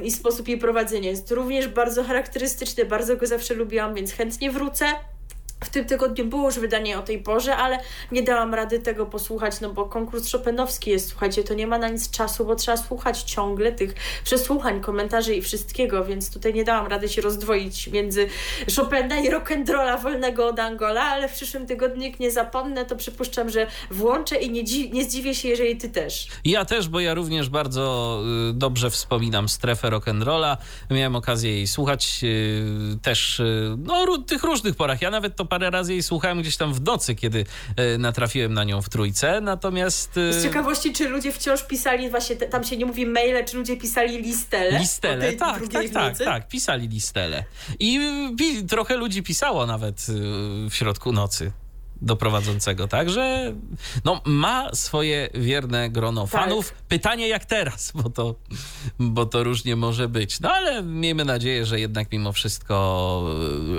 i 0.02 0.10
sposób 0.10 0.48
jej 0.48 0.58
prowadzenia 0.58 1.10
jest 1.10 1.30
również 1.30 1.68
bardzo 1.68 2.04
charakterystyczny, 2.04 2.84
bardzo 2.84 3.16
go 3.16 3.26
zawsze 3.26 3.54
lubiłam, 3.54 3.94
więc 3.94 4.12
chętnie 4.12 4.50
wrócę. 4.50 4.86
W 5.64 5.70
tym 5.70 5.84
tygodniu 5.84 6.24
było 6.24 6.44
już 6.46 6.58
wydanie 6.58 6.98
o 6.98 7.02
tej 7.02 7.18
porze, 7.18 7.56
ale 7.56 7.78
nie 8.12 8.22
dałam 8.22 8.54
rady 8.54 8.78
tego 8.80 9.06
posłuchać, 9.06 9.60
no 9.60 9.70
bo 9.72 9.84
konkurs 9.86 10.32
Chopinowski 10.32 10.90
jest, 10.90 11.08
słuchajcie, 11.08 11.44
to 11.44 11.54
nie 11.54 11.66
ma 11.66 11.78
na 11.78 11.88
nic 11.88 12.10
czasu, 12.10 12.44
bo 12.44 12.54
trzeba 12.56 12.76
słuchać 12.76 13.22
ciągle 13.22 13.72
tych 13.72 13.94
przesłuchań, 14.24 14.80
komentarzy 14.80 15.34
i 15.34 15.42
wszystkiego, 15.42 16.04
więc 16.04 16.30
tutaj 16.32 16.54
nie 16.54 16.64
dałam 16.64 16.86
rady 16.86 17.08
się 17.08 17.22
rozdwoić 17.22 17.88
między 17.88 18.28
Chopina 18.76 19.20
i 19.20 19.30
rock'n'rolla 19.30 20.02
wolnego 20.02 20.46
od 20.46 20.58
Angola, 20.58 21.02
ale 21.02 21.28
w 21.28 21.32
przyszłym 21.32 21.66
tygodniu, 21.66 22.12
nie 22.20 22.30
zapomnę, 22.30 22.84
to 22.84 22.96
przypuszczam, 22.96 23.50
że 23.50 23.66
włączę 23.90 24.36
i 24.36 24.50
nie, 24.50 24.64
dzi- 24.64 24.90
nie 24.92 25.04
zdziwię 25.04 25.34
się, 25.34 25.48
jeżeli 25.48 25.76
ty 25.76 25.88
też. 25.88 26.28
Ja 26.44 26.64
też, 26.64 26.88
bo 26.88 27.00
ja 27.00 27.14
również 27.14 27.48
bardzo 27.48 28.20
y, 28.50 28.52
dobrze 28.52 28.90
wspominam 28.90 29.48
strefę 29.48 29.88
rock'n'rolla. 29.88 30.56
Miałem 30.90 31.16
okazję 31.16 31.50
jej 31.52 31.66
słuchać 31.66 32.20
y, 32.22 32.98
też 33.02 33.40
y, 33.40 33.74
no, 33.78 34.18
tych 34.18 34.42
różnych 34.44 34.76
porach. 34.76 35.02
Ja 35.02 35.10
nawet 35.10 35.36
to 35.36 35.44
parę 35.54 35.70
razy 35.70 35.92
jej 35.92 36.02
słuchałem 36.02 36.40
gdzieś 36.40 36.56
tam 36.56 36.74
w 36.74 36.80
nocy, 36.80 37.14
kiedy 37.14 37.44
y, 37.94 37.98
natrafiłem 37.98 38.54
na 38.54 38.64
nią 38.64 38.82
w 38.82 38.88
trójce. 38.88 39.40
Natomiast. 39.40 40.16
y, 40.16 40.32
Z 40.32 40.42
ciekawości, 40.42 40.92
czy 40.92 41.08
ludzie 41.08 41.32
wciąż 41.32 41.62
pisali, 41.62 42.10
właśnie 42.10 42.36
tam 42.36 42.64
się 42.64 42.76
nie 42.76 42.86
mówi 42.86 43.06
maile, 43.06 43.44
czy 43.44 43.56
ludzie 43.56 43.76
pisali 43.76 44.22
listele? 44.22 44.78
Listele, 44.78 45.32
tak, 45.32 45.68
tak, 45.68 45.88
tak, 45.90 46.18
tak, 46.18 46.48
pisali 46.48 46.88
listele. 46.88 47.44
I 47.80 48.00
trochę 48.68 48.96
ludzi 48.96 49.22
pisało 49.22 49.66
nawet 49.66 50.06
y, 50.08 50.12
w 50.70 50.74
środku 50.74 51.12
nocy 51.12 51.52
do 52.04 52.16
prowadzącego, 52.16 52.88
także 52.88 53.54
no, 54.04 54.20
ma 54.24 54.74
swoje 54.74 55.28
wierne 55.34 55.90
grono 55.90 56.22
Tak. 56.22 56.30
fanów. 56.30 56.74
Pytanie 56.88 57.28
jak 57.28 57.44
teraz, 57.44 57.92
bo 57.94 58.10
to, 58.10 58.34
bo 58.98 59.26
to 59.26 59.44
różnie 59.44 59.76
może 59.76 60.08
być. 60.08 60.40
No 60.40 60.52
ale 60.52 60.82
miejmy 60.82 61.24
nadzieję, 61.24 61.66
że 61.66 61.80
jednak 61.80 62.12
mimo 62.12 62.32
wszystko 62.32 63.24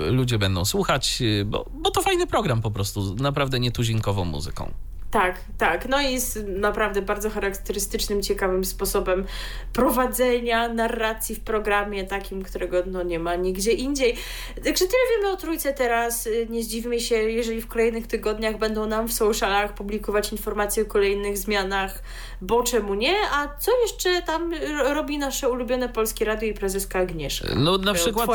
y, 0.08 0.10
ludzie 0.10 0.38
będą 0.38 0.64
słuchać, 0.64 1.18
y, 1.20 1.44
bo, 1.44 1.66
bo 1.82 1.90
to 1.90 2.02
fajny 2.02 2.26
program 2.26 2.62
po 2.62 2.70
prostu, 2.70 3.14
naprawdę 3.14 3.60
nietuzinkową 3.60 4.24
muzyką. 4.24 4.72
Tak, 5.10 5.40
tak. 5.58 5.88
No 5.88 6.00
i 6.00 6.20
z 6.20 6.38
naprawdę 6.60 7.02
bardzo 7.02 7.30
charakterystycznym, 7.30 8.22
ciekawym 8.22 8.64
sposobem 8.64 9.24
prowadzenia 9.72 10.68
narracji 10.68 11.34
w 11.34 11.40
programie, 11.40 12.04
takim, 12.04 12.42
którego 12.42 12.82
no, 12.86 13.02
nie 13.02 13.18
ma 13.18 13.36
nigdzie 13.36 13.72
indziej. 13.72 14.16
Także 14.54 14.84
tyle 14.84 15.02
wiemy 15.16 15.32
o 15.32 15.36
trójce 15.36 15.72
teraz. 15.72 16.28
Nie 16.48 16.62
zdziwmy 16.62 17.00
się, 17.00 17.14
jeżeli 17.14 17.62
w 17.62 17.66
kolejnych 17.66 18.06
tygodniach 18.06 18.58
będą 18.58 18.86
nam 18.86 19.08
w 19.08 19.12
socialach 19.12 19.74
publikować 19.74 20.32
informacje 20.32 20.82
o 20.82 20.86
kolejnych 20.86 21.38
zmianach, 21.38 22.02
bo 22.40 22.62
czemu 22.62 22.94
nie? 22.94 23.14
A 23.32 23.48
co 23.58 23.72
jeszcze 23.82 24.22
tam 24.22 24.54
robi 24.94 25.18
nasze 25.18 25.48
ulubione 25.48 25.88
polskie 25.88 26.24
radio 26.24 26.48
i 26.48 26.54
prezeska 26.54 26.98
Agnieszka? 26.98 27.54
No 27.56 27.78
na 27.78 27.94
przykład, 27.94 28.28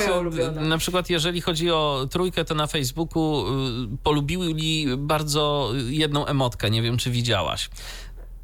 na 0.56 0.78
przykład 0.78 1.10
jeżeli 1.10 1.42
chodzi 1.42 1.72
o 1.72 2.08
trójkę, 2.12 2.46
to 2.46 2.56
na 2.56 2.68
Facebooku 2.68 3.46
y, 3.48 3.98
polubili 4.04 4.88
bardzo 4.98 5.72
jedną 5.90 6.26
emotkę, 6.26 6.61
nie 6.68 6.82
wiem 6.82 6.98
czy 6.98 7.12
widziałaś. 7.12 7.70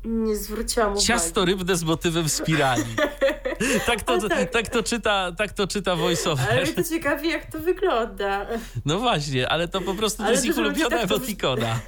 Nie 0.05 0.35
zwróciłam 0.35 0.91
uwagi. 0.91 1.05
Ciasto 1.07 1.45
rybne 1.45 1.75
z 1.75 1.83
motywem 1.83 2.29
spirali. 2.29 2.83
tak, 3.85 4.01
to, 4.03 4.29
tak. 4.29 4.51
tak. 4.51 4.67
to 4.69 4.83
czyta, 4.83 5.31
tak 5.37 5.51
to 5.53 5.67
czyta 5.67 5.91
Ale 5.91 6.01
voiceover. 6.01 6.63
mnie 6.63 6.73
to 6.73 6.83
ciekawi, 6.83 7.29
jak 7.29 7.51
to 7.51 7.59
wygląda. 7.59 8.47
No 8.85 8.99
właśnie, 8.99 9.49
ale 9.49 9.67
to 9.67 9.81
po 9.81 9.93
prostu 9.95 10.17
to 10.17 10.23
Ale 10.23 10.33
jest 10.33 10.45
ich 10.45 10.57
ulubiona 10.57 10.89
tak 10.97 11.09
to- 11.09 11.15
emotikona. 11.15 11.79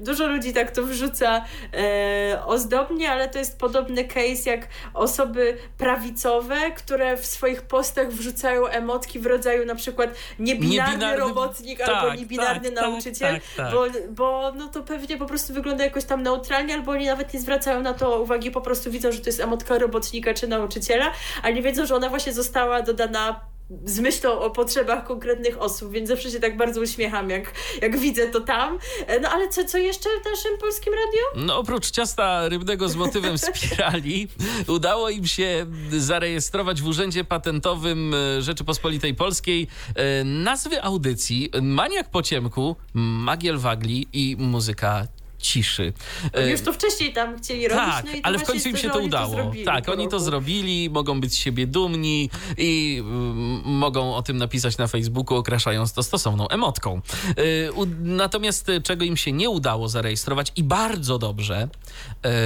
Dużo 0.00 0.26
ludzi 0.26 0.52
tak 0.52 0.70
to 0.70 0.82
wrzuca 0.82 1.44
e, 1.74 2.42
ozdobnie, 2.46 3.10
ale 3.10 3.28
to 3.28 3.38
jest 3.38 3.58
podobny 3.58 4.04
case 4.04 4.50
jak 4.50 4.68
osoby 4.94 5.58
prawicowe, 5.78 6.56
które 6.76 7.16
w 7.16 7.26
swoich 7.26 7.62
postach 7.62 8.08
wrzucają 8.08 8.66
emotki 8.66 9.18
w 9.18 9.26
rodzaju 9.26 9.66
na 9.66 9.74
przykład 9.74 10.10
niebinarny, 10.38 10.96
Niebinarny- 10.96 11.18
robotnik 11.18 11.78
tak, 11.78 11.88
albo 11.88 12.14
niebinarny 12.14 12.70
tak, 12.70 12.74
tak, 12.74 12.84
nauczyciel, 12.90 13.34
tak, 13.34 13.42
tak. 13.56 13.72
Bo, 13.72 13.86
bo 14.10 14.52
no 14.56 14.68
to 14.68 14.82
pewnie 14.82 15.16
po 15.16 15.26
prostu 15.26 15.54
wygląda 15.54 15.84
jakoś 15.84 16.04
tam 16.04 16.22
neutralnie, 16.22 16.74
albo 16.74 16.92
oni 16.92 17.06
nawet 17.06 17.34
nie 17.34 17.40
zwracają 17.40 17.82
na 17.82 17.94
to 17.94 18.22
uwagi, 18.22 18.50
po 18.50 18.60
prostu 18.60 18.90
widzą, 18.90 19.12
że 19.12 19.18
to 19.20 19.28
jest 19.28 19.40
emotka 19.40 19.78
robotnika 19.78 20.34
czy 20.34 20.48
nauczyciela, 20.48 21.12
a 21.42 21.50
nie 21.50 21.62
wiedzą, 21.62 21.86
że 21.86 21.96
ona 21.96 22.08
właśnie 22.08 22.32
została 22.32 22.82
dodana 22.82 23.40
z 23.84 23.98
myślą 24.00 24.40
o 24.40 24.50
potrzebach 24.50 25.04
konkretnych 25.04 25.62
osób, 25.62 25.92
więc 25.92 26.08
zawsze 26.08 26.30
się 26.30 26.40
tak 26.40 26.56
bardzo 26.56 26.80
uśmiecham, 26.80 27.30
jak, 27.30 27.52
jak 27.82 27.98
widzę 27.98 28.28
to 28.28 28.40
tam. 28.40 28.78
E, 29.06 29.20
No 29.20 29.28
ale 29.28 29.48
co, 29.48 29.64
co 29.64 29.78
jeszcze 29.78 30.08
w 30.22 30.24
naszym 30.24 30.58
polskim 30.58 30.92
radiu? 30.92 31.46
No 31.46 31.58
oprócz 31.58 31.90
ciasta 31.90 32.48
rybnego 32.48 32.88
z 32.88 32.96
motywem 32.96 33.38
spirali, 33.54 34.28
udało 34.68 35.10
im 35.10 35.26
się 35.26 35.66
zarejestrować 35.90 36.82
w 36.82 36.86
Urzędzie 36.86 37.24
Patentowym 37.24 38.14
e, 38.14 38.42
Rzeczypospolitej 38.42 39.14
Polskiej 39.14 39.68
e, 39.94 40.24
nazwy 40.24 40.82
audycji 40.82 41.50
Maniak 41.62 42.10
po 42.10 42.22
ciemku, 42.22 42.76
Magiel 42.94 43.58
Wagli 43.58 44.08
i 44.12 44.36
Muzyka 44.38 45.06
ciszy. 45.38 45.92
E, 46.32 46.50
Już 46.50 46.60
to 46.60 46.72
wcześniej 46.72 47.12
tam 47.12 47.38
chcieli 47.38 47.68
robić, 47.68 47.84
tak, 47.94 48.04
no 48.06 48.12
to 48.12 48.18
ale 48.22 48.38
w 48.38 48.44
końcu 48.44 48.68
im 48.68 48.76
się 48.76 48.90
to 48.90 48.98
udało. 48.98 49.34
zrobili 49.34 49.64
tak, 49.64 49.88
oni 49.88 50.08
to 50.08 50.20
zrobili, 50.20 50.90
mogą 50.90 51.20
być 51.20 51.32
z 51.32 51.36
siebie 51.36 51.66
dumni 51.66 52.30
i 52.58 52.96
mm, 53.00 53.62
mogą 53.64 54.14
o 54.14 54.22
tym 54.22 54.36
napisać 54.36 54.78
na 54.78 54.86
Facebooku, 54.86 55.36
okraszając 55.38 55.92
to 55.92 56.02
stosowną 56.02 56.48
emotką. 56.48 57.00
Y, 57.38 57.72
u- 57.72 57.86
natomiast 58.00 58.68
y, 58.68 58.80
czego 58.82 59.04
im 59.04 59.16
się 59.16 59.32
nie 59.32 59.50
udało 59.50 59.88
zarejestrować 59.88 60.52
i 60.56 60.62
bardzo 60.62 61.18
dobrze, 61.18 61.68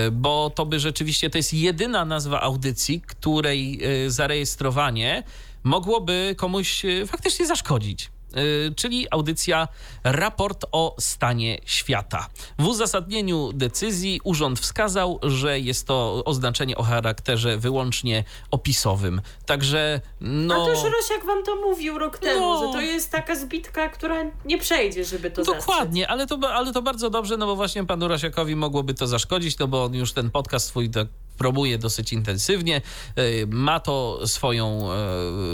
y, 0.07 0.11
bo 0.11 0.51
to 0.55 0.67
by 0.67 0.81
rzeczywiście 0.81 1.31
to 1.31 1.39
jest 1.39 1.55
jedyna 1.55 2.05
nazwa 2.05 2.41
audycji, 2.41 3.01
której 3.07 3.81
zarejestrowanie 4.07 5.23
mogłoby 5.65 6.35
komuś 6.39 6.83
faktycznie 7.07 7.47
zaszkodzić. 7.47 8.11
Y, 8.37 8.75
czyli 8.77 9.07
audycja 9.11 9.69
Raport 10.05 10.65
o 10.73 10.97
stanie 10.99 11.59
świata. 11.65 12.27
W 12.59 12.67
uzasadnieniu 12.67 13.53
decyzji 13.53 14.21
urząd 14.25 14.61
wskazał, 14.61 15.19
że 15.23 15.61
jest 15.61 15.87
to 15.87 16.23
oznaczenie 16.25 16.77
o 16.77 16.83
charakterze 16.83 17.59
wyłącznie 17.59 18.25
opisowym. 18.51 19.21
Także 19.47 20.01
no. 20.21 20.55
A 20.55 20.57
to 20.57 20.71
już 20.71 20.79
Rosiak 20.83 21.27
wam 21.27 21.45
to 21.45 21.57
mówił 21.57 21.99
rok 21.99 22.19
temu, 22.19 22.41
No. 22.41 22.67
że 22.67 22.73
to 22.73 22.81
jest 22.81 23.11
taka 23.11 23.37
zbitka, 23.37 23.89
która 23.89 24.17
nie 24.45 24.59
przejdzie, 24.59 25.05
żeby 25.05 25.31
to. 25.31 25.43
Dokładnie, 25.43 26.09
ale 26.09 26.27
to, 26.27 26.39
ale 26.53 26.73
to 26.73 26.83
bardzo 26.83 27.11
dobrze, 27.11 27.37
no 27.37 27.47
bo 27.47 27.57
właśnie 27.57 27.85
panu 27.87 28.09
Rasiakowi 28.09 28.57
mogłoby 28.57 28.95
to 28.95 29.07
zaszkodzić, 29.07 29.59
no 29.59 29.69
bo 29.69 29.85
on 29.85 29.95
już 29.95 30.13
ten 30.13 30.31
podcast 30.31 30.67
swój 30.67 30.91
tak 30.91 31.07
promuje 31.41 31.79
dosyć 31.79 32.13
intensywnie, 32.13 32.83
y, 33.19 33.47
ma 33.49 33.81
to 33.81 34.21
swoją 34.27 34.89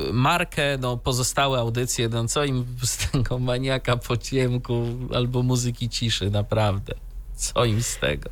y, 0.09 0.13
markę, 0.13 0.79
no 0.79 0.97
pozostałe 0.97 1.59
audycje, 1.59 2.09
no 2.09 2.29
co 2.29 2.45
im 2.45 2.67
z 2.83 2.97
tego 2.97 3.39
maniaka 3.39 3.97
po 3.97 4.17
ciemku 4.17 4.87
albo 5.15 5.43
muzyki 5.43 5.89
ciszy, 5.89 6.31
naprawdę. 6.31 7.06
Co 7.37 7.65
im 7.65 7.83
z 7.83 7.97
tego? 7.97 8.31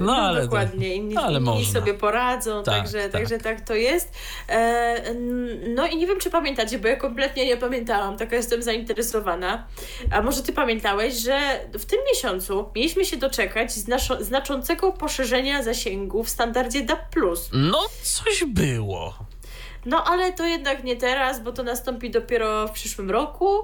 No, 0.00 0.06
No, 0.06 0.16
ale 0.16 0.42
dokładnie, 0.42 0.94
inni, 0.94 1.16
ale 1.16 1.32
inni 1.38 1.44
można. 1.44 1.80
sobie 1.80 1.94
poradzą, 1.94 2.62
Tak, 2.62 2.74
także, 2.74 3.02
tak. 3.02 3.12
także 3.12 3.38
tak 3.38 3.60
to 3.60 3.74
jest. 3.74 4.12
E, 4.48 5.14
no 5.68 5.86
i 5.86 5.96
nie 5.96 6.06
wiem, 6.06 6.18
czy 6.20 6.30
pamiętacie, 6.30 6.78
bo 6.78 6.88
ja 6.88 6.96
kompletnie 6.96 7.46
nie 7.46 7.56
pamiętałam, 7.56 8.16
taka 8.16 8.36
jestem 8.36 8.62
zainteresowana. 8.62 9.66
A 10.10 10.22
może 10.22 10.42
ty 10.42 10.52
pamiętałeś, 10.52 11.14
że 11.14 11.60
w 11.72 11.84
tym 11.84 11.98
miesiącu 12.14 12.70
mieliśmy 12.76 13.04
się 13.04 13.16
doczekać 13.16 13.72
znaczącego 14.20 14.92
poszerzenia 14.92 15.62
zasięgu 15.62 16.24
w 16.24 16.28
standardzie 16.28 16.82
DAB+. 16.82 16.98
No, 17.52 17.78
coś 18.02 18.44
było. 18.46 19.14
No 19.86 20.04
ale 20.04 20.32
to 20.32 20.46
jednak 20.46 20.84
nie 20.84 20.96
teraz, 20.96 21.40
bo 21.42 21.52
to 21.52 21.62
nastąpi 21.62 22.10
dopiero 22.10 22.68
w 22.68 22.70
przyszłym 22.70 23.10
roku. 23.10 23.58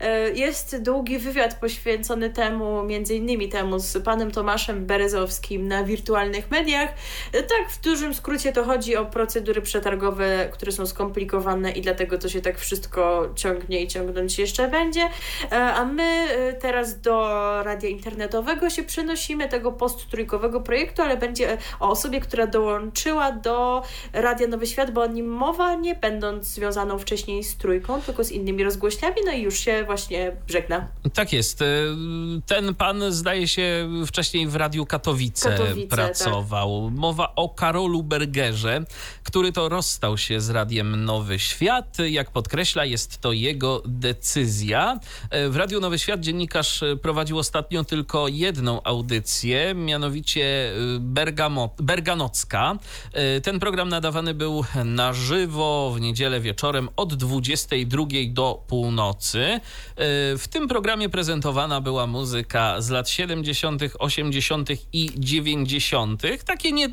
E, 0.00 0.30
Jest 0.30 0.82
długi 0.82 1.18
wywiad 1.18 1.54
poświęcony 1.60 2.30
temu, 2.30 2.82
między 2.82 3.14
innymi 3.14 3.48
temu 3.48 3.78
z 3.78 4.04
panem 4.04 4.30
Tomaszem 4.30 4.86
Berezowskim 4.86 5.68
na 5.68 5.84
wirtualnych 5.84 6.50
mediach. 6.50 6.88
E, 7.32 7.42
Tak, 7.42 7.70
w 7.70 7.80
dużym 7.80 8.14
skrócie 8.14 8.52
to 8.52 8.64
chodzi 8.64 8.96
o 8.96 9.04
procedury 9.06 9.62
przetargowe, 9.62 10.48
które 10.52 10.72
są 10.72 10.86
skomplikowane 10.86 11.70
i 11.70 11.80
dlatego 11.80 12.18
to 12.18 12.28
się 12.28 12.40
tak 12.40 12.58
wszystko 12.58 13.28
ciągnie 13.34 13.82
i 13.82 13.88
ciągnąć 13.88 14.38
jeszcze 14.38 14.68
będzie. 14.68 15.08
E, 15.52 15.74
A 15.74 15.84
my 15.84 16.24
teraz 16.60 17.00
do 17.00 17.28
radia 17.62 17.88
internetowego 17.88 18.70
się 18.70 18.82
przenosimy, 18.82 19.48
tego 19.48 19.72
posttrójkowego 19.72 20.60
projektu, 20.60 21.02
ale 21.02 21.16
będzie 21.16 21.58
o 21.80 21.90
osobie, 21.90 22.20
która 22.20 22.46
dołączyła 22.46 23.32
do 23.32 23.82
Radia 24.12 24.48
Nowy 24.48 24.66
Świat, 24.66 24.90
bo 24.90 25.02
o 25.02 25.06
nim 25.06 25.26
mowa, 25.28 25.63
nie 25.74 25.94
będąc 25.94 26.46
związaną 26.46 26.98
wcześniej 26.98 27.44
z 27.44 27.56
trójką, 27.56 28.02
tylko 28.02 28.24
z 28.24 28.30
innymi 28.30 28.64
rozgłośniami, 28.64 29.16
no 29.26 29.32
i 29.32 29.42
już 29.42 29.58
się 29.58 29.84
właśnie 29.86 30.32
żegna. 30.48 30.88
Tak 31.14 31.32
jest. 31.32 31.62
Y, 31.62 31.64
Ten 32.46 32.74
pan 32.74 33.12
zdaje 33.12 33.48
się 33.48 33.88
wcześniej 34.06 34.46
w 34.46 34.56
Radiu 34.56 34.86
Katowice, 34.86 35.50
Katowice, 35.50 35.96
pracował. 35.96 36.90
Mowa 36.90 37.32
o 37.36 37.48
Karolu 37.48 38.02
Bergerze, 38.02 38.84
który 39.24 39.52
to 39.52 39.68
rozstał 39.68 40.18
się 40.18 40.40
z 40.40 40.50
Radiem 40.50 41.04
Nowy 41.04 41.38
Świat. 41.38 41.96
Jak 42.08 42.30
podkreśla, 42.30 42.84
jest 42.84 43.20
to 43.20 43.32
jego 43.32 43.82
decyzja. 43.86 45.00
Y, 45.34 45.50
W 45.50 45.56
Radiu 45.56 45.80
Nowy 45.80 45.98
Świat 45.98 46.20
dziennikarz 46.20 46.84
prowadził 47.02 47.38
ostatnio 47.38 47.84
tylko 47.84 48.28
jedną 48.28 48.82
audycję, 48.82 49.74
mianowicie 49.74 50.72
y, 50.96 51.00
Bergamo, 51.00 51.74
Berganocka. 51.78 52.78
Ten 53.42 53.60
program 53.60 53.88
nadawany 53.88 54.34
był 54.34 54.64
na 54.84 55.12
żywo 55.12 55.53
w 55.94 56.00
niedzielę 56.00 56.40
wieczorem 56.40 56.88
od 56.96 57.14
22 57.14 58.06
do 58.28 58.64
północy. 58.68 59.60
w 60.38 60.44
tym 60.50 60.68
programie 60.68 61.08
prezentowana 61.08 61.80
była 61.80 62.06
muzyka 62.06 62.80
z 62.80 62.90
lat 62.90 63.08
70., 63.08 63.82
80. 63.98 64.68
i 64.92 65.10
90. 65.18 66.22
Takie 66.46 66.72
nie, 66.72 66.88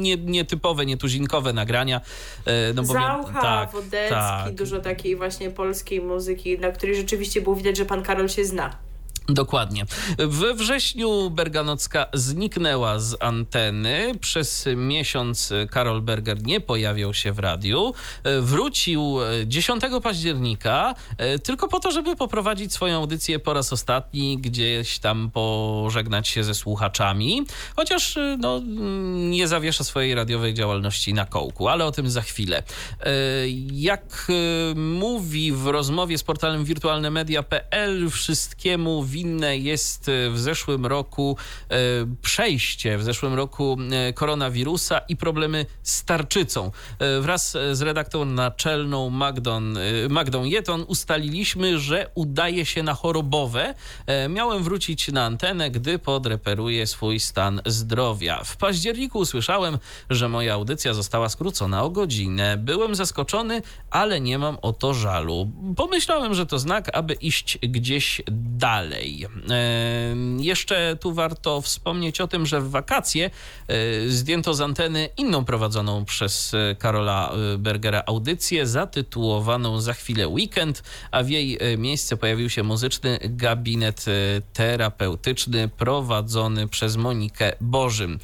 nie, 0.00 0.16
nietypowe, 0.16 0.86
nietuzinkowe 0.86 1.52
nagrania. 1.52 2.00
No 2.74 2.82
bo 2.82 2.92
Zaucha, 2.92 3.42
tak, 3.42 3.72
Wodecki, 3.72 4.10
tak. 4.10 4.54
dużo 4.54 4.80
takiej 4.80 5.16
właśnie 5.16 5.50
polskiej 5.50 6.00
muzyki, 6.00 6.58
na 6.58 6.70
której 6.72 6.96
rzeczywiście 6.96 7.40
było 7.40 7.56
widać, 7.56 7.76
że 7.76 7.84
pan 7.84 8.02
Karol 8.02 8.28
się 8.28 8.44
zna. 8.44 8.85
Dokładnie. 9.28 9.86
We 10.18 10.54
wrześniu 10.54 11.30
Berganocka 11.30 12.06
zniknęła 12.14 12.98
z 12.98 13.16
anteny. 13.20 14.12
Przez 14.20 14.64
miesiąc 14.76 15.52
Karol 15.70 16.02
Berger 16.02 16.42
nie 16.42 16.60
pojawiał 16.60 17.14
się 17.14 17.32
w 17.32 17.38
radiu. 17.38 17.94
Wrócił 18.40 19.16
10 19.46 19.82
października 20.02 20.94
tylko 21.44 21.68
po 21.68 21.80
to, 21.80 21.90
żeby 21.90 22.16
poprowadzić 22.16 22.72
swoją 22.72 22.96
audycję 22.96 23.38
po 23.38 23.54
raz 23.54 23.72
ostatni, 23.72 24.38
gdzieś 24.38 24.98
tam 24.98 25.30
pożegnać 25.30 26.28
się 26.28 26.44
ze 26.44 26.54
słuchaczami. 26.54 27.46
Chociaż 27.76 28.18
no, 28.38 28.60
nie 29.14 29.48
zawiesza 29.48 29.84
swojej 29.84 30.14
radiowej 30.14 30.54
działalności 30.54 31.14
na 31.14 31.26
kołku, 31.26 31.68
ale 31.68 31.84
o 31.84 31.92
tym 31.92 32.10
za 32.10 32.22
chwilę. 32.22 32.62
Jak 33.72 34.32
mówi 34.76 35.52
w 35.52 35.66
rozmowie 35.66 36.18
z 36.18 36.22
portalem 36.22 36.64
wirtualnemedia.pl, 36.64 38.10
wszystkiemu 38.10 39.02
winne 39.16 39.58
jest 39.58 40.08
e, 40.08 40.30
w 40.30 40.38
zeszłym 40.38 40.86
roku 40.86 41.36
e, 41.70 41.76
przejście, 42.22 42.98
w 42.98 43.02
zeszłym 43.02 43.34
roku 43.34 43.76
e, 43.92 44.12
koronawirusa 44.12 44.98
i 44.98 45.16
problemy 45.16 45.66
z 45.82 46.04
tarczycą. 46.04 46.70
Wraz 47.20 47.56
z 47.72 47.82
redaktorą 47.82 48.24
naczelną 48.24 49.10
Magdą, 49.10 49.60
Magdą 50.10 50.44
Jeton 50.44 50.84
ustaliliśmy, 50.88 51.78
że 51.78 52.10
udaje 52.14 52.66
się 52.66 52.82
na 52.82 52.94
chorobowe. 52.94 53.74
Miałem 54.28 54.62
wrócić 54.62 55.08
na 55.08 55.24
antenę, 55.24 55.70
gdy 55.70 55.98
podreperuję 55.98 56.86
swój 56.86 57.20
stan 57.20 57.60
zdrowia. 57.66 58.44
W 58.44 58.56
październiku 58.56 59.18
usłyszałem, 59.18 59.78
że 60.10 60.28
moja 60.28 60.54
audycja 60.54 60.94
została 60.94 61.28
skrócona 61.28 61.82
o 61.82 61.90
godzinę. 61.90 62.56
Byłem 62.56 62.94
zaskoczony, 62.94 63.62
ale 63.90 64.20
nie 64.20 64.38
mam 64.38 64.58
o 64.62 64.72
to 64.72 64.94
żalu. 64.94 65.50
Pomyślałem, 65.76 66.34
że 66.34 66.46
to 66.46 66.58
znak, 66.58 66.90
aby 66.92 67.14
iść 67.14 67.58
gdzieś 67.62 68.22
dalej 68.66 69.05
dalej. 69.06 69.28
Jeszcze 70.38 70.96
tu 71.00 71.12
warto 71.12 71.60
wspomnieć 71.60 72.20
o 72.20 72.28
tym, 72.28 72.46
że 72.46 72.60
w 72.60 72.70
wakacje 72.70 73.30
e, 73.68 74.08
zdjęto 74.08 74.54
z 74.54 74.60
anteny 74.60 75.08
inną 75.16 75.44
prowadzoną 75.44 76.04
przez 76.04 76.54
e, 76.54 76.76
Karola 76.78 77.32
e, 77.54 77.58
Bergera 77.58 78.02
audycję 78.06 78.66
zatytułowaną 78.66 79.80
Za 79.80 79.94
chwilę 79.94 80.28
weekend, 80.28 80.82
a 81.10 81.22
w 81.22 81.30
jej 81.30 81.58
miejsce 81.78 82.16
pojawił 82.16 82.50
się 82.50 82.62
muzyczny 82.62 83.18
gabinet 83.22 84.04
terapeutyczny 84.52 85.68
prowadzony 85.68 86.68
przez 86.68 86.96
Monikę 86.96 87.52
Bożym. 87.60 88.18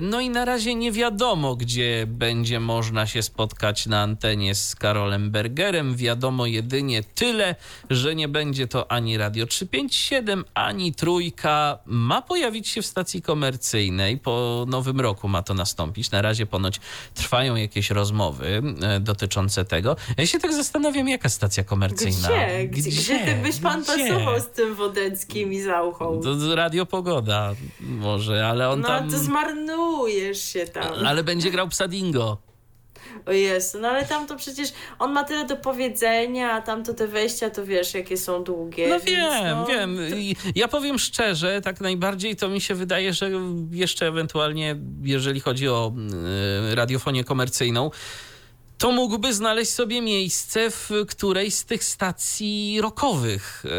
No 0.00 0.20
i 0.20 0.30
na 0.30 0.44
razie 0.44 0.74
nie 0.74 0.92
wiadomo, 0.92 1.56
gdzie 1.56 2.04
będzie 2.06 2.60
można 2.60 3.06
się 3.06 3.22
spotkać 3.22 3.86
na 3.86 4.02
antenie 4.02 4.54
z 4.54 4.76
Karolem 4.76 5.30
Bergerem. 5.30 5.96
Wiadomo 5.96 6.46
jedynie 6.46 7.02
tyle, 7.02 7.54
że 7.90 8.14
nie 8.14 8.28
będzie 8.28 8.66
to 8.66 8.92
ani 8.92 9.16
Radio 9.16 9.46
357, 9.46 10.11
7 10.12 10.44
ani 10.54 10.94
trójka 10.94 11.78
ma 11.86 12.22
pojawić 12.22 12.68
się 12.68 12.82
w 12.82 12.86
stacji 12.86 13.22
komercyjnej. 13.22 14.18
Po 14.18 14.64
nowym 14.68 15.00
roku 15.00 15.28
ma 15.28 15.42
to 15.42 15.54
nastąpić. 15.54 16.10
Na 16.10 16.22
razie 16.22 16.46
ponoć 16.46 16.80
trwają 17.14 17.56
jakieś 17.56 17.90
rozmowy 17.90 18.62
e, 18.82 19.00
dotyczące 19.00 19.64
tego. 19.64 19.96
Ja 20.16 20.26
się 20.26 20.38
tak 20.38 20.52
zastanawiam, 20.52 21.08
jaka 21.08 21.28
stacja 21.28 21.64
komercyjna? 21.64 22.28
Gdzie? 22.28 22.68
Gdzie, 22.68 22.90
gdzie 22.90 23.18
ty 23.18 23.34
byś 23.34 23.60
pan 23.60 23.82
Gdzie? 23.82 24.08
pasował 24.08 24.40
z 24.40 24.46
tym 24.46 24.74
Wodeckim 24.74 25.52
i 25.52 25.60
Zauchą? 25.60 26.20
To 26.20 26.54
Radio 26.54 26.86
Pogoda 26.86 27.54
może, 27.80 28.46
ale 28.46 28.68
on 28.68 28.80
no, 28.80 28.88
tam... 28.88 29.06
No 29.06 29.12
to 29.12 29.18
zmarnujesz 29.18 30.44
się 30.44 30.66
tam. 30.66 31.06
Ale 31.06 31.24
będzie 31.24 31.50
grał 31.50 31.68
Psadingo. 31.68 32.51
O 33.26 33.32
jest, 33.32 33.78
no 33.80 33.88
ale 33.88 34.04
tam 34.04 34.26
to 34.26 34.36
przecież 34.36 34.72
on 34.98 35.12
ma 35.12 35.24
tyle 35.24 35.46
do 35.46 35.56
powiedzenia, 35.56 36.52
a 36.52 36.62
tam 36.62 36.84
to 36.84 36.94
te 36.94 37.06
wejścia 37.06 37.50
to 37.50 37.66
wiesz, 37.66 37.94
jakie 37.94 38.16
są 38.16 38.44
długie. 38.44 38.88
No 38.88 39.00
wiem, 39.00 39.56
no, 39.56 39.66
wiem. 39.66 39.96
To... 39.96 40.50
Ja 40.54 40.68
powiem 40.68 40.98
szczerze, 40.98 41.60
tak 41.60 41.80
najbardziej 41.80 42.36
to 42.36 42.48
mi 42.48 42.60
się 42.60 42.74
wydaje, 42.74 43.12
że 43.12 43.30
jeszcze 43.70 44.06
ewentualnie, 44.06 44.76
jeżeli 45.02 45.40
chodzi 45.40 45.68
o 45.68 45.92
y, 46.72 46.74
radiofonię 46.74 47.24
komercyjną, 47.24 47.90
to 48.78 48.92
mógłby 48.92 49.34
znaleźć 49.34 49.72
sobie 49.72 50.02
miejsce 50.02 50.70
w 50.70 50.90
którejś 51.08 51.54
z 51.54 51.64
tych 51.64 51.84
stacji 51.84 52.80
rockowych. 52.80 53.64
E, 53.66 53.70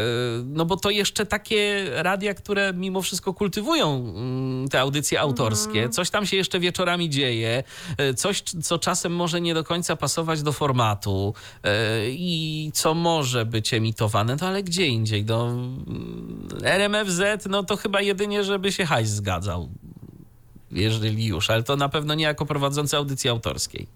no 0.44 0.64
bo 0.64 0.76
to 0.76 0.90
jeszcze 0.90 1.26
takie 1.26 1.86
radia, 1.90 2.34
które 2.34 2.72
mimo 2.72 3.02
wszystko 3.02 3.34
kultywują 3.34 3.96
mm, 3.96 4.68
te 4.68 4.80
audycje 4.80 5.20
autorskie. 5.20 5.78
Mhm. 5.78 5.92
Coś 5.92 6.10
tam 6.10 6.26
się 6.26 6.36
jeszcze 6.36 6.60
wieczorami 6.60 7.10
dzieje, 7.10 7.64
e, 7.96 8.14
coś, 8.14 8.42
co 8.42 8.78
czasem 8.78 9.16
może 9.16 9.40
nie 9.40 9.54
do 9.54 9.64
końca 9.64 9.96
pasować 9.96 10.42
do 10.42 10.52
formatu 10.52 11.34
e, 11.62 11.70
i 12.10 12.70
co 12.74 12.94
może 12.94 13.46
być 13.46 13.74
emitowane, 13.74 14.36
no 14.40 14.46
ale 14.46 14.62
gdzie 14.62 14.86
indziej? 14.86 15.24
No, 15.24 15.46
mm, 15.46 16.48
RMFZ, 16.62 17.20
no 17.48 17.62
to 17.62 17.76
chyba 17.76 18.00
jedynie, 18.00 18.44
żeby 18.44 18.72
się 18.72 18.86
hajs 18.86 19.10
zgadzał. 19.10 19.68
Jeżeli 20.70 21.26
już, 21.26 21.50
ale 21.50 21.62
to 21.62 21.76
na 21.76 21.88
pewno 21.88 22.14
nie 22.14 22.24
jako 22.24 22.46
prowadzący 22.46 22.96
audycji 22.96 23.30
autorskiej. 23.30 23.86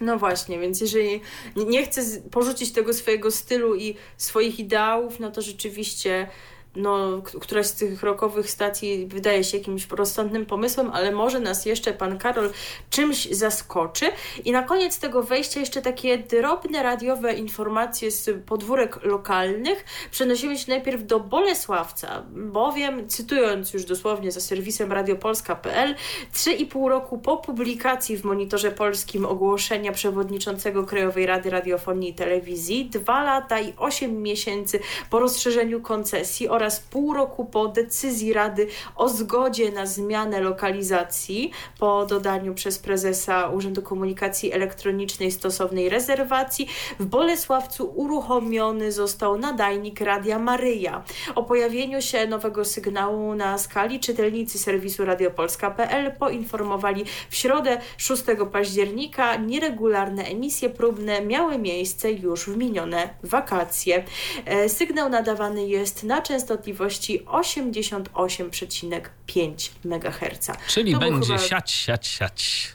No 0.00 0.18
właśnie, 0.18 0.58
więc 0.58 0.80
jeżeli 0.80 1.20
nie 1.56 1.84
chcę 1.84 2.02
porzucić 2.30 2.72
tego 2.72 2.94
swojego 2.94 3.30
stylu 3.30 3.74
i 3.74 3.96
swoich 4.16 4.58
ideałów, 4.58 5.20
no 5.20 5.30
to 5.30 5.42
rzeczywiście 5.42 6.28
no, 6.76 7.22
któraś 7.40 7.66
z 7.66 7.74
tych 7.74 8.02
rokowych 8.02 8.50
stacji 8.50 9.06
wydaje 9.06 9.44
się 9.44 9.58
jakimś 9.58 9.88
rozsądnym 9.88 10.46
pomysłem, 10.46 10.90
ale 10.90 11.12
może 11.12 11.40
nas 11.40 11.66
jeszcze 11.66 11.92
pan 11.92 12.18
Karol 12.18 12.50
czymś 12.90 13.28
zaskoczy. 13.30 14.06
I 14.44 14.52
na 14.52 14.62
koniec 14.62 14.98
tego 14.98 15.22
wejścia 15.22 15.60
jeszcze 15.60 15.82
takie 15.82 16.18
drobne 16.18 16.82
radiowe 16.82 17.34
informacje 17.34 18.10
z 18.10 18.44
podwórek 18.46 19.04
lokalnych. 19.04 19.84
Przenosimy 20.10 20.58
się 20.58 20.64
najpierw 20.68 21.06
do 21.06 21.20
Bolesławca, 21.20 22.22
bowiem, 22.30 23.08
cytując 23.08 23.74
już 23.74 23.84
dosłownie 23.84 24.32
za 24.32 24.40
serwisem 24.40 24.92
radiopolska.pl, 24.92 25.94
3,5 26.34 26.88
roku 26.88 27.18
po 27.18 27.36
publikacji 27.36 28.16
w 28.16 28.24
Monitorze 28.24 28.70
Polskim 28.70 29.24
ogłoszenia 29.24 29.92
przewodniczącego 29.92 30.84
Krajowej 30.84 31.26
Rady 31.26 31.50
Radiofonii 31.50 32.10
i 32.10 32.14
Telewizji, 32.14 32.90
2 32.90 33.22
lata 33.22 33.60
i 33.60 33.72
8 33.76 34.22
miesięcy 34.22 34.80
po 35.10 35.18
rozszerzeniu 35.18 35.80
koncesji 35.80 36.48
oraz 36.48 36.65
oraz 36.66 36.80
pół 36.80 37.14
roku 37.14 37.44
po 37.44 37.68
decyzji 37.68 38.32
Rady 38.32 38.66
o 38.96 39.08
zgodzie 39.08 39.72
na 39.72 39.86
zmianę 39.86 40.40
lokalizacji 40.40 41.50
po 41.78 42.06
dodaniu 42.06 42.54
przez 42.54 42.78
prezesa 42.78 43.48
Urzędu 43.48 43.82
Komunikacji 43.82 44.52
Elektronicznej 44.52 45.30
stosownej 45.30 45.88
rezerwacji 45.88 46.68
w 46.98 47.06
Bolesławcu 47.06 47.92
uruchomiony 47.94 48.92
został 48.92 49.38
nadajnik 49.38 50.00
Radia 50.00 50.38
Maryja. 50.38 51.04
O 51.34 51.42
pojawieniu 51.42 52.02
się 52.02 52.26
nowego 52.26 52.64
sygnału 52.64 53.34
na 53.34 53.58
skali 53.58 54.00
czytelnicy 54.00 54.58
serwisu 54.58 55.04
radiopolska.pl 55.04 56.12
poinformowali 56.18 57.04
w 57.30 57.36
środę 57.36 57.80
6 57.96 58.22
października. 58.52 59.36
Nieregularne 59.36 60.24
emisje 60.24 60.70
próbne 60.70 61.20
miały 61.20 61.58
miejsce 61.58 62.12
już 62.12 62.44
w 62.44 62.56
minione 62.56 63.08
wakacje. 63.22 64.04
E, 64.44 64.68
sygnał 64.68 65.08
nadawany 65.08 65.66
jest 65.66 66.04
na 66.04 66.22
częstotliwość 66.22 66.55
częstotliwości 66.56 67.24
88,5 67.24 69.70
MHz. 69.84 70.50
Czyli 70.68 70.92
to 70.92 70.98
będzie 70.98 71.26
chyba... 71.26 71.38
siać, 71.38 71.70
siać, 71.70 72.06
siać. 72.06 72.72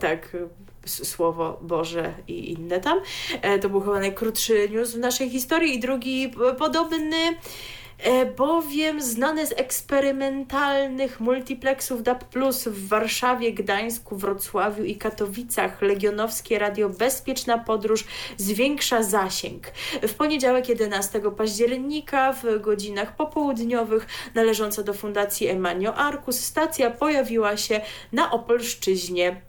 Tak, 0.00 0.36
słowo 0.86 1.58
Boże 1.62 2.14
i 2.28 2.52
inne 2.52 2.80
tam. 2.80 3.00
E, 3.42 3.58
to 3.58 3.68
był 3.68 3.80
chyba 3.80 4.00
najkrótszy 4.00 4.68
news 4.68 4.94
w 4.94 4.98
naszej 4.98 5.30
historii 5.30 5.74
i 5.74 5.80
drugi 5.80 6.32
podobny 6.58 7.06
E, 7.06 7.34
bowiem 8.36 9.02
znane 9.02 9.46
z 9.46 9.52
eksperymentalnych 9.52 11.20
multiplexów 11.20 12.02
DAB+, 12.02 12.24
w 12.66 12.88
Warszawie, 12.88 13.52
Gdańsku, 13.52 14.16
Wrocławiu 14.16 14.84
i 14.84 14.96
Katowicach 14.96 15.82
legionowskie 15.82 16.58
radio 16.58 16.88
Bezpieczna 16.88 17.58
Podróż 17.58 18.04
zwiększa 18.36 19.02
zasięg. 19.02 19.66
W 20.02 20.14
poniedziałek 20.14 20.68
11 20.68 21.20
października 21.36 22.32
w 22.32 22.60
godzinach 22.60 23.16
popołudniowych 23.16 24.06
należąca 24.34 24.82
do 24.82 24.94
Fundacji 24.94 25.48
Emanio 25.48 25.94
Arcus 25.94 26.40
stacja 26.40 26.90
pojawiła 26.90 27.56
się 27.56 27.80
na 28.12 28.30
Opolszczyźnie 28.30 29.47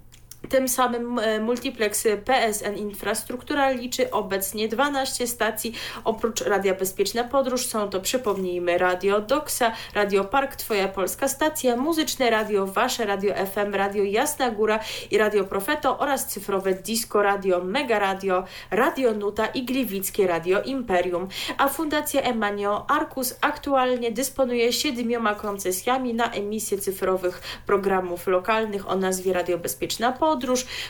tym 0.50 0.70
samym 0.70 1.20
e, 1.20 1.40
multiplex 1.40 2.08
PSN 2.26 2.76
Infrastruktura 2.76 3.70
liczy 3.70 4.12
obecnie 4.12 4.68
12 4.68 5.28
stacji. 5.28 5.74
Oprócz 6.04 6.42
Radia 6.42 6.74
Bezpieczna 6.74 7.24
Podróż 7.24 7.66
są 7.66 7.90
to, 7.90 8.02
przypomnijmy, 8.02 8.78
Radio 8.78 9.22
Doxa, 9.22 9.72
Radio 9.94 10.26
Park, 10.26 10.56
Twoja 10.56 10.88
Polska 10.88 11.28
Stacja, 11.28 11.76
Muzyczne 11.76 12.30
Radio 12.30 12.68
Wasze, 12.68 13.06
Radio 13.06 13.34
FM, 13.34 13.74
Radio 13.74 14.04
Jasna 14.04 14.52
Góra 14.52 14.80
i 15.12 15.18
Radio 15.18 15.44
Profeto 15.44 16.00
oraz 16.00 16.28
cyfrowe 16.28 16.74
Disco 16.74 17.24
Radio, 17.24 17.64
Mega 17.64 18.00
Radio, 18.00 18.44
Radio 18.72 19.14
Nuta 19.14 19.46
i 19.46 19.66
Gliwickie 19.66 20.28
Radio 20.28 20.62
Imperium. 20.62 21.28
A 21.58 21.68
Fundacja 21.68 22.22
Emanio 22.22 22.86
Arcus 22.90 23.38
aktualnie 23.42 24.12
dysponuje 24.12 24.74
siedmioma 24.74 25.36
koncesjami 25.36 26.14
na 26.14 26.32
emisję 26.32 26.78
cyfrowych 26.78 27.42
programów 27.66 28.28
lokalnych 28.28 28.90
o 28.90 28.96
nazwie 28.96 29.34
Radio 29.34 29.58
Bezpieczna 29.58 30.12
Podróż 30.12 30.39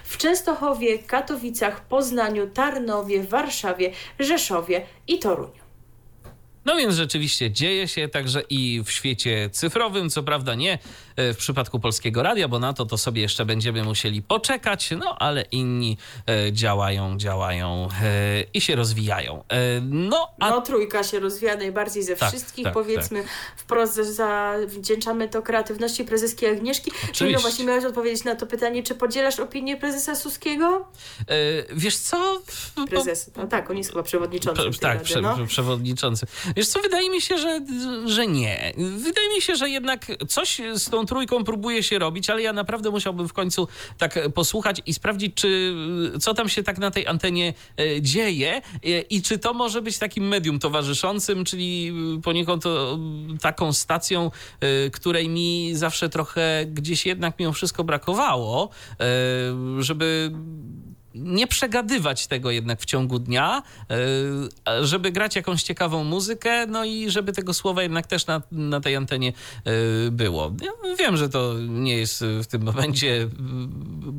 w 0.03 0.17
Częstochowie, 0.17 0.99
Katowicach, 0.99 1.87
Poznaniu, 1.87 2.49
Tarnowie, 2.49 3.23
Warszawie, 3.23 3.91
Rzeszowie 4.19 4.85
i 5.07 5.19
Toruniu. 5.19 5.59
No 6.65 6.75
więc 6.75 6.95
rzeczywiście 6.95 7.51
dzieje 7.51 7.87
się 7.87 8.07
także 8.07 8.41
i 8.49 8.81
w 8.85 8.91
świecie 8.91 9.49
cyfrowym, 9.49 10.09
co 10.09 10.23
prawda 10.23 10.55
nie 10.55 10.79
w 11.19 11.35
przypadku 11.37 11.79
Polskiego 11.79 12.23
Radia, 12.23 12.47
bo 12.47 12.59
na 12.59 12.73
to 12.73 12.85
to 12.85 12.97
sobie 12.97 13.21
jeszcze 13.21 13.45
będziemy 13.45 13.83
musieli 13.83 14.21
poczekać, 14.21 14.91
no 14.91 15.15
ale 15.19 15.41
inni 15.41 15.97
e, 16.27 16.53
działają, 16.53 17.17
działają 17.17 17.87
e, 18.03 18.43
i 18.53 18.61
się 18.61 18.75
rozwijają. 18.75 19.43
No, 19.81 20.27
a... 20.39 20.49
no 20.49 20.61
trójka 20.61 21.03
się 21.03 21.19
rozwija 21.19 21.55
najbardziej 21.55 22.03
ze 22.03 22.15
tak, 22.15 22.29
wszystkich, 22.29 22.63
tak, 22.63 22.73
powiedzmy 22.73 23.23
tak. 23.23 23.31
wprost 23.57 23.95
zawdzięczamy 23.95 25.29
to 25.29 25.41
kreatywności 25.41 26.05
prezeski 26.05 26.45
Agnieszki. 26.45 26.91
Czyli 27.11 27.33
no 27.33 27.39
właśnie 27.39 27.65
miałeś 27.65 27.85
odpowiedzieć 27.85 28.23
na 28.23 28.35
to 28.35 28.47
pytanie, 28.47 28.83
czy 28.83 28.95
podzielasz 28.95 29.39
opinię 29.39 29.77
prezesa 29.77 30.15
Suskiego? 30.15 30.87
Wiesz 31.73 31.97
co? 31.97 32.41
Prezes, 32.89 33.31
no 33.35 33.47
tak, 33.47 33.69
on 33.69 33.77
jest 33.77 33.89
chyba 33.89 34.03
przewodniczący. 34.03 34.61
tak, 34.81 35.01
prze, 35.01 35.21
no. 35.21 35.37
przewodniczący. 35.47 36.25
Wiesz 36.55 36.67
co, 36.67 36.79
wydaje 36.81 37.09
mi 37.09 37.21
się, 37.21 37.37
że, 37.37 37.61
że 38.05 38.27
nie. 38.27 38.73
Wydaje 38.77 39.29
mi 39.35 39.41
się, 39.41 39.55
że 39.55 39.69
jednak 39.69 40.05
coś 40.27 40.61
z 40.73 40.89
tą 40.89 41.05
trójką 41.09 41.43
próbuje 41.43 41.83
się 41.83 41.99
robić, 41.99 42.29
ale 42.29 42.41
ja 42.41 42.53
naprawdę 42.53 42.89
musiałbym 42.89 43.27
w 43.27 43.33
końcu 43.33 43.67
tak 43.97 44.19
posłuchać 44.33 44.81
i 44.85 44.93
sprawdzić, 44.93 45.33
czy 45.35 45.75
co 46.19 46.33
tam 46.33 46.49
się 46.49 46.63
tak 46.63 46.77
na 46.77 46.91
tej 46.91 47.07
antenie 47.07 47.53
e, 47.77 48.01
dzieje 48.01 48.55
e, 48.57 48.61
i 49.01 49.21
czy 49.21 49.39
to 49.39 49.53
może 49.53 49.81
być 49.81 49.97
takim 49.97 50.27
medium 50.27 50.59
towarzyszącym, 50.59 51.45
czyli 51.45 51.93
poniekąd 52.23 52.63
taką 53.41 53.73
stacją, 53.73 54.31
e, 54.59 54.89
której 54.89 55.29
mi 55.29 55.71
zawsze 55.75 56.09
trochę 56.09 56.65
gdzieś 56.65 57.05
jednak 57.05 57.39
mimo 57.39 57.53
wszystko 57.53 57.83
brakowało, 57.83 58.69
żeby 59.79 60.31
nie 61.15 61.47
przegadywać 61.47 62.27
tego 62.27 62.51
jednak 62.51 62.81
w 62.81 62.85
ciągu 62.85 63.19
dnia, 63.19 63.63
e, 64.67 64.85
żeby 64.85 65.11
grać 65.11 65.35
jakąś 65.35 65.63
ciekawą 65.63 66.03
muzykę, 66.03 66.67
no 66.67 66.85
i 66.85 67.09
żeby 67.09 67.33
tego 67.33 67.53
słowa 67.53 67.83
jednak 67.83 68.07
też 68.07 68.27
na, 68.27 68.41
na 68.51 68.81
tej 68.81 68.95
antenie 68.95 69.29
e, 69.29 70.11
było. 70.11 70.51
Ja 70.61 70.95
wiem, 70.95 71.17
że 71.17 71.29
to 71.29 71.53
nie 71.59 71.97
jest 71.97 72.23
w 72.23 72.45
tym 72.47 72.63
momencie 72.63 73.29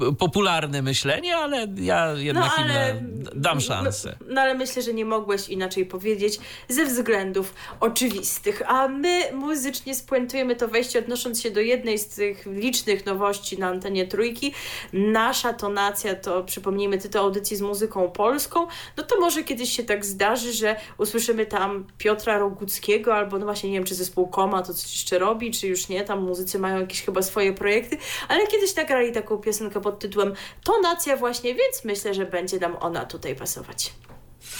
e, 0.09 0.15
popularne 0.15 0.83
myślenie, 0.83 1.37
ale 1.37 1.67
ja 1.77 2.13
jednak 2.13 2.45
no, 2.45 2.65
ale, 2.65 2.91
im 2.91 3.25
dam 3.35 3.55
no, 3.55 3.61
szansę. 3.61 4.17
No, 4.21 4.27
no, 4.35 4.41
ale 4.41 4.55
myślę, 4.55 4.83
że 4.83 4.95
nie 4.95 5.05
mogłeś 5.05 5.49
inaczej 5.49 5.87
powiedzieć 5.87 6.39
ze 6.69 6.85
względów 6.85 7.55
oczywistych. 7.81 8.63
A 8.67 8.89
my 8.89 9.21
muzycznie 9.33 9.95
spuentujemy 9.95 10.57
to 10.57 10.69
wejście 10.69 10.99
odnosząc 10.99 11.43
się 11.43 11.51
do 11.51 11.61
jednej 11.61 11.99
z 11.99 12.07
tych 12.07 12.47
licznych 12.47 13.07
nowości 13.07 13.59
na 13.59 13.67
antenie 13.67 14.07
trójki. 14.07 14.53
Nasza 14.93 15.53
tonacja 15.53 16.15
to 16.15 16.45
przypomnijmy 16.45 16.80
przypomnijmy 16.81 16.99
tytuł 16.99 17.21
audycji 17.21 17.57
z 17.57 17.61
muzyką 17.61 18.11
polską, 18.11 18.67
no 18.97 19.03
to 19.03 19.21
może 19.21 19.45
kiedyś 19.45 19.77
się 19.77 19.85
tak 19.85 20.05
zdarzy, 20.05 20.53
że 20.53 20.77
usłyszymy 20.99 21.47
tam 21.47 21.87
Piotra 21.99 22.39
Roguckiego 22.39 23.15
albo 23.15 23.39
no 23.39 23.45
właśnie 23.45 23.71
nie 23.71 23.77
wiem, 23.77 23.85
czy 23.85 23.95
zespół 23.95 24.29
Koma 24.29 24.63
to 24.63 24.75
coś 24.75 24.93
jeszcze 24.93 25.19
robi, 25.19 25.51
czy 25.51 25.67
już 25.69 25.89
nie, 25.89 26.05
tam 26.05 26.23
muzycy 26.23 26.59
mają 26.59 26.81
jakieś 26.81 27.03
chyba 27.03 27.23
swoje 27.23 27.53
projekty, 27.53 27.97
ale 28.29 28.47
kiedyś 28.47 28.77
nagrali 28.77 29.13
taką 29.13 29.39
piosenkę 29.39 29.81
pod 29.81 29.99
tytułem 29.99 30.35
Tonacja 30.65 31.17
właśnie, 31.17 31.55
więc 31.55 31.85
myślę, 31.85 32.15
że 32.15 32.27
będzie 32.27 32.59
nam 32.59 32.77
ona 32.81 33.05
tutaj 33.05 33.37
pasować. 33.37 33.93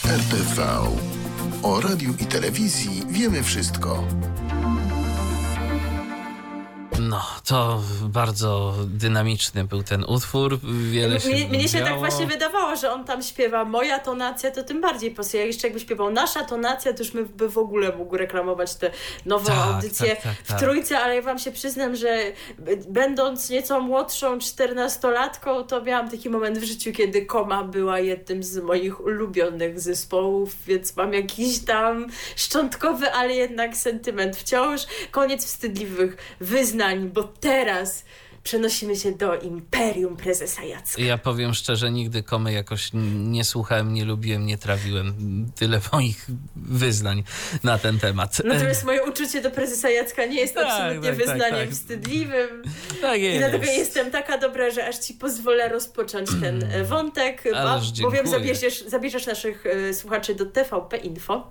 RTV. 0.05 0.67
O 1.63 1.81
radiu 1.81 2.15
i 2.21 2.27
telewizji 2.27 3.03
wiemy 3.09 3.43
wszystko. 3.43 4.05
No, 7.09 7.23
to 7.45 7.83
bardzo 8.03 8.75
dynamiczny 8.87 9.65
był 9.65 9.83
ten 9.83 10.05
utwór. 10.05 10.61
Wiele 10.91 11.21
się 11.21 11.29
mnie, 11.29 11.49
mnie 11.49 11.69
się 11.69 11.81
tak 11.81 11.99
właśnie 11.99 12.27
wydawało, 12.27 12.77
że 12.77 12.93
on 12.93 13.05
tam 13.05 13.23
śpiewa 13.23 13.65
moja 13.65 13.99
tonacja, 13.99 14.51
to 14.51 14.63
tym 14.63 14.81
bardziej 14.81 15.11
pasuje. 15.11 15.47
Jeszcze 15.47 15.67
jakby 15.67 15.81
śpiewał 15.81 16.11
nasza 16.11 16.45
tonacja, 16.45 16.93
to 16.93 16.99
już 16.99 17.15
my 17.15 17.25
by 17.25 17.49
w 17.49 17.59
ogóle 17.59 17.97
mógł 17.97 18.17
reklamować 18.17 18.75
te 18.75 18.91
nowe 19.27 19.47
tak, 19.47 19.59
audycje 19.59 20.09
tak, 20.09 20.23
tak, 20.23 20.35
w 20.45 20.49
tak. 20.49 20.61
trójce, 20.61 20.99
ale 20.99 21.17
ja 21.17 21.23
wam 21.23 21.39
się 21.39 21.53
przyznam, 21.53 21.97
że 21.97 22.19
będąc 22.89 23.51
nieco 23.51 23.81
młodszą 23.81 24.39
czternastolatką, 24.39 25.65
to 25.65 25.83
miałam 25.83 26.11
taki 26.11 26.31
moment 26.31 26.59
w 26.59 26.65
życiu, 26.65 26.93
kiedy 26.93 27.27
Koma 27.27 27.65
była 27.65 27.99
jednym 27.99 28.43
z 28.43 28.59
moich 28.59 29.01
ulubionych 29.01 29.81
zespołów, 29.81 30.57
więc 30.67 30.97
mam 30.97 31.13
jakiś 31.13 31.59
tam 31.59 32.07
szczątkowy, 32.37 33.13
ale 33.13 33.35
jednak 33.35 33.77
sentyment 33.77 34.37
wciąż. 34.37 34.81
Koniec 35.11 35.47
wstydliwych 35.47 36.17
wyznań 36.41 36.90
bo 36.97 37.23
teraz 37.23 38.05
przenosimy 38.43 38.97
się 38.97 39.13
do 39.13 39.35
Imperium 39.41 40.17
Prezesa 40.17 40.65
Jacka. 40.65 41.03
Ja 41.03 41.19
powiem 41.19 41.55
szczerze, 41.55 41.91
nigdy 41.91 42.23
komy 42.23 42.53
jakoś 42.53 42.91
nie 43.15 43.45
słuchałem, 43.45 43.95
nie 43.95 44.05
lubiłem, 44.05 44.47
nie 44.47 44.59
trawiłem. 44.59 45.15
Tyle 45.55 45.81
moich 45.93 46.27
wyznań 46.57 47.25
na 47.63 47.79
ten 47.79 47.99
temat. 47.99 48.43
Natomiast 48.45 48.85
moje 48.85 49.03
uczucie 49.03 49.43
do 49.43 49.51
Prezesa 49.51 49.91
Jacka 49.91 50.25
nie 50.27 50.41
jest 50.41 50.55
tak, 50.55 50.67
absolutnie 50.67 51.09
tak, 51.09 51.19
tak 51.19 51.27
wyznaniem 51.27 51.69
tak, 51.69 51.71
wstydliwym. 51.71 52.63
Tak 53.01 53.21
jest. 53.21 53.37
I 53.37 53.39
dlatego 53.39 53.65
jestem 53.65 54.11
taka 54.11 54.39
dobra, 54.39 54.71
że 54.71 54.89
aż 54.89 54.99
ci 54.99 55.15
pozwolę 55.15 55.69
rozpocząć 55.69 56.31
ten 56.41 56.65
e, 56.65 56.85
wątek, 56.85 57.45
bowiem 58.03 58.27
zabierzesz, 58.27 58.85
zabierzesz 58.87 59.27
naszych 59.27 59.67
e, 59.67 59.95
słuchaczy 59.95 60.35
do 60.35 60.47
TVP 60.47 60.97
Info. 60.97 61.51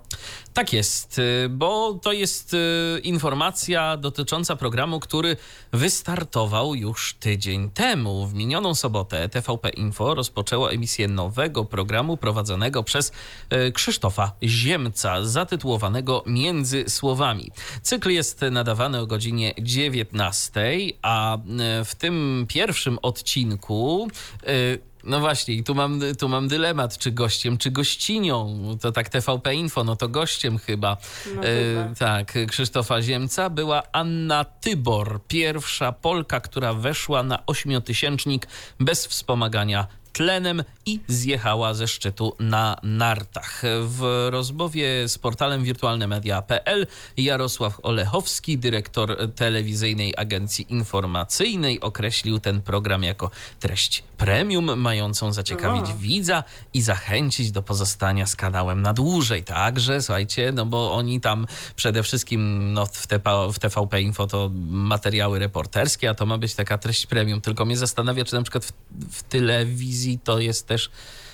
Tak 0.54 0.72
jest, 0.72 1.18
e, 1.18 1.48
bo 1.48 1.98
to 2.02 2.12
jest 2.12 2.56
informacja 3.02 3.96
dotycząca 3.96 4.56
programu, 4.56 5.00
który 5.00 5.36
wystartował 5.72 6.74
już 6.80 7.14
tydzień 7.14 7.70
temu. 7.70 8.26
W 8.26 8.34
minioną 8.34 8.74
sobotę 8.74 9.28
TVP 9.28 9.68
Info 9.68 10.14
rozpoczęło 10.14 10.72
emisję 10.72 11.08
nowego 11.08 11.64
programu 11.64 12.16
prowadzonego 12.16 12.82
przez 12.82 13.12
e, 13.50 13.72
Krzysztofa 13.72 14.32
Ziemca, 14.42 15.24
zatytułowanego 15.24 16.24
Między 16.26 16.84
Słowami. 16.88 17.50
Cykl 17.82 18.10
jest 18.10 18.40
nadawany 18.50 18.98
o 18.98 19.06
godzinie 19.06 19.54
19, 19.58 20.76
a 21.02 21.36
e, 21.36 21.40
w 21.84 21.94
tym 21.94 22.46
pierwszym 22.48 22.98
odcinku 23.02 24.08
e, 24.42 24.89
no 25.04 25.20
właśnie, 25.20 25.54
i 25.54 25.64
tu 25.64 25.74
mam, 25.74 26.00
tu 26.18 26.28
mam 26.28 26.48
dylemat, 26.48 26.98
czy 26.98 27.12
gościem, 27.12 27.58
czy 27.58 27.70
gościnią. 27.70 28.60
To 28.80 28.92
tak 28.92 29.08
TVP 29.08 29.54
Info, 29.54 29.84
no 29.84 29.96
to 29.96 30.08
gościem 30.08 30.58
chyba. 30.58 30.96
No, 31.36 31.42
e, 31.44 31.94
tak, 31.98 32.38
Krzysztofa 32.48 33.02
Ziemca 33.02 33.50
była 33.50 33.82
Anna 33.92 34.44
Tybor, 34.44 35.20
pierwsza 35.28 35.92
Polka, 35.92 36.40
która 36.40 36.74
weszła 36.74 37.22
na 37.22 37.46
ośmiotysięcznik 37.46 38.46
bez 38.80 39.06
wspomagania 39.06 39.86
tlenem 40.12 40.64
i 40.86 41.00
zjechała 41.08 41.74
ze 41.74 41.88
szczytu 41.88 42.36
na 42.38 42.76
nartach. 42.82 43.62
W 43.82 44.28
rozmowie 44.30 45.08
z 45.08 45.18
portalem 45.18 45.64
wirtualnemedia.pl 45.64 46.86
Jarosław 47.16 47.78
Olechowski, 47.82 48.58
dyrektor 48.58 49.16
telewizyjnej 49.34 50.14
agencji 50.16 50.66
informacyjnej, 50.68 51.80
określił 51.80 52.38
ten 52.38 52.62
program 52.62 53.02
jako 53.02 53.30
treść 53.60 54.04
premium, 54.20 54.80
mającą 54.80 55.32
zaciekawić 55.32 55.90
o. 55.90 55.96
widza 55.98 56.44
i 56.74 56.82
zachęcić 56.82 57.50
do 57.50 57.62
pozostania 57.62 58.26
z 58.26 58.36
kanałem 58.36 58.82
na 58.82 58.92
dłużej. 58.92 59.44
Także, 59.44 60.02
słuchajcie, 60.02 60.52
no 60.52 60.66
bo 60.66 60.92
oni 60.92 61.20
tam 61.20 61.46
przede 61.76 62.02
wszystkim 62.02 62.72
no, 62.72 62.86
w, 62.86 63.06
TP, 63.06 63.30
w 63.52 63.58
TVP 63.58 64.02
Info 64.02 64.26
to 64.26 64.50
materiały 64.70 65.38
reporterskie, 65.38 66.10
a 66.10 66.14
to 66.14 66.26
ma 66.26 66.38
być 66.38 66.54
taka 66.54 66.78
treść 66.78 67.06
premium. 67.06 67.40
Tylko 67.40 67.64
mnie 67.64 67.76
zastanawia, 67.76 68.24
czy 68.24 68.34
na 68.34 68.42
przykład 68.42 68.64
w, 68.64 68.72
w 69.10 69.22
telewizji 69.22 70.18
to 70.24 70.38
jest 70.38 70.66
też 70.66 70.90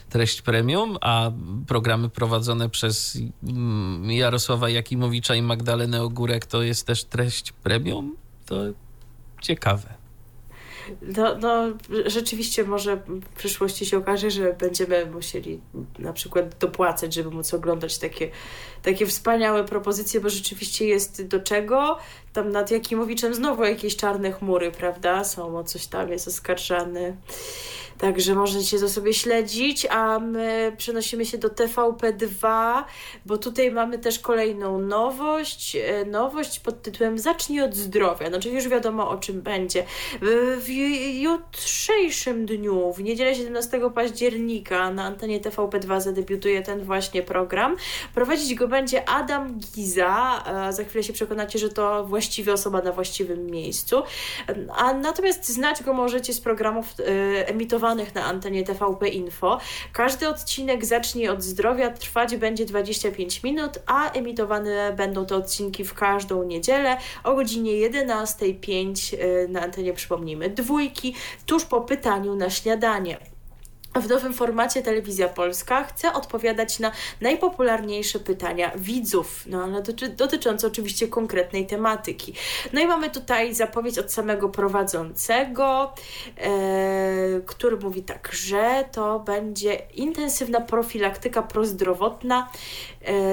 treść 0.09 0.43
premium, 0.43 0.99
a 1.01 1.31
programy 1.67 2.09
prowadzone 2.09 2.69
przez 2.69 3.19
mm, 3.43 4.11
Jarosława 4.11 4.69
Jakimowicza 4.71 5.35
i 5.35 5.43
Magdalenę 5.43 6.03
Ogórek 6.03 6.47
to 6.47 6.63
jest 6.63 6.87
też 6.87 7.05
treść 7.05 7.53
premium? 7.53 8.17
To 8.47 8.57
ciekawe. 9.43 10.06
No, 11.03 11.39
no, 11.39 11.69
rzeczywiście 12.07 12.65
może 12.65 12.97
w 12.97 13.37
przyszłości 13.37 13.87
się 13.87 13.99
okaże, 13.99 14.31
że 14.31 14.53
będziemy 14.53 15.07
musieli 15.07 15.61
na 15.99 16.13
przykład 16.13 16.59
dopłacać, 16.59 17.15
żeby 17.15 17.31
móc 17.31 17.55
oglądać 17.55 17.99
takie, 17.99 18.31
takie 18.83 19.07
wspaniałe 19.07 19.65
propozycje, 19.65 20.21
bo 20.21 20.29
rzeczywiście 20.29 20.87
jest 20.87 21.27
do 21.27 21.41
czego. 21.41 21.99
Tam 22.33 22.53
nad 22.53 22.71
Jakimowiczem 22.71 23.35
znowu 23.35 23.65
jakieś 23.65 23.97
czarne 23.97 24.33
chmury, 24.33 24.73
prawda? 24.73 25.25
Są 25.25 25.59
o 25.59 25.65
coś 25.65 25.87
tam, 25.87 26.11
jest 26.11 26.29
oskarżany. 26.29 27.17
Także 27.99 28.35
możecie 28.35 28.79
to 28.79 28.89
sobie 28.89 29.15
śledzić, 29.15 29.87
a 29.91 30.19
my 30.19 30.73
przenosimy 30.77 31.27
się 31.27 31.39
do 31.39 31.49
TVP2, 31.49 32.73
bo 33.27 33.39
tutaj 33.39 33.71
mamy 33.71 33.99
też 33.99 34.19
kolejną 34.19 34.79
nowość. 34.79 35.77
E, 35.77 36.05
nowość 36.05 36.61
pod 36.61 36.83
tytułem 36.83 37.19
Zacznij 37.19 37.61
od 37.61 37.75
zdrowia. 37.75 38.29
Znaczy 38.29 38.51
już 38.51 38.69
wiadomo 38.69 39.09
o 39.09 39.17
czym 39.17 39.43
będzie. 39.43 39.85
W 40.61 40.69
jutrzejszym 41.15 42.47
dniu, 42.47 42.93
w 42.93 43.03
niedzielę 43.03 43.35
17 43.35 43.91
października 43.95 44.91
na 44.91 45.05
antenie 45.05 45.41
TVP2 45.41 46.01
zadebiutuje 46.01 46.63
ten 46.63 46.83
właśnie 46.83 47.23
program. 47.23 47.77
Prowadzić 48.15 48.55
go 48.55 48.69
będzie 48.69 49.09
Adam 49.09 49.59
Giza. 49.59 50.45
Za 50.71 50.85
chwilę 50.85 51.05
się 51.05 51.13
przekonacie, 51.13 51.59
że 51.59 51.69
to 51.69 52.05
właściwie 52.05 52.53
osoba 52.53 52.83
na 52.83 52.93
właściwym 52.93 53.47
miejscu. 53.47 54.03
A 54.77 54.93
natomiast 54.93 55.49
znać 55.49 55.83
go 55.83 55.93
możecie 55.93 56.33
z 56.33 56.41
programów 56.41 56.87
e, 56.99 57.49
emitowanych 57.87 58.15
na 58.15 58.25
antenie 58.25 58.65
TVP 58.65 59.09
Info. 59.09 59.59
Każdy 59.93 60.29
odcinek 60.29 60.85
zacznie 60.85 61.33
od 61.33 61.43
zdrowia, 61.43 61.91
trwać 61.91 62.37
będzie 62.37 62.67
25 62.67 63.43
minut, 63.43 63.79
a 63.87 64.11
emitowane 64.11 64.93
będą 64.97 65.27
te 65.27 65.37
odcinki 65.37 65.85
w 65.85 65.95
każdą 65.95 66.43
niedzielę 66.43 66.97
o 67.25 67.35
godzinie 67.35 67.73
11.05 67.73 69.17
e, 69.19 69.49
na 69.49 69.61
antenie, 69.61 69.93
przypomnijmy, 69.93 70.51
dwójki, 70.51 71.15
tuż 71.47 71.65
po 71.65 71.81
pytaniu 71.81 72.35
na 72.35 72.51
śniadanie 72.51 73.36
w 74.01 74.09
nowym 74.09 74.35
formacie 74.35 74.83
Telewizja 74.83 75.29
Polska 75.29 75.85
chce 75.85 76.13
odpowiadać 76.13 76.79
na 76.79 76.93
najpopularniejsze 77.21 78.19
pytania 78.19 78.73
widzów, 78.77 79.43
no 79.47 79.65
ale 79.65 79.83
doty 79.83 80.09
dotyczące 80.09 80.67
oczywiście 80.67 81.09
konkretnej 81.09 81.67
tematyki. 81.67 82.35
No 82.73 82.81
i 82.81 82.87
mamy 82.87 83.11
tutaj 83.11 83.55
zapowiedź 83.55 83.99
od 83.99 84.13
samego 84.13 84.49
prowadzącego, 84.49 85.93
e, 86.37 87.41
który 87.47 87.77
mówi 87.77 88.03
tak, 88.03 88.31
że 88.33 88.85
to 88.93 89.21
będzie 89.21 89.75
intensywna 89.95 90.61
profilaktyka 90.61 91.43
prozdrowotna, 91.43 92.49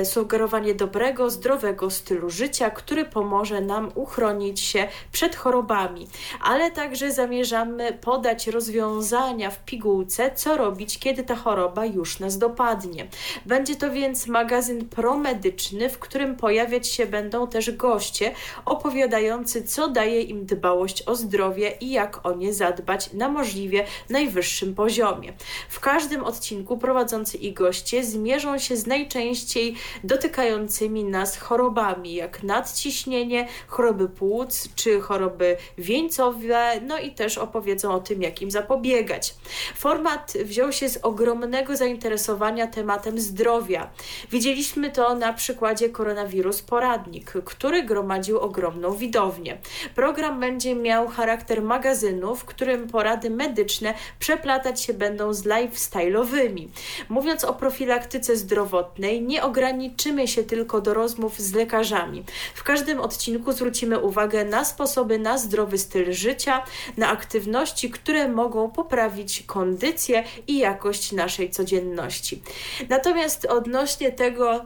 sugerowanie 0.03 0.73
dobrego, 0.73 1.29
zdrowego 1.29 1.89
stylu 1.89 2.29
życia, 2.29 2.69
który 2.69 3.05
pomoże 3.05 3.61
nam 3.61 3.91
uchronić 3.95 4.59
się 4.59 4.87
przed 5.11 5.35
chorobami, 5.35 6.07
ale 6.41 6.71
także 6.71 7.11
zamierzamy 7.11 7.93
podać 8.01 8.47
rozwiązania 8.47 9.49
w 9.49 9.65
pigułce, 9.65 10.31
co 10.35 10.57
robić, 10.57 10.99
kiedy 10.99 11.23
ta 11.23 11.35
choroba 11.35 11.85
już 11.85 12.19
nas 12.19 12.37
dopadnie. 12.37 13.07
Będzie 13.45 13.75
to 13.75 13.91
więc 13.91 14.27
magazyn 14.27 14.89
promedyczny, 14.89 15.89
w 15.89 15.99
którym 15.99 16.35
pojawiać 16.35 16.87
się 16.87 17.05
będą 17.05 17.47
też 17.47 17.71
goście 17.71 18.31
opowiadający, 18.65 19.63
co 19.63 19.87
daje 19.87 20.21
im 20.21 20.45
dbałość 20.45 21.03
o 21.07 21.15
zdrowie 21.15 21.73
i 21.81 21.91
jak 21.91 22.25
o 22.25 22.33
nie 22.33 22.53
zadbać 22.53 23.13
na 23.13 23.29
możliwie 23.29 23.85
najwyższym 24.09 24.75
poziomie. 24.75 25.33
W 25.69 25.79
każdym 25.79 26.23
odcinku 26.23 26.77
prowadzący 26.77 27.37
i 27.37 27.53
goście 27.53 28.03
zmierzą 28.03 28.57
się 28.57 28.77
z 28.77 28.87
najczęściej 28.87 29.62
dotykającymi 30.03 31.03
nas 31.03 31.37
chorobami, 31.37 32.13
jak 32.13 32.43
nadciśnienie, 32.43 33.47
choroby 33.67 34.09
płuc 34.09 34.69
czy 34.75 35.01
choroby 35.01 35.57
wieńcowe, 35.77 36.81
no 36.81 36.99
i 36.99 37.11
też 37.11 37.37
opowiedzą 37.37 37.91
o 37.91 37.99
tym, 37.99 38.21
jak 38.21 38.41
im 38.41 38.51
zapobiegać. 38.51 39.35
Format 39.75 40.33
wziął 40.45 40.71
się 40.71 40.89
z 40.89 40.97
ogromnego 40.97 41.77
zainteresowania 41.77 42.67
tematem 42.67 43.19
zdrowia. 43.19 43.89
Widzieliśmy 44.31 44.91
to 44.91 45.15
na 45.15 45.33
przykładzie 45.33 45.89
koronawirus 45.89 46.61
poradnik, 46.61 47.33
który 47.45 47.83
gromadził 47.83 48.39
ogromną 48.39 48.95
widownię. 48.95 49.57
Program 49.95 50.39
będzie 50.39 50.75
miał 50.75 51.07
charakter 51.07 51.61
magazynu, 51.61 52.35
w 52.35 52.45
którym 52.45 52.87
porady 52.87 53.29
medyczne 53.29 53.93
przeplatać 54.19 54.81
się 54.81 54.93
będą 54.93 55.33
z 55.33 55.45
lifestyle'owymi. 55.45 56.67
Mówiąc 57.09 57.43
o 57.43 57.53
profilaktyce 57.53 58.37
zdrowotnej, 58.37 59.21
nie 59.21 59.43
ograniczymy 59.53 60.27
się 60.27 60.43
tylko 60.43 60.81
do 60.81 60.93
rozmów 60.93 61.39
z 61.39 61.53
lekarzami. 61.53 62.23
W 62.55 62.63
każdym 62.63 62.99
odcinku 63.01 63.51
zwrócimy 63.51 63.99
uwagę 63.99 64.45
na 64.45 64.65
sposoby 64.65 65.19
na 65.19 65.37
zdrowy 65.37 65.77
styl 65.77 66.13
życia, 66.13 66.63
na 66.97 67.09
aktywności, 67.09 67.89
które 67.89 68.29
mogą 68.29 68.71
poprawić 68.71 69.43
kondycję 69.47 70.23
i 70.47 70.57
jakość 70.57 71.11
naszej 71.11 71.49
codzienności. 71.49 72.41
Natomiast 72.89 73.45
odnośnie 73.45 74.11
tego, 74.11 74.65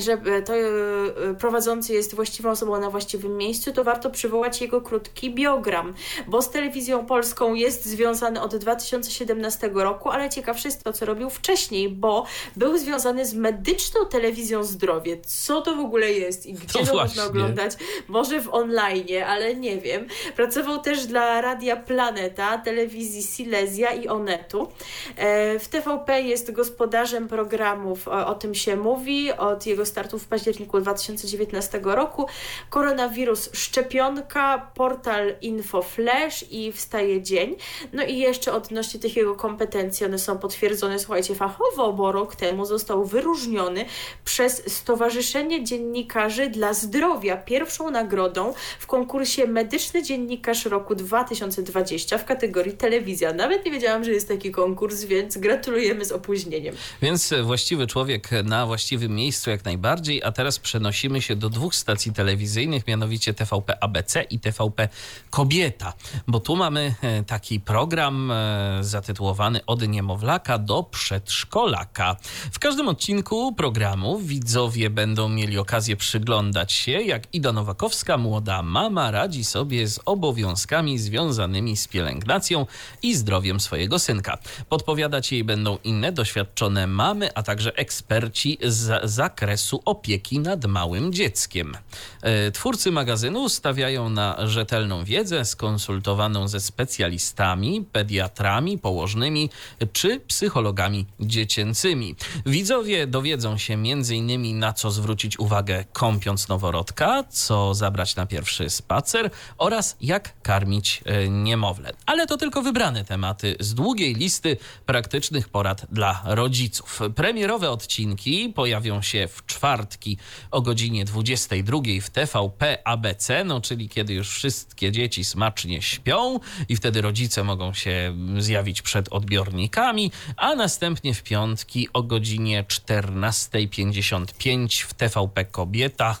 że 0.00 0.42
to 0.42 0.54
e, 0.56 1.34
prowadzący 1.38 1.92
jest 1.92 2.14
właściwą 2.14 2.50
osobą 2.50 2.80
na 2.80 2.90
właściwym 2.90 3.36
miejscu, 3.36 3.72
to 3.72 3.84
warto 3.84 4.10
przywołać 4.10 4.60
jego 4.60 4.80
krótki 4.80 5.34
biogram, 5.34 5.94
bo 6.26 6.42
z 6.42 6.50
telewizją 6.50 7.06
polską 7.06 7.54
jest 7.54 7.84
związany 7.84 8.40
od 8.40 8.56
2017 8.56 9.70
roku, 9.74 10.10
ale 10.10 10.30
ciekawsze 10.30 10.68
jest 10.68 10.84
to, 10.84 10.92
co 10.92 11.06
robił 11.06 11.30
wcześniej, 11.30 11.88
bo 11.88 12.26
był 12.56 12.78
związany 12.78 13.26
z 13.26 13.34
medyczną 13.34 14.06
telewizją 14.06 14.64
zdrowie. 14.64 15.16
Co 15.20 15.62
to 15.62 15.76
w 15.76 15.80
ogóle 15.80 16.12
jest 16.12 16.46
i 16.46 16.54
gdzie 16.54 16.78
to, 16.78 16.86
to 16.86 16.94
można 16.94 17.24
oglądać? 17.24 17.72
Może 18.08 18.40
w 18.40 18.54
online, 18.54 19.06
ale 19.26 19.56
nie 19.56 19.78
wiem. 19.78 20.06
Pracował 20.36 20.78
też 20.78 21.06
dla 21.06 21.40
Radia 21.40 21.76
Planeta, 21.76 22.58
telewizji 22.58 23.22
Silesia 23.22 23.92
i 23.92 24.08
Onetu. 24.08 24.68
E, 25.16 25.58
w 25.58 25.68
TVP 25.68 26.22
jest 26.22 26.52
gospodarzem 26.52 27.28
programów, 27.28 28.08
o 28.08 28.34
tym 28.34 28.54
się 28.54 28.76
mówi, 28.76 29.32
od 29.32 29.66
jego 29.66 29.81
startu 29.84 30.18
w 30.18 30.26
październiku 30.26 30.80
2019 30.80 31.80
roku. 31.82 32.26
Koronawirus 32.70 33.50
szczepionka, 33.52 34.70
portal 34.74 35.34
InfoFlash 35.40 36.44
i 36.50 36.72
Wstaje 36.72 37.22
Dzień. 37.22 37.56
No 37.92 38.02
i 38.04 38.18
jeszcze 38.18 38.52
odnośnie 38.52 39.00
tych 39.00 39.16
jego 39.16 39.34
kompetencji, 39.34 40.06
one 40.06 40.18
są 40.18 40.38
potwierdzone, 40.38 40.98
słuchajcie, 40.98 41.34
fachowo, 41.34 41.92
bo 41.92 42.12
rok 42.12 42.36
temu 42.36 42.64
został 42.64 43.04
wyróżniony 43.04 43.84
przez 44.24 44.62
Stowarzyszenie 44.66 45.64
Dziennikarzy 45.64 46.50
dla 46.50 46.74
Zdrowia 46.74 47.36
pierwszą 47.36 47.90
nagrodą 47.90 48.54
w 48.78 48.86
konkursie 48.86 49.46
Medyczny 49.46 50.02
Dziennikarz 50.02 50.66
Roku 50.66 50.94
2020 50.94 52.18
w 52.18 52.24
kategorii 52.24 52.72
telewizja. 52.72 53.32
Nawet 53.32 53.64
nie 53.64 53.70
wiedziałam, 53.70 54.04
że 54.04 54.10
jest 54.10 54.28
taki 54.28 54.50
konkurs, 54.50 55.04
więc 55.04 55.38
gratulujemy 55.38 56.04
z 56.04 56.12
opóźnieniem. 56.12 56.74
Więc 57.02 57.34
właściwy 57.42 57.86
człowiek 57.86 58.28
na 58.44 58.66
właściwym 58.66 59.14
miejscu 59.14 59.50
jak 59.50 59.64
najbardziej 59.64 59.71
bardziej, 59.78 60.22
a 60.22 60.32
teraz 60.32 60.58
przenosimy 60.58 61.22
się 61.22 61.36
do 61.36 61.50
dwóch 61.50 61.74
stacji 61.74 62.12
telewizyjnych, 62.12 62.86
mianowicie 62.86 63.34
TVP 63.34 63.82
ABC 63.82 64.22
i 64.22 64.38
TVP 64.38 64.88
Kobieta, 65.30 65.92
bo 66.28 66.40
tu 66.40 66.56
mamy 66.56 66.94
e, 67.02 67.24
taki 67.24 67.60
program 67.60 68.30
e, 68.30 68.78
zatytułowany 68.80 69.60
Od 69.66 69.88
niemowlaka 69.88 70.58
do 70.58 70.82
przedszkolaka. 70.82 72.16
W 72.52 72.58
każdym 72.58 72.88
odcinku 72.88 73.54
programu 73.54 74.18
widzowie 74.18 74.90
będą 74.90 75.28
mieli 75.28 75.58
okazję 75.58 75.96
przyglądać 75.96 76.72
się, 76.72 76.92
jak 76.92 77.34
Ida 77.34 77.52
Nowakowska, 77.52 78.18
młoda 78.18 78.62
mama, 78.62 79.10
radzi 79.10 79.44
sobie 79.44 79.88
z 79.88 80.00
obowiązkami 80.04 80.98
związanymi 80.98 81.76
z 81.76 81.88
pielęgnacją 81.88 82.66
i 83.02 83.14
zdrowiem 83.14 83.60
swojego 83.60 83.98
synka. 83.98 84.38
Podpowiadać 84.68 85.32
jej 85.32 85.44
będą 85.44 85.78
inne 85.84 86.12
doświadczone 86.12 86.86
mamy, 86.86 87.34
a 87.34 87.42
także 87.42 87.76
eksperci 87.76 88.58
z 88.62 89.10
zakresu 89.10 89.61
zakresu 89.62 89.82
opieki 89.84 90.38
nad 90.38 90.64
małym 90.66 91.12
dzieckiem. 91.12 91.76
E, 92.22 92.50
twórcy 92.50 92.92
magazynu 92.92 93.48
stawiają 93.48 94.10
na 94.10 94.46
rzetelną 94.46 95.04
wiedzę 95.04 95.44
skonsultowaną 95.44 96.48
ze 96.48 96.60
specjalistami, 96.60 97.84
pediatrami, 97.92 98.78
położnymi 98.78 99.50
czy 99.92 100.20
psychologami 100.20 101.06
dziecięcymi. 101.20 102.16
Widzowie 102.46 103.06
dowiedzą 103.06 103.58
się 103.58 103.74
m.in. 103.74 104.58
na 104.58 104.72
co 104.72 104.90
zwrócić 104.90 105.38
uwagę 105.38 105.84
kąpiąc 105.92 106.48
noworodka, 106.48 107.24
co 107.30 107.74
zabrać 107.74 108.16
na 108.16 108.26
pierwszy 108.26 108.70
spacer 108.70 109.30
oraz 109.58 109.96
jak 110.00 110.42
karmić 110.42 111.02
e, 111.04 111.28
niemowlę. 111.28 111.92
Ale 112.06 112.26
to 112.26 112.36
tylko 112.36 112.62
wybrane 112.62 113.04
tematy 113.04 113.56
z 113.60 113.74
długiej 113.74 114.14
listy 114.14 114.56
praktycznych 114.86 115.48
porad 115.48 115.86
dla 115.92 116.22
rodziców. 116.24 117.00
Premierowe 117.14 117.70
odcinki 117.70 118.52
pojawią 118.54 119.02
się 119.02 119.28
w 119.28 119.41
czwartki 119.46 120.16
o 120.50 120.62
godzinie 120.62 121.04
22 121.04 121.78
w 122.02 122.10
TVP 122.10 122.78
ABC, 122.84 123.44
no 123.44 123.60
czyli 123.60 123.88
kiedy 123.88 124.14
już 124.14 124.30
wszystkie 124.30 124.92
dzieci 124.92 125.24
smacznie 125.24 125.82
śpią 125.82 126.40
i 126.68 126.76
wtedy 126.76 127.00
rodzice 127.00 127.44
mogą 127.44 127.74
się 127.74 128.16
zjawić 128.38 128.82
przed 128.82 129.08
odbiornikami, 129.08 130.12
a 130.36 130.54
następnie 130.54 131.14
w 131.14 131.22
piątki 131.22 131.88
o 131.92 132.02
godzinie 132.02 132.64
14.55 132.64 134.82
w 134.82 134.94
TVP 134.94 135.44
Kobieta. 135.44 136.18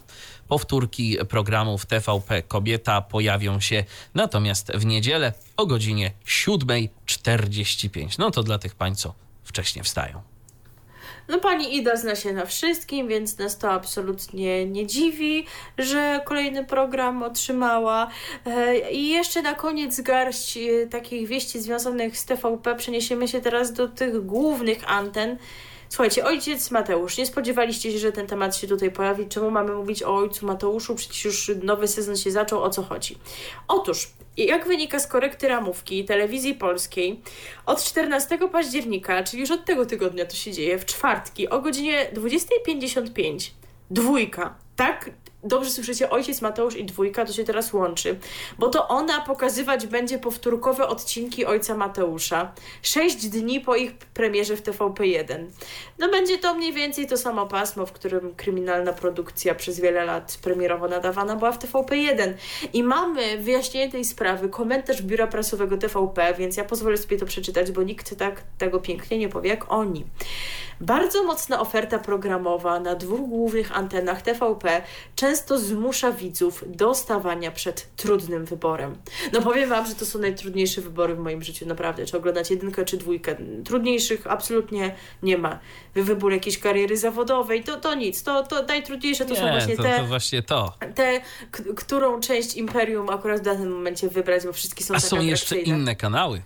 Powtórki 0.48 1.16
programów 1.28 1.86
TVP 1.86 2.42
Kobieta 2.42 3.02
pojawią 3.02 3.60
się 3.60 3.84
natomiast 4.14 4.72
w 4.74 4.86
niedzielę 4.86 5.32
o 5.56 5.66
godzinie 5.66 6.12
7.45. 6.26 8.18
No 8.18 8.30
to 8.30 8.42
dla 8.42 8.58
tych 8.58 8.74
pań, 8.74 8.96
co 8.96 9.14
wcześniej 9.44 9.84
wstają. 9.84 10.31
No 11.28 11.38
pani 11.40 11.76
Ida 11.76 11.96
zna 11.96 12.14
się 12.14 12.32
na 12.32 12.46
wszystkim, 12.46 13.08
więc 13.08 13.38
nas 13.38 13.58
to 13.58 13.70
absolutnie 13.70 14.66
nie 14.66 14.86
dziwi, 14.86 15.46
że 15.78 16.20
kolejny 16.24 16.64
program 16.64 17.22
otrzymała. 17.22 18.10
E, 18.46 18.90
I 18.90 19.08
jeszcze 19.08 19.42
na 19.42 19.54
koniec 19.54 20.00
garść 20.00 20.56
e, 20.56 20.86
takich 20.86 21.28
wieści 21.28 21.60
związanych 21.60 22.18
z 22.18 22.24
TVP. 22.24 22.74
Przeniesiemy 22.74 23.28
się 23.28 23.40
teraz 23.40 23.72
do 23.72 23.88
tych 23.88 24.26
głównych 24.26 24.90
anten. 24.90 25.36
Słuchajcie, 25.88 26.24
ojciec 26.24 26.70
Mateusz, 26.70 27.18
nie 27.18 27.26
spodziewaliście 27.26 27.92
się, 27.92 27.98
że 27.98 28.12
ten 28.12 28.26
temat 28.26 28.56
się 28.56 28.68
tutaj 28.68 28.90
pojawi. 28.90 29.28
Czemu 29.28 29.50
mamy 29.50 29.74
mówić 29.74 30.02
o 30.02 30.16
ojcu 30.16 30.46
Mateuszu? 30.46 30.94
Przecież 30.94 31.24
już 31.24 31.50
nowy 31.62 31.88
sezon 31.88 32.16
się 32.16 32.30
zaczął, 32.30 32.62
o 32.62 32.70
co 32.70 32.82
chodzi? 32.82 33.18
Otóż, 33.68 34.10
jak 34.36 34.66
wynika 34.66 34.98
z 34.98 35.06
korekty 35.06 35.48
ramówki 35.48 36.04
telewizji 36.04 36.54
polskiej, 36.54 37.20
od 37.66 37.84
14 37.84 38.38
października, 38.52 39.22
czyli 39.22 39.40
już 39.40 39.50
od 39.50 39.64
tego 39.64 39.86
tygodnia 39.86 40.24
to 40.24 40.36
się 40.36 40.52
dzieje, 40.52 40.78
w 40.78 40.86
czwartki 40.86 41.48
o 41.48 41.60
godzinie 41.60 42.06
20.55, 42.14 43.50
dwójka, 43.90 44.54
tak 44.76 45.10
dobrze 45.44 45.70
słyszycie, 45.70 46.10
ojciec 46.10 46.42
Mateusz 46.42 46.76
i 46.76 46.84
dwójka 46.84 47.24
to 47.24 47.32
się 47.32 47.44
teraz 47.44 47.72
łączy, 47.72 48.18
bo 48.58 48.68
to 48.68 48.88
ona 48.88 49.20
pokazywać 49.20 49.86
będzie 49.86 50.18
powtórkowe 50.18 50.88
odcinki 50.88 51.46
ojca 51.46 51.74
Mateusza. 51.74 52.52
Sześć 52.82 53.28
dni 53.28 53.60
po 53.60 53.76
ich 53.76 53.94
premierze 53.94 54.56
w 54.56 54.62
TVP1. 54.62 55.46
No 55.98 56.08
będzie 56.08 56.38
to 56.38 56.54
mniej 56.54 56.72
więcej 56.72 57.06
to 57.06 57.16
samo 57.16 57.46
pasmo, 57.46 57.86
w 57.86 57.92
którym 57.92 58.34
kryminalna 58.34 58.92
produkcja 58.92 59.54
przez 59.54 59.80
wiele 59.80 60.04
lat 60.04 60.38
premierowo 60.42 60.88
nadawana 60.88 61.36
była 61.36 61.52
w 61.52 61.58
TVP1. 61.58 62.32
I 62.72 62.82
mamy 62.82 63.38
wyjaśnienie 63.38 63.92
tej 63.92 64.04
sprawy, 64.04 64.48
komentarz 64.48 65.02
biura 65.02 65.26
prasowego 65.26 65.78
TVP, 65.78 66.34
więc 66.38 66.56
ja 66.56 66.64
pozwolę 66.64 66.96
sobie 66.96 67.18
to 67.18 67.26
przeczytać, 67.26 67.72
bo 67.72 67.82
nikt 67.82 68.18
tak 68.18 68.42
tego 68.58 68.80
pięknie 68.80 69.18
nie 69.18 69.28
powie 69.28 69.50
jak 69.50 69.72
oni. 69.72 70.04
Bardzo 70.82 71.24
mocna 71.24 71.60
oferta 71.60 71.98
programowa 71.98 72.80
na 72.80 72.94
dwóch 72.94 73.28
głównych 73.28 73.76
antenach 73.76 74.22
TVP 74.22 74.82
często 75.16 75.58
zmusza 75.58 76.12
widzów 76.12 76.64
do 76.66 76.94
stawania 76.94 77.50
przed 77.50 77.96
trudnym 77.96 78.44
wyborem. 78.44 78.96
No 79.32 79.42
powiem 79.42 79.68
Wam, 79.68 79.86
że 79.86 79.94
to 79.94 80.06
są 80.06 80.18
najtrudniejsze 80.18 80.80
wybory 80.80 81.14
w 81.14 81.18
moim 81.18 81.42
życiu, 81.42 81.66
naprawdę. 81.66 82.06
Czy 82.06 82.16
oglądać 82.16 82.50
jedynkę, 82.50 82.84
czy 82.84 82.96
dwójkę. 82.96 83.36
Trudniejszych 83.64 84.26
absolutnie 84.26 84.94
nie 85.22 85.38
ma. 85.38 85.58
Wybór 85.94 86.32
jakiejś 86.32 86.58
kariery 86.58 86.96
zawodowej, 86.96 87.64
to, 87.64 87.76
to 87.76 87.94
nic. 87.94 88.22
To, 88.22 88.42
to 88.42 88.62
najtrudniejsze 88.62 89.24
to 89.24 89.30
nie, 89.34 89.40
są 89.40 89.48
właśnie 89.50 89.76
to, 89.76 89.82
te... 89.82 89.98
To 89.98 90.06
właśnie 90.06 90.42
to. 90.42 90.72
Te, 90.94 91.20
którą 91.76 92.20
część 92.20 92.54
imperium 92.54 93.10
akurat 93.10 93.40
w 93.40 93.44
danym 93.44 93.72
momencie 93.72 94.08
wybrać, 94.08 94.44
bo 94.44 94.52
wszystkie 94.52 94.84
są 94.84 94.94
A 94.94 95.00
są 95.00 95.20
jeszcze 95.20 95.58
inne 95.58 95.96
kanały. 95.96 96.42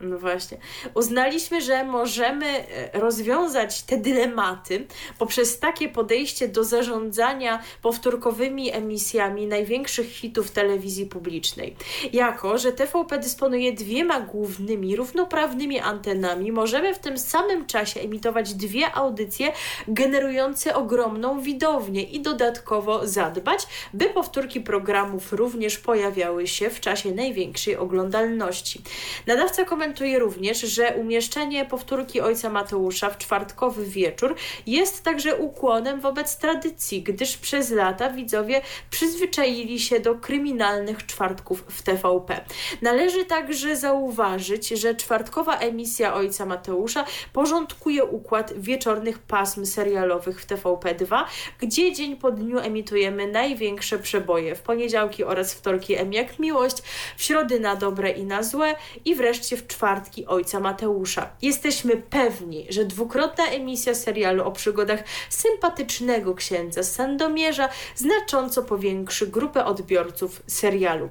No 0.00 0.18
właśnie. 0.18 0.58
Uznaliśmy, 0.94 1.60
że 1.60 1.84
możemy 1.84 2.46
e, 2.46 3.00
rozwiązać 3.00 3.82
te 3.82 3.96
dylematy 3.96 4.86
poprzez 5.18 5.58
takie 5.58 5.88
podejście 5.88 6.48
do 6.48 6.64
zarządzania 6.64 7.62
powtórkowymi 7.82 8.72
emisjami 8.72 9.46
największych 9.46 10.06
hitów 10.06 10.50
telewizji 10.50 11.06
publicznej. 11.06 11.76
Jako, 12.12 12.58
że 12.58 12.72
TVP 12.72 13.18
dysponuje 13.18 13.72
dwiema 13.72 14.20
głównymi, 14.20 14.96
równoprawnymi 14.96 15.80
antenami, 15.80 16.52
możemy 16.52 16.94
w 16.94 16.98
tym 16.98 17.18
samym 17.18 17.66
czasie 17.66 18.00
emitować 18.00 18.54
dwie 18.54 18.94
audycje 18.94 19.52
generujące 19.88 20.74
ogromną 20.74 21.40
widownię 21.40 22.02
i 22.02 22.20
dodatkowo 22.20 23.06
zadbać, 23.06 23.66
by 23.94 24.04
powtórki 24.04 24.60
programów 24.60 25.32
również 25.32 25.78
pojawiały 25.78 26.46
się 26.46 26.70
w 26.70 26.80
czasie 26.80 27.12
największej 27.12 27.76
oglądalności. 27.76 28.82
Nadawca 29.26 29.64
komentarza 29.64 29.87
komentuje 29.88 30.18
również, 30.18 30.60
że 30.60 30.94
umieszczenie 30.94 31.64
powtórki 31.64 32.20
ojca 32.20 32.50
Mateusza 32.50 33.10
w 33.10 33.18
czwartkowy 33.18 33.86
wieczór 33.86 34.34
jest 34.66 35.02
także 35.02 35.36
ukłonem 35.36 36.00
wobec 36.00 36.36
tradycji, 36.36 37.02
gdyż 37.02 37.36
przez 37.36 37.70
lata 37.70 38.10
widzowie 38.10 38.60
przyzwyczaili 38.90 39.80
się 39.80 40.00
do 40.00 40.14
kryminalnych 40.14 41.06
czwartków 41.06 41.64
w 41.68 41.82
TVP. 41.82 42.40
Należy 42.82 43.24
także 43.24 43.76
zauważyć, 43.76 44.68
że 44.68 44.94
czwartkowa 44.94 45.58
emisja 45.58 46.14
ojca 46.14 46.46
Mateusza 46.46 47.04
porządkuje 47.32 48.04
układ 48.04 48.52
wieczornych 48.56 49.18
pasm 49.18 49.66
serialowych 49.66 50.40
w 50.40 50.46
TVP2, 50.46 51.24
gdzie 51.58 51.92
dzień 51.92 52.16
po 52.16 52.30
dniu 52.30 52.58
emitujemy 52.58 53.26
największe 53.26 53.98
przeboje 53.98 54.54
w 54.54 54.62
poniedziałki 54.62 55.24
oraz 55.24 55.54
wtorki 55.54 55.94
M 55.94 56.12
jak 56.12 56.38
miłość, 56.38 56.76
w 57.16 57.22
środy 57.22 57.60
na 57.60 57.76
dobre 57.76 58.10
i 58.10 58.24
na 58.24 58.42
złe 58.42 58.74
i 59.04 59.14
wreszcie 59.14 59.56
w 59.56 59.62
czwartki 59.78 60.26
ojca 60.26 60.60
Mateusza. 60.60 61.30
Jesteśmy 61.42 61.96
pewni, 61.96 62.66
że 62.70 62.84
dwukrotna 62.84 63.46
emisja 63.46 63.94
serialu 63.94 64.44
o 64.44 64.52
przygodach 64.52 65.00
sympatycznego 65.28 66.34
księdza 66.34 66.82
Sandomierza 66.82 67.68
znacząco 67.94 68.62
powiększy 68.62 69.26
grupę 69.26 69.64
odbiorców 69.64 70.42
serialu. 70.46 71.08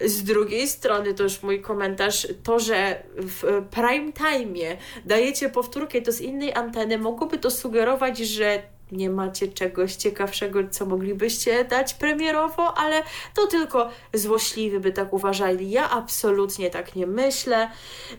Z 0.00 0.22
drugiej 0.22 0.68
strony, 0.68 1.14
to 1.14 1.22
już 1.22 1.42
mój 1.42 1.60
komentarz, 1.60 2.26
to, 2.42 2.58
że 2.58 3.02
w 3.16 3.64
prime 3.70 4.12
time 4.12 4.76
dajecie 5.04 5.48
powtórkę 5.48 6.02
to 6.02 6.12
z 6.12 6.20
innej 6.20 6.54
anteny, 6.54 6.98
mogłoby 6.98 7.38
to 7.38 7.50
sugerować, 7.50 8.18
że 8.18 8.73
nie 8.92 9.10
macie 9.10 9.48
czegoś 9.48 9.94
ciekawszego, 9.94 10.60
co 10.70 10.86
moglibyście 10.86 11.64
dać 11.64 11.94
premierowo, 11.94 12.78
ale 12.78 13.02
to 13.34 13.46
tylko 13.46 13.90
złośliwi 14.14 14.80
by 14.80 14.92
tak 14.92 15.12
uważali. 15.12 15.70
Ja 15.70 15.90
absolutnie 15.90 16.70
tak 16.70 16.96
nie 16.96 17.06
myślę. 17.06 17.70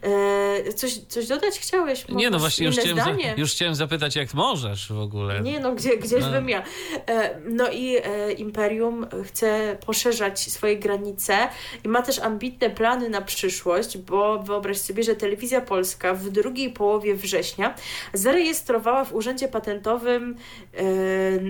Eee, 0.04 0.74
coś, 0.74 0.98
coś 1.08 1.28
dodać 1.28 1.60
chciałeś? 1.60 2.08
Nie, 2.10 2.30
no 2.30 2.40
właśnie, 2.40 2.66
już 2.66 2.78
chciałem, 2.78 2.98
za, 2.98 3.16
już 3.38 3.52
chciałem 3.52 3.76
zapytać, 3.76 4.16
jak 4.16 4.34
możesz 4.34 4.92
w 4.92 5.00
ogóle. 5.00 5.42
Nie, 5.42 5.60
no 5.60 5.76
gdzie, 5.76 5.98
gdzieś 5.98 6.22
No. 6.22 6.32
bym 6.32 6.50
ja. 6.50 6.64
E, 7.08 7.40
no 7.50 7.72
i 7.72 7.98
e, 7.98 8.32
Imperium 8.32 9.08
chce 9.26 9.78
poszerzać 9.86 10.40
swoje 10.40 10.78
granice 10.78 11.38
i 11.84 11.88
ma 11.88 12.02
też 12.02 12.20
ambitne 12.20 12.70
plany 12.70 13.10
na 13.10 13.22
przyszłość, 13.22 13.98
bo 13.98 14.40
wyobraź 14.40 14.78
sobie, 14.78 15.04
że 15.04 15.16
Telewizja 15.16 15.62
Polska 15.62 16.14
w 16.14 16.30
drugiej 16.30 16.70
połowie 16.70 17.16
września 17.16 17.76
zarejestrowała 18.14 19.06
w 19.06 19.14
Urzędzie 19.14 19.48
Patentowym 19.48 20.36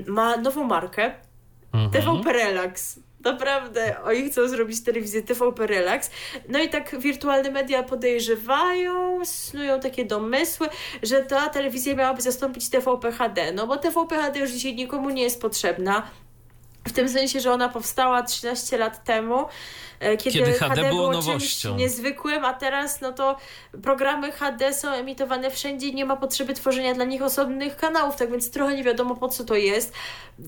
ma 0.08 0.38
nową 0.38 0.64
markę 0.64 1.12
Mhm. 1.76 1.92
TVP 1.92 2.34
Relax. 2.34 3.00
Naprawdę, 3.26 3.96
oni 4.04 4.30
chcą 4.30 4.48
zrobić 4.48 4.84
telewizję 4.84 5.24
TVP 5.24 5.68
Relax. 5.68 6.12
No 6.50 6.60
i 6.60 6.70
tak 6.70 7.00
wirtualne 7.00 7.52
media 7.52 7.84
podejrzewają, 7.84 9.26
snują 9.26 9.80
takie 9.80 10.06
domysły, 10.06 10.68
że 11.04 11.22
ta 11.22 11.50
telewizja 11.50 11.96
miałaby 11.96 12.22
zastąpić 12.22 12.70
TVP 12.70 13.12
HD. 13.12 13.52
No 13.52 13.68
bo 13.68 13.78
TVP 13.78 14.16
HD 14.16 14.40
już 14.40 14.52
dzisiaj 14.52 14.76
nikomu 14.76 15.10
nie 15.10 15.24
jest 15.24 15.42
potrzebna. 15.42 16.08
W 16.88 16.92
tym 16.92 17.10
sensie, 17.10 17.40
że 17.40 17.54
ona 17.54 17.70
powstała 17.70 18.24
13 18.24 18.78
lat 18.78 19.04
temu, 19.04 19.46
e, 20.00 20.18
kiedy, 20.18 20.40
Kiedy 20.40 20.54
HD 20.54 20.76
było 20.76 20.90
było 20.90 21.12
nowością. 21.12 21.76
niezwykłym, 21.76 22.46
a 22.46 22.54
teraz 22.54 23.02
no 23.02 23.12
to 23.12 23.38
programy 23.84 24.32
HD 24.32 24.74
są 24.74 24.90
emitowane 24.90 25.52
wszędzie 25.52 25.88
i 25.88 25.96
nie 25.96 26.06
ma 26.06 26.16
potrzeby 26.18 26.54
tworzenia 26.54 26.94
dla 26.94 27.06
nich 27.06 27.22
osobnych 27.22 27.76
kanałów, 27.78 28.16
tak 28.16 28.32
więc 28.32 28.52
trochę 28.52 28.76
nie 28.76 28.84
wiadomo 28.84 29.16
po 29.16 29.30
co 29.30 29.44
to 29.44 29.56
jest. 29.56 29.94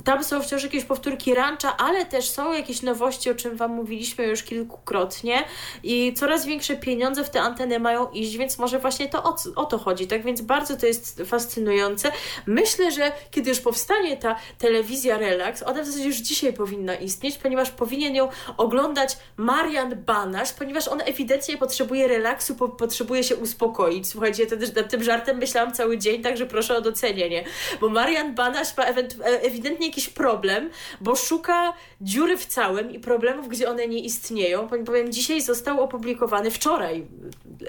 Tam 0.04 0.24
są 0.24 0.42
wciąż 0.42 0.64
jakieś 0.64 0.84
powtórki 0.84 1.36
rancha, 1.36 1.78
ale 1.78 2.06
też 2.06 2.30
są 2.30 2.54
jakieś 2.54 2.82
nowości, 2.82 3.30
o 3.30 3.36
czym 3.36 3.58
Wam 3.58 3.72
mówiliśmy 3.72 4.26
już 4.28 4.44
kilkukrotnie 4.44 5.44
i 5.84 6.14
coraz 6.14 6.46
większe 6.46 6.76
pieniądze 6.76 7.24
w 7.24 7.30
te 7.30 7.42
anteny 7.42 7.80
mają 7.80 8.10
iść, 8.12 8.38
więc 8.38 8.58
może 8.58 8.80
właśnie 8.80 9.10
to 9.10 9.24
o, 9.24 9.36
o 9.56 9.66
to 9.66 9.78
chodzi, 9.78 10.08
tak 10.08 10.24
więc 10.24 10.42
bardzo 10.42 10.78
to 10.78 10.86
jest 10.86 11.22
fascynujące. 11.26 12.12
Myślę, 12.46 12.92
że 12.92 13.12
kiedy 13.32 13.50
już 13.50 13.60
powstanie 13.60 14.18
ta 14.18 14.36
telewizja 14.58 15.18
Relax, 15.18 15.64
ona 15.64 15.84
w 15.84 15.86
zasadzie 15.86 16.06
już 16.06 16.16
dzisiaj 16.28 16.54
powinna 16.54 16.96
istnieć, 16.96 17.38
ponieważ 17.38 17.72
powinien 17.72 18.16
ją 18.16 18.30
oglądać 18.58 19.18
Marian 19.38 20.04
Banasz, 20.06 20.54
ponieważ 20.54 20.88
on 20.88 21.02
ewidentnie 21.06 21.58
potrzebuje 21.58 22.08
relaksu, 22.08 22.56
po, 22.56 22.70
potrzebuje 22.70 23.24
się 23.24 23.36
uspokoić. 23.36 24.08
Słuchajcie, 24.08 24.48
też 24.48 24.74
nad 24.76 24.90
tym 24.90 25.04
żartem 25.04 25.38
myślałam 25.38 25.74
cały 25.74 25.98
dzień, 25.98 26.22
także 26.22 26.46
proszę 26.46 26.78
o 26.78 26.82
docenienie. 26.82 27.44
Bo 27.82 27.90
Marian 27.90 28.36
Banasz 28.36 28.78
ma 28.78 28.86
e- 28.86 29.42
ewidentnie 29.42 29.88
jakiś 29.88 30.10
problem, 30.10 30.70
bo 31.02 31.16
szuka 31.16 31.74
dziury 32.02 32.38
w 32.38 32.46
całym 32.46 32.92
i 32.92 33.00
problemów, 33.00 33.48
gdzie 33.48 33.70
one 33.70 33.88
nie 33.88 34.00
istnieją. 34.00 34.68
Powiem, 34.86 35.12
dzisiaj 35.12 35.42
został 35.42 35.82
opublikowany 35.82 36.52
wczoraj 36.52 37.06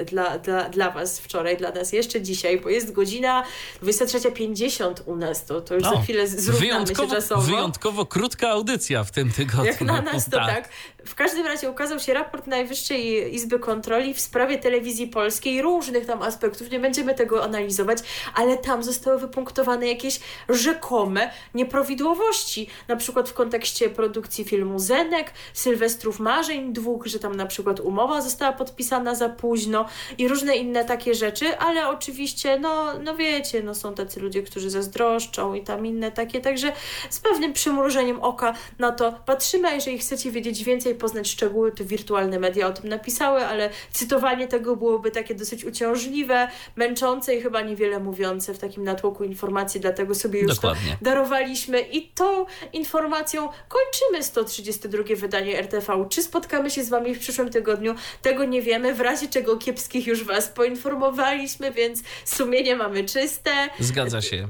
dla, 0.06 0.38
dla, 0.38 0.68
dla 0.68 0.90
Was, 0.90 1.20
wczoraj 1.20 1.56
dla 1.56 1.70
nas, 1.70 1.92
jeszcze 1.92 2.20
dzisiaj, 2.20 2.60
bo 2.60 2.68
jest 2.68 2.92
godzina 2.92 3.44
23.50 3.82 4.94
u 5.06 5.16
nas, 5.16 5.44
to, 5.44 5.60
to 5.60 5.74
już 5.74 5.82
za 5.82 6.00
chwilę 6.00 6.26
zrównamy 6.28 6.86
się 6.86 7.06
czasowo. 7.08 7.40
wyjątkowo 7.40 8.06
krótka 8.06 8.47
audycja 8.50 9.04
w 9.04 9.10
tym 9.10 9.32
tygodniu. 9.32 9.66
Jak 9.66 9.80
na 9.80 10.00
nas 10.00 10.24
to 10.24 10.36
tak. 10.36 10.68
W 11.08 11.14
każdym 11.14 11.46
razie 11.46 11.70
ukazał 11.70 12.00
się 12.00 12.14
raport 12.14 12.46
Najwyższej 12.46 13.34
Izby 13.34 13.58
Kontroli 13.58 14.14
w 14.14 14.20
sprawie 14.20 14.58
telewizji 14.58 15.06
polskiej, 15.06 15.62
różnych 15.62 16.06
tam 16.06 16.22
aspektów, 16.22 16.70
nie 16.70 16.80
będziemy 16.80 17.14
tego 17.14 17.44
analizować, 17.44 17.98
ale 18.34 18.56
tam 18.56 18.82
zostały 18.82 19.18
wypunktowane 19.18 19.88
jakieś 19.88 20.20
rzekome 20.48 21.30
nieprawidłowości, 21.54 22.68
na 22.88 22.96
przykład 22.96 23.28
w 23.28 23.34
kontekście 23.34 23.90
produkcji 23.90 24.44
filmu 24.44 24.78
Zenek, 24.78 25.32
Sylwestrów 25.52 26.20
Marzeń 26.20 26.72
dwóch, 26.72 27.06
że 27.06 27.18
tam 27.18 27.34
na 27.34 27.46
przykład 27.46 27.80
umowa 27.80 28.20
została 28.20 28.52
podpisana 28.52 29.14
za 29.14 29.28
późno 29.28 29.86
i 30.18 30.28
różne 30.28 30.56
inne 30.56 30.84
takie 30.84 31.14
rzeczy, 31.14 31.58
ale 31.58 31.88
oczywiście, 31.88 32.58
no, 32.58 32.98
no 32.98 33.16
wiecie, 33.16 33.62
no 33.62 33.74
są 33.74 33.94
tacy 33.94 34.20
ludzie, 34.20 34.42
którzy 34.42 34.70
zazdroszczą 34.70 35.54
i 35.54 35.62
tam 35.62 35.86
inne 35.86 36.12
takie, 36.12 36.40
także 36.40 36.72
z 37.10 37.20
pewnym 37.20 37.52
przymrużeniem 37.52 38.20
oka 38.20 38.54
na 38.78 38.92
to 38.92 39.12
patrzymy, 39.26 39.68
a 39.68 39.72
jeżeli 39.72 39.98
chcecie 39.98 40.30
wiedzieć 40.30 40.64
więcej, 40.64 40.94
poznać 40.98 41.30
szczegóły, 41.30 41.72
to 41.72 41.84
wirtualne 41.84 42.38
media 42.38 42.66
o 42.66 42.72
tym 42.72 42.88
napisały, 42.88 43.46
ale 43.46 43.70
cytowanie 43.92 44.48
tego 44.48 44.76
byłoby 44.76 45.10
takie 45.10 45.34
dosyć 45.34 45.64
uciążliwe, 45.64 46.48
męczące 46.76 47.34
i 47.34 47.40
chyba 47.40 47.60
niewiele 47.60 47.98
mówiące 48.00 48.54
w 48.54 48.58
takim 48.58 48.84
natłoku 48.84 49.24
informacji, 49.24 49.80
dlatego 49.80 50.14
sobie 50.14 50.40
już 50.40 50.54
Dokładnie. 50.54 50.96
to 50.98 51.04
darowaliśmy 51.04 51.80
i 51.80 52.08
tą 52.08 52.46
informacją 52.72 53.48
kończymy 53.68 54.22
132 54.22 55.02
wydanie 55.16 55.58
RTV. 55.58 56.06
Czy 56.08 56.22
spotkamy 56.22 56.70
się 56.70 56.84
z 56.84 56.88
Wami 56.88 57.14
w 57.14 57.18
przyszłym 57.18 57.50
tygodniu? 57.50 57.94
Tego 58.22 58.44
nie 58.44 58.62
wiemy, 58.62 58.94
w 58.94 59.00
razie 59.00 59.28
czego 59.28 59.56
kiepskich 59.56 60.06
już 60.06 60.24
Was 60.24 60.48
poinformowaliśmy, 60.48 61.72
więc 61.72 62.02
sumienie 62.24 62.76
mamy 62.76 63.04
czyste. 63.04 63.50
Zgadza 63.80 64.22
się. 64.22 64.48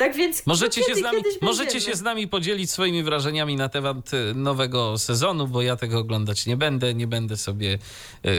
Tak 0.00 0.16
więc 0.16 0.46
Możecie, 0.46 0.82
się, 0.82 0.94
z 0.94 1.00
nami, 1.02 1.22
możecie 1.42 1.80
się 1.80 1.94
z 1.94 2.02
nami 2.02 2.28
podzielić 2.28 2.70
swoimi 2.70 3.02
wrażeniami 3.02 3.56
na 3.56 3.68
temat 3.68 4.14
y, 4.14 4.34
nowego 4.34 4.98
sezonu, 4.98 5.48
bo 5.48 5.62
ja 5.62 5.76
tego 5.76 5.98
oglądać 5.98 6.46
nie 6.46 6.56
będę. 6.56 6.94
Nie 6.94 7.06
będę 7.06 7.36
sobie 7.36 7.78
yy, 8.24 8.30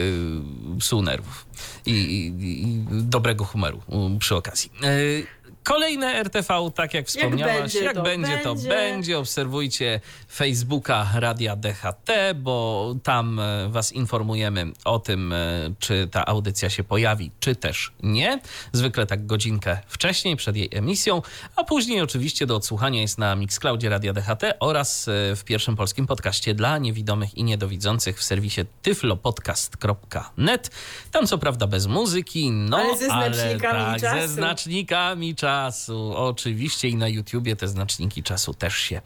psuł 0.78 1.02
nerwów 1.02 1.46
i, 1.86 1.90
i, 1.90 2.26
i 2.62 2.84
dobrego 2.90 3.44
humoru 3.44 3.82
y, 4.16 4.18
przy 4.18 4.36
okazji. 4.36 4.70
Yy, 4.82 5.26
Kolejne 5.64 6.14
RTV, 6.14 6.70
tak 6.74 6.94
jak 6.94 7.06
wspomniałaś, 7.06 7.58
będzie, 7.58 7.84
jak 7.84 7.94
to 7.94 8.02
będzie, 8.02 8.38
to 8.38 8.54
będzie. 8.54 8.68
będzie. 8.68 9.18
Obserwujcie 9.18 10.00
Facebooka 10.32 11.08
Radia 11.14 11.56
DHT, 11.56 12.10
bo 12.36 12.94
tam 13.02 13.40
e, 13.40 13.68
Was 13.68 13.92
informujemy 13.92 14.72
o 14.84 14.98
tym, 14.98 15.32
e, 15.32 15.36
czy 15.78 16.08
ta 16.10 16.26
audycja 16.26 16.70
się 16.70 16.84
pojawi, 16.84 17.30
czy 17.40 17.56
też 17.56 17.92
nie. 18.02 18.40
Zwykle 18.72 19.06
tak 19.06 19.26
godzinkę 19.26 19.78
wcześniej, 19.86 20.36
przed 20.36 20.56
jej 20.56 20.68
emisją, 20.72 21.22
a 21.56 21.64
później 21.64 22.00
oczywiście 22.00 22.46
do 22.46 22.56
odsłuchania 22.56 23.00
jest 23.00 23.18
na 23.18 23.36
Mixcloudzie 23.36 23.88
Radia 23.88 24.12
DHT 24.12 24.44
oraz 24.60 25.08
e, 25.08 25.36
w 25.36 25.44
pierwszym 25.44 25.76
polskim 25.76 26.06
podcaście 26.06 26.54
dla 26.54 26.78
niewidomych 26.78 27.34
i 27.34 27.44
niedowidzących 27.44 28.18
w 28.18 28.22
serwisie 28.24 28.60
tyflopodcast.net. 28.82 30.70
Tam 31.10 31.26
co 31.26 31.38
prawda 31.38 31.66
bez 31.66 31.86
muzyki, 31.86 32.50
no 32.50 32.76
Ale 32.76 32.96
ze 32.96 33.04
znacznikami 33.06 33.80
ale 33.80 34.00
tak, 34.00 34.10
czasu. 34.10 34.20
ze 34.20 34.28
znacznikami 34.28 35.34
czasu. 35.34 35.51
Oczywiście 36.14 36.88
i 36.88 36.96
na 36.96 37.08
YouTubie 37.08 37.56
te 37.56 37.68
znaczniki 37.68 38.22
czasu 38.22 38.54
też 38.54 38.76
się 38.76 39.00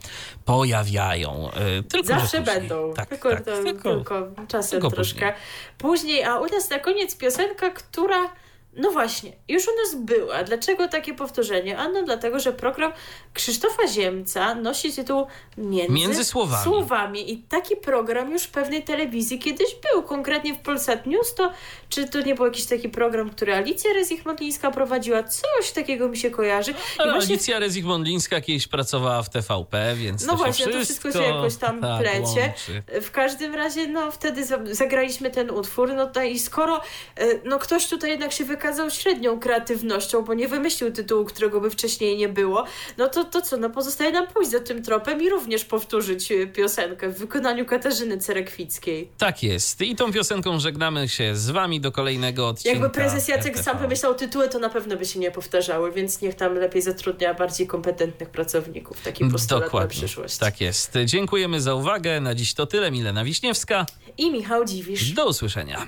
pojawiają. 0.45 1.51
E, 1.51 1.83
Tylko, 1.83 2.07
Zawsze 2.07 2.37
później. 2.37 2.59
będą. 2.59 2.93
Tak, 2.93 3.09
tylko, 3.09 3.29
tak, 3.29 3.45
to, 3.45 3.63
tylko- 3.63 3.95
tylko 3.95 4.27
czasem 4.47 4.71
tylko 4.81 4.95
troszkę. 4.95 5.33
Później. 5.77 6.23
a 6.23 6.39
u 6.39 6.45
nas 6.45 6.69
na 6.69 6.79
koniec 6.79 7.15
piosenka, 7.17 7.69
która. 7.69 8.29
No 8.77 8.91
właśnie, 8.91 9.31
już 9.47 9.63
u 9.67 9.71
nas 9.83 9.95
była. 10.05 10.43
Dlaczego 10.43 10.87
takie 10.87 11.13
powtórzenie? 11.13 11.77
Ano 11.77 12.03
dlatego, 12.03 12.39
że 12.39 12.53
program 12.53 12.91
Krzysztofa 13.33 13.87
Ziemca 13.87 14.55
nosi 14.55 14.93
tytuł 14.93 15.27
Między, 15.57 15.93
Między 15.93 16.23
słowami. 16.23 16.63
słowami. 16.63 17.31
I 17.33 17.37
taki 17.37 17.75
program 17.75 18.31
już 18.31 18.43
w 18.43 18.49
pewnej 18.51 18.83
telewizji 18.83 19.39
kiedyś 19.39 19.67
był. 19.93 20.03
Konkretnie 20.03 20.53
w 20.53 20.57
Polsat 20.59 21.05
News 21.05 21.35
to, 21.35 21.51
czy 21.89 22.07
to 22.07 22.21
nie 22.21 22.35
był 22.35 22.45
jakiś 22.45 22.65
taki 22.65 22.89
program, 22.89 23.29
który 23.29 23.53
Alicja 23.55 23.93
Rezich-Modlińska 23.93 24.71
prowadziła? 24.71 25.23
Coś 25.23 25.71
takiego 25.71 26.09
mi 26.09 26.17
się 26.17 26.31
kojarzy. 26.31 26.71
I 26.71 26.75
Ale 26.97 27.11
właśnie 27.13 27.35
Alicja 27.35 27.59
Rezich-Mondlińska 27.59 28.41
kiedyś 28.41 28.67
pracowała 28.67 29.23
w 29.23 29.29
TVP, 29.29 29.95
więc 29.95 30.25
No 30.25 30.35
właśnie, 30.35 30.65
się 30.65 30.71
to 30.71 30.77
wszystko, 30.77 31.09
wszystko 31.09 31.23
się 31.23 31.29
jakoś 31.35 31.55
tam 31.55 31.81
tak, 31.81 32.01
plecie. 32.01 32.21
łączy. 32.23 32.83
W 33.01 33.11
każdym 33.11 33.55
razie, 33.55 33.87
no 33.87 34.11
wtedy 34.11 34.45
za- 34.45 34.59
zagraliśmy 34.71 35.31
ten 35.31 35.51
utwór, 35.51 35.93
no 35.93 36.23
i 36.23 36.39
skoro 36.39 36.81
e, 37.17 37.25
no 37.45 37.59
ktoś 37.59 37.87
tutaj 37.87 38.09
jednak 38.09 38.31
się 38.31 38.45
wykazał 38.45 38.66
średnią 38.89 39.39
kreatywnością, 39.39 40.21
bo 40.21 40.33
nie 40.33 40.47
wymyślił 40.47 40.91
tytułu, 40.91 41.25
którego 41.25 41.61
by 41.61 41.69
wcześniej 41.69 42.17
nie 42.17 42.29
było, 42.29 42.63
no 42.97 43.07
to, 43.07 43.23
to 43.23 43.41
co, 43.41 43.57
no 43.57 43.69
pozostaje 43.69 44.11
nam 44.11 44.27
pójść 44.27 44.51
za 44.51 44.59
tym 44.59 44.83
tropem 44.83 45.21
i 45.21 45.29
również 45.29 45.65
powtórzyć 45.65 46.31
e, 46.31 46.47
piosenkę 46.47 47.09
w 47.09 47.17
wykonaniu 47.19 47.65
Katarzyny 47.65 48.17
Cerekwickiej. 48.17 49.09
Tak 49.17 49.43
jest. 49.43 49.81
I 49.81 49.95
tą 49.95 50.13
piosenką 50.13 50.59
żegnamy 50.59 51.09
się 51.09 51.35
z 51.35 51.49
wami 51.49 51.81
do 51.81 51.91
kolejnego 51.91 52.47
odcinka. 52.47 52.79
Jakby 52.79 52.89
prezes 52.89 53.27
Jacek 53.27 53.45
RTV. 53.45 53.63
sam 53.63 53.77
wymyślał 53.77 54.15
tytuły, 54.15 54.49
to 54.49 54.59
na 54.59 54.69
pewno 54.69 54.97
by 54.97 55.05
się 55.05 55.19
nie 55.19 55.31
powtarzały, 55.31 55.91
więc 55.91 56.21
niech 56.21 56.35
tam 56.35 56.55
lepiej 56.55 56.81
zatrudnia 56.81 57.33
bardziej 57.33 57.67
kompetentnych 57.67 58.29
pracowników. 58.29 59.01
Taki 59.01 59.25
postulat 59.25 59.61
na 59.61 59.65
Dokładnie. 59.65 59.89
przyszłość. 59.89 60.37
Tak 60.37 60.61
jest. 60.61 60.93
Dziękujemy 61.05 61.61
za 61.61 61.73
uwagę. 61.73 62.21
Na 62.21 62.35
dziś 62.35 62.53
to 62.53 62.65
tyle. 62.65 62.91
Milena 62.91 63.23
Wiśniewska. 63.23 63.85
I 64.17 64.31
Michał 64.31 64.65
Dziwisz. 64.65 65.11
Do 65.11 65.27
usłyszenia. 65.27 65.87